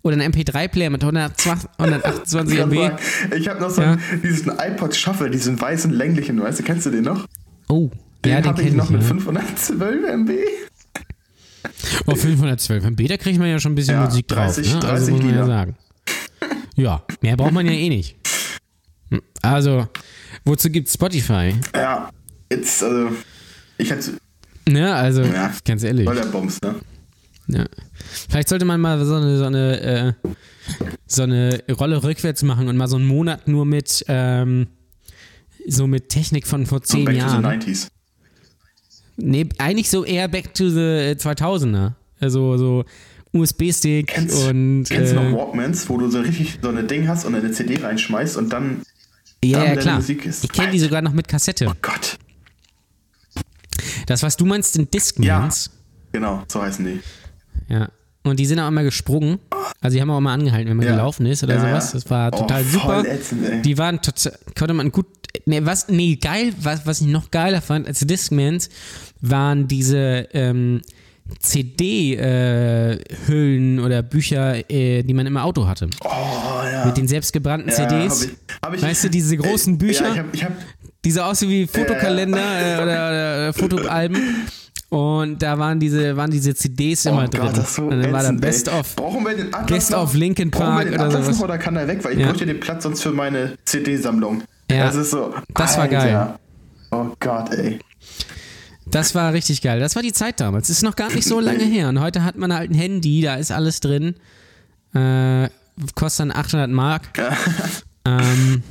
oder 0.02 0.14
einen 0.20 0.32
MP3-Player 0.32 0.90
mit 0.90 1.02
120, 1.02 1.70
128 1.78 2.58
MB. 2.58 2.90
Ich 3.36 3.48
habe 3.48 3.60
noch 3.60 3.70
so 3.70 3.80
Ja. 3.82 3.92
einen, 3.92 4.22
diesen 4.22 4.52
iPod 4.58 4.94
Shuffle, 4.94 5.30
diesen 5.30 5.60
weißen 5.60 5.90
länglichen, 5.92 6.40
weißt 6.42 6.58
du, 6.58 6.62
kennst 6.64 6.86
du 6.86 6.90
den 6.90 7.04
noch? 7.04 7.26
Oh, 7.68 7.90
Den 8.24 8.32
ja, 8.32 8.40
den 8.40 8.48
habe 8.48 8.62
ich 8.62 8.72
noch 8.74 8.86
ich. 8.86 8.90
mit 8.90 9.02
ja. 9.02 9.08
512 9.08 10.04
MB. 10.04 10.30
Oh, 12.06 12.14
512 12.14 12.84
MB, 12.84 13.08
da 13.08 13.16
kriegt 13.16 13.38
man 13.38 13.48
ja 13.48 13.58
schon 13.58 13.72
ein 13.72 13.76
bisschen 13.76 13.94
Ja, 13.94 14.04
Musik 14.04 14.28
drauf. 14.28 14.54
30 14.54 14.68
ne? 14.68 14.74
Also 14.74 14.86
30 14.88 15.10
muss 15.14 15.22
man 15.22 15.34
ja 15.34 15.46
sagen. 15.46 15.76
Ja, 16.76 17.02
mehr 17.22 17.36
braucht 17.36 17.52
man 17.52 17.64
ja 17.66 17.72
eh 17.72 17.88
nicht. 17.88 18.16
Also, 19.42 19.86
wozu 20.44 20.68
gibt 20.70 20.90
Spotify? 20.90 21.54
Ja, 21.74 22.10
jetzt, 22.50 22.82
also, 22.82 23.10
ich 23.78 23.90
hätte, 23.90 24.12
Ne, 24.68 24.94
also, 24.94 25.22
Ja. 25.22 25.52
ganz 25.64 25.82
ehrlich. 25.82 26.06
voll 26.06 26.16
der 26.16 26.26
Bombs, 26.26 26.60
ne? 26.62 26.74
Ja. 27.48 27.66
Vielleicht 28.30 28.48
sollte 28.48 28.64
man 28.64 28.80
mal 28.80 29.04
so 29.04 29.14
eine, 29.14 29.36
so 29.38 29.44
eine, 29.44 29.80
äh, 29.80 30.12
so 31.06 31.22
eine 31.22 31.62
Rolle 31.70 32.02
rückwärts 32.02 32.42
machen 32.42 32.68
und 32.68 32.76
mal 32.76 32.88
so 32.88 32.96
einen 32.96 33.06
Monat 33.06 33.46
nur 33.48 33.66
mit, 33.66 34.04
ähm, 34.08 34.68
so 35.68 35.86
mit 35.86 36.08
Technik 36.08 36.46
von 36.46 36.64
vor 36.66 36.82
zehn 36.82 37.04
back 37.04 37.16
Jahren. 37.16 37.42
to 37.42 37.48
the 37.50 37.72
90s. 37.72 37.88
Nee, 39.16 39.46
eigentlich 39.58 39.90
so 39.90 40.04
eher 40.04 40.26
back 40.28 40.54
to 40.54 40.70
the 40.70 41.14
2000er. 41.18 41.92
Also 42.18 42.56
so 42.56 42.84
USB-Stick 43.32 44.12
und. 44.16 44.88
kennst 44.88 45.12
du 45.12 45.16
noch 45.16 45.24
äh, 45.24 45.32
Walkmans, 45.32 45.88
wo 45.88 45.98
du 45.98 46.08
so 46.10 46.20
richtig 46.20 46.58
so 46.62 46.68
ein 46.70 46.86
Ding 46.88 47.06
hast 47.08 47.24
und 47.26 47.34
eine 47.34 47.50
CD 47.52 47.76
reinschmeißt 47.82 48.36
und 48.38 48.50
dann, 48.52 48.82
ja, 49.44 49.58
dann 49.58 49.74
ja, 49.74 49.76
klar. 49.76 49.96
Musik 49.96 50.24
ist. 50.24 50.44
Ich 50.44 50.52
kenne 50.52 50.72
die 50.72 50.78
sogar 50.78 51.02
noch 51.02 51.12
mit 51.12 51.28
Kassette. 51.28 51.66
oh 51.68 51.74
Gott. 51.82 52.16
Das, 54.06 54.22
was 54.22 54.36
du 54.36 54.44
meinst, 54.46 54.72
sind 54.74 54.92
Discmans. 54.92 55.70
Genau, 56.12 56.42
so 56.48 56.62
heißen 56.62 56.84
die. 56.84 57.00
Ja. 57.68 57.88
Und 58.22 58.38
die 58.40 58.46
sind 58.46 58.58
auch 58.60 58.68
immer 58.68 58.84
gesprungen. 58.84 59.38
Also 59.80 59.96
die 59.96 60.00
haben 60.00 60.10
auch 60.10 60.20
mal 60.20 60.32
angehalten, 60.34 60.70
wenn 60.70 60.76
man 60.78 60.86
Ja. 60.86 60.92
gelaufen 60.92 61.26
ist 61.26 61.42
oder 61.44 61.54
Ja, 61.56 61.60
sowas. 61.60 61.92
ja. 61.92 61.98
Das 62.00 62.08
war 62.10 62.30
Oh, 62.32 62.38
total 62.38 62.64
voll 62.64 62.96
super. 63.02 63.12
ätzend. 63.14 63.66
Die 63.66 63.76
waren 63.78 64.00
total, 64.00 64.38
konnte 64.58 64.72
man 64.74 64.90
gut. 64.92 65.06
Nee, 65.46 65.60
was, 65.64 65.88
nee, 65.88 66.16
geil, 66.16 66.52
was, 66.60 66.86
was 66.86 67.00
ich 67.00 67.08
noch 67.08 67.30
geiler 67.30 67.60
fand 67.60 67.86
als 67.88 68.00
Discmans, 68.00 68.70
waren 69.20 69.66
diese 69.68 70.28
ähm, 70.32 70.80
CD-Hüllen 72.44 73.80
oder 73.80 74.02
Bücher, 74.02 74.70
äh, 74.70 75.02
die 75.02 75.14
man 75.14 75.26
im 75.26 75.36
Auto 75.36 75.66
hatte. 75.66 75.88
Oh, 76.02 76.08
ja. 76.70 76.84
Mit 76.86 76.96
den 76.96 77.08
selbstgebrannten 77.08 77.68
ja, 77.70 77.74
CDs. 77.74 78.22
Hab 78.22 78.30
ich, 78.30 78.38
hab 78.62 78.74
ich, 78.74 78.82
Weißt 78.82 79.04
du, 79.04 79.10
diese 79.10 79.36
großen 79.38 79.76
Bücher? 79.78 80.14
Ja, 80.14 80.24
ich 80.32 80.44
hab, 80.44 80.52
Die 81.04 81.10
so 81.10 81.20
aussehen 81.22 81.50
wie 81.50 81.66
Fotokalender 81.66 82.38
äh, 82.40 82.82
oder, 82.82 83.08
oder 83.08 83.52
Fotoalben. 83.52 84.46
Und 84.88 85.42
da 85.42 85.58
waren 85.58 85.80
diese, 85.80 86.16
waren 86.16 86.30
diese 86.30 86.54
CDs 86.54 87.04
immer 87.06 87.24
oh 87.24 87.28
drin. 87.28 87.50
Gott, 87.52 87.66
so 87.68 87.82
und 87.82 88.00
dann 88.00 88.12
war 88.12 88.22
da 88.22 88.30
Best 88.32 88.68
ey. 88.68 88.78
of. 88.78 88.94
Brauchen 88.96 89.24
wir 89.24 89.34
den 89.36 89.48
Atlas 89.52 89.66
Best 89.66 89.90
noch? 89.90 90.02
of 90.04 90.14
Linkin 90.14 90.50
Brauchen 90.50 90.66
wir 90.66 90.72
Park 90.74 90.84
den 90.84 90.94
oder 90.94 91.04
Atlas 91.06 91.24
sowas. 91.24 91.36
noch 91.38 91.44
oder 91.44 91.58
kann 91.58 91.76
er 91.76 91.88
weg? 91.88 92.04
Weil 92.04 92.12
ich 92.12 92.18
Ja. 92.20 92.26
bräuchte 92.28 92.46
den 92.46 92.60
Platz 92.60 92.84
sonst 92.84 93.02
für 93.02 93.10
meine 93.10 93.56
CD-Sammlung. 93.64 94.42
Ja. 94.70 94.84
Das 94.86 94.94
ist 94.94 95.10
so. 95.10 95.34
Das 95.54 95.76
war 95.76 95.88
geil. 95.88 96.34
Oh 96.92 97.06
Gott, 97.18 97.50
ey. 97.54 97.80
Das 98.86 99.14
war 99.16 99.32
richtig 99.32 99.62
geil. 99.62 99.80
Das 99.80 99.96
war 99.96 100.02
die 100.02 100.12
Zeit 100.12 100.38
damals. 100.40 100.70
Ist 100.70 100.82
noch 100.82 100.94
gar 100.94 101.12
nicht 101.12 101.26
so 101.26 101.40
lange 101.40 101.64
her. 101.64 101.88
Und 101.88 102.00
heute 102.00 102.22
hat 102.22 102.36
man 102.36 102.54
halt 102.54 102.70
ein 102.70 102.74
Handy, 102.74 103.20
da 103.22 103.34
ist 103.34 103.50
alles 103.50 103.80
drin. 103.80 104.14
Äh, 104.94 105.48
kostet 105.96 106.20
dann 106.30 106.36
800 106.36 106.70
Mark. 106.70 107.02
ähm, 108.06 108.62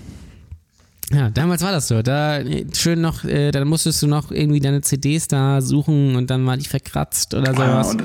Ja, 1.13 1.29
damals 1.29 1.61
war 1.61 1.71
das 1.71 1.87
so. 1.87 2.01
Da 2.01 2.39
äh, 2.39 2.65
schön 2.75 3.01
noch, 3.01 3.23
äh, 3.23 3.51
dann 3.51 3.67
musstest 3.67 4.01
du 4.01 4.07
noch 4.07 4.31
irgendwie 4.31 4.59
deine 4.59 4.81
CDs 4.81 5.27
da 5.27 5.61
suchen 5.61 6.15
und 6.15 6.29
dann 6.29 6.45
war 6.45 6.57
die 6.57 6.65
verkratzt 6.65 7.33
oder 7.35 7.53
sowas. 7.53 7.91
und- 7.91 8.01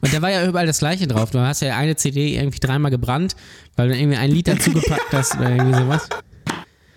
und, 0.00 0.12
da 0.14 0.20
war 0.22 0.30
ja 0.30 0.46
überall 0.46 0.66
das 0.66 0.78
Gleiche 0.80 1.06
drauf. 1.06 1.30
Du 1.30 1.38
hast 1.40 1.62
ja 1.62 1.76
eine 1.76 1.96
CD 1.96 2.36
irgendwie 2.36 2.58
dreimal 2.60 2.90
gebrannt, 2.90 3.36
weil 3.76 3.88
du 3.88 3.96
irgendwie 3.96 4.16
ein 4.16 4.30
Lied 4.30 4.48
dazugepackt 4.48 5.12
hast 5.12 5.36
oder 5.36 5.50
irgendwie 5.50 5.78
sowas. 5.78 6.08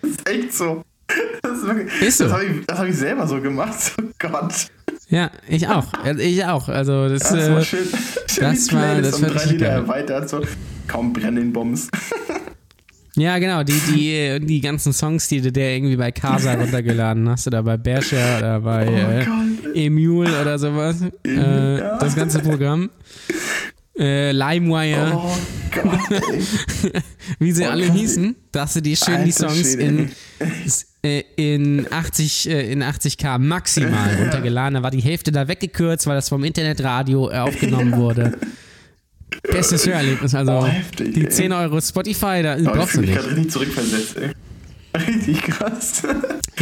Das 0.02 0.10
ist 0.10 0.28
echt 0.28 0.52
so. 0.54 0.82
Das 1.42 1.58
ist, 1.58 1.66
wirklich, 1.66 2.02
Ist 2.02 2.18
so. 2.18 2.24
Das 2.24 2.32
habe 2.32 2.44
ich, 2.46 2.66
das 2.66 2.78
hab 2.78 2.86
ich 2.86 2.96
selber 2.96 3.26
so 3.26 3.40
gemacht. 3.40 3.92
Oh 4.00 4.28
Gott. 4.30 4.54
Ja, 5.10 5.30
ich 5.48 5.68
auch. 5.68 5.86
Ich 6.18 6.44
auch. 6.46 6.68
Also 6.68 7.08
das, 7.08 7.20
Das 7.24 7.32
war 7.50 7.58
äh, 7.58 7.64
schön. 7.64 7.86
schön 8.30 8.44
das 8.44 8.72
war- 8.72 9.00
das 9.02 9.14
um 9.16 9.22
war 9.22 9.30
drei 9.30 9.44
Lieder 9.44 9.68
erweitert. 9.68 10.28
So. 10.30 10.40
Kaum 10.88 11.12
brennen 11.12 11.52
Bombs. 11.52 11.88
Ja 13.16 13.38
genau, 13.38 13.62
die, 13.62 13.80
die, 13.94 14.44
die 14.46 14.60
ganzen 14.60 14.92
Songs, 14.92 15.28
die 15.28 15.40
du 15.40 15.50
dir 15.52 15.70
irgendwie 15.70 15.96
bei 15.96 16.10
Casa 16.12 16.54
runtergeladen 16.54 17.28
hast 17.28 17.46
oder 17.46 17.62
bei 17.62 17.76
Bearshare 17.76 18.38
oder 18.38 18.60
bei 18.60 18.86
äh, 18.86 19.24
Gott. 19.24 19.76
Emule 19.76 20.40
oder 20.40 20.58
sowas. 20.58 20.96
Äh, 21.26 21.78
Ja. 21.78 21.98
Das 21.98 22.14
ganze 22.16 22.40
Programm. 22.40 22.90
Äh, 23.96 24.32
LimeWire. 24.32 25.12
Oh 25.14 25.36
Gott, 25.72 26.22
wie 27.38 27.52
sie 27.52 27.64
Oh 27.64 27.70
alle 27.70 27.86
Gott. 27.86 27.96
hießen, 27.96 28.34
dass 28.50 28.74
du 28.74 28.82
dir 28.82 28.96
schön 28.96 29.24
die 29.24 29.32
Alter 29.32 29.48
Songs 29.50 29.72
Schwede, 29.74 29.82
in, 29.84 30.10
äh, 31.04 31.22
in 31.36 31.86
80 31.92 32.50
äh, 32.50 32.72
in 32.72 32.82
80k 32.82 33.38
maximal 33.38 34.16
runtergeladen. 34.20 34.74
Da 34.74 34.82
war 34.82 34.90
die 34.90 35.00
Hälfte 35.00 35.30
da 35.30 35.46
weggekürzt, 35.46 36.08
weil 36.08 36.16
das 36.16 36.28
vom 36.28 36.42
Internetradio 36.42 37.30
äh, 37.30 37.36
aufgenommen 37.38 37.96
wurde. 37.96 38.36
Bestes 39.42 39.86
Hörerlebnis, 39.86 40.34
also 40.34 40.52
Oh, 40.52 40.66
heftig, 40.66 41.14
die 41.14 41.24
ey. 41.24 41.28
10 41.28 41.52
Euro 41.52 41.80
Spotify, 41.80 42.42
da 42.42 42.56
ich 42.56 42.64
brauchst 42.64 42.96
du 42.96 43.00
nicht. 43.00 43.14
gerade 43.14 43.28
richtig 43.30 43.50
zurückversetzt, 43.50 44.16
ey. 44.16 44.30
Richtig 44.96 45.42
krass. 45.42 46.02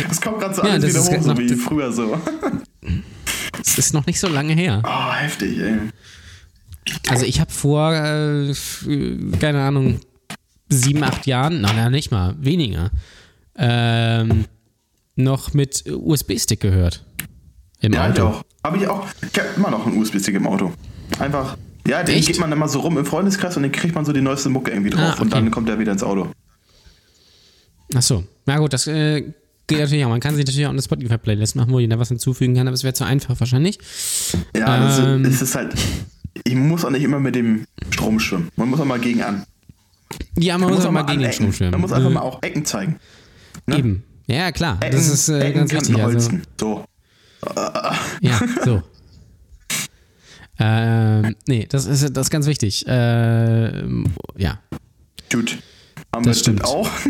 Das 0.08 0.20
kommt 0.22 0.40
gerade 0.40 0.54
so 0.54 0.62
Ja, 0.62 0.70
alles 0.70 0.88
wieder 0.88 1.00
ist 1.00 1.10
hoch, 1.12 1.22
so 1.22 1.36
wie 1.36 1.48
früher 1.50 1.92
so. 1.92 2.18
Das 3.58 3.76
ist 3.76 3.92
noch 3.92 4.06
nicht 4.06 4.18
so 4.18 4.26
lange 4.26 4.54
her. 4.54 4.82
Oh, 4.86 5.12
heftig, 5.14 5.58
ey. 5.58 5.74
Also 7.08 7.26
ich 7.26 7.40
habe 7.40 7.50
vor, 7.52 7.92
äh, 7.92 8.54
keine 9.38 9.60
Ahnung, 9.62 10.00
sieben, 10.70 11.04
acht 11.04 11.26
Jahren, 11.26 11.60
nein, 11.60 11.76
nein, 11.76 11.92
nicht 11.92 12.10
mal, 12.10 12.34
weniger, 12.40 12.90
ähm, 13.56 14.46
noch 15.14 15.52
mit 15.52 15.84
USB-Stick 15.86 16.60
gehört. 16.60 17.04
Im 17.80 17.92
Ja, 17.92 18.08
ich 18.10 18.18
Auto. 18.18 18.40
Habe 18.64 18.78
ich 18.78 18.86
auch. 18.88 19.06
Ich 19.30 19.38
habe 19.38 19.50
immer 19.56 19.70
noch 19.70 19.86
einen 19.86 19.98
USB-Stick 20.00 20.36
im 20.36 20.46
Auto. 20.46 20.72
Einfach. 21.18 21.58
Ja, 21.86 22.02
den 22.02 22.16
Echt? 22.16 22.28
geht 22.28 22.38
man 22.38 22.48
dann 22.50 22.58
mal 22.58 22.68
so 22.68 22.80
rum 22.80 22.96
im 22.98 23.04
Freundeskreis 23.04 23.56
und 23.56 23.62
dann 23.64 23.72
kriegt 23.72 23.94
man 23.94 24.04
so 24.04 24.12
die 24.12 24.20
neueste 24.20 24.48
Mucke 24.48 24.70
irgendwie 24.70 24.90
drauf 24.90 25.02
Ah, 25.02 25.12
okay. 25.14 25.22
und 25.22 25.32
dann 25.32 25.50
kommt 25.50 25.68
er 25.68 25.78
wieder 25.78 25.92
ins 25.92 26.02
Auto. 26.02 26.28
Ach 27.94 28.02
so. 28.02 28.24
Na 28.46 28.58
gut, 28.58 28.72
das 28.72 28.86
äh, 28.86 29.22
geht 29.66 29.78
natürlich 29.78 30.04
auch. 30.04 30.08
Man 30.08 30.20
kann 30.20 30.34
sich 30.34 30.44
natürlich 30.46 30.66
auch 30.66 30.70
eine 30.70 30.82
Spotify-Playlist 30.82 31.56
machen, 31.56 31.72
wo 31.72 31.80
jeder 31.80 31.98
was 31.98 32.08
hinzufügen 32.08 32.54
kann, 32.54 32.68
aber 32.68 32.74
es 32.74 32.84
wäre 32.84 32.94
zu 32.94 33.04
einfach 33.04 33.38
wahrscheinlich. 33.40 33.78
Ja, 34.56 34.78
das 34.84 34.98
ist- 34.98 35.04
Ähm. 35.04 35.24
es 35.24 35.42
ist 35.42 35.54
halt. 35.54 35.74
Ich 36.44 36.54
muss 36.54 36.84
auch 36.84 36.90
nicht 36.90 37.02
immer 37.02 37.20
mit 37.20 37.34
dem 37.34 37.66
Strom 37.90 38.18
schwimmen. 38.18 38.48
Man 38.56 38.70
muss 38.70 38.80
auch 38.80 38.84
mal 38.86 38.98
gegen 38.98 39.22
an. 39.22 39.44
Ja, 40.38 40.56
man, 40.58 40.72
muss 40.72 40.84
auch 40.84 40.90
mal 40.90 41.02
gegen 41.02 41.20
den. 41.20 41.32
Strom 41.32 41.52
schwimmen. 41.52 41.72
Man 41.72 41.80
muss 41.82 41.92
einfach 41.92 42.10
Äh, 42.10 42.14
mal 42.14 42.20
auch 42.20 42.42
Ecken 42.42 42.64
zeigen. 42.64 42.96
ne? 43.66 43.78
Eben. 43.78 44.04
Ja, 44.28 44.50
klar. 44.52 44.78
Ecken, 44.80 44.96
das 44.96 45.08
ist 45.08 45.28
äh, 45.28 45.40
Ecken, 45.40 45.58
ganz 45.60 45.70
Kanten, 45.72 45.88
wichtig. 45.88 46.04
Also, 46.04 46.14
Holzen. 46.30 46.42
So. 46.58 46.84
ja, 48.20 48.40
so. 48.64 48.82
ähm, 50.64 51.34
nee, 51.48 51.66
das 51.68 51.86
ist, 51.86 52.16
das 52.16 52.26
ist 52.26 52.30
ganz 52.30 52.46
wichtig. 52.46 52.84
Ähm, 52.86 54.06
ja. 54.36 54.60
Gut. 55.32 55.58
Haben 56.14 56.24
Das 56.24 56.36
wir 56.36 56.40
stimmt. 56.40 56.64
auch. 56.64 56.88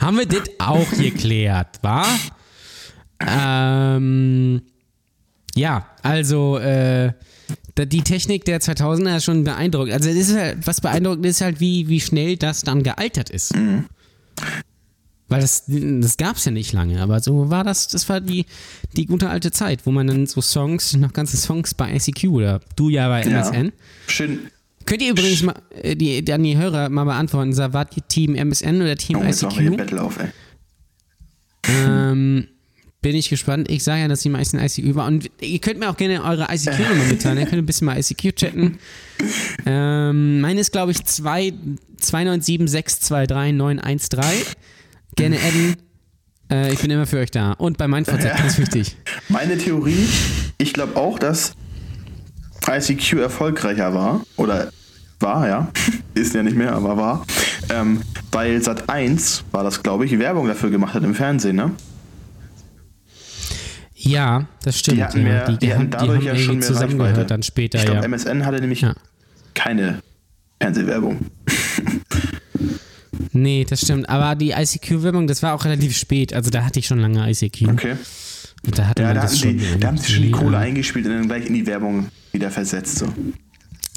Haben 0.00 0.18
wir 0.18 0.26
das 0.26 0.42
auch 0.58 0.90
geklärt, 0.90 1.78
wa? 1.82 2.04
Ähm, 3.20 4.62
ja, 5.54 5.86
also 6.02 6.58
äh, 6.58 7.12
die 7.78 8.02
Technik 8.02 8.44
der 8.44 8.60
2000er 8.60 9.16
ist 9.18 9.24
schon 9.24 9.44
beeindruckend. 9.44 9.92
Also 9.94 10.08
das 10.08 10.18
ist 10.18 10.36
halt, 10.36 10.66
was 10.66 10.80
beeindruckend 10.80 11.26
ist 11.26 11.40
halt, 11.42 11.60
wie, 11.60 11.88
wie 11.88 12.00
schnell 12.00 12.36
das 12.36 12.62
dann 12.62 12.82
gealtert 12.82 13.30
ist. 13.30 13.54
Weil 15.34 15.40
das, 15.40 15.64
das 15.66 16.16
gab 16.16 16.36
es 16.36 16.44
ja 16.44 16.52
nicht 16.52 16.72
lange, 16.72 17.02
aber 17.02 17.18
so 17.20 17.50
war 17.50 17.64
das, 17.64 17.88
das 17.88 18.08
war 18.08 18.20
die, 18.20 18.46
die 18.96 19.04
gute 19.06 19.28
alte 19.28 19.50
Zeit, 19.50 19.84
wo 19.84 19.90
man 19.90 20.06
dann 20.06 20.28
so 20.28 20.40
Songs, 20.40 20.94
noch 20.96 21.12
ganze 21.12 21.36
Songs 21.36 21.74
bei 21.74 21.92
ICQ 21.96 22.28
oder 22.28 22.60
du 22.76 22.88
ja 22.88 23.08
bei 23.08 23.24
Ja. 23.24 23.40
MSN. 23.40 23.72
Schön. 24.06 24.38
Könnt 24.86 25.02
ihr 25.02 25.10
übrigens 25.10 25.42
mal 25.42 25.56
äh, 25.82 25.96
die, 25.96 26.32
an 26.32 26.44
die 26.44 26.56
Hörer 26.56 26.88
mal 26.88 27.02
beantworten, 27.02 27.56
wart 27.72 27.96
ihr 27.96 28.06
Team 28.06 28.36
MSN 28.36 28.80
oder 28.80 28.94
Team 28.96 29.18
Oh, 29.18 29.24
ICQ? 29.24 29.76
Battle 29.76 30.02
auf, 30.02 30.20
ey. 30.20 30.28
Ähm, 31.66 32.46
bin 33.00 33.16
ich 33.16 33.28
gespannt. 33.28 33.68
Ich 33.70 33.82
sage 33.82 34.02
ja, 34.02 34.08
dass 34.08 34.20
die 34.20 34.28
meisten 34.30 34.58
ICQ 34.58 34.94
war. 34.94 35.06
Und 35.08 35.28
ihr 35.40 35.58
könnt 35.58 35.80
mir 35.80 35.90
auch 35.90 35.96
gerne 35.96 36.22
eure 36.22 36.46
ICQ-Nummer 36.50 37.04
mitteilen. 37.08 37.38
Ihr 37.38 37.46
könnt 37.46 37.62
ein 37.62 37.66
bisschen 37.66 37.86
mal 37.86 37.98
ICQ 37.98 38.36
chatten. 38.36 38.78
Ähm, 39.66 40.40
meine 40.40 40.60
ist, 40.60 40.70
glaube 40.72 40.92
ich, 40.92 41.04
2 41.04 41.52
297623913. 42.00 44.22
Gerne 45.16 45.36
adden. 45.38 45.76
Äh, 46.50 46.72
ich 46.72 46.80
bin 46.80 46.90
immer 46.90 47.06
für 47.06 47.18
euch 47.18 47.30
da. 47.30 47.52
Und 47.52 47.78
bei 47.78 47.88
meinem 47.88 48.04
VZ, 48.04 48.36
ganz 48.36 48.58
wichtig. 48.58 48.96
Meine 49.28 49.56
Theorie, 49.56 50.08
ich 50.58 50.72
glaube 50.72 50.96
auch, 50.96 51.18
dass 51.18 51.52
ICQ 52.68 53.14
erfolgreicher 53.20 53.94
war. 53.94 54.22
Oder 54.36 54.70
war, 55.20 55.48
ja. 55.48 55.68
Ist 56.14 56.34
ja 56.34 56.42
nicht 56.42 56.56
mehr, 56.56 56.72
aber 56.74 56.96
war. 56.96 57.26
Ähm, 57.70 58.02
weil 58.32 58.62
Sat 58.62 58.88
1 58.90 59.44
war 59.52 59.64
das, 59.64 59.82
glaube 59.82 60.04
ich, 60.04 60.18
Werbung 60.18 60.46
dafür 60.48 60.70
gemacht 60.70 60.94
hat 60.94 61.02
im 61.04 61.14
Fernsehen, 61.14 61.56
ne? 61.56 61.70
Ja, 63.96 64.46
das 64.62 64.78
stimmt. 64.78 64.98
Die 64.98 65.04
hatten 65.04 65.18
ja. 65.18 65.24
mehr- 65.24 65.46
die, 65.48 65.58
die 65.58 65.72
hatten 65.72 65.78
haben, 65.82 65.90
die 65.90 65.96
dadurch 65.96 66.18
haben 66.18 66.26
ja 66.26 66.36
schon 66.36 66.58
mehr 66.58 66.66
zusammengehört 66.66 67.12
Reichweite. 67.12 67.26
dann 67.28 67.42
später, 67.42 67.78
Ich 67.78 67.84
glaube, 67.86 68.00
ja. 68.00 68.04
MSN 68.08 68.44
hatte 68.44 68.60
nämlich 68.60 68.82
Ja. 68.82 68.94
keine 69.54 70.00
Fernsehwerbung. 70.60 71.26
Nee, 73.34 73.66
das 73.68 73.80
stimmt. 73.82 74.08
Aber 74.08 74.34
die 74.36 74.52
ICQ-Werbung, 74.52 75.26
das 75.26 75.42
war 75.42 75.54
auch 75.54 75.64
relativ 75.64 75.96
spät. 75.96 76.32
Also 76.32 76.50
da 76.50 76.64
hatte 76.64 76.78
ich 76.78 76.86
schon 76.86 77.00
lange 77.00 77.28
ICQ. 77.30 77.68
Okay. 77.68 77.96
Und 78.64 78.78
da 78.78 78.86
hatte 78.86 79.02
Ja, 79.02 79.08
man 79.08 79.16
da, 79.16 79.22
das 79.22 79.38
schon. 79.38 79.58
die, 79.58 79.78
da 79.78 79.88
haben 79.88 79.98
sie 79.98 80.12
schon 80.12 80.22
die 80.22 80.30
Kohle 80.30 80.56
äh, 80.56 80.60
eingespielt 80.60 81.04
und 81.06 81.12
dann 81.12 81.26
gleich 81.26 81.46
in 81.46 81.54
die 81.54 81.66
Werbung 81.66 82.08
wieder 82.32 82.50
versetzt. 82.50 82.98
So. 82.98 83.06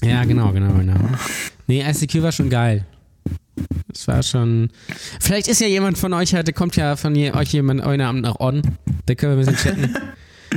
Ja, 0.03 0.23
genau, 0.25 0.51
genau, 0.51 0.73
genau. 0.73 0.99
Nee, 1.67 1.83
ICQ 1.89 2.21
war 2.23 2.31
schon 2.31 2.49
geil. 2.49 2.85
Das 3.87 4.07
war 4.07 4.21
schon. 4.23 4.69
Vielleicht 5.19 5.47
ist 5.47 5.61
ja 5.61 5.67
jemand 5.67 5.97
von 5.97 6.13
euch 6.13 6.33
heute, 6.35 6.53
kommt 6.53 6.75
ja 6.75 6.95
von 6.95 7.15
je, 7.15 7.31
euch 7.31 7.53
jemand 7.53 7.83
heute 7.83 8.05
Abend 8.05 8.21
noch 8.23 8.39
on. 8.39 8.61
Da 9.05 9.15
können 9.15 9.37
wir 9.37 9.47
ein 9.47 9.55
bisschen 9.55 9.75
chatten. 9.75 9.93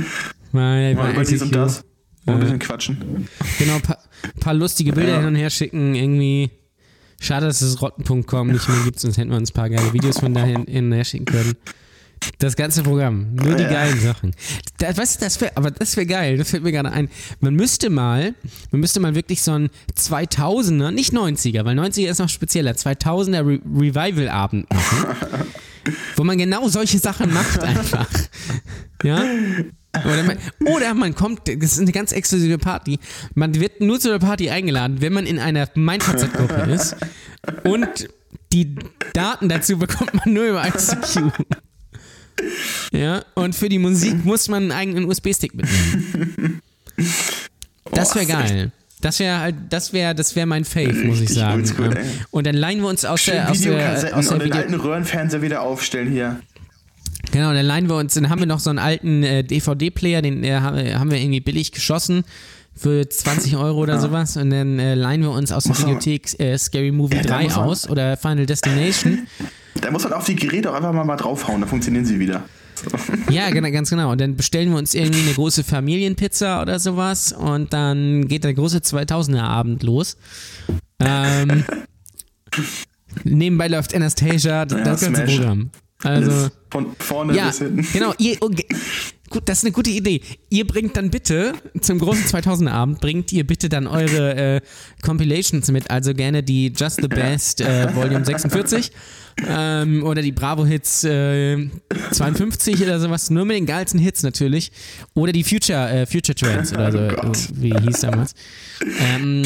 Mal, 0.51 0.93
Mal 0.95 1.11
über 1.13 1.23
dies 1.23 1.41
und 1.41 1.55
das. 1.55 1.83
Mal 2.25 2.33
ein 2.33 2.39
Äh. 2.39 2.43
bisschen 2.43 2.59
quatschen. 2.59 3.27
Genau, 3.57 3.79
paar, 3.79 3.97
paar 4.39 4.53
lustige 4.53 4.91
Bilder 4.93 5.13
Ja. 5.13 5.17
hin 5.19 5.27
und 5.29 5.35
her 5.35 5.49
schicken. 5.49 5.95
Irgendwie. 5.95 6.51
Schade, 7.21 7.45
dass 7.45 7.61
es 7.61 7.81
rotten.com 7.81 8.47
nicht 8.47 8.67
mehr 8.67 8.79
gibt, 8.83 8.99
sonst 8.99 9.17
hätten 9.17 9.29
wir 9.29 9.37
uns 9.37 9.51
ein 9.51 9.53
paar 9.53 9.69
geile 9.69 9.93
Videos 9.93 10.19
von 10.19 10.33
dahin 10.33 10.65
hin 10.65 10.87
und 10.87 10.91
her 10.93 11.05
schicken 11.05 11.25
können. 11.25 11.53
Das 12.39 12.55
ganze 12.55 12.83
Programm, 12.83 13.33
nur 13.35 13.55
die 13.55 13.63
Ja. 13.63 13.69
geilen 13.69 13.99
Sachen. 13.99 14.35
Da, 14.77 14.95
was, 14.97 15.17
das 15.17 15.39
wär, 15.41 15.55
aber 15.55 15.71
das 15.71 15.95
wäre 15.97 16.05
geil, 16.05 16.37
das 16.37 16.51
fällt 16.51 16.63
mir 16.63 16.71
gerade 16.71 16.91
ein. 16.91 17.09
Man 17.39 17.55
müsste 17.55 17.89
mal, 17.89 18.35
man 18.71 18.81
müsste 18.81 18.99
mal 18.99 19.15
wirklich 19.15 19.41
so 19.41 19.53
ein 19.53 19.69
2000er, 19.97 20.91
nicht 20.91 21.13
90er, 21.13 21.63
weil 21.65 21.77
90er 21.79 22.09
ist 22.09 22.19
noch 22.19 22.29
spezieller, 22.29 22.73
2000er 22.73 23.45
Re 23.47 23.59
Revival-Abend 23.75 24.67
machen, 24.71 25.15
wo 26.15 26.23
man 26.23 26.37
genau 26.37 26.67
solche 26.69 26.99
Sachen 26.99 27.33
macht 27.33 27.63
einfach. 27.63 28.07
Ja? 29.03 29.23
Oder 29.93 30.23
man, 30.23 30.37
oder 30.65 30.93
man 30.93 31.15
kommt, 31.15 31.47
das 31.47 31.73
ist 31.73 31.79
eine 31.79 31.91
ganz 31.91 32.11
exklusive 32.13 32.57
Party. 32.57 32.99
Man 33.35 33.55
wird 33.59 33.81
nur 33.81 33.99
zu 33.99 34.09
der 34.09 34.19
Party 34.19 34.49
eingeladen, 34.49 35.01
wenn 35.01 35.11
man 35.11 35.25
in 35.25 35.37
einer 35.37 35.67
MindVZ-Gruppe 35.75 36.61
ist. 36.71 36.95
Und 37.63 38.07
die 38.53 38.75
Daten 39.13 39.49
dazu 39.49 39.77
bekommt 39.77 40.13
man 40.13 40.33
nur 40.33 40.45
über 40.45 40.65
ICQ. 40.65 41.31
Ja, 42.91 43.23
und 43.35 43.53
für 43.55 43.69
die 43.69 43.79
Musik 43.79 44.25
muss 44.25 44.47
man 44.47 44.63
einen 44.63 44.71
eigenen 44.71 45.05
USB-Stick 45.05 45.53
mitnehmen. 45.53 46.61
Das 47.91 48.15
wäre 48.15 48.25
geil. 48.25 48.71
Das 49.01 49.19
wäre 49.19 49.39
halt, 49.39 49.55
das 49.69 49.93
wäre, 49.93 50.13
das 50.13 50.35
wäre 50.35 50.45
mein 50.45 50.63
Fave, 50.63 50.93
muss 50.93 51.21
ich 51.21 51.33
sagen. 51.33 51.61
oldschool. 51.61 51.97
Und 52.29 52.45
dann 52.45 52.55
leihen 52.55 52.81
wir 52.81 52.87
uns 52.87 53.03
aus 53.03 53.21
Schön 53.21 53.33
der, 53.33 53.49
aus 53.49 53.59
der, 53.59 53.95
aus 53.95 54.01
der 54.01 54.15
und 54.15 54.39
den 54.39 54.41
Video 54.45 54.57
alten 54.57 54.75
Röhrenfernseher 54.75 55.41
wieder 55.41 55.61
aufstellen 55.61 56.11
hier. 56.11 56.39
Genau, 57.31 57.53
dann 57.53 57.65
leihen 57.65 57.87
wir 57.89 57.95
uns, 57.95 58.13
dann 58.13 58.29
haben 58.29 58.39
wir 58.39 58.45
noch 58.47 58.59
so 58.59 58.69
einen 58.69 58.79
alten 58.79 59.23
äh, 59.23 59.43
DVD-Player, 59.43 60.21
den 60.21 60.43
äh, 60.43 60.55
haben 60.59 60.75
wir- 60.77 60.99
haben 60.99 61.11
wir 61.11 61.17
irgendwie 61.17 61.39
billig 61.39 61.71
geschossen 61.71 62.23
für 62.75 63.07
20 63.07 63.57
Euro 63.57 63.79
oder 63.79 63.99
sowas 63.99 64.37
und 64.37 64.49
dann 64.49 64.79
äh, 64.79 64.95
leihen 64.95 65.21
wir 65.21 65.31
uns 65.31 65.51
aus 65.51 65.63
der 65.65 65.77
Videothek 65.77 66.39
äh, 66.39 66.57
Scary 66.57 66.91
Movie 66.91 67.17
Ja, 67.17 67.21
da 67.23 67.37
3 67.37 67.43
muss 67.43 67.55
man- 67.55 67.65
aus 67.65 67.89
oder 67.89 68.17
Final 68.17 68.45
Destination. 68.45 69.27
Da 69.79 69.91
muss 69.91 70.03
man 70.03 70.13
auf 70.13 70.25
die 70.25 70.35
Geräte 70.35 70.69
auch 70.71 70.75
einfach 70.75 70.93
mal, 70.93 71.03
mal 71.05 71.15
draufhauen, 71.17 71.61
dann 71.61 71.69
funktionieren 71.69 72.05
sie 72.05 72.19
wieder. 72.19 72.43
ja, 73.29 73.49
genau, 73.51 73.69
ganz 73.71 73.89
genau. 73.91 74.11
Und 74.11 74.19
dann 74.21 74.35
bestellen 74.35 74.69
wir 74.71 74.77
uns 74.77 74.93
irgendwie 74.95 75.21
eine 75.21 75.33
große 75.33 75.63
Familienpizza 75.63 76.61
oder 76.61 76.79
sowas 76.79 77.31
und 77.31 77.71
dann 77.73 78.27
geht 78.27 78.43
der 78.43 78.53
große 78.55 78.79
2000er 78.79 79.41
Abend 79.41 79.83
los. 79.83 80.17
Ähm, 80.99 81.63
Nebenbei 83.23 83.67
läuft 83.67 83.93
Anastasia, 83.93 84.65
das, 84.65 84.77
Ja, 84.79 84.83
ganze 84.85 85.05
Smash. 85.05 85.35
Programm. 85.37 85.69
Also, 86.03 86.31
Alles 86.31 86.51
Von 86.69 86.95
vorne 86.97 87.35
ja, 87.35 87.47
bis 87.47 87.59
hinten. 87.59 87.87
genau. 87.93 88.13
Ihr, 88.17 88.37
okay. 88.39 88.65
Gut, 89.29 89.47
das 89.47 89.59
ist 89.59 89.63
eine 89.63 89.71
gute 89.71 89.89
Idee. 89.89 90.21
Ihr 90.49 90.67
bringt 90.67 90.97
dann 90.97 91.09
bitte 91.09 91.53
zum 91.79 91.99
großen 91.99 92.25
2000er-Abend, 92.25 92.99
bringt 92.99 93.31
ihr 93.31 93.47
bitte 93.47 93.69
dann 93.69 93.87
eure 93.87 94.35
äh, 94.35 94.61
Compilations 95.01 95.71
mit, 95.71 95.89
also 95.89 96.13
gerne 96.13 96.43
die 96.43 96.73
Just 96.75 97.01
the 97.01 97.07
Best 97.07 97.61
äh, 97.61 97.95
Volume 97.95 98.25
46 98.25 98.91
ähm, 99.47 100.03
oder 100.03 100.21
die 100.21 100.33
Bravo 100.33 100.65
Hits 100.65 101.05
äh, 101.05 101.69
52 102.11 102.81
oder 102.83 102.99
sowas, 102.99 103.29
nur 103.29 103.45
mit 103.45 103.55
den 103.55 103.65
geilsten 103.65 104.01
Hits 104.01 104.21
natürlich. 104.23 104.69
Oder 105.13 105.31
die 105.31 105.45
Future, 105.45 105.89
äh, 105.89 106.05
Future 106.05 106.35
Trends 106.35 106.73
oder 106.73 106.91
so, 106.91 106.99
Oh 106.99 107.31
wie 107.53 107.73
hieß 107.73 108.01
damals. 108.01 108.33
Ähm, 108.99 109.43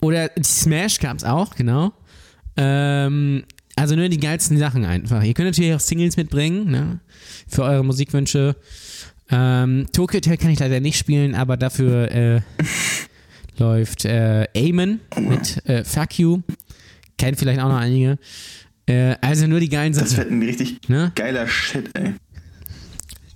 oder 0.00 0.28
die 0.28 0.44
Smash 0.44 1.00
gab 1.00 1.16
es 1.16 1.24
auch, 1.24 1.56
genau. 1.56 1.92
Ähm, 2.56 3.42
also 3.76 3.96
nur 3.96 4.08
die 4.08 4.20
geilsten 4.20 4.58
Sachen 4.58 4.84
einfach. 4.84 5.22
Ihr 5.22 5.34
könnt 5.34 5.48
natürlich 5.48 5.74
auch 5.74 5.80
Singles 5.80 6.16
mitbringen, 6.16 6.70
ne? 6.70 7.00
Für 7.48 7.64
eure 7.64 7.84
Musikwünsche. 7.84 8.56
Ähm, 9.30 9.86
Tokyo 9.92 10.18
Hotel 10.18 10.36
kann 10.36 10.50
ich 10.50 10.58
leider 10.60 10.80
nicht 10.80 10.98
spielen, 10.98 11.34
aber 11.34 11.56
dafür 11.56 12.10
äh, 12.12 12.40
läuft 13.58 14.04
äh, 14.04 14.46
Amen 14.56 15.00
mit 15.18 15.66
äh, 15.68 15.84
Fuck 15.84 16.18
You. 16.18 16.42
Kennt 17.18 17.38
vielleicht 17.38 17.60
auch 17.60 17.68
noch 17.68 17.78
einige. 17.78 18.18
Äh, 18.86 19.14
also 19.20 19.46
nur 19.46 19.60
die 19.60 19.68
geilen 19.68 19.92
Das 19.92 20.10
Sachen. 20.10 20.18
wird 20.18 20.30
ein 20.32 20.42
richtig 20.42 20.88
Ne? 20.88 21.12
geiler 21.14 21.46
Shit, 21.46 21.90
ey. 21.96 22.14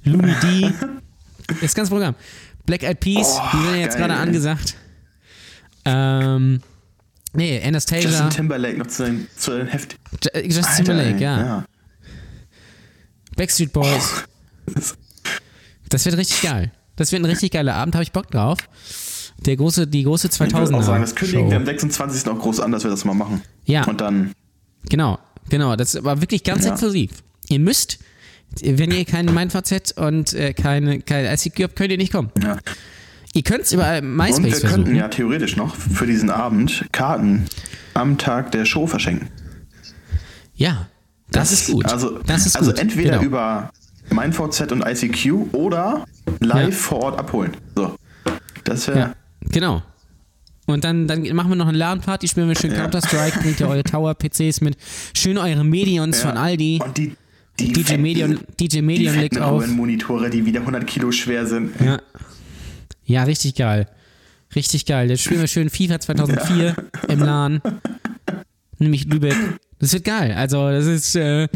Louis 0.05 0.34
D. 0.41 0.70
Das 1.62 1.74
ganze 1.74 1.91
Programm. 1.91 2.14
Black 2.66 2.82
Eyed 2.82 3.01
Peas, 3.01 3.39
Oh, 3.39 3.49
die 3.57 3.66
sind 3.70 3.80
jetzt 3.80 3.97
gerade 3.97 4.12
angesagt. 4.14 4.76
Ähm, 5.86 6.61
nee, 7.39 7.62
Anastasia. 7.64 8.09
Justin 8.11 8.30
Timberlake 8.30 8.76
noch 8.78 8.86
zu 8.89 9.05
den, 9.07 9.26
zu 9.36 9.57
den 9.57 9.66
Heft. 9.66 9.97
Äh, 10.32 10.43
Justin 10.45 10.64
Alter, 10.64 10.76
Timberlake, 10.84 11.14
ey, 11.16 11.20
ja. 11.22 11.64
Backstreet 13.36 13.72
Boys. 13.72 14.24
Das 15.89 16.05
wird 16.05 16.16
richtig 16.16 16.43
geil. 16.43 16.72
Das 16.97 17.12
wird 17.12 17.22
ein 17.22 17.26
richtig 17.26 17.53
geiler 17.53 17.74
Abend, 17.74 17.95
habe 17.95 18.03
ich 18.03 18.12
Bock 18.12 18.30
drauf. 18.30 18.59
Der 19.47 19.57
große, 19.57 19.86
die 19.86 20.03
große 20.03 20.28
Ich 20.32 20.41
würde 20.41 20.55
2000er 20.57 20.74
auch 20.74 20.82
sagen, 20.82 21.01
das 21.03 21.14
kündigen 21.14 21.49
wir 21.49 21.57
am 21.57 21.62
Show. 21.62 21.66
26. 21.70 22.28
auch 22.28 22.39
groß 22.39 22.61
an, 22.61 22.72
dass 22.72 22.82
wir 22.82 22.91
das 22.91 23.05
mal 23.05 23.14
machen. 23.14 23.43
Ja. 23.66 23.84
Und 23.84 24.01
dann, 24.01 24.32
Genau, 24.89 25.18
genau. 25.49 25.76
Das 25.76 26.03
war 26.03 26.20
wirklich 26.20 26.43
ganz 26.43 26.64
Ja. 26.64 26.72
exklusiv. 26.72 27.11
Ihr 27.49 27.61
müsst, 27.61 27.99
wenn 28.62 28.91
ihr 28.91 29.05
kein 29.05 29.26
MeinVZ 29.26 29.93
und 29.97 30.32
äh, 30.32 30.53
keine, 30.55 31.01
keine 31.01 31.32
ICQ 31.32 31.62
habt, 31.64 31.76
könnt 31.76 31.93
ihr 31.93 31.99
nicht 31.99 32.12
kommen. 32.12 32.30
ja. 32.43 32.59
Ihr 33.35 33.43
könnt 33.43 33.62
es 33.62 33.72
über 33.72 33.99
Und 33.99 34.16
MySpace 34.16 34.62
wir 34.62 34.70
könnten 34.70 34.95
ja 34.95 35.09
theoretisch 35.09 35.57
noch 35.57 35.76
für 35.76 36.07
diesen 36.07 36.31
Abend 36.31 36.87
Karten 36.93 37.45
am 37.95 38.18
Tag 38.18 38.53
der 38.53 38.64
Show 38.64 38.87
verschenken. 38.87 39.29
Ja, 40.55 40.89
das, 41.31 41.53
ist 41.53 41.70
gut. 41.70 41.87
Also, 41.87 42.18
das 42.26 42.47
ist 42.47 42.57
also 42.57 42.70
gut. 42.70 42.81
entweder 42.81 43.12
genau. 43.18 43.22
über 43.22 43.70
mein 44.11 44.33
VZ 44.33 44.72
und 44.72 44.83
ICQ 44.87 45.53
oder 45.55 46.05
live 46.41 46.70
Ja. 46.70 46.76
vor 46.76 46.99
Ort 47.03 47.18
abholen. 47.18 47.53
So. 47.76 47.95
Das 48.64 48.87
Ja, 48.87 48.95
wäre. 48.95 49.12
genau. 49.43 49.83
Und 50.66 50.85
dann, 50.85 51.07
dann 51.07 51.22
machen 51.35 51.51
wir 51.51 51.57
noch 51.57 51.68
eine 51.68 51.79
LAN-Party, 51.79 52.29
spielen 52.29 52.49
wir 52.49 52.57
schön 52.57 52.72
Ja. 52.72 52.81
Counter-Strike, 52.83 53.41
bringt 53.41 53.61
ihr 53.61 53.68
eure 53.68 53.85
Tower-PCs 53.85 54.61
mit. 54.61 54.76
Schön 55.16 55.39
eure 55.39 55.64
Medions 55.64 56.20
von 56.20 56.37
Aldi. 56.37 56.81
Und 56.85 56.99
die, 56.99 57.14
die 57.59 57.72
DJ 57.72 57.97
Medion, 57.97 58.41
DJ 58.61 58.83
Medion 58.83 59.14
die 59.14 59.20
legt 59.20 59.39
auf. 59.41 59.66
Monitore, 59.66 60.29
die 60.29 60.45
wieder 60.45 60.61
100 60.61 60.87
Kilo 60.87 61.11
schwer 61.11 61.47
sind. 61.47 61.72
Ja. 61.81 61.99
Ja, 63.09 63.25
richtig 63.25 63.55
geil. 63.57 63.89
Richtig 64.55 64.87
geil. 64.87 65.11
Jetzt 65.11 65.23
spielen 65.23 65.41
wir 65.41 65.49
schön 65.49 65.69
FIFA 65.69 66.01
2004 66.01 66.77
im 67.09 67.19
LAN. 67.21 67.61
Nämlich 68.79 69.05
Lübeck. 69.07 69.37
Das 69.79 69.93
wird 69.93 70.05
geil. 70.05 70.33
Also, 70.33 70.71
das 70.71 70.87
ist 70.87 71.15
äh, 71.17 71.49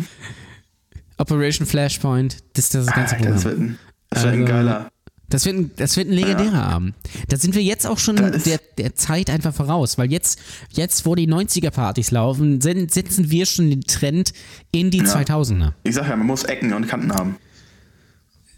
Operation 1.19 1.67
Flashpoint. 1.67 2.39
Das 2.55 2.67
ist 2.67 2.75
das 2.75 2.87
ganze 2.87 3.17
das 3.17 3.43
Programm. 3.45 3.45
wird 3.45 3.59
ein, 3.59 3.79
das 4.11 4.23
wird 4.25 4.35
ein 4.35 4.41
Also, 4.43 4.53
geiler. 4.53 4.89
Das 5.29 5.47
wird 5.47 5.57
ein, 5.57 5.71
das 5.77 5.97
wird 5.97 6.09
ein 6.09 6.13
legendärer 6.13 6.63
Abend. 6.63 6.95
Da 7.29 7.39
sind 7.39 7.55
wir 7.55 7.63
jetzt 7.63 7.87
auch 7.87 7.99
schon 7.99 8.17
der, 8.17 8.61
der 8.77 8.95
Zeit 8.97 9.31
einfach 9.31 9.55
voraus, 9.55 9.97
weil 9.97 10.13
jetzt, 10.13 10.39
jetzt 10.73 11.07
wo 11.07 11.15
die 11.15 11.27
90er-Partys 11.27 12.11
laufen, 12.11 12.61
sind, 12.61 12.93
setzen 12.93 13.31
wir 13.31 13.47
schon 13.47 13.71
den 13.71 13.81
Trend 13.81 14.35
in 14.73 14.91
die 14.91 15.01
2000er. 15.03 15.73
Ich 15.85 15.95
sag 15.95 16.09
ja, 16.11 16.17
man 16.17 16.27
muss 16.27 16.45
Ecken 16.45 16.75
und 16.75 16.87
Kanten 16.87 17.13
haben. 17.15 17.37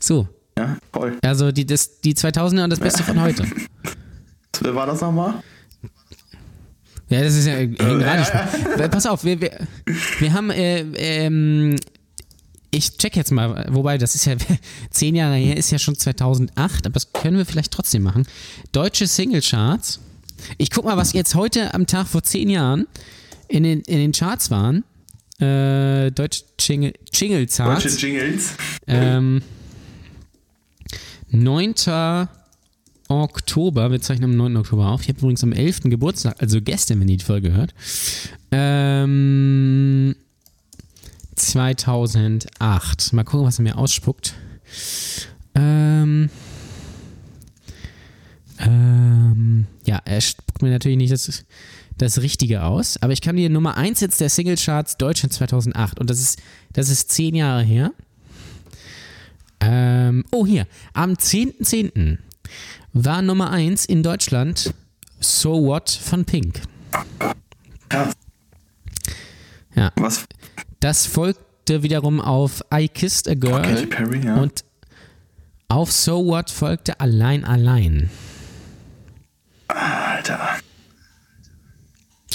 So. 0.00 0.28
Ja, 0.56 0.76
voll. 0.92 1.18
Also 1.22 1.52
die, 1.52 1.66
das, 1.66 2.00
die 2.00 2.14
2000er 2.14 2.64
und 2.64 2.70
das 2.70 2.80
Beste 2.80 3.02
von 3.02 3.20
heute. 3.20 3.44
Wer 4.60 4.74
war 4.74 4.86
das 4.86 5.00
nochmal? 5.00 5.42
Ja, 7.08 7.22
das 7.22 7.34
ist 7.34 7.46
ja 7.46 7.54
äh, 7.54 7.70
Radiosport. 7.78 8.90
Pass 8.90 9.06
auf, 9.06 9.24
wir, 9.24 9.40
wir, 9.40 9.66
wir 10.18 10.32
haben, 10.32 10.50
äh, 10.50 10.80
ähm, 10.96 11.76
ich 12.70 12.96
check 12.96 13.16
jetzt 13.16 13.30
mal, 13.30 13.66
wobei 13.70 13.98
das 13.98 14.14
ist 14.14 14.24
ja 14.26 14.34
zehn 14.90 15.14
Jahre 15.14 15.36
her, 15.36 15.56
ist 15.56 15.70
ja 15.70 15.78
schon 15.78 15.96
2008, 15.96 16.86
aber 16.86 16.94
das 16.94 17.12
können 17.12 17.36
wir 17.36 17.46
vielleicht 17.46 17.72
trotzdem 17.72 18.02
machen. 18.02 18.26
Deutsche 18.72 19.06
Singlecharts. 19.06 20.00
Ich 20.58 20.70
guck 20.70 20.84
mal, 20.84 20.96
was 20.96 21.12
jetzt 21.12 21.34
heute 21.34 21.72
am 21.74 21.86
Tag 21.86 22.06
vor 22.06 22.22
zehn 22.22 22.50
Jahren 22.50 22.86
in 23.48 23.62
den, 23.62 23.80
in 23.82 23.98
den 23.98 24.12
Charts 24.12 24.50
waren. 24.50 24.84
Äh, 25.40 26.10
Deutsche 26.10 26.44
Jingle, 26.58 26.92
Jingle 27.12 27.46
Charts. 27.46 27.82
Deutsche 27.82 28.06
Jingles. 28.06 28.54
Ähm, 28.86 29.42
9. 31.34 31.74
Oktober, 33.08 33.90
wir 33.90 34.00
zeichnen 34.00 34.30
am 34.30 34.36
9. 34.36 34.56
Oktober 34.56 34.88
auf. 34.88 35.02
Ich 35.02 35.08
habe 35.08 35.18
übrigens 35.18 35.42
am 35.42 35.52
11. 35.52 35.82
Geburtstag, 35.84 36.36
also 36.40 36.60
gestern, 36.62 37.00
wenn 37.00 37.08
ihr 37.08 37.18
die 37.18 37.24
Folge 37.24 37.52
hört. 37.52 37.74
Ähm, 38.50 40.16
2008. 41.36 43.12
Mal 43.12 43.24
gucken, 43.24 43.46
was 43.46 43.58
er 43.58 43.62
mir 43.62 43.76
ausspuckt. 43.76 44.34
Ähm, 45.54 46.30
ähm, 48.58 49.66
ja, 49.84 50.00
er 50.04 50.20
spuckt 50.20 50.62
mir 50.62 50.70
natürlich 50.70 50.96
nicht 50.98 51.12
das, 51.12 51.44
das 51.98 52.22
Richtige 52.22 52.62
aus, 52.62 52.96
aber 53.02 53.12
ich 53.12 53.20
kann 53.20 53.36
dir 53.36 53.50
Nummer 53.50 53.76
1 53.76 54.00
jetzt 54.00 54.20
der 54.20 54.30
Singlecharts 54.30 54.96
Deutschland 54.96 55.32
2008 55.32 56.00
und 56.00 56.08
das 56.08 56.20
ist, 56.20 56.40
das 56.72 56.88
ist 56.88 57.12
10 57.12 57.34
Jahre 57.34 57.62
her. 57.62 57.92
Ähm, 59.66 60.24
oh, 60.30 60.46
hier. 60.46 60.66
Am 60.92 61.14
10.10. 61.14 62.18
war 62.92 63.22
Nummer 63.22 63.50
1 63.50 63.86
in 63.86 64.02
Deutschland 64.02 64.74
So 65.20 65.64
What 65.64 65.90
von 65.90 66.24
Pink. 66.24 66.60
Ja. 67.92 68.10
Ja. 69.74 69.92
Was? 69.96 70.26
Das 70.80 71.06
folgte 71.06 71.82
wiederum 71.82 72.20
auf 72.20 72.62
I 72.72 72.88
Kissed 72.88 73.28
a 73.28 73.34
Girl. 73.34 73.62
Katy 73.62 73.86
Perry, 73.86 74.24
ja. 74.24 74.36
Und 74.36 74.64
auf 75.68 75.90
So 75.90 76.24
What 76.26 76.50
folgte 76.50 77.00
Allein 77.00 77.44
Allein. 77.44 78.10
Alter. 79.68 80.58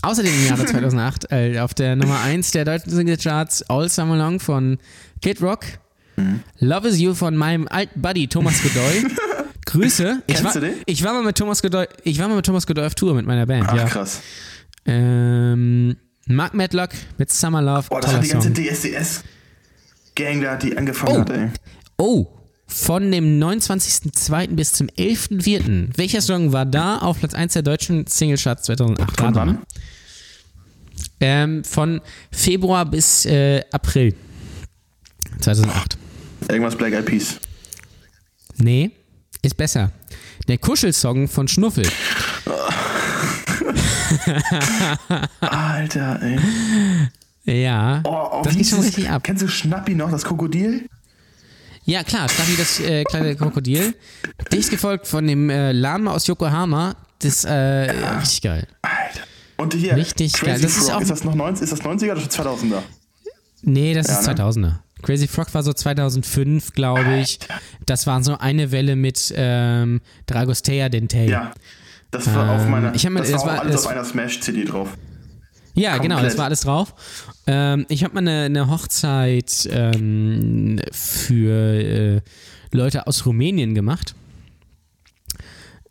Außerdem 0.01 0.33
im 0.33 0.47
Jahre 0.47 0.65
2008 0.65 1.31
äh, 1.31 1.59
auf 1.59 1.73
der 1.73 1.95
Nummer 1.95 2.21
1 2.21 2.51
der 2.51 2.65
deutschen 2.65 2.91
Singlecharts 2.91 3.69
All 3.69 3.89
Summer 3.89 4.17
Long 4.17 4.39
von 4.39 4.77
Kid 5.21 5.41
Rock. 5.41 5.65
Mhm. 6.19 6.39
Love 6.59 6.87
is 6.87 6.99
You 6.99 7.13
von 7.13 7.35
meinem 7.35 7.67
alten 7.67 8.01
Buddy 8.01 8.27
Thomas 8.27 8.61
Godoy. 8.61 9.05
Grüße. 9.65 10.23
Ich 10.27 10.35
Kennst 10.35 10.43
war, 10.45 10.53
du 10.53 10.59
den? 10.61 10.73
ich 10.85 11.03
war 11.03 11.13
mal 11.13 11.23
mit 11.23 11.37
Thomas 11.37 11.61
Godoy, 11.61 11.85
ich 12.03 12.17
war 12.19 12.27
mal 12.27 12.35
mit 12.35 12.45
Thomas 12.45 12.65
Godoy 12.65 12.85
auf 12.85 12.95
Tour 12.95 13.13
mit 13.13 13.25
meiner 13.25 13.45
Band, 13.45 13.67
Ach, 13.69 13.75
ja. 13.75 13.85
krass. 13.85 14.21
Ähm, 14.85 15.95
Mark 16.25 16.53
Medlock 16.53 16.89
mit 17.17 17.31
Summer 17.31 17.61
Love. 17.61 17.87
Boah, 17.89 18.01
das 18.01 18.13
hat 18.13 18.23
die 18.23 18.29
ganze. 18.29 18.51
DSDS-Gang 18.51 20.41
da, 20.41 20.55
die 20.55 20.75
angefangen 20.77 21.15
Oh. 21.17 21.19
hat, 21.21 21.29
ey. 21.29 21.49
Oh, 21.97 22.27
von 22.65 23.11
dem 23.11 23.39
29.02. 23.39 24.55
bis 24.55 24.71
zum 24.73 24.87
11.04. 24.87 25.89
Welcher 25.97 26.21
Song 26.21 26.51
war 26.53 26.65
da 26.65 26.99
auf 26.99 27.19
Platz 27.19 27.33
1 27.33 27.53
der 27.53 27.61
deutschen 27.63 28.07
Singlecharts 28.07 28.63
2008? 28.63 29.17
Von 29.19 29.35
wann? 29.35 29.57
Ähm, 31.19 31.63
von 31.63 32.01
Februar 32.31 32.85
bis 32.85 33.25
äh, 33.25 33.61
April 33.71 34.15
2008. 35.41 35.97
Irgendwas 36.49 36.75
Black 36.75 36.93
Eyed 36.93 37.05
Peas. 37.05 37.39
Nee, 38.57 38.91
ist 39.41 39.55
besser. 39.55 39.91
Der 40.47 40.57
Kuschelsong 40.57 41.27
von 41.27 41.47
Schnuffel. 41.47 41.85
Alter, 45.39 46.19
ey. 46.21 46.39
Ja, 47.63 48.01
Oh, 48.05 48.29
oh, 48.39 48.41
das 48.43 48.55
geht 48.55 48.67
schon 48.67 48.79
richtig 48.81 49.09
ab. 49.09 49.23
Kennst 49.23 49.41
du 49.43 49.47
Schnappi 49.47 49.95
noch, 49.95 50.11
das 50.11 50.23
Krokodil? 50.23 50.87
Ja, 51.85 52.03
klar, 52.03 52.29
Staffi, 52.29 52.55
das 52.57 52.79
äh, 52.79 53.03
kleine 53.03 53.35
Krokodil. 53.35 53.95
Dicht 54.51 54.69
gefolgt 54.69 55.07
von 55.07 55.25
dem 55.27 55.49
äh, 55.49 55.71
Lama 55.71 56.11
aus 56.11 56.27
Yokohama. 56.27 56.95
Das 57.19 57.43
äh, 57.45 57.51
richtig 58.19 58.41
geil. 58.43 58.67
Alter. 58.81 59.21
Und 59.57 59.73
hier, 59.73 59.95
Richtig 59.95 60.33
Crazy 60.33 60.45
geil. 60.45 60.61
Das 60.61 60.77
ist 60.77 60.87
Frog, 60.89 60.97
auch- 60.97 61.01
ist, 61.01 61.11
das 61.11 61.23
noch 61.23 61.35
90, 61.35 61.63
ist 61.63 61.71
das 61.71 61.81
90er 61.81 62.11
oder 62.11 62.21
schon 62.21 62.29
2000er? 62.29 62.81
Nee, 63.63 63.93
das 63.93 64.07
Ja, 64.07 64.19
ist 64.19 64.27
ne? 64.27 64.33
2000er. 64.35 64.73
Crazy 65.01 65.27
Frog 65.27 65.53
war 65.53 65.63
so 65.63 65.73
2005, 65.73 66.73
glaube 66.73 67.19
ich. 67.21 67.39
Das 67.85 68.05
war 68.07 68.23
so 68.23 68.37
eine 68.37 68.71
Welle 68.71 68.95
mit 68.95 69.33
ähm, 69.35 70.01
Dragostea 70.25 70.89
Dentei. 70.89 71.27
Ja. 71.27 71.51
Das 72.11 72.33
war 72.33 72.55
auf 72.55 72.63
Ähm, 72.63 72.71
meiner. 72.71 72.95
ich 72.95 73.07
mir- 73.09 73.19
das 73.19 73.31
das 73.31 73.41
war, 73.41 73.53
war- 73.53 73.61
alles 73.61 73.75
das- 73.75 73.85
auf 73.85 73.91
einer 73.91 74.03
Smash-CD 74.03 74.65
drauf. 74.65 74.97
Ja, 75.75 75.97
genau, 75.97 76.15
das 76.15 76.35
Komplett. 76.35 76.37
war 76.39 76.45
alles 76.45 76.61
drauf. 76.61 76.95
Ähm, 77.47 77.85
ich 77.87 78.03
habe 78.03 78.15
mal 78.15 78.19
eine, 78.21 78.43
eine 78.45 78.69
Hochzeit 78.69 79.69
ähm, 79.71 80.79
für 80.91 81.53
äh, 81.53 82.21
Leute 82.71 83.07
aus 83.07 83.25
Rumänien 83.25 83.75
gemacht. 83.75 84.15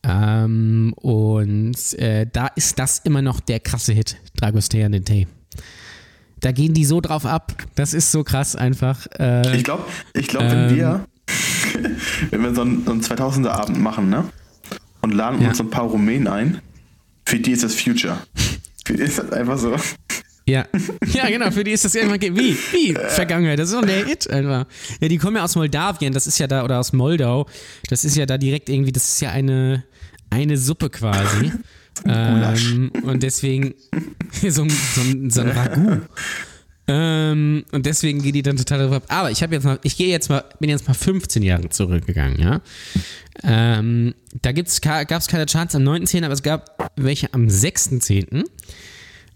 Ähm, 0.03 0.93
und 0.97 1.77
äh, 1.99 2.27
da 2.31 2.49
ist 2.49 2.79
das 2.79 2.99
immer 3.01 3.23
noch 3.23 3.41
der 3.41 3.61
krasse 3.61 3.93
Hit, 3.93 4.17
Dragostea 4.37 4.89
Nente. 4.89 5.27
Da 6.41 6.53
gehen 6.53 6.75
die 6.75 6.85
so 6.85 7.01
drauf 7.01 7.27
ab. 7.27 7.53
Das 7.75 7.95
ist 7.95 8.13
so 8.13 8.23
krass 8.25 8.55
einfach. 8.57 9.07
Äh, 9.19 9.57
Ich 9.57 9.65
glaube, 9.65 9.85
ich 10.15 10.29
glaub, 10.29 10.43
wenn 10.45 10.69
Ähm. 10.71 10.77
wir, 10.77 11.05
wenn 12.31 12.43
wir 12.43 12.55
so 12.55 12.63
einen, 12.63 12.85
so 12.85 12.93
einen 12.93 13.01
2000er 13.03 13.51
Abend 13.51 13.81
machen, 13.81 14.09
ne? 14.11 14.25
Und 15.01 15.13
laden 15.15 15.41
Ja. 15.43 15.49
uns 15.49 15.59
so 15.59 15.65
ein 15.65 15.71
paar 15.71 15.85
Rumänen 15.85 16.29
ein, 16.29 16.61
für 17.27 17.39
die 17.39 17.53
ist 17.53 17.63
das 17.65 17.75
Future. 17.75 18.19
Für 18.85 18.95
die 18.95 19.03
ist 19.03 19.19
das 19.19 19.31
einfach 19.33 19.59
so. 19.59 19.77
Ja. 20.47 20.65
ja, 21.13 21.29
genau, 21.29 21.51
für 21.51 21.63
die 21.63 21.73
ist 21.73 21.85
das 21.85 21.93
ge- 21.93 22.35
Wie? 22.35 22.57
Wie? 22.73 22.95
Vergangenheit. 22.95 23.59
Das 23.59 23.69
ist 23.71 23.75
doch 23.75 23.85
der 23.87 24.07
Hit 24.07 24.29
einfach. 24.31 24.65
Ja, 25.01 25.09
die 25.09 25.19
kommen 25.19 25.37
ja 25.37 25.45
aus 25.45 25.55
Moldawien, 25.57 26.13
das 26.15 26.27
ist 26.27 26.39
ja 26.39 26.47
da, 26.47 26.65
oder 26.65 26.79
aus 26.79 26.93
Moldau. 26.93 27.47
Das 27.91 28.05
ist 28.05 28.17
ja 28.17 28.25
da 28.27 28.39
direkt 28.39 28.69
irgendwie, 28.71 28.93
das 28.93 29.07
ist 29.09 29.21
ja 29.21 29.31
eine, 29.31 29.85
eine 30.31 30.57
Suppe 30.57 30.89
quasi. 30.91 31.53
Ähm, 32.07 32.91
und 33.03 33.23
deswegen 33.23 33.75
so 34.49 34.63
ein, 34.63 34.71
so 34.71 35.01
ein, 35.01 35.31
so 35.31 35.41
ein 35.43 35.49
Ragout. 35.49 36.01
Ähm, 36.91 37.67
und 37.71 37.85
deswegen 37.85 38.23
geht 38.23 38.35
die 38.35 38.41
dann 38.43 38.57
total 38.57 38.89
drauf 38.89 38.97
ab. 38.97 39.03
Aber 39.09 39.31
ich 39.31 39.43
habe 39.43 39.55
jetzt 39.55 39.65
mal, 39.65 39.79
ich 39.83 39.99
gehe 39.99 40.09
jetzt 40.09 40.31
mal, 40.31 40.43
bin 40.59 40.71
jetzt 40.71 40.89
mal 40.89 40.95
15 40.95 41.43
Jahre 41.43 41.69
zurückgegangen, 41.69 42.41
ja. 42.41 42.63
Ähm, 43.43 44.15
da 44.41 44.53
gab 44.53 44.67
es 44.67 44.81
keine 44.81 45.45
Charts 45.47 45.75
am 45.75 45.83
9.10., 45.83 46.25
aber 46.25 46.33
es 46.33 46.43
gab 46.43 46.91
welche 46.97 47.35
am 47.35 47.47
6.10. 47.47 48.43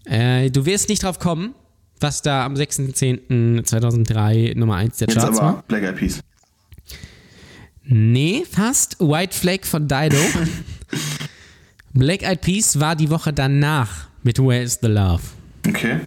Äh, 0.05 0.49
du 0.49 0.65
wirst 0.65 0.89
nicht 0.89 1.03
drauf 1.03 1.19
kommen, 1.19 1.53
was 1.99 2.23
da 2.23 2.43
am 2.43 2.55
6.10.2003 2.55 4.57
Nummer 4.57 4.77
1 4.77 4.97
der 4.97 5.09
Jetzt 5.09 5.17
Charts 5.17 5.37
aber 5.37 5.47
war. 5.47 5.63
Black 5.67 5.83
Eyed 5.83 5.95
Peas. 5.95 6.21
Nee, 7.85 8.45
fast. 8.49 8.99
White 8.99 9.37
Flag 9.37 9.65
von 9.65 9.87
Dido. 9.87 10.17
Black 11.93 12.23
Eyed 12.23 12.41
Peas 12.41 12.79
war 12.79 12.95
die 12.95 13.11
Woche 13.11 13.31
danach 13.31 14.07
mit 14.23 14.39
Where 14.39 14.63
is 14.63 14.79
the 14.81 14.87
Love. 14.87 15.21
Okay. 15.67 15.99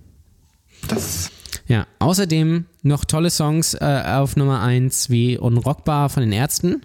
Das 0.88 1.30
Ja, 1.68 1.86
außerdem 2.00 2.66
noch 2.82 3.04
tolle 3.04 3.30
Songs 3.30 3.74
äh, 3.74 4.02
auf 4.04 4.34
Nummer 4.36 4.62
1 4.62 5.10
wie 5.10 5.38
Unrockbar 5.38 6.08
von 6.08 6.22
den 6.22 6.32
Ärzten. 6.32 6.82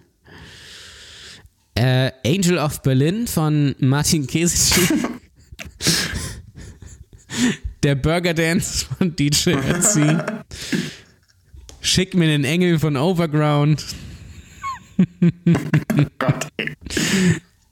Äh, 1.74 2.12
Angel 2.26 2.60
of 2.60 2.84
Berlin 2.84 3.26
von 3.26 3.76
Martin 3.80 4.28
Kesici. 4.28 4.82
Der 7.84 7.96
Burger 7.96 8.36
Dance 8.36 8.86
von 8.86 9.16
DJ 9.16 9.54
Ötzi. 9.54 10.18
Schick 11.82 12.14
mir 12.14 12.28
den 12.28 12.44
Engel 12.44 12.78
von 12.78 12.96
Overground. 12.96 13.84
Gott. 16.20 16.48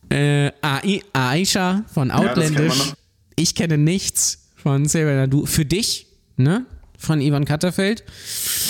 Äh, 0.10 0.52
Ai- 0.61 1.02
Aisha 1.14 1.84
von 1.94 2.11
Outlandish. 2.11 2.77
noch. 2.77 2.94
ich 3.36 3.53
kenne 3.56 3.77
nichts 3.77 4.49
von 4.56 4.84
Xavier 4.86 5.15
Nadu. 5.15 5.45
Für 5.45 5.65
dich, 5.65 6.07
ne? 6.38 6.65
Von 6.98 7.22
Ivan 7.22 7.45
Katterfeld. 7.45 8.03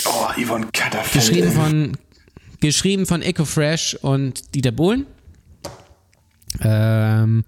Oh, 0.06 0.28
Yvonne 0.40 0.68
Katterfeld. 0.72 1.12
Geschrieben 1.12 1.50
von, 1.52 1.96
geschrieben 2.60 3.06
von 3.06 3.22
Echo 3.22 3.44
Fresh 3.44 3.96
und 4.02 4.54
Dieter 4.54 4.70
Bohlen. 4.70 5.06
Ähm, 6.62 7.44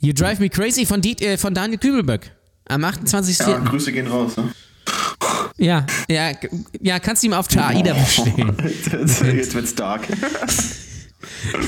you 0.00 0.12
Drive 0.12 0.38
Me 0.40 0.48
Crazy 0.50 0.84
von, 0.84 1.00
Diet, 1.00 1.22
äh, 1.22 1.38
von 1.38 1.54
Daniel 1.54 1.78
Kübelböck. 1.78 2.30
Am 2.68 2.84
28.04. 2.84 3.48
Ja, 3.48 3.58
Grüße 3.60 3.92
gehen 3.92 4.06
raus, 4.06 4.36
ne? 4.36 4.52
Ja, 5.56 5.86
ja, 6.08 6.32
ja, 6.80 6.98
kannst 7.00 7.22
du 7.22 7.28
ihm 7.28 7.32
auf 7.32 7.46
Aida 7.56 7.92
bestellen, 7.94 8.56
Jetzt, 8.62 9.22
jetzt 9.22 9.54
wird's 9.54 9.74
dark. 9.74 10.06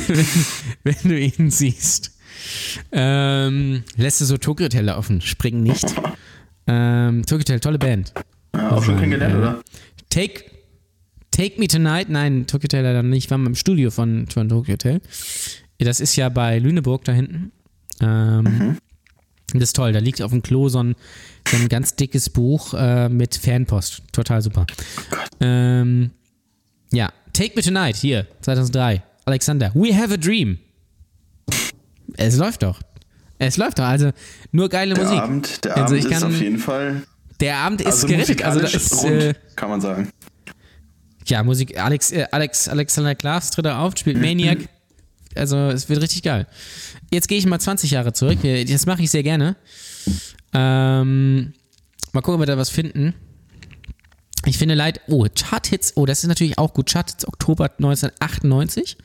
wenn 0.84 0.97
du 1.05 1.18
ihn 1.18 1.51
siehst. 1.51 2.16
Ähm, 2.92 3.84
lässt 3.97 4.20
du 4.20 4.24
so 4.24 4.36
Tokyo 4.36 4.64
Hotel 4.64 4.84
laufen, 4.86 5.20
spring 5.20 5.62
nicht. 5.62 5.86
Ähm, 6.66 7.22
Tokyo 7.26 7.40
Hotel, 7.40 7.60
tolle 7.60 7.78
Band. 7.78 8.12
Ja, 8.55 8.70
auch 8.72 8.82
schon 8.84 8.97
kennengelernt, 8.97 9.34
äh, 9.34 9.38
oder? 9.38 9.62
Take, 10.09 10.44
Take 11.30 11.60
Me 11.60 11.68
Tonight, 11.68 12.09
nein, 12.09 12.47
Tokyo 12.47 12.64
Hotel 12.64 12.82
leider 12.84 13.02
nicht, 13.02 13.24
ich 13.26 13.30
war 13.30 13.38
mal 13.38 13.48
im 13.48 13.55
Studio 13.55 13.90
von, 13.90 14.26
von 14.28 14.48
Tokyo 14.48 14.72
Hotel. 14.74 15.01
Das 15.78 16.01
ist 16.01 16.16
ja 16.16 16.28
bei 16.28 16.59
Lüneburg 16.59 17.05
da 17.05 17.12
hinten. 17.12 17.52
Ähm, 18.01 18.76
Das 19.52 19.62
ist 19.64 19.76
toll, 19.76 19.92
da 19.92 19.98
liegt 19.98 20.22
auf 20.22 20.30
dem 20.30 20.42
Klo 20.42 20.68
so 20.68 20.82
ein, 20.82 20.94
so 21.48 21.56
ein 21.56 21.68
ganz 21.68 21.97
dickes 21.97 22.30
Buch 22.30 22.72
äh, 22.74 23.09
mit 23.09 23.36
Fanpost. 23.36 24.02
Total 24.12 24.40
super. 24.42 24.66
Ähm, 25.40 26.10
ja, 26.92 27.12
Take 27.32 27.52
Me 27.56 27.62
Tonight, 27.62 27.97
hier, 27.97 28.26
2003. 28.42 29.02
Alexander, 29.24 29.70
We 29.74 29.94
Have 29.97 30.14
a 30.14 30.16
Dream. 30.16 30.59
Es 32.16 32.36
läuft 32.36 32.62
doch. 32.62 32.80
Es 33.38 33.56
läuft 33.56 33.78
doch, 33.78 33.84
also 33.84 34.10
nur 34.52 34.68
geile 34.68 34.94
Der 34.94 35.05
Musik. 35.05 35.18
Abend, 35.20 35.64
der 35.64 35.76
Also 35.76 35.94
Abend 35.94 35.98
ich 35.98 36.05
ist 36.05 36.20
kann- 36.20 36.24
auf 36.34 36.40
jeden 36.40 36.59
Fall 36.59 37.02
Der 37.40 37.56
Abend 37.59 37.80
ist 37.80 37.86
also 37.86 38.06
gerettet. 38.06 38.42
Also 38.42 38.59
da 38.60 38.64
musikalisch 38.66 38.74
ist, 38.92 39.02
rund, 39.05 39.12
äh, 39.22 39.34
kann 39.56 39.70
man 39.70 39.80
sagen. 39.80 40.10
ja, 41.26 41.42
Musik, 41.42 41.78
Alex, 41.78 42.10
äh, 42.12 42.26
Alex, 42.30 42.68
Alexander 42.68 43.14
Klaas 43.14 43.51
tritt 43.51 43.64
da 43.66 43.80
auf, 43.80 43.94
spielt 43.97 44.20
Maniac. 44.20 44.59
Also, 45.36 45.56
es 45.68 45.88
wird 45.88 46.02
richtig 46.02 46.24
geil. 46.24 46.47
Jetzt 47.12 47.28
gehe 47.28 47.38
ich 47.38 47.47
mal 47.47 47.60
20 47.60 47.92
Jahre 47.92 48.12
zurück. 48.12 48.38
Wir- 48.42 48.64
Das 48.66 48.84
mache 48.84 49.02
ich 49.02 49.10
sehr 49.12 49.22
gerne. 49.22 49.55
Ähm, 50.52 51.52
mal 52.12 52.20
gucken, 52.20 52.34
ob 52.34 52.40
wir 52.40 52.47
da 52.47 52.59
was 52.59 52.68
finden. 52.68 53.14
Ich 54.46 54.56
finde 54.56 54.74
leid, 54.74 55.02
oh, 55.06 55.26
Chart-Hits, 55.34 55.92
oh, 55.96 56.06
das 56.06 56.20
ist 56.22 56.28
natürlich 56.28 56.56
auch 56.56 56.72
gut. 56.72 56.88
Chart-Hits 56.90 57.28
Oktober 57.28 57.64
1998. 57.78 58.96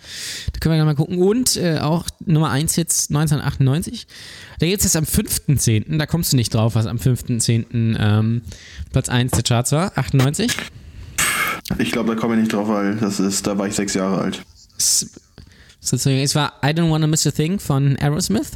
Da 0.54 0.60
können 0.60 0.76
wir 0.76 0.84
gleich 0.84 0.86
mal 0.86 0.96
gucken. 0.96 1.18
Und 1.18 1.58
äh, 1.58 1.80
auch 1.80 2.06
Nummer 2.26 2.52
1-Hits 2.54 3.10
1998. 3.10 4.08
Da 4.60 4.66
gibt 4.68 4.80
es 4.80 4.86
jetzt 4.86 4.96
am 4.96 5.04
5.10., 5.04 5.98
da 5.98 6.06
kommst 6.06 6.32
du 6.32 6.38
nicht 6.38 6.54
drauf, 6.54 6.76
was 6.76 6.86
am 6.88 6.98
5.10. 6.98 7.98
Ähm, 8.00 8.44
Platz 8.94 9.10
1 9.10 9.32
der 9.34 9.44
Charts 9.44 9.72
war, 9.74 9.98
98. 9.98 10.52
Ich 11.80 11.92
glaube, 11.92 12.16
da 12.16 12.20
komme 12.22 12.36
ich 12.36 12.42
nicht 12.42 12.54
drauf, 12.54 12.70
weil 12.70 12.96
das 12.96 13.20
ist, 13.20 13.46
da 13.46 13.58
war 13.58 13.68
ich 13.68 13.74
sechs 13.76 13.94
Jahre 13.94 14.22
alt. 14.22 14.42
S- 14.78 15.10
sozusagen, 15.82 16.18
es 16.20 16.36
war 16.36 16.54
I 16.64 16.68
Don't 16.68 16.90
Wanna 16.92 17.08
Miss 17.08 17.28
a 17.28 17.32
Thing 17.32 17.60
von 17.60 17.98
Aerosmith. 17.98 18.52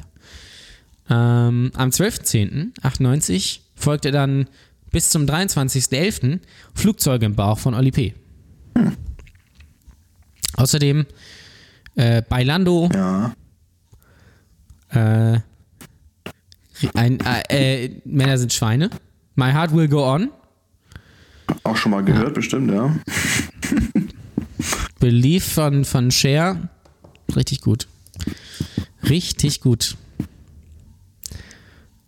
Ähm, 1.09 1.71
am 1.75 1.89
12.10.98 1.89 3.59
folgte 3.75 4.11
dann 4.11 4.47
bis 4.91 5.09
zum 5.09 5.25
23.11. 5.25 6.39
Flugzeuge 6.73 7.25
im 7.25 7.35
Bauch 7.35 7.57
von 7.59 7.73
Oli 7.73 7.91
P. 7.91 8.13
Außerdem 10.55 11.05
äh, 11.95 12.21
Bailando, 12.21 12.89
Ja. 12.93 13.33
äh, 14.89 15.39
ein, 16.93 17.19
äh, 17.19 17.85
äh, 17.85 18.01
Männer 18.05 18.37
sind 18.37 18.53
Schweine. 18.53 18.89
My 19.35 19.51
Heart 19.51 19.73
Will 19.75 19.87
Go 19.87 20.03
On, 20.13 20.29
Auch 21.63 21.75
schon 21.75 21.91
mal 21.91 22.03
gehört, 22.03 22.33
bestimmt, 22.35 22.71
ja. 22.71 22.95
Belief 24.99 25.45
von, 25.53 25.85
von 25.85 26.11
Cher. 26.11 26.69
Richtig 27.35 27.61
gut. 27.61 27.87
Richtig 29.09 29.61
gut. 29.61 29.95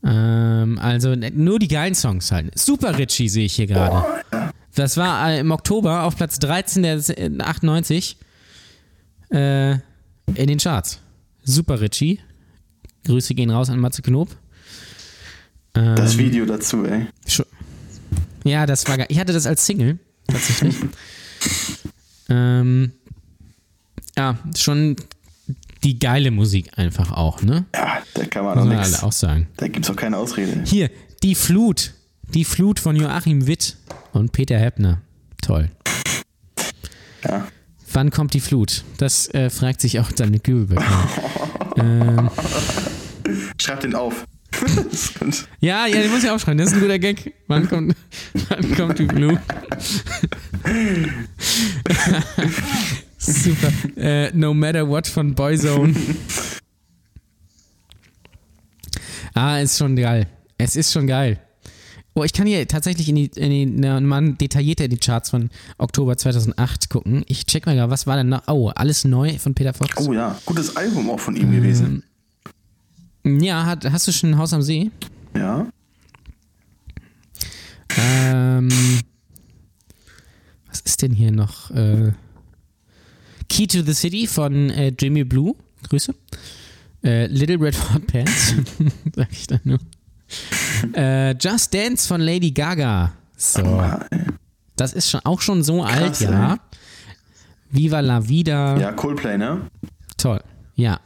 Ähm, 0.04 0.80
also 0.80 1.16
ne- 1.16 1.32
nur 1.32 1.60
die 1.60 1.68
geilen 1.68 1.94
Songs 1.96 2.32
halt. 2.32 2.58
Super 2.58 2.98
Richie 2.98 3.30
sehe 3.30 3.46
ich 3.46 3.54
hier 3.54 3.68
gerade. 3.68 4.24
Das 4.76 4.98
war 4.98 5.30
äh, 5.32 5.40
im 5.40 5.52
Oktober 5.52 6.04
auf 6.04 6.16
Platz 6.16 6.40
13 6.40 6.84
der 6.84 6.96
äh, 7.20 7.30
98 7.40 8.18
äh, 9.32 9.72
in 9.74 9.80
den 10.48 10.58
Charts. 10.58 11.00
Super 11.44 11.82
Richie. 11.82 12.20
Grüße 13.06 13.34
gehen 13.36 13.50
raus 13.50 13.70
an 13.70 13.80
Matze 13.80 14.02
Knob. 14.02 14.30
Ähm, 15.76 15.96
Das 15.96 16.18
Video 16.18 16.46
dazu, 16.46 16.86
ey. 16.86 17.08
Ja, 18.44 18.66
das 18.66 18.88
war 18.88 18.98
geil. 18.98 19.08
Ich 19.10 19.20
hatte 19.20 19.34
das 19.34 19.46
als 19.46 19.66
Single, 19.66 20.00
tatsächlich. 20.28 20.76
ähm, 22.30 22.92
ja, 24.18 24.38
schon 24.58 24.96
die 25.84 26.00
geile 26.00 26.32
Musik 26.32 26.72
einfach 26.78 27.12
auch, 27.12 27.42
ne? 27.42 27.66
Ja, 27.76 28.02
da 28.14 28.26
kann 28.26 28.46
man 28.46 28.58
Muss 28.58 28.68
man 28.68 28.78
nichts. 28.78 28.94
alle 28.96 29.04
auch 29.08 29.12
sagen. 29.12 29.48
Da 29.58 29.68
gibt's 29.68 29.90
auch 29.90 29.96
keine 29.96 30.18
Ausrede. 30.18 30.62
Hier, 30.66 30.90
die 31.24 31.36
Flut. 31.36 31.94
Die 32.34 32.46
Flut 32.46 32.80
von 32.80 32.96
Joachim 32.96 33.48
Witt 33.48 33.76
und 34.14 34.32
Peter 34.32 34.58
Heppner. 34.58 35.02
Toll. 35.42 35.70
Ja. 37.26 37.48
Wann 37.94 38.10
kommt 38.10 38.34
die 38.34 38.40
Flut? 38.40 38.84
Das 38.98 39.28
äh, 39.34 39.50
fragt 39.50 39.82
sich 39.82 40.00
auch 40.00 40.12
Daniel 40.12 40.40
Kübelberg. 40.40 40.84
ähm, 41.78 42.30
Schreib 43.60 43.82
den 43.82 43.96
auf. 43.96 44.26
Ja, 45.62 45.88
ja, 45.88 46.02
den 46.02 46.12
muss 46.12 46.24
ich 46.24 46.30
aufschreiben. 46.30 46.58
Das 46.58 46.68
ist 46.70 46.76
ein 46.76 46.82
guter 46.82 47.00
Gag. 47.00 47.34
Wann 47.48 47.68
kommt, 47.70 47.96
wann 48.50 48.76
kommt 48.76 49.00
die 49.00 49.08
Flut? 49.08 49.40
Super. 53.22 53.72
Äh, 53.98 54.32
no 54.34 54.54
matter 54.54 54.88
what 54.88 55.08
von 55.08 55.36
Boyzone. 55.36 55.96
Ah, 59.34 59.60
ist 59.60 59.78
schon 59.78 59.96
geil. 59.96 60.28
Es 60.58 60.76
ist 60.76 60.92
schon 60.92 61.08
geil. 61.08 61.40
Oh, 62.14 62.24
ich 62.26 62.34
kann 62.34 62.46
hier 62.46 62.68
tatsächlich 62.68 63.08
in 63.08 63.16
die, 63.16 63.28
in 63.28 63.50
die 63.50 63.82
mal 64.02 64.34
detaillierter 64.34 64.84
in 64.86 64.90
die 64.90 64.98
Charts 64.98 65.30
von 65.30 65.50
Oktober 65.78 66.18
2008 66.18 66.90
gucken. 66.90 67.24
Ich 67.28 67.46
check 67.46 67.66
mal 67.66 67.74
gerade, 67.74 67.90
was 67.90 68.06
war 68.06 68.18
denn 68.18 68.28
noch? 68.28 68.44
Oh, 68.48 68.70
alles 68.76 69.06
neu 69.06 69.40
von 69.40 69.54
Peter 69.54 69.74
Fox. 69.74 70.06
Oh 70.06 70.12
ja, 70.12 70.38
gutes 70.46 70.76
Album 70.76 71.10
auch 71.10 71.20
von 71.22 71.38
ihm 71.38 71.52
gewesen. 71.52 72.04
Ja, 73.24 73.66
hat, 73.66 73.90
hast 73.90 74.08
du 74.10 74.12
schon 74.12 74.32
ein 74.32 74.38
Haus 74.38 74.52
am 74.52 74.62
See? 74.62 74.92
Ja. 75.34 75.68
Ähm, 77.98 78.70
was 80.70 80.82
ist 80.82 81.02
denn 81.02 81.14
hier 81.14 81.32
noch? 81.32 81.72
Äh, 81.72 82.12
Key 83.52 83.68
to 83.68 83.82
the 83.84 83.94
City 83.94 84.28
von 84.28 84.70
äh, 84.70 84.94
Jimmy 84.98 85.26
Blue. 85.26 85.56
Grüße. 85.90 86.16
Äh, 87.04 87.26
Little 87.28 87.60
Red 87.60 87.76
Hot 87.94 88.08
Pants. 88.08 88.56
Sag 89.16 89.28
ich 89.30 89.46
dann 89.48 89.60
nur. 89.66 89.80
Äh, 90.96 91.32
Just 91.38 91.74
Dance 91.74 92.08
von 92.08 92.22
Lady 92.22 92.52
Gaga. 92.52 93.12
So. 93.36 93.62
Ey. 94.10 94.22
Das 94.78 94.94
ist 94.94 95.10
schon 95.10 95.20
auch 95.26 95.42
schon 95.42 95.64
so 95.64 95.84
alt, 95.84 96.14
Krass, 96.14 96.22
ja. 96.22 96.58
Viva 97.72 98.00
la 98.00 98.26
Vida. 98.26 98.78
Ja, 98.80 98.94
Coldplay, 98.94 99.38
ne? 99.38 99.62
Toll. 100.16 100.42
Ja. 100.76 101.02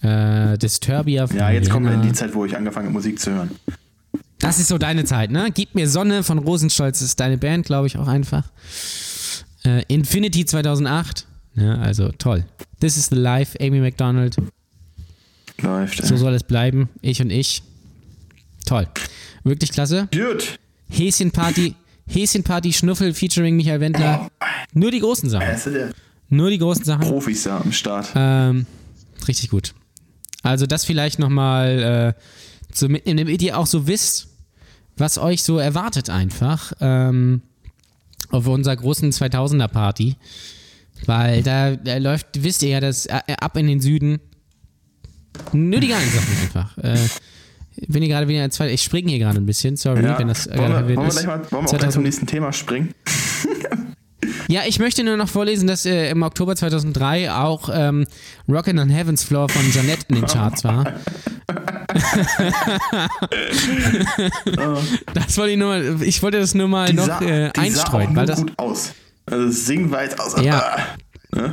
Äh, 0.00 0.56
Disturbia 0.56 1.26
von 1.26 1.36
Ja, 1.36 1.50
jetzt 1.50 1.68
kommen 1.68 1.84
wir 1.84 1.92
in 1.92 2.00
Rihanna. 2.00 2.12
die 2.14 2.18
Zeit, 2.18 2.34
wo 2.34 2.46
ich 2.46 2.56
angefangen 2.56 2.86
habe, 2.86 2.94
Musik 2.94 3.20
zu 3.20 3.32
hören. 3.32 3.50
Das 4.38 4.58
ist 4.58 4.68
so 4.68 4.78
deine 4.78 5.04
Zeit, 5.04 5.30
ne? 5.30 5.50
Gib 5.52 5.74
mir 5.74 5.88
Sonne 5.90 6.22
von 6.22 6.38
Rosenstolz 6.38 7.02
ist 7.02 7.20
deine 7.20 7.36
Band, 7.36 7.66
glaube 7.66 7.86
ich, 7.86 7.98
auch 7.98 8.08
einfach. 8.08 8.44
Äh, 9.68 9.84
Infinity 9.88 10.46
2008. 10.46 11.26
Ja, 11.56 11.74
also 11.76 12.10
toll. 12.12 12.44
This 12.80 12.96
is 12.96 13.06
the 13.06 13.16
Life, 13.16 13.58
Amy 13.60 13.80
McDonald. 13.80 14.36
Läuft. 15.60 16.06
So 16.06 16.14
ey. 16.14 16.18
soll 16.18 16.34
es 16.34 16.44
bleiben. 16.44 16.88
Ich 17.02 17.20
und 17.20 17.30
ich. 17.30 17.62
Toll. 18.64 18.86
Wirklich 19.44 19.72
klasse. 19.72 20.08
Gut. 20.12 20.58
Häschenparty, 20.88 21.74
Häschenparty 22.06 22.72
Schnuffel 22.72 23.12
featuring 23.12 23.56
Michael 23.56 23.80
Wendler. 23.80 24.30
Nur 24.72 24.90
die 24.90 25.00
großen 25.00 25.28
Sachen. 25.28 25.94
Nur 26.30 26.50
die 26.50 26.58
großen 26.58 26.84
Sachen. 26.84 27.06
Profis 27.06 27.42
da 27.42 27.60
am 27.60 27.72
Start. 27.72 28.08
Ähm, 28.14 28.66
richtig 29.26 29.50
gut. 29.50 29.74
Also 30.42 30.66
das 30.66 30.84
vielleicht 30.84 31.18
nochmal 31.18 32.14
äh, 32.16 32.22
so 32.72 32.88
mitnehmen, 32.88 33.18
damit 33.18 33.42
ihr 33.42 33.58
auch 33.58 33.66
so 33.66 33.86
wisst, 33.86 34.28
was 34.96 35.18
euch 35.18 35.42
so 35.42 35.58
erwartet 35.58 36.08
einfach 36.08 36.72
ähm, 36.80 37.42
auf 38.30 38.46
unserer 38.46 38.76
großen 38.76 39.10
2000er 39.12 39.68
Party. 39.68 40.16
Weil 41.06 41.42
da, 41.42 41.76
da 41.76 41.96
läuft, 41.98 42.26
wisst 42.42 42.62
ihr 42.62 42.70
ja, 42.70 42.80
das 42.80 43.06
äh, 43.06 43.20
ab 43.40 43.56
in 43.56 43.66
den 43.68 43.80
Süden. 43.80 44.18
Nur 45.52 45.80
die 45.80 45.88
geilen 45.88 46.10
Sachen 46.10 46.36
einfach. 46.42 46.78
Äh, 46.78 46.98
bin 47.86 48.02
hier 48.02 48.12
gerade 48.12 48.26
wieder 48.26 48.44
in 48.44 48.50
zweiten, 48.50 48.74
ich 48.74 48.82
springe 48.82 49.08
hier 49.10 49.20
gerade 49.20 49.38
ein 49.38 49.46
bisschen, 49.46 49.76
sorry, 49.76 50.02
Ja. 50.02 50.18
wenn 50.18 50.26
das 50.28 50.48
äh, 50.48 50.58
wollen, 50.58 50.72
gerade 50.72 50.88
wir, 50.88 50.96
wollen 50.96 51.06
wir 51.06 51.12
gleich 51.12 51.26
mal, 51.26 51.38
wollen 51.38 51.50
wir 51.50 51.58
auch 51.58 51.60
gleich 51.60 51.70
2000 51.70 51.92
zum 51.92 52.02
nächsten 52.02 52.26
Thema 52.26 52.52
springen? 52.52 52.94
Ja, 54.50 54.62
ich 54.66 54.78
möchte 54.78 55.04
nur 55.04 55.16
noch 55.18 55.28
vorlesen, 55.28 55.66
dass 55.68 55.84
äh, 55.84 56.10
im 56.10 56.22
Oktober 56.22 56.56
2003 56.56 57.30
auch 57.30 57.68
ähm, 57.72 58.06
Rockin' 58.48 58.78
on 58.78 58.88
Heaven's 58.88 59.22
Floor 59.22 59.48
von 59.48 59.62
Janette 59.70 60.06
in 60.08 60.14
den 60.16 60.26
Charts 60.26 60.64
war. 60.64 60.94
das 65.14 65.38
wollte 65.38 65.52
ich 65.52 65.58
nur 65.58 65.68
mal, 65.68 66.02
ich 66.02 66.22
wollte 66.22 66.38
das 66.38 66.54
nur 66.54 66.68
mal 66.68 66.88
Die 66.88 66.94
noch 66.94 67.06
sah, 67.06 67.20
äh, 67.20 67.24
die 67.24 67.30
sah 67.30 67.50
auch 67.50 67.64
einstreuen, 67.64 68.16
weil 68.16 68.26
das, 68.26 68.40
gut 68.40 68.52
aus. 68.58 68.92
Also 69.26 69.46
das 69.46 69.66
Singen 69.66 69.90
war 69.90 70.04
jetzt 70.04 70.20
aus. 70.20 70.40
Ja. 70.42 70.78
Ah. 71.32 71.32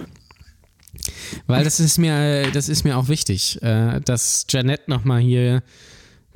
weil 1.47 1.63
das 1.63 1.79
ist 1.79 1.97
mir, 1.97 2.13
äh, 2.13 2.51
das 2.51 2.69
ist 2.69 2.83
mir 2.83 2.97
auch 2.97 3.07
wichtig, 3.07 3.61
äh, 3.61 3.99
dass 4.01 4.45
Janette 4.49 4.89
nochmal 4.89 5.21
hier 5.21 5.63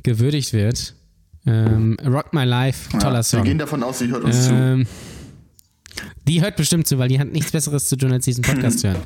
gewürdigt 0.03 0.53
wird. 0.53 0.95
Ähm, 1.45 1.97
Rock 2.05 2.33
My 2.33 2.43
Life, 2.43 2.89
toller 2.97 3.05
Ja, 3.05 3.13
Wir 3.17 3.23
Song. 3.23 3.43
gehen 3.43 3.57
davon 3.57 3.83
aus, 3.83 3.99
sie 3.99 4.07
hört 4.07 4.23
uns 4.23 4.45
zu. 4.45 4.53
Ähm, 4.53 4.87
die 6.27 6.41
hört 6.41 6.57
bestimmt 6.57 6.87
zu, 6.87 6.99
weil 6.99 7.09
die 7.09 7.19
hat 7.19 7.29
nichts 7.29 7.51
Besseres 7.51 7.89
zu 7.89 7.95
tun, 7.95 8.11
als 8.11 8.25
diesen 8.25 8.43
Podcast 8.43 8.79
zu 8.79 8.89
hören. 8.89 9.01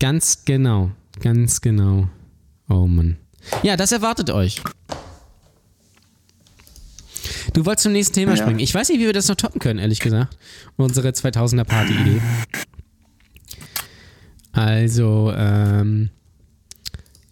Ganz 0.00 0.44
genau. 0.44 0.90
Ganz 1.20 1.60
genau. 1.60 2.08
Oh 2.68 2.86
Mann. 2.86 3.16
Ja, 3.62 3.76
das 3.76 3.92
erwartet 3.92 4.30
euch. 4.30 4.60
Du 7.52 7.64
wolltest 7.64 7.84
zum 7.84 7.92
nächsten 7.92 8.14
Thema 8.14 8.32
Ja. 8.32 8.36
springen. 8.38 8.58
Ich 8.58 8.74
weiß 8.74 8.88
nicht, 8.88 8.98
wie 9.00 9.06
wir 9.06 9.12
das 9.12 9.28
noch 9.28 9.36
toppen 9.36 9.60
können, 9.60 9.78
ehrlich 9.78 10.00
gesagt. 10.00 10.36
Unsere 10.76 11.08
2000er 11.12 11.64
Party-Idee. 11.64 12.20
Also, 14.52 15.32
ähm, 15.36 16.10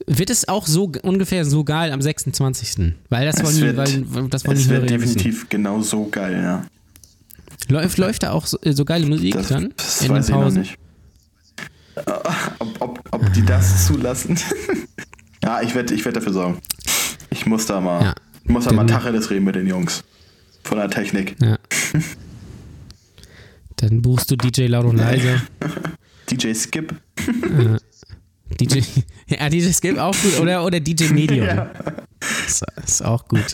wird 0.07 0.31
es 0.31 0.49
auch 0.49 0.67
so 0.67 0.93
ungefähr 1.03 1.45
so 1.45 1.65
geil 1.65 1.91
am 1.93 2.03
26. 2.03 2.95
Weil 3.09 3.27
das 3.27 3.43
wollen 3.43 3.61
wird- 3.61 3.77
weil, 3.77 4.29
das 4.29 4.45
wollen 4.47 4.57
die 4.59 4.63
Es 4.65 4.69
wird 4.69 4.91
ja 4.91 5.01
wissen. 5.01 5.15
definitiv 5.17 5.49
genau 5.49 5.81
so 5.81 6.07
geil, 6.07 6.43
ja. 6.43 6.65
Läuft, 7.69 7.97
läuft 7.99 8.23
da 8.23 8.33
auch 8.33 8.47
so, 8.47 8.59
äh, 8.61 8.73
so 8.75 8.85
geile 8.85 9.07
Musik 9.07 9.33
Das, 9.35 9.49
dann? 9.49 9.73
das 9.77 10.03
in 10.03 10.11
weiß 10.11 10.29
ich 10.29 10.35
noch 10.35 10.51
nicht. 10.51 10.77
Ob, 12.59 12.77
ob, 12.81 13.01
ob 13.13 13.33
die 13.33 13.43
das 13.45 13.87
zulassen? 13.87 14.39
ja, 15.45 15.61
ich 15.63 15.75
werde 15.75 15.95
ich 15.95 16.05
werd 16.05 16.17
dafür 16.17 16.33
sorgen. 16.33 16.59
Ich 17.31 17.47
muss 17.47 17.67
da 17.67 17.81
mal, 17.81 18.03
Ja. 18.03 18.15
muss 18.45 18.65
da 18.65 18.73
mal 18.73 18.87
Tacheles 18.87 19.31
reden 19.31 19.45
mit 19.45 19.55
den 19.55 19.67
Jungs. 19.67 20.03
Von 20.63 20.79
der 20.79 20.89
Technik. 20.89 21.37
Ja. 21.43 21.59
Dann 23.77 24.01
buchst 24.03 24.31
du 24.31 24.37
DJ 24.37 24.67
laut 24.67 24.87
und 24.87 24.97
leise. 24.97 25.43
DJ 26.31 26.55
Skip. 26.55 26.95
DJ, 28.61 28.81
ja, 29.27 29.49
DJ 29.49 29.71
Skip 29.73 29.99
auch 29.99 30.15
gut. 30.23 30.41
Oder, 30.41 30.65
oder 30.65 30.81
DJ 30.81 31.09
Medium. 31.13 31.47
Ist, 32.47 32.65
ist 32.83 33.05
auch 33.05 33.29
gut. 33.29 33.45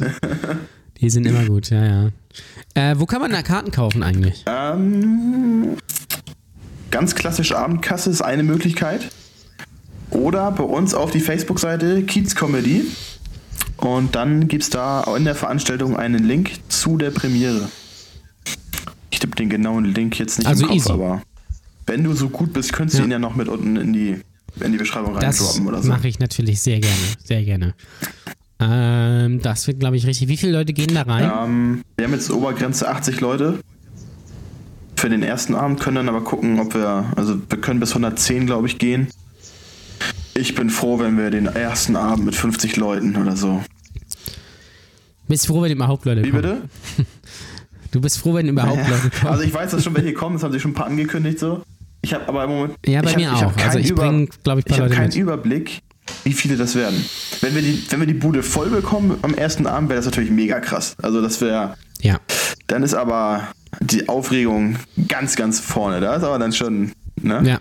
Die 1.01 1.11
sind 1.11 1.27
immer 1.27 1.45
gut, 1.45 1.71
ja, 1.71 1.85
ja. 1.85 2.11
Äh, 2.75 2.95
wo 3.01 3.07
kann 3.07 3.21
man 3.21 3.33
da 3.33 3.43
Karten 3.43 3.73
kaufen 3.73 4.05
eigentlich? 4.05 4.45
Ähm, 4.47 5.77
ganz 6.93 7.17
klassisch 7.17 7.51
Abendkasse 7.53 8.11
ist 8.11 8.23
eine 8.23 8.45
Möglichkeit. 8.45 9.09
Oder 10.11 10.51
bei 10.53 10.65
uns 10.65 10.95
auf 10.95 11.11
die 11.11 11.21
Facebook-Seite 11.21 12.03
Kiez 12.03 12.35
Comedy. 12.35 12.85
Und 13.77 14.15
dann 14.15 14.49
gibt 14.49 14.65
es 14.65 14.71
da 14.71 15.05
in 15.17 15.25
der 15.25 15.35
Veranstaltung 15.35 15.97
einen 15.97 16.25
Link 16.25 16.51
zu 16.69 16.97
der 16.99 17.11
Premiere. 17.11 17.69
Ich 19.11 19.19
tippe 19.21 19.37
den 19.37 19.49
genauen 19.49 19.85
Link 19.85 20.19
jetzt 20.19 20.39
nicht 20.39 20.47
Also 20.47 20.63
im 20.65 20.69
Kopf, 20.69 20.77
easy. 20.77 20.93
aber 20.93 21.23
wenn 21.87 22.05
du 22.05 22.13
so 22.13 22.29
gut 22.29 22.53
bist, 22.53 22.73
könntest 22.73 22.99
du 22.99 23.03
Ja. 23.03 23.07
ihn 23.09 23.13
ja 23.13 23.19
noch 23.19 23.35
mit 23.37 23.49
unten 23.49 23.77
in 23.77 23.93
die, 23.93 24.21
in 24.61 24.73
die 24.73 24.79
Beschreibung 24.79 25.15
Das 25.19 25.41
reindroppen 25.41 25.67
oder 25.69 25.83
so. 25.83 25.89
mache 25.89 26.09
ich 26.09 26.19
natürlich 26.19 26.61
sehr 26.61 26.79
gerne. 26.81 26.97
Sehr 27.25 27.43
gerne. 27.45 27.75
Ähm, 28.61 29.41
das 29.41 29.67
wird, 29.67 29.81
glaube 29.81 29.97
ich, 29.97 30.07
richtig. 30.07 30.29
Wie 30.29 30.37
viele 30.37 30.53
Leute 30.53 30.73
gehen 30.75 30.95
da 30.95 31.03
rein? 31.03 31.31
Ähm, 31.45 31.85
wir 31.97 32.05
haben 32.07 32.13
jetzt 32.13 32.31
Obergrenze 32.31 32.89
80 32.89 33.21
Leute. 33.21 33.59
Für 34.97 35.09
den 35.09 35.23
ersten 35.23 35.55
Abend 35.55 35.81
können 35.81 35.97
dann 35.97 36.09
aber 36.11 36.21
gucken, 36.23 36.61
ob 36.61 36.75
wir, 36.75 37.07
also 37.17 37.37
wir 37.49 37.59
können 37.61 37.81
bis 37.81 37.91
110, 37.91 38.45
glaube 38.47 38.67
ich, 38.67 38.79
gehen. 38.79 39.09
Ich 40.41 40.55
bin 40.55 40.71
froh, 40.71 40.99
wenn 40.99 41.19
wir 41.19 41.29
den 41.31 41.45
ersten 41.45 41.97
Abend 41.97 42.25
mit 42.25 42.35
50 42.35 42.77
Leuten 42.77 43.15
oder 43.17 43.37
so. 43.37 43.63
Bist 45.29 45.47
froh, 45.47 45.61
wenn 45.61 45.71
überhaupt 45.73 46.07
Leute 46.07 46.25
Wie 46.25 46.31
kommen? 46.31 46.43
bitte? 46.43 47.07
Du 47.93 48.01
bist 48.01 48.19
froh, 48.19 48.35
wenn 48.35 48.49
überhaupt 48.49 48.89
Leute 48.89 49.11
kommen. 49.11 49.33
Also 49.33 49.43
ich 49.43 49.53
weiß, 49.53 49.73
dass 49.73 49.85
schon 49.85 49.95
welche 49.95 50.15
kommen, 50.15 50.37
das 50.37 50.45
haben 50.45 50.53
sie 50.53 50.61
schon 50.61 50.71
ein 50.71 50.75
paar 50.75 50.87
angekündigt 50.87 51.39
so. 51.41 51.63
Ich 52.03 52.15
habe 52.15 52.27
aber 52.29 52.45
im 52.45 52.51
Moment. 52.51 52.75
Ja, 52.87 53.03
bei 53.03 53.11
ich 53.11 53.17
mir 53.17 53.31
hab, 53.31 53.37
ich 53.37 53.45
auch. 53.45 53.53
Also 53.53 53.79
keinen 53.79 53.85
ich 53.85 53.95
bring, 53.95 54.31
glaub 54.43 54.59
ich, 54.59 54.65
paar 54.65 54.77
ich 54.77 54.81
habe 54.81 54.89
Leute 54.89 54.95
keinen 54.95 55.09
mit. 55.09 55.17
Überblick, 55.17 55.81
wie 56.25 56.33
viele 56.33 56.57
das 56.57 56.75
werden. 56.75 57.05
Wenn 57.43 57.55
wir 57.55 57.61
die, 57.61 57.85
wenn 57.91 58.01
wir 58.01 58.07
die 58.07 58.15
Bude 58.15 58.43
voll 58.43 58.71
bekommen 58.71 59.19
am 59.21 59.35
ersten 59.35 59.67
Abend, 59.67 59.91
wäre 59.91 59.99
das 59.99 60.07
natürlich 60.07 60.31
mega 60.31 60.61
krass. 60.61 60.95
Also 61.03 61.21
das 61.21 61.41
wäre. 61.43 61.75
ja. 62.01 62.19
Dann 62.69 62.83
ist 62.85 62.95
aber 62.95 63.49
die 63.81 64.09
Aufregung 64.09 64.77
ganz, 65.09 65.37
ganz 65.37 65.61
vorne. 65.61 66.01
Da 66.01 66.15
ist 66.15 66.23
aber 66.23 66.39
dann 66.39 66.53
schon. 66.53 66.93
Ne? 67.21 67.43
Ja. 67.45 67.61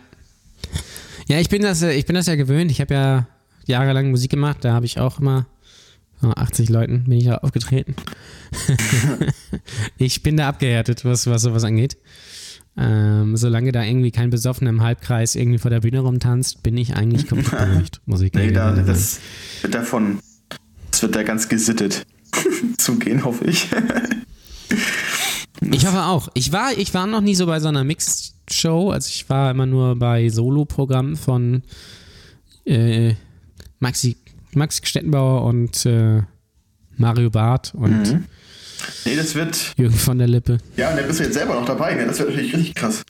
Ja, 1.29 1.39
ich 1.39 1.49
bin 1.49 1.61
das, 1.61 1.81
äh, 1.83 1.93
ich 1.93 2.05
bin 2.05 2.15
das 2.15 2.25
ja 2.27 2.35
gewöhnt. 2.35 2.71
Ich 2.71 2.81
habe 2.81 2.93
ja 2.93 3.27
jahrelang 3.65 4.09
Musik 4.09 4.31
gemacht. 4.31 4.57
Da 4.61 4.73
habe 4.73 4.85
ich 4.85 4.99
auch 4.99 5.19
immer 5.19 5.45
so 6.21 6.31
80 6.31 6.69
Leuten 6.69 7.05
bin 7.05 7.19
ich 7.19 7.25
da 7.25 7.35
aufgetreten. 7.37 7.95
ich 9.97 10.21
bin 10.23 10.35
da 10.37 10.49
abgehärtet, 10.49 11.05
was, 11.05 11.27
was 11.27 11.43
sowas 11.43 11.63
angeht. 11.63 11.97
Ähm, 12.77 13.37
solange 13.37 13.71
da 13.71 13.83
irgendwie 13.83 14.11
kein 14.11 14.29
Besoffener 14.29 14.69
im 14.69 14.81
Halbkreis 14.81 15.35
irgendwie 15.35 15.59
vor 15.59 15.71
der 15.71 15.81
Bühne 15.81 15.99
rumtanzt, 15.99 16.63
bin 16.63 16.77
ich 16.77 16.95
eigentlich 16.95 17.27
komplett 17.29 17.51
beruhigt, 17.57 18.01
muss 18.05 18.21
ich 18.21 18.33
Nee, 18.33 18.51
da, 18.51 18.75
sagen. 18.75 18.87
das 18.87 19.19
wird 19.61 19.75
davon. 19.75 20.19
Das 20.91 21.01
wird 21.01 21.15
da 21.15 21.23
ganz 21.23 21.47
gesittet 21.47 22.05
zugehen, 22.77 23.23
hoffe 23.23 23.45
ich. 23.45 23.67
Ich 25.71 25.85
hoffe 25.85 26.03
auch. 26.03 26.29
Ich 26.33 26.51
war, 26.51 26.71
ich 26.77 26.93
war 26.93 27.05
noch 27.07 27.21
nie 27.21 27.35
so 27.35 27.45
bei 27.45 27.59
so 27.59 27.67
einer 27.67 27.83
Mixed-Show. 27.83 28.91
Also 28.91 29.09
ich 29.09 29.29
war 29.29 29.51
immer 29.51 29.65
nur 29.65 29.95
bei 29.97 30.29
Solo-Programmen 30.29 31.15
von 31.17 31.63
äh, 32.65 33.13
Maxi, 33.79 34.17
Max 34.53 34.81
Stettenbauer 34.83 35.43
und 35.43 35.85
äh, 35.85 36.21
Mario 36.97 37.29
Barth 37.29 37.73
und 37.75 37.91
Mhm. 38.13 38.25
nee, 39.05 39.15
das 39.15 39.35
wird. 39.35 39.73
Jürgen 39.77 39.95
von 39.95 40.17
der 40.17 40.27
Lippe. 40.27 40.57
Ja, 40.77 40.89
und 40.91 40.97
da 40.97 41.03
bist 41.03 41.19
du 41.19 41.23
jetzt 41.23 41.33
selber 41.33 41.55
noch 41.55 41.65
dabei, 41.65 41.93
ne? 41.95 42.05
Das 42.05 42.19
wird 42.19 42.29
natürlich 42.29 42.53
richtig 42.53 42.75
krass. 42.75 43.01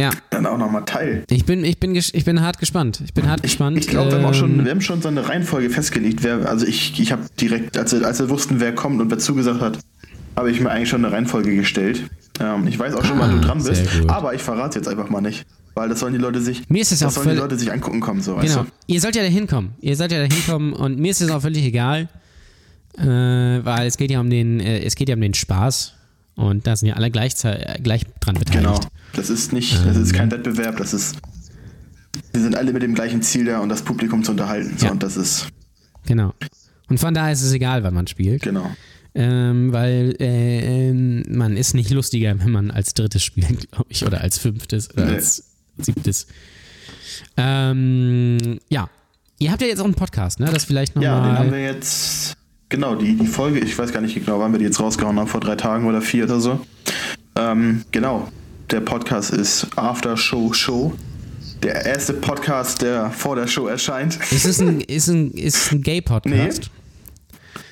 Ja, 0.00 0.10
dann 0.30 0.46
auch 0.46 0.58
nochmal 0.58 0.84
teil. 0.84 1.24
Ich 1.28 1.44
bin, 1.44 1.64
ich, 1.64 1.78
bin, 1.78 1.96
ich 1.96 2.24
bin 2.24 2.40
hart 2.40 2.58
gespannt. 2.60 3.02
Ich 3.04 3.12
bin 3.14 3.28
hart 3.28 3.40
Ich, 3.40 3.50
gespannt. 3.50 3.78
ich 3.78 3.88
glaube, 3.88 4.12
wir, 4.12 4.18
haben 4.18 4.24
auch 4.26 4.34
schon- 4.34 4.60
Ähm, 4.60 4.64
wir 4.64 4.70
haben 4.70 4.80
schon 4.80 5.02
so 5.02 5.08
eine 5.08 5.28
Reihenfolge 5.28 5.70
festgelegt. 5.70 6.22
Wer, 6.22 6.48
also 6.48 6.66
ich, 6.66 7.00
ich 7.00 7.10
habe 7.10 7.22
direkt, 7.40 7.76
als 7.76 7.92
als 7.94 8.20
wir 8.20 8.30
wussten, 8.30 8.60
wer 8.60 8.72
kommt 8.74 9.00
und 9.00 9.10
wer 9.10 9.18
zugesagt 9.18 9.60
hat, 9.60 9.78
habe 10.38 10.50
ich 10.50 10.60
mir 10.60 10.70
eigentlich 10.70 10.88
schon 10.88 11.04
eine 11.04 11.12
Reihenfolge 11.14 11.54
gestellt. 11.56 12.08
Ähm, 12.40 12.66
ich 12.68 12.78
weiß 12.78 12.94
auch 12.94 13.04
schon, 13.04 13.18
wann 13.18 13.30
Ah, 13.30 13.34
du 13.34 13.40
dran 13.40 13.62
bist, 13.62 13.82
aber 14.06 14.34
ich 14.34 14.42
verrate 14.42 14.78
jetzt 14.78 14.86
einfach 14.88 15.10
mal 15.10 15.20
nicht. 15.20 15.44
Weil 15.74 15.88
das 15.88 16.00
sollen 16.00 16.12
die 16.12 16.18
Leute 16.18 16.40
sich, 16.40 16.68
Mir 16.68 16.82
ist 16.82 16.92
es 16.92 17.00
das 17.00 17.08
auch 17.18 17.22
sollen 17.22 17.36
die 17.36 17.40
Leute 17.42 17.56
sich 17.58 17.70
angucken 17.72 18.00
kommen, 18.00 18.20
so 18.20 18.36
weißt 18.36 18.48
Genau. 18.48 18.62
du. 18.64 18.70
Ihr 18.86 19.00
sollt 19.00 19.14
ja 19.16 19.22
da 19.22 19.28
hinkommen. 19.28 19.72
Ihr 19.80 19.96
sollt 19.96 20.10
ja 20.12 20.18
da 20.18 20.32
hinkommen 20.32 20.72
und 20.72 20.98
mir 20.98 21.10
ist 21.10 21.20
es 21.20 21.30
auch 21.30 21.40
völlig 21.42 21.64
egal, 21.64 22.08
äh, 22.96 23.04
weil 23.04 23.86
es 23.86 23.96
geht 23.96 24.10
ja 24.10 24.20
um 24.20 24.30
den, 24.30 24.60
äh, 24.60 24.80
es 24.84 24.94
geht 24.96 25.08
ja 25.08 25.14
um 25.14 25.20
den 25.20 25.34
Spaß 25.34 25.94
und 26.36 26.66
da 26.66 26.74
sind 26.76 26.88
ja 26.88 26.94
alle 26.94 27.10
gleichzeitig 27.10 27.82
gleich 27.82 28.02
dran 28.20 28.36
beteiligt. 28.36 28.64
Genau. 28.64 28.80
Das 29.14 29.30
ist 29.30 29.52
nicht, 29.52 29.74
das 29.86 29.96
ist 29.96 30.12
kein 30.12 30.30
Wettbewerb, 30.30 30.76
das 30.78 30.94
ist. 30.94 31.16
Wir 32.32 32.42
sind 32.42 32.56
alle 32.56 32.72
mit 32.72 32.82
dem 32.82 32.94
gleichen 32.94 33.22
Ziel 33.22 33.44
da 33.44 33.60
und 33.60 33.68
das 33.68 33.82
Publikum 33.82 34.22
zu 34.24 34.32
unterhalten. 34.32 34.76
So, 34.78 34.86
Ja. 34.86 34.92
und 34.92 35.02
das 35.02 35.16
ist, 35.16 35.46
Genau. 36.06 36.32
Und 36.88 36.98
von 36.98 37.12
daher 37.14 37.32
ist 37.32 37.42
es 37.42 37.52
egal, 37.52 37.82
wann 37.84 37.92
man 37.94 38.06
spielt, 38.06 38.42
genau. 38.42 38.70
Ähm, 39.20 39.72
weil 39.72 40.14
äh, 40.20 40.92
man 40.92 41.56
ist 41.56 41.74
nicht 41.74 41.90
lustiger, 41.90 42.38
wenn 42.38 42.52
man 42.52 42.70
als 42.70 42.94
drittes 42.94 43.24
spielt, 43.24 43.68
glaube 43.72 43.86
ich, 43.90 44.06
oder 44.06 44.20
als 44.20 44.38
fünftes 44.38 44.90
oder 44.94 45.06
Nee. 45.06 45.14
als 45.16 45.42
siebtes. 45.76 46.28
Ähm, 47.36 48.60
ja. 48.68 48.88
Ihr 49.40 49.50
habt 49.52 49.60
ja 49.62 49.68
jetzt 49.68 49.80
auch 49.80 49.84
einen 49.84 49.94
Podcast, 49.94 50.38
ne? 50.40 50.48
Das 50.52 50.64
vielleicht 50.64 50.94
nochmal. 50.96 51.10
Ja, 51.10 51.26
den 51.26 51.38
haben 51.38 51.52
wir 51.52 51.62
jetzt. 51.62 52.34
Genau, 52.68 52.94
die, 52.94 53.16
die 53.16 53.26
Folge, 53.26 53.58
ich 53.60 53.76
weiß 53.76 53.92
gar 53.92 54.00
nicht 54.00 54.14
genau, 54.14 54.38
wann 54.40 54.52
wir 54.52 54.58
die 54.58 54.66
jetzt 54.66 54.78
rausgehauen 54.80 55.18
haben, 55.18 55.26
vor 55.28 55.40
drei 55.40 55.56
Tagen 55.56 55.86
oder 55.86 56.00
vier 56.02 56.24
oder 56.24 56.38
so. 56.40 56.60
Ähm, 57.36 57.84
genau, 57.92 58.28
der 58.70 58.80
Podcast 58.80 59.32
ist 59.32 59.66
After 59.76 60.16
Show 60.16 60.52
Show. 60.52 60.92
Der 61.62 61.86
erste 61.86 62.12
Podcast, 62.12 62.82
der 62.82 63.10
vor 63.10 63.34
der 63.36 63.46
Show 63.48 63.66
erscheint. 63.66 64.18
Ist 64.30 64.44
es 64.44 64.60
ein, 64.60 64.80
ist 64.86 65.08
ein, 65.08 65.30
ist 65.32 65.72
ein 65.72 65.82
Gay-Podcast? 65.82 66.70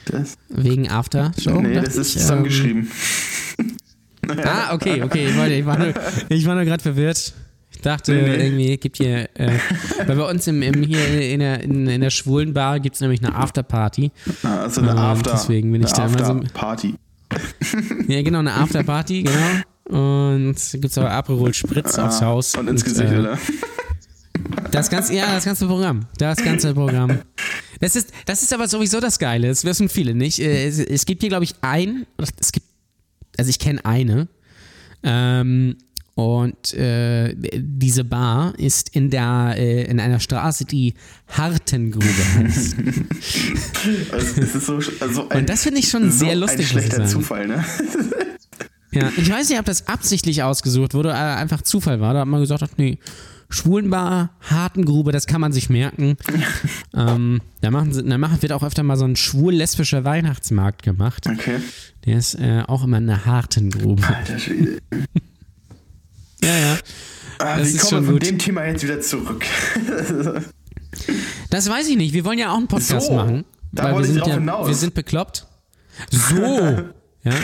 Das, 0.07 0.37
Wegen 0.49 0.89
After 0.91 1.33
Show? 1.39 1.61
nee, 1.61 1.74
das 1.74 1.97
ist 1.97 2.15
ich, 2.16 2.23
zusammengeschrieben. 2.23 2.91
Ähm, 3.59 3.77
ah, 4.45 4.74
okay, 4.74 5.03
okay. 5.03 5.28
Ich 5.28 5.37
war, 5.37 5.49
ich 5.49 5.66
war 5.66 5.78
nur, 5.78 5.95
ich 6.28 6.47
war 6.47 6.55
nur 6.55 6.65
gerade 6.65 6.83
verwirrt. 6.83 7.35
Ich 7.73 7.81
dachte, 7.83 8.12
Nee, 8.15 8.23
nee. 8.23 8.47
irgendwie 8.47 8.77
gibt 8.78 8.97
hier, 8.97 9.28
äh, 9.35 9.53
weil 10.07 10.16
bei 10.16 10.31
uns 10.31 10.47
im, 10.47 10.62
im, 10.62 10.83
hier 10.83 11.31
in 11.31 11.41
der, 11.41 11.61
in, 11.62 11.87
in 11.87 12.01
der 12.01 12.11
schwulen 12.11 12.55
Bar 12.55 12.81
gibt 12.81 12.95
es 12.95 13.01
nämlich 13.03 13.23
eine 13.23 13.35
Afterparty. 13.35 14.11
Ah, 14.45 14.62
Also 14.62 14.81
eine 14.81 14.93
Und 14.93 14.99
After, 14.99 15.33
deswegen 15.33 15.70
bin 15.73 15.83
ich 15.83 15.93
da 15.93 16.07
immer 16.07 16.24
so- 16.24 16.41
Party. 16.55 16.95
Ja, 18.09 18.23
genau, 18.23 18.39
eine 18.39 18.55
Afterparty, 18.55 19.24
genau. 19.24 20.15
Und 20.45 20.55
gibt 20.73 20.85
es 20.87 20.99
aber 20.99 21.11
Aperol 21.11 21.53
Spritz 21.53 21.99
aufs 21.99 22.23
Haus. 22.23 22.55
Ah, 22.55 22.61
Und 22.61 22.69
ins 22.69 22.85
Gesicht, 22.85 23.12
äh, 23.12 23.19
oder? 23.19 23.39
Das 24.71 24.91
ganze, 24.91 25.15
ja, 25.15 25.35
das 25.35 25.45
ganze 25.45 25.67
Programm. 25.67 26.07
Das 26.19 26.43
ganze 26.43 26.75
Programm. 26.75 27.21
Das 27.81 27.97
ist, 27.97 28.13
das 28.25 28.43
ist 28.43 28.53
aber 28.53 28.69
sowieso 28.69 29.01
das 29.01 29.19
Geile. 29.19 29.49
Das 29.49 29.65
wissen 29.65 29.89
viele 29.89 30.15
nicht. 30.15 30.39
Äh, 30.39 30.67
Es, 30.67 30.79
es 30.79 31.07
gibt 31.07 31.23
hier, 31.23 31.29
glaube 31.29 31.45
ich, 31.45 31.55
ein, 31.61 32.07
es 32.41 32.53
gibt, 32.53 32.67
also 33.39 33.49
ich 33.51 33.59
kenne 33.59 33.85
eine. 33.85 34.29
Ähm, 35.03 35.77
und 36.15 36.73
äh, 36.73 37.35
diese 37.37 38.03
Bar 38.05 38.59
ist 38.59 38.89
in 38.97 39.11
der 39.11 39.55
äh, 39.59 39.85
in 39.85 40.01
einer 40.01 40.19
Straße, 40.19 40.65
die 40.65 40.95
Hartengrube 41.29 42.07
heißt. 42.39 42.77
Also, 44.11 44.41
es 44.41 44.55
ist 44.55 44.67
so, 44.67 44.81
also 45.01 45.29
ein, 45.29 45.41
Und 45.41 45.49
das 45.49 45.63
finde 45.63 45.79
ich 45.79 45.89
schon 45.89 46.11
so 46.11 46.19
sehr 46.19 46.33
ein 46.33 46.39
lustig, 46.39 46.61
ich 46.63 46.69
schlechter. 46.69 47.07
Zufall, 47.07 47.47
ne? 47.47 47.65
Ja, 48.97 49.10
ich 49.16 49.31
weiß 49.31 49.48
nicht, 49.48 49.59
ob 49.59 49.64
das 49.66 49.89
absichtlich 49.89 50.43
ausgesucht 50.43 50.94
wurde 50.94 51.10
oder 51.10 51.36
einfach 51.36 51.62
Zufall 51.62 52.01
war. 52.01 52.14
Da 52.14 52.20
hat 52.20 52.28
man 52.28 52.40
gesagt, 52.40 52.62
ach, 52.62 52.70
nee, 52.77 52.98
Schwulenbar, 53.48 54.31
Hartengrube, 54.40 55.12
das 55.12 55.27
kann 55.27 55.40
man 55.40 55.52
sich 55.52 55.70
merken. 55.70 56.16
ähm, 56.94 57.40
da, 57.60 57.70
machen 57.70 57.93
sie, 57.93 58.02
da 58.02 58.18
machen, 58.18 58.43
wird 58.43 58.52
auch 58.52 58.64
öfter 58.64 58.82
mal 58.82 58.97
so 58.97 59.05
ein 59.05 59.14
schwul-lesbischer 59.14 60.05
Weihnachtsmarkt 60.05 60.82
gemacht. 60.82 61.28
Okay. 61.28 61.60
Der 62.06 62.18
ist 62.18 62.35
äh, 62.35 62.64
auch 62.66 62.82
immer 62.82 62.97
eine 62.97 63.24
Hartengrube. 63.24 64.02
Alter 64.06 64.39
Schwede. 64.39 64.78
Ja, 66.43 66.55
ja. 66.55 66.77
Ah, 67.39 67.56
Das 67.59 67.68
wie 67.73 67.77
ist 67.77 67.81
kommen 67.81 68.02
wir 68.02 68.06
von 68.06 68.14
gut. 68.18 68.27
dem 68.28 68.39
Thema 68.39 68.66
jetzt 68.66 68.85
wieder 68.85 69.01
zurück? 69.01 69.44
Das 71.51 71.68
weiß 71.68 71.89
ich 71.89 71.97
nicht. 71.97 72.12
Wir 72.12 72.24
wollen 72.24 72.39
ja 72.39 72.52
auch 72.52 72.59
einen 72.59 72.68
Podcast 72.68 73.06
So, 73.06 73.14
machen. 73.14 73.44
da 73.73 73.85
weil 73.85 73.94
wollte 73.94 74.09
wir 74.09 74.10
ich 74.10 74.14
sind 74.14 74.20
drauf 74.20 74.28
ja, 74.28 74.35
hinaus. 74.39 74.68
Wir 74.68 74.74
sind 74.74 74.94
bekloppt. 74.94 75.47
So. 76.10 76.85
ja. 77.27 77.35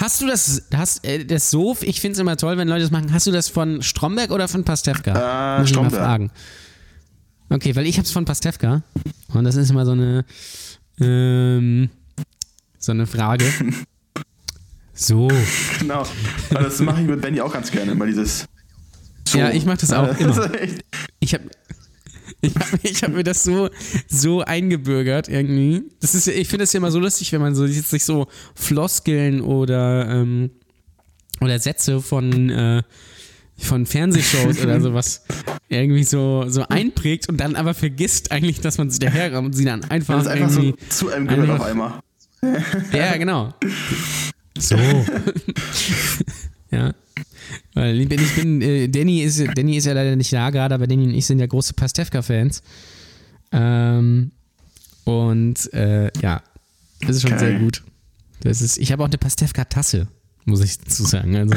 Hast 0.00 0.20
du 0.22 0.26
das, 0.26 0.62
hast, 0.74 1.04
äh, 1.04 1.24
das 1.24 1.50
so, 1.50 1.76
ich 1.80 2.00
finde 2.00 2.14
es 2.14 2.18
immer 2.18 2.36
toll, 2.36 2.56
wenn 2.56 2.68
Leute 2.68 2.82
das 2.82 2.90
machen. 2.90 3.12
Hast 3.12 3.26
du 3.26 3.30
das 3.30 3.48
von 3.48 3.82
Stromberg 3.82 4.30
oder 4.30 4.48
von 4.48 4.64
Pastewka? 4.64 5.56
Äh, 5.56 5.60
Muss 5.60 5.70
ich 5.70 5.76
mal 5.76 5.80
Stromberg. 5.88 6.02
fragen. 6.02 6.30
Okay, 7.50 7.76
weil 7.76 7.86
ich 7.86 7.98
hab's 7.98 8.10
von 8.10 8.24
Pastewka. 8.24 8.82
Und 9.34 9.44
das 9.44 9.56
ist 9.56 9.70
immer 9.70 9.84
so 9.84 9.92
eine, 9.92 10.24
ähm, 11.00 11.90
so 12.78 12.92
eine 12.92 13.06
Frage. 13.06 13.44
So. 14.94 15.26
Genau. 15.78 16.04
Das 16.50 16.78
mache 16.80 17.00
ich 17.00 17.06
mit 17.06 17.20
Benny 17.22 17.40
auch 17.40 17.52
ganz 17.52 17.70
gerne, 17.70 17.92
immer 17.92 18.06
dieses. 18.06 18.46
So. 19.26 19.38
Ja, 19.38 19.50
ich 19.50 19.64
mach 19.64 19.78
das 19.78 19.92
auch 19.92 20.16
immer. 20.18 20.50
Ich 21.18 21.34
habe 21.34 21.44
ich 22.42 22.54
hab, 22.56 22.84
ich 22.84 23.02
hab 23.02 23.12
mir 23.12 23.22
das 23.24 23.44
so, 23.44 23.70
so 24.08 24.42
eingebürgert 24.42 25.28
irgendwie. 25.28 25.84
Das 26.00 26.14
ist, 26.14 26.26
ich 26.26 26.48
finde 26.48 26.64
es 26.64 26.72
ja 26.72 26.78
immer 26.78 26.90
so 26.90 26.98
lustig, 26.98 27.32
wenn 27.32 27.40
man 27.40 27.54
so 27.54 27.64
jetzt 27.64 27.90
sich 27.90 28.04
so 28.04 28.26
Floskeln 28.54 29.40
oder, 29.40 30.08
ähm, 30.08 30.50
oder 31.40 31.58
Sätze 31.58 32.00
von, 32.00 32.50
äh, 32.50 32.82
von 33.56 33.86
Fernsehshows 33.86 34.60
oder 34.60 34.80
sowas 34.82 35.24
irgendwie 35.68 36.04
so, 36.04 36.44
so 36.48 36.66
einprägt 36.68 37.28
und 37.28 37.38
dann 37.38 37.54
aber 37.54 37.74
vergisst 37.74 38.32
eigentlich, 38.32 38.60
dass 38.60 38.76
man 38.76 38.90
sie 38.90 38.98
daherkommt 38.98 39.46
und 39.46 39.52
sie 39.52 39.64
dann 39.64 39.84
einfach, 39.84 40.16
Das 40.16 40.26
ist 40.26 40.32
einfach 40.32 40.50
so 40.50 40.72
zu 40.88 41.10
einem 41.10 41.28
gehört 41.28 41.50
auf 41.50 41.62
einmal. 41.62 42.00
Ja, 42.92 43.16
genau. 43.16 43.54
So. 44.58 44.76
ja. 46.70 46.92
Weil 47.74 48.00
ich 48.00 48.08
bin, 48.08 48.20
ich 48.20 48.34
bin 48.34 48.62
äh, 48.62 48.88
Danny, 48.88 49.22
ist, 49.22 49.42
Danny 49.56 49.76
ist 49.76 49.86
ja 49.86 49.92
leider 49.92 50.16
nicht 50.16 50.32
da 50.32 50.50
gerade, 50.50 50.74
aber 50.74 50.86
Danny 50.86 51.04
und 51.04 51.14
ich 51.14 51.26
sind 51.26 51.38
ja 51.38 51.46
große 51.46 51.74
Pastewka-Fans. 51.74 52.62
Ähm, 53.52 54.30
und 55.04 55.72
äh, 55.74 56.10
ja, 56.20 56.42
das 57.00 57.16
ist 57.16 57.22
schon 57.22 57.30
Geil. 57.32 57.38
sehr 57.40 57.58
gut. 57.58 57.82
Das 58.40 58.60
ist, 58.60 58.78
ich 58.78 58.92
habe 58.92 59.02
auch 59.02 59.08
eine 59.08 59.18
Pastewka-Tasse, 59.18 60.08
muss 60.44 60.62
ich 60.62 60.78
dazu 60.78 61.04
sagen. 61.04 61.34
Also, 61.36 61.54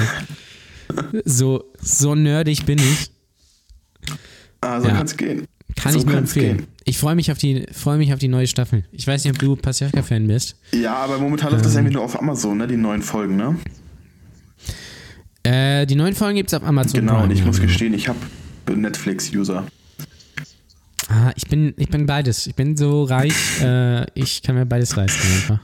so, 1.25 1.63
so 1.81 2.15
nerdig 2.15 2.65
bin 2.65 2.79
ich. 2.79 3.11
Ah, 4.61 4.79
so 4.81 4.87
Ja. 4.87 4.95
kann's 4.95 5.15
gehen. 5.17 5.45
Kann 5.75 5.91
So 5.93 5.99
ich 5.99 6.05
nur 6.05 6.15
empfehlen. 6.15 6.57
gehen. 6.59 6.67
Ich 6.85 6.97
freue 6.97 7.15
mich, 7.15 7.31
auf 7.31 7.37
die- 7.37 7.65
freue 7.71 7.97
mich 7.97 8.13
auf 8.13 8.19
die 8.19 8.27
neue 8.29 8.47
Staffel. 8.47 8.85
Ich 8.91 9.05
weiß 9.05 9.23
nicht, 9.25 9.33
ob 9.33 9.39
du 9.39 9.55
Pastewka-Fan 9.55 10.27
bist. 10.27 10.55
Ja, 10.73 10.95
aber 10.95 11.17
momentan 11.17 11.51
läuft 11.51 11.63
Ähm. 11.63 11.67
das 11.67 11.75
irgendwie 11.75 11.93
nur 11.95 12.03
auf 12.03 12.17
Amazon, 12.19 12.57
ne? 12.59 12.67
Die 12.67 12.77
neuen 12.77 13.01
Folgen, 13.01 13.35
ne? 13.35 13.57
Äh, 15.45 15.85
die 15.85 15.95
neuen 15.95 16.15
Folgen 16.15 16.35
gibt 16.35 16.51
es 16.51 16.53
auf 16.55 16.63
Amazon 16.63 17.01
Genau, 17.01 17.13
und 17.13 17.19
Prime, 17.21 17.33
ich 17.33 17.39
ja, 17.41 17.45
muss 17.45 17.61
gestehen, 17.61 17.93
ich 17.93 18.07
habe 18.07 18.17
Netflix-User. 18.67 19.67
Ah, 21.07 21.31
ich 21.35 21.47
bin, 21.47 21.75
ich 21.77 21.89
bin 21.89 22.07
beides. 22.07 22.47
Ich 22.47 22.55
bin 22.55 22.75
so 22.75 23.03
reich, 23.03 23.61
äh, 23.61 24.05
ich 24.19 24.41
kann 24.41 24.55
mir 24.55 24.65
beides 24.65 24.95
leisten 24.95 25.21
einfach. 25.21 25.59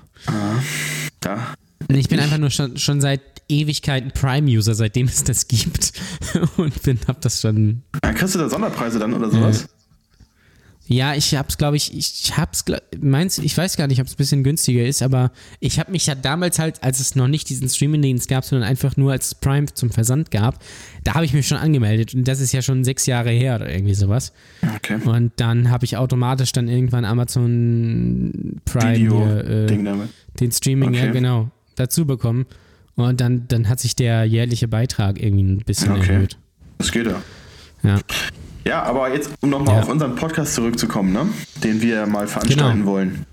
Ja. 1.26 1.54
Und 1.88 1.96
ich 1.96 2.10
bin 2.10 2.20
einfach 2.20 2.38
nur 2.38 2.52
schon, 2.52 2.78
schon 2.78 3.02
seit 3.02 3.22
Ewigkeiten 3.50 4.12
Prime-User, 4.12 4.76
seitdem 4.76 5.08
es 5.08 5.24
das 5.24 5.48
gibt. 5.48 5.94
Und 6.58 6.84
bin, 6.84 7.00
hab 7.08 7.22
das 7.22 7.42
schon. 7.42 7.82
Ah, 8.04 8.14
Kriegst 8.14 8.36
du 8.36 8.40
da 8.40 8.50
Sonderpreise 8.50 9.00
dann 9.00 9.14
oder 9.14 9.32
sowas? 9.32 9.68
Ja, 10.92 11.16
ich 11.16 11.34
hab's, 11.36 11.58
glaube 11.58 11.78
ich, 11.78 11.96
ich 11.96 12.36
hab's, 12.38 12.66
meins, 13.00 13.38
ich 13.38 13.58
weiß 13.58 13.78
gar 13.78 13.88
nicht, 13.88 14.02
ob 14.02 14.08
es 14.08 14.14
ein 14.14 14.18
bisschen 14.18 14.44
günstiger 14.44 14.84
ist, 14.86 15.02
aber 15.02 15.32
ich 15.62 15.80
habe 15.80 15.92
mich 15.92 16.06
ja 16.06 16.16
damals 16.16 16.60
halt, 16.60 16.84
als 16.84 17.00
es 17.00 17.16
noch 17.16 17.28
nicht 17.30 17.50
diesen 17.50 17.70
Streaming-Dienst 17.70 18.28
gab, 18.28 18.44
sondern 18.44 18.68
einfach 18.68 18.98
nur 18.98 19.14
als 19.14 19.34
Prime 19.36 19.68
zum 19.74 19.90
Versand 19.90 20.32
gab, 20.32 20.62
da 21.06 21.14
habe 21.14 21.24
ich 21.24 21.34
mich 21.34 21.48
schon 21.48 21.58
angemeldet. 21.58 22.14
Und 22.14 22.28
das 22.28 22.42
ist 22.42 22.52
ja 22.52 22.62
schon 22.62 22.84
sechs 22.84 23.06
Jahre 23.06 23.30
her 23.30 23.56
oder 23.56 23.70
irgendwie 23.72 23.94
sowas. 23.94 24.34
Okay. 24.76 25.00
Und 25.06 25.32
dann 25.38 25.70
habe 25.72 25.86
ich 25.86 25.96
automatisch 25.96 26.52
dann 26.52 26.68
irgendwann 26.68 27.06
Amazon 27.06 28.60
Prime 28.66 28.96
hier, 28.96 29.46
äh, 29.70 29.84
damit. 29.84 30.10
den 30.40 30.52
Streaming, 30.52 30.94
ja 30.94 31.04
Okay. 31.04 31.12
genau, 31.14 31.50
dazu 31.76 32.06
bekommen. 32.06 32.46
Und 32.96 33.22
dann, 33.22 33.48
dann 33.48 33.70
hat 33.70 33.80
sich 33.80 33.96
der 33.96 34.26
jährliche 34.26 34.68
Beitrag 34.68 35.22
irgendwie 35.22 35.44
ein 35.44 35.58
bisschen 35.60 35.94
Okay. 35.94 36.12
erhöht. 36.14 36.38
Das 36.78 36.92
geht 36.92 37.06
ja. 37.08 37.22
Ja. 37.84 38.00
Ja, 38.66 38.84
aber 38.84 39.14
jetzt, 39.14 39.32
um 39.42 39.50
nochmal 39.50 39.76
Ja. 39.76 39.82
auf 39.82 39.90
unseren 39.90 40.16
Podcast 40.16 40.54
zurückzukommen, 40.56 41.12
ne? 41.14 41.28
Den 41.64 41.82
wir 41.82 42.06
mal 42.06 42.28
veranstalten 42.28 42.80
Genau. 42.80 42.92
wollen. 42.92 43.26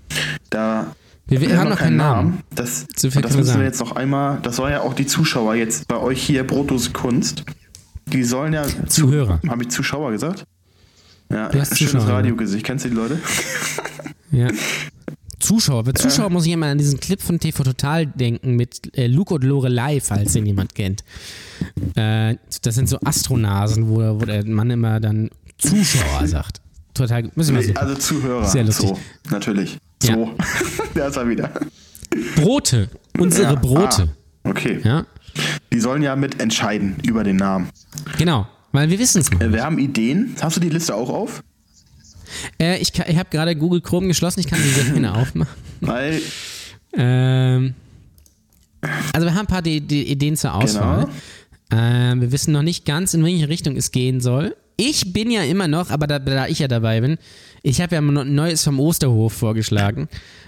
Da 0.49 0.95
Wir, 1.27 1.41
wir 1.41 1.57
haben 1.59 1.69
noch 1.69 1.77
keinen 1.77 1.97
Namen. 1.97 2.43
Das, 2.55 2.87
So 2.95 3.07
das 3.09 3.35
müssen 3.35 3.43
sagen. 3.43 3.59
wir 3.59 3.65
jetzt 3.67 3.79
noch 3.79 3.91
einmal, 3.95 4.39
das 4.41 4.55
soll 4.55 4.71
ja 4.71 4.81
auch 4.81 4.93
die 4.95 5.05
Zuschauer 5.05 5.53
jetzt 5.55 5.87
bei 5.87 5.97
euch 5.97 6.21
hier 6.23 6.45
Brotus 6.45 6.91
Kunst. 6.93 7.43
Die 8.07 8.23
sollen 8.23 8.53
ja. 8.53 8.65
Zuhörer. 8.87 9.39
Habe 9.47 9.61
ich 9.63 9.69
Zuschauer 9.69 10.11
gesagt? 10.11 10.45
Ja, 11.31 11.49
Du 11.49 11.59
hast 11.59 11.77
schönes 11.77 11.93
Zuschauer, 11.93 12.09
Radiogesicht. 12.09 12.65
Kennst 12.65 12.85
du 12.85 12.89
die 12.89 12.95
Leute? 12.95 13.19
Ja. 14.31 14.47
Zuschauer. 15.39 15.83
Bei 15.85 15.91
Zuschauer 15.93 16.29
muss 16.29 16.45
ich 16.45 16.51
immer 16.51 16.67
an 16.67 16.77
diesen 16.77 16.99
Clip 16.99 17.19
von 17.19 17.39
TV 17.39 17.63
Total 17.63 18.05
denken 18.05 18.55
mit 18.55 18.95
äh, 18.95 19.07
Luke 19.07 19.33
und 19.33 19.43
Lorelei, 19.43 20.01
falls 20.01 20.33
den 20.33 20.45
jemand 20.45 20.75
kennt. 20.75 21.03
Äh, 21.95 22.35
das 22.61 22.75
sind 22.75 22.87
so 22.89 22.97
Astronasen, 23.03 23.87
wo, 23.89 23.97
wo 24.19 24.25
der 24.25 24.45
Mann 24.45 24.69
immer 24.69 24.99
dann 24.99 25.29
Zuschauer 25.57 26.27
sagt. 26.27 26.61
Total, 26.93 27.29
müssen 27.35 27.53
wir 27.55 27.61
Nee, 27.61 27.67
suchen. 27.67 27.77
also 27.77 27.95
Zuhörer. 27.95 28.45
Sehr 28.45 28.63
lustig. 28.63 28.89
So, 28.89 28.99
natürlich. 29.31 29.77
Ja. 30.03 30.13
So. 30.15 30.33
da 30.95 31.07
ist 31.07 31.15
er 31.17 31.27
wieder. 31.27 31.51
Brote. 32.35 32.89
Unsere 33.17 33.53
Ja, 33.53 33.59
Brote. 33.59 34.09
Ah, 34.43 34.49
okay. 34.49 34.79
Ja, 34.83 35.05
Die 35.71 35.79
sollen 35.79 36.01
ja 36.01 36.15
mit 36.15 36.39
entscheiden 36.41 36.95
über 37.05 37.23
den 37.23 37.35
Namen. 37.37 37.69
genau. 38.17 38.47
Weil 38.71 38.89
wir 38.89 38.99
wissen 38.99 39.21
es 39.21 39.31
noch. 39.31 39.41
Äh, 39.41 39.51
Wir 39.51 39.63
haben 39.63 39.79
Ideen. 39.79 40.35
Hast 40.41 40.55
du 40.57 40.59
die 40.61 40.69
Liste 40.69 40.93
auch 40.93 41.09
auf? 41.09 41.43
Äh, 42.61 42.77
ich 42.77 42.93
kann- 42.93 43.07
ich 43.09 43.17
habe 43.17 43.29
gerade 43.31 43.55
Google 43.55 43.81
Chrome 43.81 44.07
geschlossen, 44.07 44.39
ich 44.41 44.47
kann 44.47 44.59
die 44.61 44.69
Sekunde 44.69 45.11
aufmachen. 45.11 45.51
Weil, 45.81 46.21
Ähm, 46.93 47.73
also 49.13 49.25
wir 49.27 49.33
haben 49.33 49.41
ein 49.41 49.47
paar 49.47 49.61
die, 49.61 49.81
die 49.81 50.03
Ideen 50.11 50.35
zur 50.37 50.53
Auswahl. 50.53 51.05
Genau. 51.05 51.13
Ähm, 51.71 52.21
wir 52.21 52.31
wissen 52.31 52.51
noch 52.51 52.63
nicht 52.63 52.85
ganz, 52.85 53.13
in 53.13 53.23
welche 53.23 53.47
Richtung 53.49 53.75
es 53.75 53.91
gehen 53.91 54.21
soll. 54.21 54.55
Ich 54.77 55.11
bin 55.13 55.29
ja 55.29 55.43
immer 55.43 55.67
noch, 55.67 55.89
aber 55.91 56.07
da, 56.07 56.19
da 56.19 56.47
ich 56.47 56.59
ja 56.59 56.67
dabei 56.67 57.01
bin, 57.01 57.17
ich 57.63 57.81
habe 57.81 57.95
ja 57.95 58.01
mal 58.01 58.21
ein 58.25 58.33
neues 58.33 58.63
vom 58.63 58.79
Osterhof 58.79 59.33
vorgeschlagen. 59.33 60.07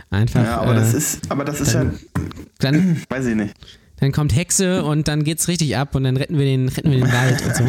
Einfach. 0.09 0.43
ja, 0.43 0.61
aber 0.61 0.71
äh, 0.73 0.75
das 0.75 0.93
ist, 0.93 1.29
aber 1.31 1.45
das 1.45 1.61
ist 1.61 1.75
dann- 1.75 1.99
ja, 2.17 2.21
dann, 2.59 3.01
weiß 3.09 3.25
ich 3.27 3.35
nicht. 3.35 3.53
dann 3.97 4.11
kommt 4.11 4.35
Hexe 4.35 4.83
und 4.83 5.07
dann 5.07 5.23
geht's 5.23 5.47
richtig 5.47 5.77
ab 5.77 5.95
und 5.95 6.03
dann 6.05 6.17
retten 6.17 6.37
wir 6.39 6.45
den, 6.45 6.69
retten 6.69 6.91
wir 6.91 6.99
den 6.99 7.11
Wald 7.11 7.43
und 7.45 7.55
so. 7.55 7.63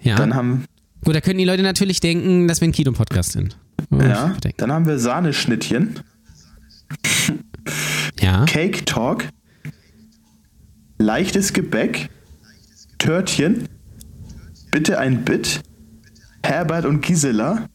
ja. 0.02 0.16
Dann 0.16 0.34
haben, 0.36 0.66
Gut, 1.04 1.16
da 1.16 1.22
können 1.22 1.38
die 1.40 1.46
Leute 1.46 1.64
natürlich 1.64 2.00
denken, 2.00 2.48
dass 2.48 2.60
wir 2.62 2.68
ein 2.68 2.72
Kino-Podcast 2.74 3.32
sind. 3.32 3.58
Oh, 3.92 4.02
ja, 4.02 4.36
dann 4.58 4.72
haben 4.72 4.86
wir 4.88 4.98
Sahneschnittchen, 5.00 6.00
ja. 8.20 8.46
Cake 8.46 8.84
Talk, 8.86 9.26
leichtes 10.98 11.54
Gebäck, 11.54 12.10
Törtchen, 12.98 13.68
bitte 14.72 15.00
ein 15.00 15.24
Bit, 15.24 15.62
Herbert 16.48 16.86
und 16.86 17.02
Gisela, 17.02 17.68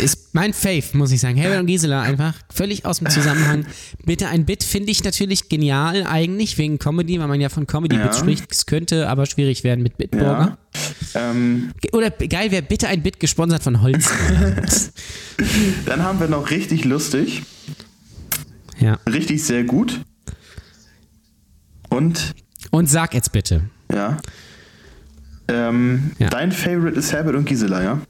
Ist 0.00 0.34
mein 0.34 0.52
Fave, 0.52 0.82
muss 0.94 1.12
ich 1.12 1.20
sagen. 1.20 1.36
Herbert 1.36 1.60
und 1.60 1.66
Gisela 1.66 2.02
einfach 2.02 2.34
völlig 2.52 2.84
aus 2.84 2.98
dem 2.98 3.08
Zusammenhang. 3.10 3.64
Bitte 4.04 4.26
ein 4.26 4.44
Bit 4.44 4.64
finde 4.64 4.90
ich 4.90 5.04
natürlich 5.04 5.48
genial 5.48 6.04
eigentlich, 6.04 6.58
wegen 6.58 6.78
Comedy, 6.80 7.20
weil 7.20 7.28
man 7.28 7.40
ja 7.40 7.48
von 7.48 7.66
Comedy-Bits 7.68 8.16
Ja. 8.16 8.20
spricht. 8.22 8.50
Es 8.50 8.66
könnte 8.66 9.08
aber 9.08 9.26
schwierig 9.26 9.62
werden 9.62 9.82
mit 9.84 9.96
Bitburger. 9.96 10.58
ja. 11.14 11.30
Ähm, 11.30 11.70
Oder 11.92 12.10
geil 12.10 12.50
wäre 12.50 12.62
bitte 12.62 12.88
ein 12.88 13.02
Bit 13.04 13.20
gesponsert 13.20 13.62
von 13.62 13.82
Holz. 13.82 14.10
dann 15.86 16.02
haben 16.02 16.18
wir 16.18 16.26
noch 16.28 16.50
richtig 16.50 16.84
lustig, 16.84 17.42
ja. 18.80 18.98
richtig 19.08 19.44
sehr 19.44 19.62
gut 19.62 20.00
und 21.88 22.34
Und 22.72 22.88
sag 22.90 23.14
jetzt 23.14 23.30
bitte. 23.30 23.62
ja. 23.92 24.16
Ähm, 25.48 26.12
Ja. 26.18 26.28
Dein 26.30 26.52
Favorite 26.52 26.98
ist 26.98 27.12
Herbert 27.12 27.34
und 27.34 27.44
Gisela, 27.46 27.82
ja? 27.82 28.00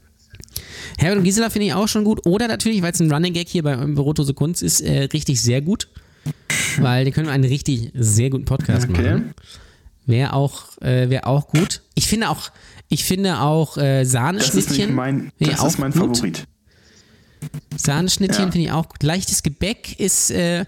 Herbert 0.97 1.17
und 1.19 1.23
Gisela 1.25 1.49
finde 1.49 1.67
ich 1.67 1.73
auch 1.73 1.87
schon 1.87 2.03
gut. 2.03 2.25
Oder 2.25 2.47
natürlich, 2.47 2.81
weil 2.81 2.91
es 2.93 2.99
ein 3.01 3.11
Running 3.11 3.33
Gag 3.33 3.47
hier 3.49 3.63
bei 3.63 3.75
Brotose 3.75 4.33
Kunst 4.33 4.63
ist, 4.63 4.81
äh, 4.81 5.03
richtig 5.13 5.41
sehr 5.41 5.61
gut. 5.61 5.89
Weil 6.79 7.05
die 7.05 7.11
können 7.11 7.29
einen 7.29 7.43
richtig 7.43 7.91
sehr 7.93 8.29
guten 8.31 8.45
Podcast 8.45 8.89
Okay. 8.89 9.01
machen. 9.03 9.33
Wäre 10.07 10.33
auch, 10.33 10.75
äh, 10.81 11.09
wär 11.09 11.27
auch 11.27 11.47
gut. 11.49 11.81
Ich 11.93 12.07
finde 12.07 12.29
auch, 12.29 12.49
ich 12.89 13.03
finde 13.05 13.39
auch 13.41 13.77
äh, 13.77 13.99
Das 13.99 14.07
ist 14.07 14.11
Sahneschnittchen. 14.13 14.95
mein, 14.95 15.31
das 15.39 15.63
ist 15.63 15.77
mein 15.77 15.91
gut. 15.91 16.17
Favorit. 16.17 16.47
Sahneschnittchen 17.77 18.45
Ja. 18.45 18.51
finde 18.51 18.65
ich 18.67 18.71
auch 18.71 18.89
gut. 18.89 19.03
Leichtes 19.03 19.43
Gebäck 19.43 19.99
ist 19.99 20.31
äh, 20.31 20.65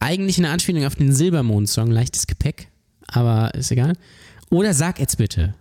eigentlich 0.00 0.38
eine 0.38 0.50
Anspielung 0.50 0.84
auf 0.84 0.94
den 0.96 1.12
Silbermond-Song. 1.14 1.90
Leichtes 1.90 2.26
Gepäck. 2.26 2.68
Aber 3.06 3.54
ist 3.54 3.70
egal. 3.70 3.94
Oder 4.50 4.74
sag 4.74 4.98
jetzt 4.98 5.18
bitte. 5.18 5.54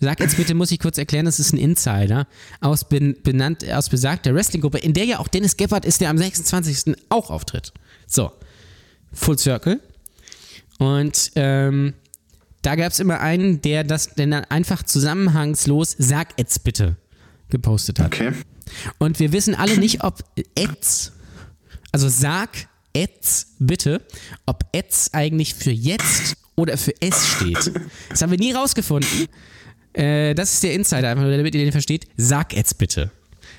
Sag 0.00 0.20
jetzt 0.20 0.36
bitte, 0.36 0.54
muss 0.54 0.70
ich 0.70 0.78
kurz 0.78 0.96
erklären, 0.96 1.26
das 1.26 1.40
ist 1.40 1.52
ein 1.52 1.58
Insider 1.58 2.28
aus, 2.60 2.88
ben, 2.88 3.16
benannt, 3.22 3.68
aus 3.68 3.88
besagter 3.88 4.32
Wrestling-Gruppe, 4.32 4.78
in 4.78 4.94
der 4.94 5.04
ja 5.04 5.18
auch 5.18 5.26
Dennis 5.26 5.56
Gebhardt 5.56 5.84
ist, 5.84 6.00
der 6.00 6.10
am 6.10 6.18
26. 6.18 6.94
auch 7.08 7.30
auftritt. 7.30 7.72
So, 8.06 8.30
Full 9.12 9.38
Circle. 9.38 9.80
Und 10.78 11.32
ähm, 11.34 11.94
da 12.62 12.76
gab 12.76 12.92
es 12.92 13.00
immer 13.00 13.20
einen, 13.20 13.60
der 13.62 13.82
das 13.82 14.14
dann 14.14 14.32
einfach 14.32 14.84
zusammenhangslos 14.84 15.96
Sag 15.98 16.28
jetzt 16.38 16.62
bitte 16.62 16.96
gepostet 17.50 17.98
hat. 17.98 18.06
Okay. 18.06 18.32
Und 18.98 19.18
wir 19.18 19.32
wissen 19.32 19.54
alle 19.54 19.78
nicht, 19.78 20.04
ob 20.04 20.22
Etz, 20.54 21.12
also 21.90 22.08
sag 22.08 22.50
Etz 22.92 23.54
bitte, 23.58 24.02
ob 24.46 24.64
Etz 24.72 25.10
eigentlich 25.12 25.54
für 25.54 25.70
jetzt 25.70 26.36
oder 26.56 26.76
für 26.76 26.92
es 27.00 27.26
steht. 27.26 27.72
Das 28.10 28.22
haben 28.22 28.30
wir 28.30 28.38
nie 28.38 28.52
rausgefunden. 28.52 29.28
Äh, 29.98 30.34
das 30.34 30.52
ist 30.54 30.62
der 30.62 30.74
Insider, 30.74 31.10
einfach 31.10 31.24
nur 31.24 31.36
damit 31.36 31.54
ihr 31.54 31.64
den 31.64 31.72
versteht. 31.72 32.06
Sag 32.16 32.56
Etz 32.56 32.72
bitte. 32.74 33.10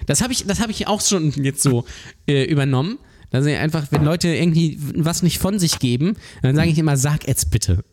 Das 0.06 0.22
habe 0.22 0.32
ich, 0.32 0.46
das 0.46 0.62
hab 0.62 0.70
ich 0.70 0.88
auch 0.88 1.02
schon 1.02 1.32
jetzt 1.32 1.62
so 1.62 1.86
äh, 2.28 2.46
übernommen. 2.46 2.98
Dass 3.32 3.46
ich 3.46 3.58
einfach, 3.58 3.86
wenn 3.92 4.04
Leute 4.04 4.30
irgendwie 4.30 4.80
was 4.96 5.22
nicht 5.22 5.38
von 5.38 5.60
sich 5.60 5.78
geben, 5.78 6.16
dann 6.42 6.56
sage 6.56 6.70
ich 6.70 6.80
immer, 6.80 6.98
sag 6.98 7.28
Etz 7.28 7.46
bitte. 7.46 7.84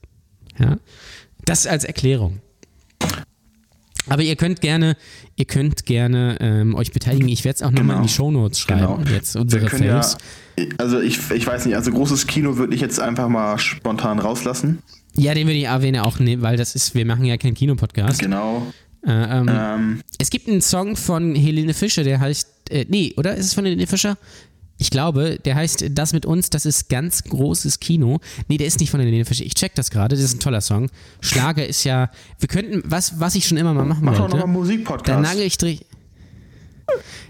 Ja? 0.58 0.78
Das 1.44 1.66
als 1.66 1.84
Erklärung. 1.84 2.40
Aber 4.08 4.22
ihr 4.22 4.36
könnt 4.36 4.60
gerne, 4.60 4.96
ihr 5.34 5.44
könnt 5.44 5.84
gerne 5.84 6.38
ähm, 6.40 6.74
euch 6.74 6.92
beteiligen. 6.92 7.28
Ich 7.28 7.44
werde 7.44 7.56
es 7.56 7.62
auch 7.62 7.70
nochmal 7.70 7.96
in 7.96 8.04
die 8.04 8.08
Shownotes 8.08 8.60
schreiben. 8.60 9.04
Genau. 9.04 9.14
Jetzt 9.14 9.36
unsere 9.36 9.66
können 9.66 9.84
ja, 9.84 10.00
Fails. 10.00 10.16
also 10.78 11.00
ich, 11.00 11.30
ich 11.32 11.46
weiß 11.46 11.66
nicht, 11.66 11.74
also 11.74 11.90
großes 11.90 12.26
Kino 12.26 12.56
würde 12.56 12.74
ich 12.74 12.80
jetzt 12.80 13.00
einfach 13.00 13.28
mal 13.28 13.58
spontan 13.58 14.18
rauslassen. 14.18 14.78
Ja, 15.16 15.34
den 15.34 15.46
würde 15.46 15.58
ich 15.58 15.64
erwähnen 15.64 16.00
auch 16.02 16.18
nehmen, 16.18 16.42
weil 16.42 16.56
das 16.56 16.74
ist, 16.74 16.94
wir 16.94 17.06
machen 17.06 17.24
ja 17.24 17.36
keinen 17.36 17.54
Kinopodcast. 17.54 18.18
Genau. 18.20 18.66
Äh, 19.06 19.10
ähm, 19.38 19.48
Ähm, 19.48 20.00
Es 20.18 20.30
gibt 20.30 20.48
einen 20.48 20.60
Song 20.62 20.96
von 20.96 21.34
Helene 21.34 21.74
Fischer, 21.74 22.04
der 22.04 22.20
heißt, 22.20 22.48
äh, 22.70 22.86
nee, 22.88 23.14
oder? 23.16 23.34
Ist 23.36 23.46
es 23.46 23.54
von 23.54 23.64
Helene 23.64 23.86
Fischer? 23.86 24.18
Ich 24.78 24.90
glaube, 24.90 25.38
der 25.42 25.54
heißt 25.54 25.86
Das 25.92 26.12
mit 26.12 26.26
uns, 26.26 26.50
das 26.50 26.66
ist 26.66 26.90
ganz 26.90 27.24
großes 27.24 27.80
Kino. 27.80 28.20
Nee, 28.48 28.58
der 28.58 28.66
ist 28.66 28.78
nicht 28.78 28.90
von 28.90 29.00
Helene 29.00 29.24
Fischer. 29.24 29.44
Ich 29.44 29.54
check 29.54 29.74
das 29.74 29.90
gerade, 29.90 30.14
das 30.16 30.22
ist 30.24 30.34
ein 30.34 30.40
toller 30.40 30.60
Song. 30.60 30.90
Schlager 31.20 31.66
ist 31.66 31.84
ja, 31.84 32.10
wir 32.40 32.48
könnten, 32.48 32.82
was, 32.84 33.18
was 33.18 33.34
ich 33.36 33.46
schon 33.48 33.56
immer 33.56 33.72
mal 33.72 33.86
machen 33.86 34.04
mach 34.04 34.12
doch 34.14 34.20
wollte. 34.22 34.36
nochmal 34.36 34.46
Dann 34.54 34.60
Musikpodcast. 34.62 35.22
nagel 35.22 35.42
ich 35.46 35.56
dich. 35.56 35.86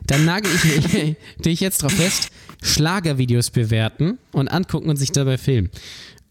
Dann 0.06 0.24
nagel 0.24 0.50
ich 0.54 1.16
dich 1.44 1.60
jetzt 1.60 1.82
drauf 1.82 1.92
fest, 1.92 2.30
Schlagervideos 2.62 3.50
bewerten 3.50 4.18
und 4.32 4.48
angucken 4.48 4.88
und 4.90 4.96
sich 4.96 5.12
dabei 5.12 5.38
filmen. 5.38 5.70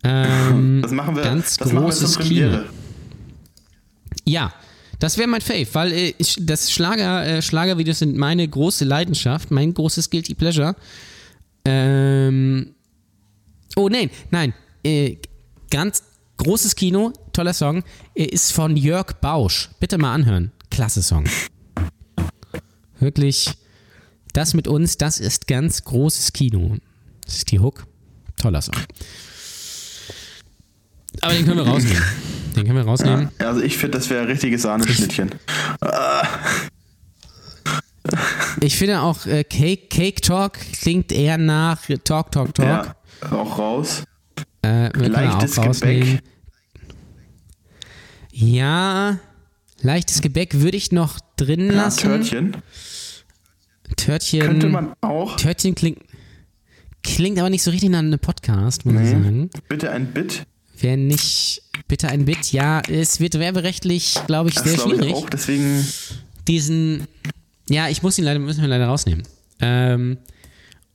Ähm, 0.06 0.82
das 0.84 0.91
machen 0.91 1.15
wir, 1.15 1.23
ganz 1.23 1.57
das 1.57 1.72
machen 1.72 1.86
großes 1.86 2.18
Premiere. 2.18 2.60
Kino. 2.60 2.73
Ja, 4.26 4.53
das 4.99 5.18
wäre 5.18 5.27
mein 5.27 5.41
Fave, 5.41 5.68
weil 5.73 5.91
äh, 5.91 6.14
ich, 6.18 6.38
das 6.40 6.72
Schlager, 6.72 7.26
äh, 7.26 7.41
Schlagervideos 7.41 7.99
sind 7.99 8.15
meine 8.15 8.48
große 8.48 8.86
Leidenschaft, 8.86 9.52
mein 9.52 9.73
großes 9.73 10.10
Guilty 10.10 10.36
Pleasure. 10.36 10.76
Ähm, 11.65 12.76
oh 13.76 13.90
nein, 13.90 14.10
nein, 14.32 14.53
äh, 14.84 15.18
ganz 15.69 16.03
großes 16.38 16.76
Kino, 16.76 17.14
toller 17.34 17.53
Song, 17.53 17.84
äh, 18.14 18.23
ist 18.23 18.52
von 18.52 18.77
Jörg 18.77 19.14
Bausch. 19.22 19.69
Bitte 19.80 19.98
mal 19.98 20.14
anhören, 20.14 20.52
klasse 20.69 21.02
Song. 21.02 21.26
Wirklich, 22.99 23.52
das 24.34 24.53
mit 24.53 24.68
uns, 24.68 24.98
das 24.98 25.19
ist 25.19 25.48
ganz 25.48 25.84
großes 25.84 26.34
Kino. 26.34 26.77
Das 27.26 27.38
ist 27.38 27.52
die 27.52 27.60
Hook, 27.60 27.88
toller 28.38 28.61
Song. 28.61 28.76
Aber 31.21 31.33
den 31.33 31.45
können 31.45 31.57
wir 31.57 31.67
rausnehmen. 31.67 32.03
Den 32.55 32.63
können 32.65 32.77
wir 32.77 32.85
rausnehmen. 32.85 33.29
Also 33.39 33.61
ich 33.61 33.77
finde, 33.77 33.97
das 33.97 34.09
wäre 34.09 34.21
ein 34.21 34.27
richtiges 34.27 34.61
Sahneschnittchen. 34.61 35.31
Ich 38.61 38.77
finde 38.77 39.01
auch 39.01 39.25
äh, 39.25 39.43
Cake, 39.43 39.87
Cake 39.89 40.21
Talk 40.21 40.53
klingt 40.81 41.11
eher 41.11 41.37
nach 41.37 41.81
Talk, 42.03 42.31
Talk, 42.31 42.53
Talk. 42.53 42.59
Ja, 42.59 42.95
auch 43.31 43.57
raus. 43.57 44.03
Äh, 44.63 44.89
Leichtes 44.97 45.57
auch. 45.59 45.71
Gebäck. 45.71 46.21
Ja, 48.31 49.19
leichtes 49.81 50.21
Gebäck 50.21 50.55
würde 50.59 50.77
ich 50.77 50.91
noch 50.91 51.19
drin 51.37 51.67
Ja, 51.67 51.73
lassen. 51.73 52.01
Törtchen. 52.01 52.57
Törtchen. 53.95 54.41
Könnte 54.41 54.69
man 54.69 54.93
auch. 55.01 55.35
Törtchen 55.37 55.73
klingt, 55.75 55.99
klingt 57.03 57.39
aber 57.39 57.49
nicht 57.49 57.63
so 57.63 57.71
richtig 57.71 57.89
nach 57.89 57.99
einem 57.99 58.19
Podcast, 58.19 58.85
muss 58.85 59.01
ich 59.01 59.09
sagen. 59.09 59.49
Bitte 59.67 59.91
ein 59.91 60.07
Bit. 60.13 60.45
Wäre 60.80 60.97
nicht 60.97 61.61
bitte 61.88 62.10
ein 62.10 62.26
Bit. 62.26 62.52
Ja, 62.52 62.81
es 62.89 63.19
wird 63.19 63.38
werberechtlich, 63.39 64.15
glaube 64.27 64.49
ich, 64.49 64.56
Das 64.56 64.64
sehr 64.65 64.73
glaube 64.76 64.91
ich 64.95 64.97
schwierig. 65.02 65.14
auch. 65.15 65.30
Deswegen, 65.30 65.85
Diesen, 66.47 67.07
ja, 67.69 67.89
ich 67.89 68.03
muss 68.03 68.18
ihn 68.18 68.23
leider, 68.26 68.39
müssen 68.39 68.61
wir 68.61 68.68
leider 68.68 68.88
rausnehmen. 68.88 69.23
Ähm, 69.61 70.18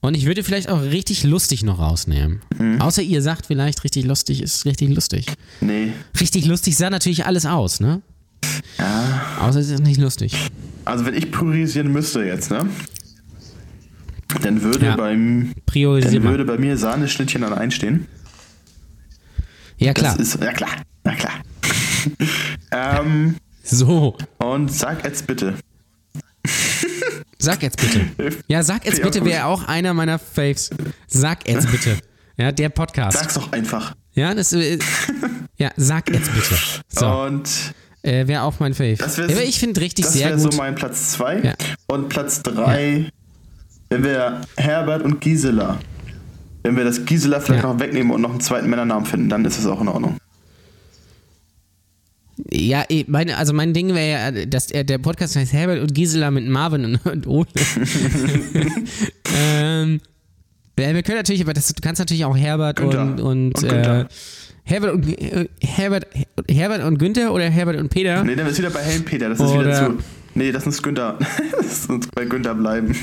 und 0.01 0.17
ich 0.17 0.25
würde 0.27 0.43
vielleicht 0.45 0.69
auch 0.69 0.81
richtig 0.83 1.25
lustig 1.25 1.63
noch 1.63 1.79
rausnehmen. 1.79 2.41
Mhm. 2.59 2.81
Außer 2.81 3.03
ihr 3.03 3.21
sagt 3.23 3.47
vielleicht, 3.47 3.85
richtig 3.85 4.05
lustig 4.05 4.43
ist 4.43 4.65
richtig 4.65 4.91
lustig. 4.91 5.27
nee. 5.61 5.93
Richtig 6.21 6.47
lustig 6.47 6.77
sah 6.77 6.89
natürlich 6.91 7.27
alles 7.27 7.47
aus, 7.47 7.81
ne? 7.81 8.01
Ja. 8.79 9.39
Außer 9.41 9.61
es 9.61 9.69
ist 9.71 9.83
nicht 9.83 10.01
lustig. 10.01 10.35
Also 10.85 11.05
wenn 11.05 11.15
ich 11.15 11.31
priorisieren 11.31 11.93
müsste 11.93 12.23
jetzt, 12.23 12.51
ne? 12.51 12.67
Dann 14.43 14.63
würde, 14.63 14.87
Ja. 14.87 14.97
beim, 14.97 15.53
dann 15.75 16.23
würde 16.23 16.45
bei 16.45 16.57
mir 16.57 16.77
Sahneschnittchen 16.77 17.43
an 17.45 17.53
einstehen. 17.53 18.07
Ja, 19.81 19.93
klar. 19.95 20.17
Das 20.17 20.29
ist, 20.35 20.43
ja 20.43 20.53
klar, 20.53 20.71
na 21.05 21.15
klar. 21.15 21.33
ähm, 23.01 23.37
So, 23.63 24.17
und 24.39 24.73
sag 24.73 25.05
jetzt 25.05 25.27
bitte. 25.27 25.55
sag 27.39 27.63
jetzt 27.63 27.79
bitte. 27.81 28.07
Ja, 28.49 28.63
sag 28.63 28.85
jetzt 28.85 28.99
Ja, 28.99 29.05
bitte 29.05 29.25
wäre 29.25 29.45
auch 29.47 29.65
einer 29.65 29.95
meiner 29.95 30.19
Faves. 30.19 30.71
Sag 31.07 31.49
jetzt 31.49 31.71
bitte. 31.71 31.97
Ja, 32.37 32.53
der 32.53 32.69
Podcast. 32.71 33.19
Sag's 33.19 33.35
doch 33.35 33.53
einfach. 33.53 33.95
Ja, 34.15 34.35
das 34.35 34.53
äh, 34.53 34.79
Ja, 35.57 35.71
sag 35.77 36.11
jetzt 36.13 36.33
bitte. 36.35 36.55
So, 36.89 37.07
Und 37.07 37.49
äh, 38.03 38.27
wäre 38.27 38.43
auch 38.43 38.59
mein 38.61 38.75
Fave. 38.75 38.97
das 38.97 39.19
wäre 39.19 39.31
Aber 39.33 39.43
ich 39.43 39.59
finde 39.59 39.81
richtig 39.81 40.05
das 40.07 40.15
sehr 40.15 40.31
wär 40.31 40.37
gut. 40.37 40.53
so 40.53 40.59
mein 40.59 40.75
Platz 40.75 41.13
2. 41.13 41.41
Ja. 41.41 41.55
Und 41.87 42.09
Platz 42.09 42.43
3, 42.43 43.11
wenn 43.91 44.05
wir 44.05 44.41
Herbert 44.57 45.03
und 45.03 45.21
Gisela. 45.21 45.79
Wenn 46.63 46.77
wir 46.77 46.85
das 46.85 47.05
Gisela 47.05 47.41
vielleicht 47.41 47.65
Ja. 47.65 47.73
noch 47.73 47.81
wegnehmen 47.81 48.13
und 48.13 48.21
noch 48.21 48.31
einen 48.31 48.41
zweiten 48.41 48.69
Männernamen 48.69 49.07
finden, 49.07 49.29
dann 49.29 49.45
ist 49.45 49.59
es 49.59 49.67
auch 49.67 49.81
in 49.81 49.89
Ordnung. 49.89 50.17
Ja, 52.51 52.85
meine, 53.07 53.37
also 53.37 53.53
mein 53.53 53.75
Ding 53.75 53.95
wäre 53.95 54.11
ja, 54.11 54.47
dass 54.47 54.71
er, 54.71 54.85
der 54.85 54.99
Podcast 54.99 55.37
heißt 55.37 55.53
Herbert 55.53 55.81
und 55.81 55.95
Gisela 55.95 56.31
mit 56.31 56.49
Marvin 56.49 56.99
und, 57.05 57.27
Ole. 57.27 57.47
ähm, 59.37 60.01
wir 60.77 61.03
können 61.03 61.19
natürlich, 61.19 61.43
aber 61.43 61.53
das, 61.53 61.69
du 61.69 61.81
kannst 61.83 61.99
natürlich 61.99 62.25
auch 62.25 62.37
Herbert 62.37 62.77
Günther. 62.77 63.03
und, 63.03 63.21
und, 63.21 63.55
Und 63.55 63.63
äh, 63.65 63.69
Günther. 63.69 64.09
Herbert 64.65 64.95
und 64.95 65.21
äh, 65.21 65.49
Herbert, 65.61 66.07
Herbert 66.49 66.85
und 66.85 66.99
Günther 66.99 67.33
oder 67.33 67.51
Herbert 67.51 67.77
und 67.77 67.89
Peter. 67.89 68.23
Nee, 68.25 68.37
dann 68.37 68.47
ist 68.47 68.59
wieder 68.59 68.71
bei 68.71 68.81
Helmpeter. 68.81 69.29
Das 69.29 69.41
ist 69.41 69.53
wieder 69.53 69.75
zu. 69.75 69.99
Nee, 70.35 70.53
das 70.53 70.65
muss 70.65 70.83
Günther. 70.83 71.19
das 71.57 71.89
muss 71.89 72.07
bei 72.15 72.25
Günther 72.25 72.55
bleiben. 72.55 72.95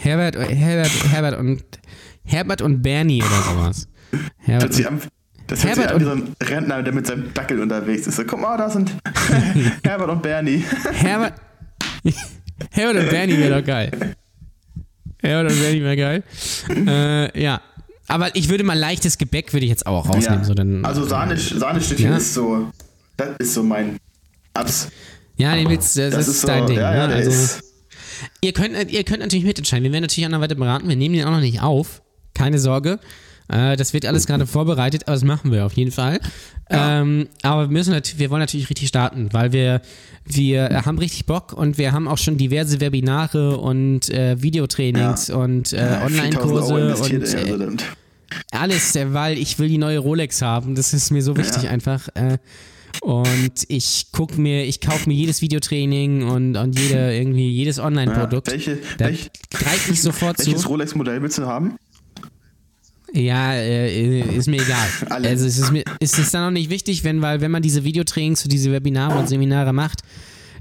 Herbert, 0.00 0.36
Herbert, 0.36 0.90
Herbert 1.12 1.38
und 1.38 1.62
Herbert 2.24 2.62
und 2.62 2.82
Bernie 2.82 3.22
oder 3.22 3.42
sowas. 3.42 3.88
Herbert 4.38 4.76
und, 4.78 4.86
an, 4.86 5.00
das 5.46 5.64
hört 5.64 5.74
sich 5.76 5.88
an 5.88 6.00
wie 6.00 6.04
so 6.04 6.10
ein 6.12 6.36
Rentner, 6.42 6.82
der 6.82 6.92
mit 6.92 7.06
seinem 7.06 7.32
Dackel 7.34 7.60
unterwegs 7.60 8.06
ist. 8.06 8.16
So, 8.16 8.24
guck 8.24 8.40
mal, 8.40 8.56
da 8.56 8.70
sind 8.70 8.94
Herbert 9.84 10.08
und 10.10 10.22
Bernie. 10.22 10.64
Herbert, 10.92 11.34
Herbert 12.70 13.02
und 13.04 13.10
Bernie 13.10 13.36
wäre 13.38 13.60
doch 13.60 13.66
geil. 13.66 14.16
Herbert 15.22 15.52
und 15.52 15.58
Bernie 15.60 15.82
wäre 15.82 15.96
geil. 15.96 16.22
Äh, 16.86 17.42
ja. 17.42 17.60
Aber 18.06 18.34
ich 18.36 18.48
würde 18.50 18.64
mal 18.64 18.78
leichtes 18.78 19.16
Gebäck 19.16 19.52
würde 19.54 19.64
ich 19.64 19.70
jetzt 19.70 19.86
auch 19.86 20.06
rausnehmen. 20.08 20.40
Ja. 20.40 20.44
So 20.44 20.54
dann, 20.54 20.84
also 20.84 21.04
Sahne, 21.06 21.36
Sahnestückchen 21.38 22.10
Ja. 22.10 22.16
ist 22.18 22.34
so, 22.34 22.70
das 23.16 23.30
ist 23.38 23.54
so 23.54 23.62
mein 23.62 23.96
Abs. 24.52 24.88
ja, 25.36 25.54
den 25.54 25.68
willst, 25.70 25.96
das, 25.96 26.12
Das 26.14 26.28
ist, 26.28 26.34
ist 26.36 26.40
so, 26.42 26.46
dein 26.48 26.66
Ding. 26.66 26.76
ja, 26.76 27.06
ne? 27.06 27.14
also, 27.14 27.60
ihr, 28.42 28.52
könnt, 28.52 28.92
ihr 28.92 29.04
könnt 29.04 29.20
natürlich 29.20 29.44
mitentscheiden. 29.46 29.84
Wir 29.84 29.92
werden 29.92 30.02
natürlich 30.02 30.30
weiter 30.30 30.54
beraten. 30.54 30.88
Wir 30.88 30.96
nehmen 30.96 31.14
den 31.14 31.24
auch 31.24 31.30
noch 31.30 31.40
nicht 31.40 31.62
auf. 31.62 32.02
Keine 32.44 32.58
Sorge. 32.58 32.98
Äh, 33.48 33.76
das 33.76 33.94
wird 33.94 34.04
alles 34.04 34.26
gerade 34.26 34.46
vorbereitet, 34.46 35.04
aber 35.06 35.14
das 35.14 35.24
machen 35.24 35.50
wir 35.50 35.64
auf 35.64 35.72
jeden 35.72 35.92
Fall. 35.92 36.20
Ähm, 36.68 37.28
aber 37.42 37.68
wir, 37.70 37.72
müssen 37.72 37.94
wir 38.16 38.30
wollen 38.30 38.40
natürlich 38.40 38.68
richtig 38.68 38.88
starten, 38.88 39.28
weil 39.32 39.52
wir, 39.52 39.80
wir 40.26 40.82
haben 40.84 40.98
richtig 40.98 41.24
Bock 41.24 41.54
und 41.54 41.78
wir 41.78 41.92
haben 41.92 42.06
auch 42.06 42.18
schon 42.18 42.36
diverse 42.36 42.80
Webinare 42.82 43.56
und 43.56 44.10
äh, 44.10 44.42
Videotrainings 44.42 45.30
und 45.30 45.72
äh, 45.72 45.78
4000 45.78 46.36
Euro 46.38 46.74
Online-Kurse 46.74 46.96
und 46.96 47.34
äh, 47.34 47.76
alles, 48.50 48.94
äh, 48.96 49.12
weil 49.14 49.38
ich 49.38 49.58
will 49.58 49.68
die 49.68 49.78
neue 49.78 50.00
Rolex 50.00 50.42
haben. 50.42 50.74
Das 50.74 50.92
ist 50.92 51.10
mir 51.10 51.22
so 51.22 51.36
wichtig 51.36 51.62
Ja. 51.64 51.70
einfach. 51.70 52.08
Äh, 52.14 52.38
und 53.00 53.52
ich 53.68 54.06
gucke 54.12 54.40
mir, 54.40 54.64
ich 54.64 54.80
kaufe 54.80 55.08
mir 55.08 55.14
jedes 55.14 55.42
Videotraining 55.42 56.22
und, 56.28 56.56
und 56.56 56.78
jede, 56.78 57.14
irgendwie 57.14 57.50
jedes 57.50 57.76
ja, 57.78 57.84
Online-Produkt. 57.84 58.50
welche, 58.50 58.78
Da 58.98 59.06
welch, 59.06 59.30
greife 59.50 59.92
ich 59.92 60.00
sofort 60.02 60.38
welches 60.38 60.62
zu. 60.62 60.68
Rolex-Modell 60.68 61.20
willst 61.22 61.38
du 61.38 61.46
haben? 61.46 61.76
Ja, 63.14 63.52
äh, 63.54 64.20
ist 64.20 64.48
mir 64.48 64.60
egal. 64.60 64.88
Also 65.10 65.46
es 65.46 65.58
ist 65.58 65.70
mir 65.70 65.84
ist 66.00 66.18
es 66.18 66.30
dann 66.32 66.48
auch 66.48 66.50
nicht 66.50 66.68
wichtig, 66.70 67.04
wenn, 67.04 67.22
weil 67.22 67.40
wenn 67.40 67.50
man 67.50 67.62
diese 67.62 67.84
Videotrainings 67.84 68.42
für 68.42 68.48
diese 68.48 68.72
Webinare 68.72 69.18
und 69.18 69.28
Seminare 69.28 69.72
macht, 69.72 70.02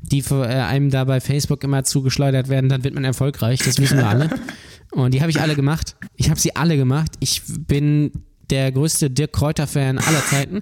die 0.03 0.21
für, 0.21 0.45
äh, 0.45 0.53
einem 0.53 0.89
da 0.91 1.03
bei 1.05 1.19
Facebook 1.19 1.63
immer 1.63 1.83
zugeschleudert 1.83 2.49
werden, 2.49 2.69
dann 2.69 2.83
wird 2.83 2.93
man 2.93 3.03
erfolgreich. 3.05 3.59
Das 3.63 3.79
wissen 3.79 3.97
wir 3.97 4.07
alle. 4.07 4.29
Und 4.91 5.13
die 5.15 5.21
habe 5.21 5.31
ich 5.31 5.41
alle 5.41 5.55
gemacht. 5.55 5.95
Ich 6.17 6.29
habe 6.29 6.39
sie 6.39 6.55
alle 6.55 6.77
gemacht. 6.77 7.13
Ich 7.19 7.41
bin 7.47 8.11
der 8.51 8.71
größte 8.71 9.09
Dirk 9.09 9.33
Kräuter-Fan 9.33 9.97
aller 9.97 10.23
Zeiten. 10.29 10.61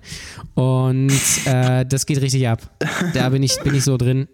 Und 0.53 1.11
äh, 1.45 1.85
das 1.85 2.05
geht 2.05 2.21
richtig 2.21 2.47
ab. 2.47 2.61
Da 3.13 3.27
bin 3.29 3.43
ich, 3.43 3.59
bin 3.59 3.75
ich 3.75 3.83
so 3.83 3.97
drin. 3.97 4.29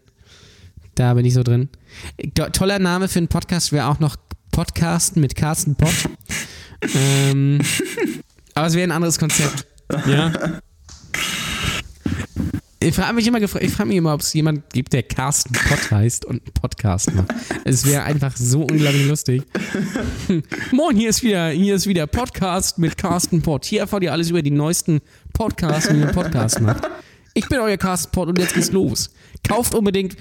Da 0.93 1.15
bin 1.15 1.25
ich 1.25 1.33
so 1.33 1.41
drin. 1.41 1.69
To- 2.35 2.49
Toller 2.49 2.77
Name 2.77 3.07
für 3.07 3.17
einen 3.17 3.27
Podcast 3.27 3.71
wäre 3.71 3.87
auch 3.87 3.99
noch 3.99 4.17
Podcasten 4.51 5.19
mit 5.21 5.35
Carsten 5.35 5.75
Pott. 5.75 5.95
Ähm, 6.81 7.59
aber 8.53 8.67
es 8.67 8.73
wäre 8.73 8.87
ein 8.87 8.91
anderes 8.91 9.19
Konzept. 9.19 9.65
Ja. 10.05 10.61
Ich 12.79 12.93
frage 12.95 13.13
mich 13.15 13.25
immer, 13.27 13.41
ich 13.41 13.49
frage 13.71 13.87
mich 13.87 13.97
immer, 13.97 14.13
ob 14.13 14.21
es 14.21 14.33
jemand 14.33 14.71
gibt, 14.71 14.93
der 14.93 15.03
Carsten 15.03 15.51
Pott 15.53 15.91
heißt 15.91 16.25
und 16.25 16.43
einen 16.43 16.53
Podcast 16.53 17.13
macht. 17.13 17.33
Es 17.65 17.85
wäre 17.85 18.03
einfach 18.03 18.37
so 18.37 18.61
unglaublich 18.61 19.07
lustig. 19.07 19.43
Moin, 20.71 20.95
hier 20.95 21.09
ist 21.09 21.23
wieder, 21.23 21.49
hier 21.49 21.75
ist 21.75 21.87
wieder 21.87 22.05
Podcast 22.05 22.77
mit 22.77 22.97
Carsten 22.97 23.41
Pott. 23.41 23.65
Hier 23.65 23.81
erfahrt 23.81 24.03
ihr 24.03 24.11
alles 24.11 24.29
über 24.29 24.41
die 24.41 24.51
neuesten 24.51 25.01
Podcasts, 25.33 25.91
wie 25.91 25.97
man 25.97 26.11
Podcast 26.11 26.61
macht. 26.61 26.87
Ich 27.33 27.49
bin 27.49 27.59
euer 27.59 27.77
Carsten 27.77 28.11
Pott 28.11 28.29
und 28.29 28.39
jetzt 28.39 28.53
geht's 28.53 28.71
los. 28.71 29.09
Kauft 29.47 29.73
unbedingt, 29.73 30.15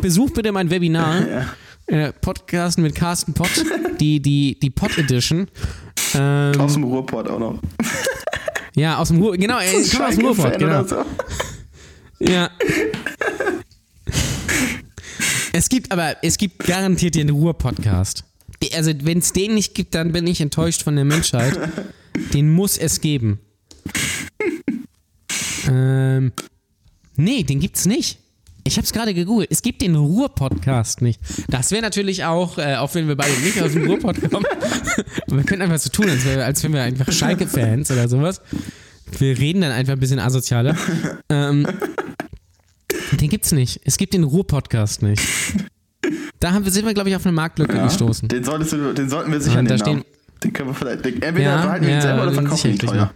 besucht 0.00 0.34
bitte 0.34 0.52
mein 0.52 0.70
Webinar. 0.70 1.46
Äh, 1.86 2.12
Podcasten 2.12 2.82
mit 2.82 2.94
Carsten 2.94 3.34
Pott, 3.34 3.64
die, 4.00 4.20
die, 4.20 4.58
die 4.58 4.70
Pott 4.70 4.96
Edition. 4.96 5.48
Ähm, 6.14 6.60
Aus 6.60 6.74
dem 6.74 6.84
Ruhrport 6.84 7.28
auch 7.30 7.38
noch. 7.38 7.58
ja, 8.74 8.98
aus 8.98 9.08
dem 9.08 9.20
Ruhr, 9.22 9.36
genau, 9.36 9.58
er 9.58 9.72
kommt 9.72 10.00
aus 10.00 10.16
dem 10.16 10.26
Ruhrpott, 10.26 10.44
Schalke-Fan 10.44 10.86
genau. 10.86 11.04
so. 11.04 11.04
Ja. 12.20 12.50
Es 15.52 15.68
gibt 15.68 15.92
aber, 15.92 16.16
es 16.22 16.38
gibt 16.38 16.64
garantiert 16.64 17.14
den 17.14 17.30
Ruhr-Podcast. 17.30 18.24
Also, 18.74 18.92
wenn 19.02 19.18
es 19.18 19.32
den 19.32 19.54
nicht 19.54 19.74
gibt, 19.74 19.94
dann 19.94 20.12
bin 20.12 20.26
ich 20.26 20.40
enttäuscht 20.40 20.82
von 20.82 20.96
der 20.96 21.04
Menschheit. 21.04 21.58
Den 22.32 22.50
muss 22.50 22.78
es 22.78 23.00
geben. 23.00 23.40
Ähm, 25.68 26.32
nee, 27.16 27.42
den 27.42 27.60
gibt's 27.60 27.86
nicht. 27.86 28.18
Ich 28.66 28.76
habe 28.78 28.84
es 28.84 28.92
gerade 28.92 29.12
gegoogelt. 29.12 29.48
Es 29.50 29.60
gibt 29.62 29.82
den 29.82 29.94
Ruhr-Podcast 29.94 31.02
nicht. 31.02 31.20
Das 31.48 31.70
wäre 31.70 31.82
natürlich 31.82 32.24
auch, 32.24 32.56
äh, 32.56 32.76
auch 32.76 32.94
wenn 32.94 33.06
wir 33.08 33.16
beide 33.16 33.38
nicht 33.40 33.60
aus 33.62 33.72
dem 33.72 33.86
Ruhr-Pod 33.86 34.20
kommen, 34.30 34.46
aber 35.26 35.36
wir 35.36 35.44
können 35.44 35.62
einfach 35.62 35.78
so 35.78 35.90
tun, 35.90 36.08
als, 36.08 36.24
wär, 36.24 36.44
als 36.44 36.62
wären 36.62 36.72
wir 36.72 36.82
einfach 36.82 37.12
Schalke-Fans 37.12 37.90
oder 37.90 38.08
sowas. 38.08 38.40
Wir 39.18 39.38
reden 39.38 39.60
dann 39.60 39.70
einfach 39.72 39.92
ein 39.92 40.00
bisschen 40.00 40.18
asozialer. 40.18 40.76
Ähm, 41.28 41.66
den 43.12 43.28
gibt's 43.28 43.52
nicht. 43.52 43.80
Es 43.84 43.98
gibt 43.98 44.14
den 44.14 44.24
Ruhr-Podcast 44.24 45.02
nicht. 45.02 45.22
Da 46.40 46.52
haben 46.52 46.64
wir, 46.64 46.72
sind 46.72 46.86
wir, 46.86 46.94
glaube 46.94 47.10
ich, 47.10 47.16
auf 47.16 47.24
eine 47.26 47.32
Marktlücke 47.32 47.76
Ja, 47.76 47.84
gestoßen. 47.84 48.28
Den, 48.28 48.42
du, 48.42 48.92
den 48.94 49.08
sollten 49.10 49.30
wir 49.32 49.40
sicher 49.40 49.62
nehmen. 49.62 49.78
stehen- 49.78 50.04
Den 50.42 50.52
können 50.54 50.70
wir 50.70 50.74
vielleicht. 50.74 51.04
Den, 51.04 51.22
entweder 51.22 51.50
Ja, 51.50 51.62
behalten 51.62 51.84
wir 51.86 51.90
ihn 51.92 51.96
ja, 51.96 52.00
selber 52.02 52.22
oder 52.22 52.32
verkaufen 52.32 52.70
ihn 52.70 52.78
teuer. 52.78 53.12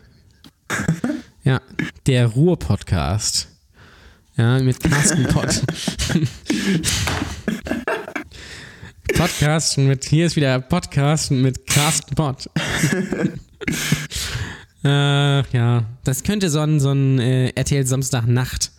Ja, 1.42 1.60
der 2.06 2.26
Ruhr-Podcast. 2.26 3.48
Ja, 4.38 4.60
mit 4.60 4.78
Carsten 4.78 5.24
Pott. 5.24 5.62
Podcasten 9.16 9.88
mit, 9.88 10.04
hier 10.04 10.26
ist 10.26 10.36
wieder 10.36 10.60
Podcasten 10.60 11.42
mit 11.42 11.66
Carsten 11.66 12.14
Pott. 12.14 12.48
Ach 14.84 15.44
ja, 15.52 15.84
das 16.04 16.22
könnte 16.22 16.50
so 16.50 16.60
ein, 16.60 16.78
so 16.78 16.92
ein 16.92 17.18
äh, 17.18 17.48
RTL 17.56 17.84
Samstagnacht 17.84 18.70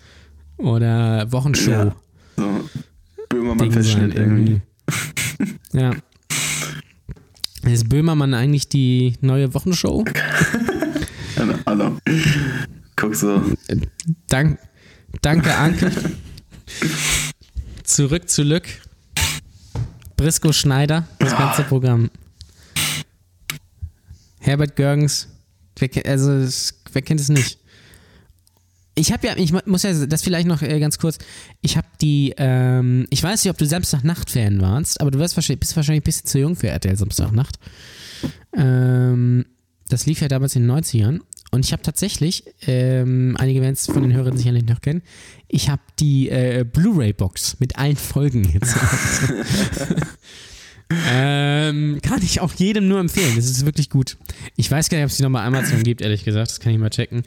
oder 0.56 1.30
Wochenshow 1.34 1.72
Ja. 1.72 1.96
So. 2.38 2.70
Böhmermann 3.28 3.58
Ding 3.58 3.72
sein 3.74 3.84
Festschnitt 3.84 4.16
irgendwie. 4.16 4.62
irgendwie. 5.74 5.78
Ja. 5.78 5.92
Ist 7.70 7.90
Böhmermann 7.90 8.34
eigentlich 8.34 8.70
die 8.70 9.16
neue 9.20 9.54
Wochenshow? 9.54 10.06
Also, 11.64 11.98
guck 12.98 13.16
so. 13.16 13.42
Dank, 14.28 14.60
danke, 15.22 15.56
Anke. 15.56 15.92
Zurück 17.84 18.30
zu 18.30 18.44
Lück. 18.44 18.68
Brisco 20.18 20.52
Schneider, 20.52 21.08
das 21.20 21.36
ganze 21.38 21.64
Programm. 21.64 22.10
Herbert 24.40 24.76
Görgens. 24.76 25.28
Wer, 25.78 25.90
also, 26.06 26.30
wer 26.92 27.02
kennt 27.02 27.22
es 27.22 27.30
nicht? 27.30 27.58
Ich 28.96 29.14
habe 29.14 29.26
ja, 29.28 29.38
ich 29.38 29.54
mu- 29.54 29.60
muss 29.66 29.84
ja, 29.84 29.94
das 30.06 30.22
vielleicht 30.24 30.48
noch 30.48 30.62
äh, 30.62 30.78
ganz 30.80 30.98
kurz. 30.98 31.20
Ich 31.62 31.78
habe 31.78 31.88
die, 32.02 32.34
ähm, 32.38 33.06
ich 33.10 33.24
weiß 33.24 33.44
nicht, 33.44 33.52
ob 33.52 33.58
du 33.58 33.66
Samstagnacht-Fan 33.66 34.60
warst, 34.60 35.00
aber 35.00 35.10
du 35.12 35.20
wirst 35.20 35.38
wahrscheinlich, 35.38 35.62
bist 35.62 35.76
wahrscheinlich 35.78 36.02
ein 36.02 36.04
bisschen 36.04 36.28
zu 36.28 36.40
jung 36.40 36.56
für 36.58 36.68
RTL 36.68 36.98
Samstagnacht. 36.98 37.58
Ähm, 38.58 39.46
das 39.88 40.06
lief 40.06 40.20
ja 40.20 40.28
damals 40.28 40.56
in 40.58 40.68
den 40.68 40.72
90ern. 40.72 41.22
Und 41.52 41.66
ich 41.66 41.72
habe 41.72 41.82
tatsächlich, 41.82 42.44
ähm, 42.68 43.36
einige 43.40 43.62
werden 43.62 43.74
es 43.74 43.88
von 43.88 44.04
den 44.04 44.14
Hörern 44.14 44.38
sicherlich 44.38 44.66
noch 44.66 44.82
kennen, 44.82 45.02
ich 45.48 45.70
habe 45.70 45.82
die 46.00 46.30
äh, 46.30 46.64
Blu-ray-Box 46.64 47.60
mit 47.60 47.78
allen 47.78 47.96
Folgen 47.96 48.44
jetzt. 48.54 48.76
ähm, 51.12 52.00
kann 52.04 52.22
ich 52.22 52.40
auch 52.42 52.54
jedem 52.54 52.88
nur 52.88 53.00
empfehlen. 53.00 53.36
Das 53.36 53.46
ist 53.46 53.66
wirklich 53.66 53.90
gut. 53.90 54.18
Ich 54.58 54.70
weiß 54.70 54.90
gar 54.90 54.98
nicht, 54.98 55.06
ob 55.06 55.12
es 55.12 55.18
die 55.18 55.24
noch 55.24 55.32
bei 55.32 55.44
Amazon 55.44 55.82
gibt, 55.82 56.02
ehrlich 56.02 56.24
gesagt. 56.24 56.52
Das 56.52 56.60
kann 56.60 56.72
ich 56.72 56.78
mal 56.78 56.92
checken. 56.92 57.24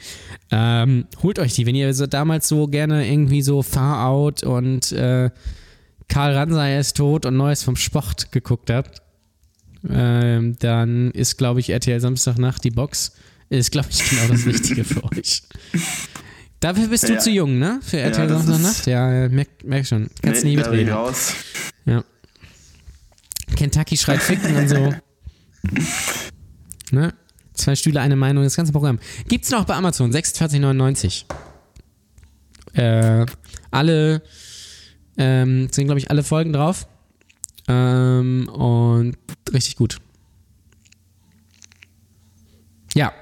Ähm, 0.52 1.06
holt 1.22 1.40
euch 1.40 1.54
die, 1.54 1.66
wenn 1.66 1.74
ihr 1.74 1.92
so 1.92 2.06
damals 2.06 2.46
so 2.46 2.68
gerne 2.68 3.08
irgendwie 3.08 3.42
so 3.42 3.62
Far 3.62 4.06
Out 4.06 4.44
und 4.44 4.92
äh, 4.92 5.30
Karl 6.08 6.36
Ransay 6.36 6.78
ist 6.78 6.96
tot 6.96 7.26
und 7.26 7.36
Neues 7.36 7.62
vom 7.62 7.74
Sport 7.74 8.30
geguckt 8.30 8.70
habt. 8.70 9.02
Ähm, 9.88 10.56
dann 10.60 11.10
ist, 11.10 11.38
glaube 11.38 11.60
ich, 11.60 11.70
RTL 11.70 12.00
Samstagnacht 12.00 12.62
die 12.62 12.70
Box. 12.70 13.12
Ist, 13.52 13.70
glaube 13.70 13.88
ich, 13.90 14.08
genau 14.08 14.28
das 14.28 14.46
Richtige 14.46 14.82
für 14.84 15.04
euch. 15.04 15.42
Dafür 16.60 16.88
bist 16.88 17.06
du 17.08 17.12
Ja. 17.12 17.18
zu 17.18 17.30
jung, 17.30 17.58
ne? 17.58 17.80
Für 17.82 17.98
RTL 17.98 18.24
ist- 18.30 18.46
Samstagnacht? 18.46 18.86
Ja, 18.86 19.28
merk, 19.28 19.48
merk 19.64 19.86
schon. 19.86 20.08
Kannst 20.22 20.44
nie 20.44 20.56
bin 20.56 20.60
ich 20.64 20.66
mitreden. 20.70 20.92
raus. 20.94 21.34
Ja. 21.84 22.02
Kentucky 23.56 23.96
schreit 23.98 24.22
Ficken 24.22 24.56
und 24.56 24.68
so. 24.68 24.94
Ne? 26.92 27.14
Zwei 27.54 27.74
Stühle, 27.76 28.00
eine 28.00 28.16
Meinung, 28.16 28.44
das 28.44 28.54
ganze 28.56 28.72
Programm. 28.72 28.98
Gibt's 29.28 29.50
noch 29.50 29.64
bei 29.64 29.74
Amazon, 29.74 30.12
46,99. 30.12 31.24
Äh, 32.74 33.24
alle, 33.70 34.22
ähm, 35.16 35.68
sind, 35.70 35.86
glaube 35.86 35.98
ich, 35.98 36.10
alle 36.10 36.22
Folgen 36.22 36.52
drauf. 36.52 36.86
Ähm, 37.68 38.48
und 38.48 39.16
richtig 39.52 39.76
gut. 39.76 39.98
Ja. 42.94 43.12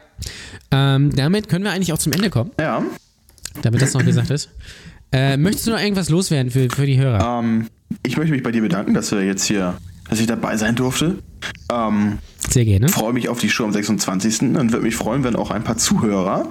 Ähm, 0.70 1.10
damit 1.14 1.48
können 1.48 1.64
wir 1.64 1.72
eigentlich 1.72 1.92
auch 1.92 1.98
zum 1.98 2.12
Ende 2.12 2.30
kommen, 2.30 2.50
Ja, 2.60 2.82
damit 3.62 3.82
das 3.82 3.94
noch 3.94 4.04
gesagt 4.04 4.30
ist. 4.30 4.50
Äh, 5.12 5.36
möchtest 5.36 5.66
du 5.66 5.72
noch 5.72 5.80
irgendwas 5.80 6.08
loswerden 6.08 6.50
für, 6.52 6.68
für 6.70 6.86
die 6.86 6.98
Hörer? 6.98 7.40
ähm, 7.40 7.66
ich 8.04 8.16
möchte 8.16 8.32
mich 8.32 8.42
bei 8.44 8.52
dir 8.52 8.62
bedanken, 8.62 8.94
dass 8.94 9.10
wir 9.10 9.24
jetzt 9.24 9.44
hier, 9.44 9.76
dass 10.08 10.20
ich 10.20 10.26
dabei 10.28 10.56
sein 10.56 10.76
durfte. 10.76 11.18
Ähm, 11.72 12.18
Sehr 12.48 12.64
gerne. 12.64 12.88
freue 12.88 13.12
mich 13.12 13.28
auf 13.28 13.40
die 13.40 13.50
Show 13.50 13.64
am 13.64 13.72
26. 13.72 14.42
und 14.42 14.70
würde 14.72 14.84
mich 14.84 14.94
freuen, 14.94 15.24
wenn 15.24 15.34
auch 15.34 15.50
ein 15.50 15.64
paar 15.64 15.76
Zuhörer 15.76 16.50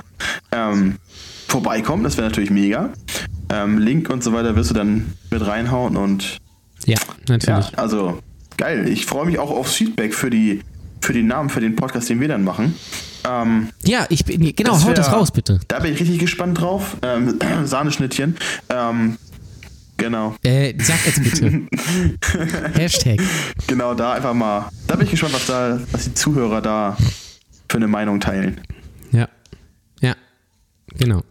ähm, 0.52 0.98
vorbeikommen. 1.48 2.04
Das 2.04 2.18
wäre 2.18 2.28
natürlich 2.28 2.50
mega. 2.50 2.90
Ähm, 3.52 3.78
Link 3.78 4.10
und 4.10 4.24
so 4.24 4.34
weiter 4.34 4.56
wirst 4.58 4.72
du 4.72 4.74
dann 4.74 5.14
mit 5.32 5.46
reinhauen 5.46 5.96
und 5.96 6.38
Ja, 6.86 6.98
ja, 6.98 7.36
natürlich. 7.36 7.80
also 7.80 8.20
geil. 8.58 8.90
Ich 8.90 9.06
freue 9.06 9.26
mich 9.26 9.40
auch 9.40 9.52
aufs 9.52 9.74
Feedback 9.76 10.14
für 10.14 10.30
die 10.30 10.62
für 11.02 11.14
den 11.14 11.28
Namen 11.28 11.50
für 11.50 11.62
den 11.62 11.78
Podcast, 11.78 12.10
den 12.10 12.20
wir 12.20 12.28
dann 12.28 12.44
machen. 12.44 12.76
Ähm, 13.28 13.70
Ja, 13.84 14.06
ich 14.10 14.24
bin, 14.26 14.56
genau, 14.56 14.74
Das 14.74 14.86
haut 14.86 14.98
das 14.98 15.08
wär- 15.12 15.14
raus, 15.18 15.32
bitte. 15.32 15.60
da 15.68 15.80
bin 15.80 15.94
ich 15.94 16.00
richtig 16.00 16.20
gespannt 16.20 16.60
drauf. 16.60 16.98
Ähm, 17.02 17.40
Sahneschnittchen. 17.66 18.36
Ähm, 18.70 19.18
genau. 19.98 20.36
Äh, 20.44 20.74
sag 20.82 21.06
jetzt 21.06 21.24
bitte. 21.24 21.62
Hashtag. 22.74 23.20
Genau, 23.68 23.94
da 23.94 24.14
einfach 24.14 24.34
mal. 24.34 24.70
Da 24.88 24.96
bin 24.96 25.06
ich 25.06 25.12
gespannt, 25.12 25.34
was 25.34 25.46
da, 25.48 25.80
was 25.92 26.06
die 26.06 26.14
Zuhörer 26.14 26.62
da 26.62 26.98
für 27.70 27.78
eine 27.78 27.88
Meinung 27.88 28.20
teilen. 28.20 28.62
Ja. 29.12 29.28
Ja. 30.02 30.16
Genau. 30.98 31.22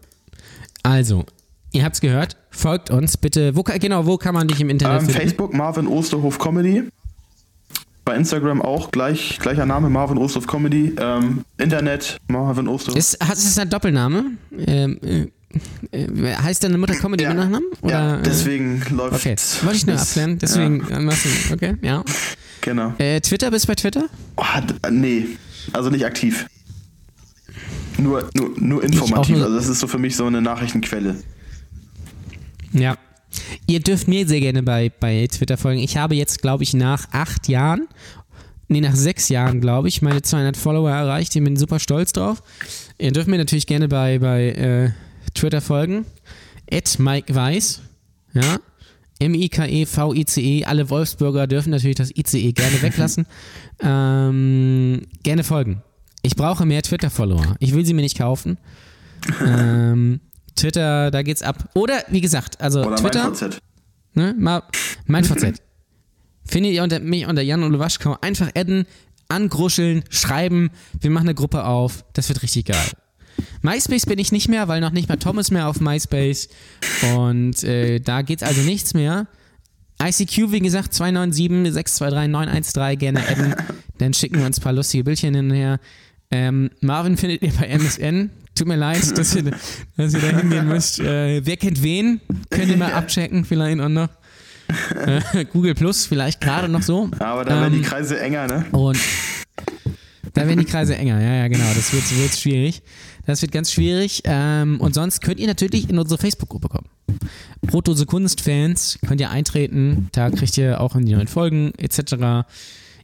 Also, 0.83 1.25
ihr 1.71 1.83
habt's 1.83 2.01
gehört. 2.01 2.37
Folgt 2.51 2.89
uns 2.89 3.17
bitte. 3.17 3.55
Wo, 3.55 3.63
genau, 3.63 4.05
wo 4.05 4.17
kann 4.17 4.33
man 4.33 4.47
dich 4.47 4.59
im 4.61 4.69
Internet 4.69 5.01
Ähm, 5.01 5.05
finden? 5.07 5.21
Facebook 5.21 5.53
Marvin 5.53 5.87
Osterhof 5.87 6.39
Comedy. 6.39 6.83
Bei 8.09 8.15
Instagram 8.15 8.59
auch 8.63 8.89
gleich, 8.89 9.37
gleicher 9.39 9.67
Name 9.67 9.87
Marvin 9.87 10.17
Osterhof 10.17 10.47
Comedy. 10.47 10.95
Ähm, 10.99 11.45
Internet 11.59 12.17
Marvin 12.27 12.67
Osterhof. 12.67 12.97
Ist, 12.97 13.19
hat, 13.23 13.37
ist 13.37 13.45
das 13.45 13.59
ein 13.59 13.69
Doppelname? 13.69 14.31
Ähm, 14.57 15.29
äh, 15.91 16.05
äh, 16.05 16.35
heißt 16.35 16.63
deine 16.63 16.79
Mutter 16.79 16.95
Comedy 16.95 17.25
Ja. 17.25 17.29
mit 17.29 17.37
Nachnamen? 17.37 17.67
Oder, 17.81 17.91
ja, 17.93 18.17
äh, 18.17 18.23
deswegen 18.23 18.81
läuft 18.89 19.17
Okay, 19.17 19.35
wollte 19.61 19.77
ich 19.77 19.85
nur 19.85 20.01
abklären. 20.01 20.39
Deswegen, 20.39 20.87
äh, 20.89 20.99
machst 21.01 21.25
du- 21.25 21.53
okay, 21.53 21.75
ja. 21.83 21.97
Ja, 21.97 22.03
genau. 22.61 22.93
Äh, 22.97 23.21
Twitter, 23.21 23.51
bist 23.51 23.65
du 23.65 23.67
bei 23.67 23.75
Twitter? 23.75 24.05
Oh, 24.37 24.43
nee, 24.89 25.27
also 25.73 25.91
nicht 25.91 26.03
aktiv. 26.03 26.47
Nur, 27.99 28.27
nur, 28.35 28.49
nur 28.57 28.83
informativ. 28.83 29.35
nur- 29.35 29.45
Also 29.45 29.55
das 29.55 29.67
ist 29.67 29.81
so 29.81 29.85
für 29.87 29.99
mich 29.99 30.15
so 30.15 30.25
eine 30.25 30.41
Nachrichtenquelle. 30.41 31.15
Ja. 32.73 32.95
Ihr 33.67 33.79
dürft 33.79 34.07
mir 34.07 34.27
sehr 34.27 34.39
gerne 34.39 34.63
bei, 34.63 34.91
bei 34.99 35.27
Twitter 35.27 35.57
folgen. 35.57 35.79
Ich 35.79 35.97
habe 35.97 36.15
jetzt, 36.15 36.41
glaube 36.41 36.63
ich, 36.63 36.73
nach 36.73 37.07
acht 37.11 37.47
Jahren, 37.47 37.87
nee, 38.67 38.81
nach 38.81 38.95
sechs 38.95 39.29
Jahren, 39.29 39.61
glaube 39.61 39.87
ich, 39.87 40.01
meine 40.01 40.21
200 40.21 40.57
Follower 40.57 40.89
erreicht. 40.89 41.35
Ich 41.35 41.43
bin 41.43 41.55
super 41.55 41.79
stolz 41.79 42.11
drauf. 42.13 42.41
Ihr 42.97 43.11
dürft 43.11 43.27
mir 43.27 43.37
natürlich 43.37 43.67
gerne 43.67 43.87
bei, 43.87 44.19
bei 44.19 44.49
äh, 44.49 44.89
Twitter 45.33 45.61
folgen. 45.61 46.05
At 46.71 46.97
Mike 46.99 47.33
Weiß. 47.33 47.81
Ja. 48.33 48.57
M-I-K-E-V-I-C-E. 49.19 50.65
Alle 50.65 50.89
Wolfsburger 50.89 51.45
dürfen 51.47 51.71
natürlich 51.71 51.97
das 51.97 52.11
ICE 52.15 52.53
gerne 52.53 52.81
weglassen. 52.81 53.25
ähm, 53.81 55.01
gerne 55.23 55.43
folgen. 55.43 55.81
Ich 56.21 56.35
brauche 56.35 56.65
mehr 56.65 56.81
Twitter-Follower. 56.81 57.55
Ich 57.59 57.73
will 57.73 57.85
sie 57.85 57.93
mir 57.93 58.01
nicht 58.01 58.17
kaufen. 58.17 58.57
ähm, 59.45 60.19
Twitter, 60.59 61.11
da 61.11 61.21
geht's 61.23 61.41
ab. 61.41 61.69
Oder, 61.73 62.03
wie 62.09 62.21
gesagt, 62.21 62.59
also 62.61 62.83
Oder 62.83 62.95
Twitter, 62.97 63.23
mein 63.23 63.35
VZ. 63.35 63.59
ne, 64.13 64.35
mal, 64.37 64.63
mein 65.05 65.23
VZ. 65.23 65.61
Findet 66.45 66.73
ihr 66.73 66.83
unter, 66.83 66.99
mich 66.99 67.25
unter 67.27 67.41
Jan 67.41 67.63
und 67.63 67.77
Waschkau 67.79 68.17
einfach 68.21 68.49
adden, 68.55 68.85
angruscheln, 69.27 70.03
schreiben. 70.09 70.71
Wir 70.99 71.11
machen 71.11 71.27
eine 71.27 71.35
Gruppe 71.35 71.63
auf. 71.65 72.03
Das 72.13 72.27
wird 72.29 72.41
richtig 72.41 72.65
geil. 72.65 72.77
MySpace 73.61 74.05
bin 74.05 74.19
ich 74.19 74.31
nicht 74.31 74.49
mehr, 74.49 74.67
weil 74.67 74.81
noch 74.81 74.91
nicht 74.91 75.07
mal 75.07 75.17
Tom 75.17 75.37
ist 75.39 75.51
mehr 75.51 75.67
auf 75.67 75.79
MySpace. 75.79 76.49
Und 77.15 77.63
äh, 77.63 77.99
da 77.99 78.21
geht's 78.21 78.43
also 78.43 78.61
nichts 78.61 78.93
mehr. 78.93 79.27
ICQ, 80.01 80.51
wie 80.51 80.59
gesagt, 80.59 80.93
297 80.93 81.73
623 81.73 82.31
913 82.31 82.99
gerne 82.99 83.27
adden. 83.27 83.55
Dann 83.97 84.13
schicken 84.13 84.39
wir 84.39 84.45
uns 84.45 84.59
ein 84.59 84.63
paar 84.63 84.73
lustige 84.73 85.03
Bildchen 85.03 85.35
hin 85.35 85.49
und 85.51 85.55
her. 85.55 85.79
Ähm, 86.31 86.71
Marvin 86.81 87.17
findet 87.17 87.41
ihr 87.41 87.51
bei 87.51 87.67
MSN. 87.67 88.29
Tut 88.59 88.67
mir 88.67 88.75
leid, 88.75 89.01
dass 89.17 89.33
ihr, 89.35 89.51
dass 89.95 90.13
ihr 90.13 90.19
da 90.19 90.37
hingehen 90.37 90.67
müsst. 90.67 90.99
Äh, 90.99 91.45
wer 91.45 91.55
kennt 91.55 91.81
wen? 91.81 92.19
Könnt 92.49 92.67
ihr 92.69 92.75
mal 92.75 92.91
abchecken, 92.93 93.45
vielleicht 93.45 93.79
auch 93.79 93.87
noch. 93.87 94.09
Äh, 95.05 95.45
Google 95.45 95.75
Plus, 95.75 96.05
vielleicht 96.05 96.41
gerade 96.41 96.67
noch 96.67 96.81
so. 96.81 97.09
Aber 97.19 97.45
da 97.45 97.61
werden 97.61 97.75
Ähm, 97.75 97.81
die 97.81 97.87
Kreise 97.87 98.19
enger, 98.19 98.47
ne? 98.47 98.65
und 98.73 98.99
da 100.33 100.45
werden 100.45 100.59
die 100.59 100.65
Kreise 100.65 100.93
enger, 100.97 101.21
ja, 101.21 101.35
ja, 101.35 101.47
genau. 101.47 101.73
Das 101.73 101.93
wird, 101.93 102.03
wird 102.19 102.35
schwierig. 102.35 102.81
Das 103.25 103.41
wird 103.41 103.53
ganz 103.53 103.71
schwierig. 103.71 104.23
Ähm, 104.25 104.81
und 104.81 104.93
sonst 104.93 105.21
könnt 105.21 105.39
ihr 105.39 105.47
natürlich 105.47 105.89
in 105.89 105.97
unsere 105.97 106.19
Facebook-Gruppe 106.19 106.67
kommen. 106.67 106.89
Brotdose 107.61 108.05
Kunst-Fans 108.05 108.99
könnt 109.07 109.21
ihr 109.21 109.29
eintreten. 109.29 110.09
Da 110.11 110.29
kriegt 110.31 110.57
ihr 110.57 110.81
auch 110.81 110.97
in 110.97 111.05
die 111.05 111.13
neuen 111.13 111.27
Folgen 111.27 111.71
etc. 111.77 112.45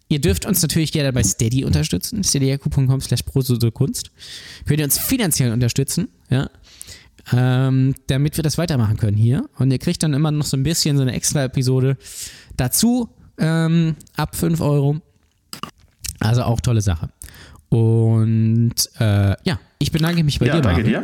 Ihr 0.07 0.21
dürft 0.21 0.45
uns 0.45 0.61
natürlich 0.61 0.91
gerne 0.91 1.11
bei 1.11 1.23
Steady 1.23 1.65
unterstützen. 1.65 2.23
steadyhq.com 2.23 3.01
slash 3.01 3.21
Kunst. 3.73 4.11
Könnt 4.65 4.79
ihr 4.79 4.85
uns 4.85 4.99
finanziell 4.99 5.51
unterstützen, 5.51 6.09
ja. 6.29 6.49
Ähm, 7.33 7.95
damit 8.05 8.37
wir 8.37 8.43
das 8.43 8.59
weitermachen 8.59 8.97
können 8.97 9.17
hier. 9.17 9.49
Und 9.57 9.71
ihr 9.71 9.79
kriegt 9.79 10.03
dann 10.03 10.13
immer 10.13 10.29
noch 10.29 10.45
so 10.45 10.55
ein 10.57 10.61
bisschen 10.63 10.95
so 10.95 11.01
eine 11.01 11.13
extra 11.13 11.43
Episode 11.43 11.97
dazu 12.55 13.09
ähm, 13.39 13.95
ab 14.15 14.35
5 14.35 14.61
Euro. 14.61 15.01
Also 16.19 16.43
auch 16.43 16.61
tolle 16.61 16.81
Sache. 16.81 17.09
Und 17.69 18.75
äh, 18.99 19.35
ja, 19.43 19.59
ich 19.79 19.91
bedanke 19.91 20.23
mich 20.23 20.37
bei 20.37 20.45
Ja, 20.45 20.57
dir, 20.57 20.61
danke 20.61 20.81
Marvin. 20.83 21.03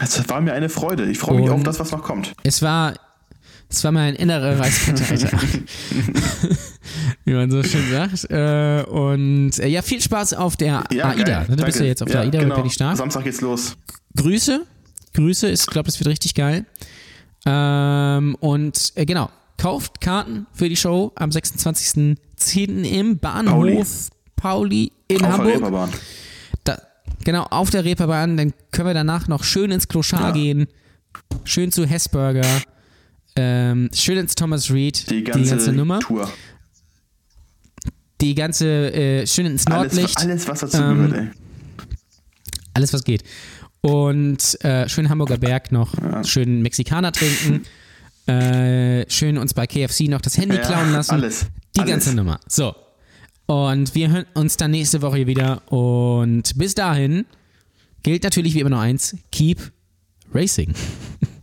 Es 0.00 0.28
war 0.28 0.40
mir 0.40 0.52
eine 0.52 0.68
Freude. 0.68 1.08
Ich 1.08 1.18
freue 1.18 1.40
mich 1.40 1.48
auf 1.48 1.62
das, 1.62 1.78
was 1.78 1.92
noch 1.92 2.02
kommt. 2.02 2.34
Es 2.42 2.60
war, 2.60 2.94
es 3.68 3.82
war 3.84 3.92
mein 3.92 4.14
innerer 4.16 4.58
Reichsparteitag. 4.58 5.42
Wie 7.24 7.32
man 7.32 7.50
so 7.50 7.62
schön 7.62 7.90
sagt. 7.90 8.30
Äh, 8.30 8.84
und 8.90 9.58
äh, 9.58 9.68
ja, 9.68 9.82
viel 9.82 10.00
Spaß 10.00 10.34
auf 10.34 10.56
der 10.56 10.84
Ja, 10.92 11.08
AIDA. 11.10 11.22
geil. 11.24 11.46
Du 11.48 11.56
bist 11.56 11.62
Danke. 11.62 11.78
ja 11.80 11.84
jetzt 11.86 12.02
auf 12.02 12.08
der 12.08 12.20
ja, 12.20 12.26
AIDA 12.26 12.38
genau. 12.40 12.54
bei 12.54 12.60
Penny 12.60 12.70
Stark. 12.72 12.96
Samstag 12.96 13.24
geht's 13.24 13.40
los. 13.40 13.76
Grüße. 14.16 14.64
Grüße. 15.14 15.48
Ich 15.50 15.66
glaube, 15.66 15.86
das 15.86 15.98
wird 15.98 16.08
richtig 16.08 16.34
geil. 16.34 16.66
Ähm, 17.46 18.34
und 18.40 18.92
äh, 18.96 19.06
genau, 19.06 19.30
kauft 19.56 20.00
Karten 20.00 20.46
für 20.52 20.68
die 20.68 20.76
Show 20.76 21.12
am 21.14 21.30
26.10. 21.30 22.84
im 22.84 23.18
Bahnhof 23.18 24.08
Pauli, 24.36 24.92
in 25.08 25.16
Auf 25.16 25.22
der 25.22 25.32
Hamburg. 25.32 25.54
Reeperbahn. 25.54 25.90
Da, 26.64 26.78
genau, 27.24 27.44
auf 27.44 27.70
der 27.70 27.84
Reeperbahn. 27.84 28.36
Dann 28.36 28.52
können 28.72 28.88
wir 28.88 28.94
danach 28.94 29.28
noch 29.28 29.44
schön 29.44 29.70
ins 29.70 29.88
Kloschar 29.88 30.28
Ja. 30.28 30.30
gehen, 30.32 30.66
schön 31.44 31.72
zu 31.72 31.86
Hessburger, 31.86 32.44
ähm, 33.36 33.88
schön 33.94 34.18
ins 34.18 34.34
Thomas 34.34 34.70
Reed, 34.70 35.08
Die 35.10 35.24
ganze, 35.24 35.72
Nummer. 35.72 36.00
Tour. 36.00 36.28
Die 38.20 38.34
ganze, 38.34 38.92
äh, 38.92 39.26
schön 39.26 39.46
ins 39.46 39.66
Nordlicht. 39.66 40.16
Alles, 40.18 40.46
alles 40.46 40.48
was 40.48 40.60
dazu 40.60 40.82
Ähm, 40.82 41.10
gehört, 41.10 41.12
ey. 41.22 41.86
alles 42.74 42.92
was 42.92 43.04
geht. 43.04 43.22
Und 43.82 44.62
äh, 44.64 44.88
schön 44.88 45.08
Hamburger 45.08 45.36
Berg 45.38 45.70
noch, 45.70 45.94
Ja. 46.02 46.24
schön 46.24 46.62
Mexikaner 46.62 47.12
trinken, 47.12 47.62
äh, 48.26 49.04
schön 49.10 49.38
uns 49.38 49.54
bei 49.54 49.66
KFC 49.66 50.08
noch 50.08 50.20
das 50.20 50.38
Handy 50.38 50.56
Ja, 50.56 50.62
klauen 50.62 50.92
lassen. 50.92 51.12
alles, 51.12 51.46
Die 51.76 51.80
alles. 51.80 51.90
ganze 51.90 52.14
Nummer. 52.14 52.40
So. 52.48 52.74
Und 53.46 53.94
wir 53.94 54.10
hören 54.10 54.24
uns 54.34 54.56
dann 54.56 54.72
nächste 54.72 55.02
Woche 55.02 55.26
wieder. 55.28 55.62
Und 55.70 56.56
bis 56.58 56.74
dahin 56.74 57.26
gilt 58.02 58.24
natürlich 58.24 58.54
wie 58.54 58.60
immer 58.60 58.70
nur 58.70 58.80
eins: 58.80 59.14
Keep 59.30 59.70
Racing. 60.34 60.74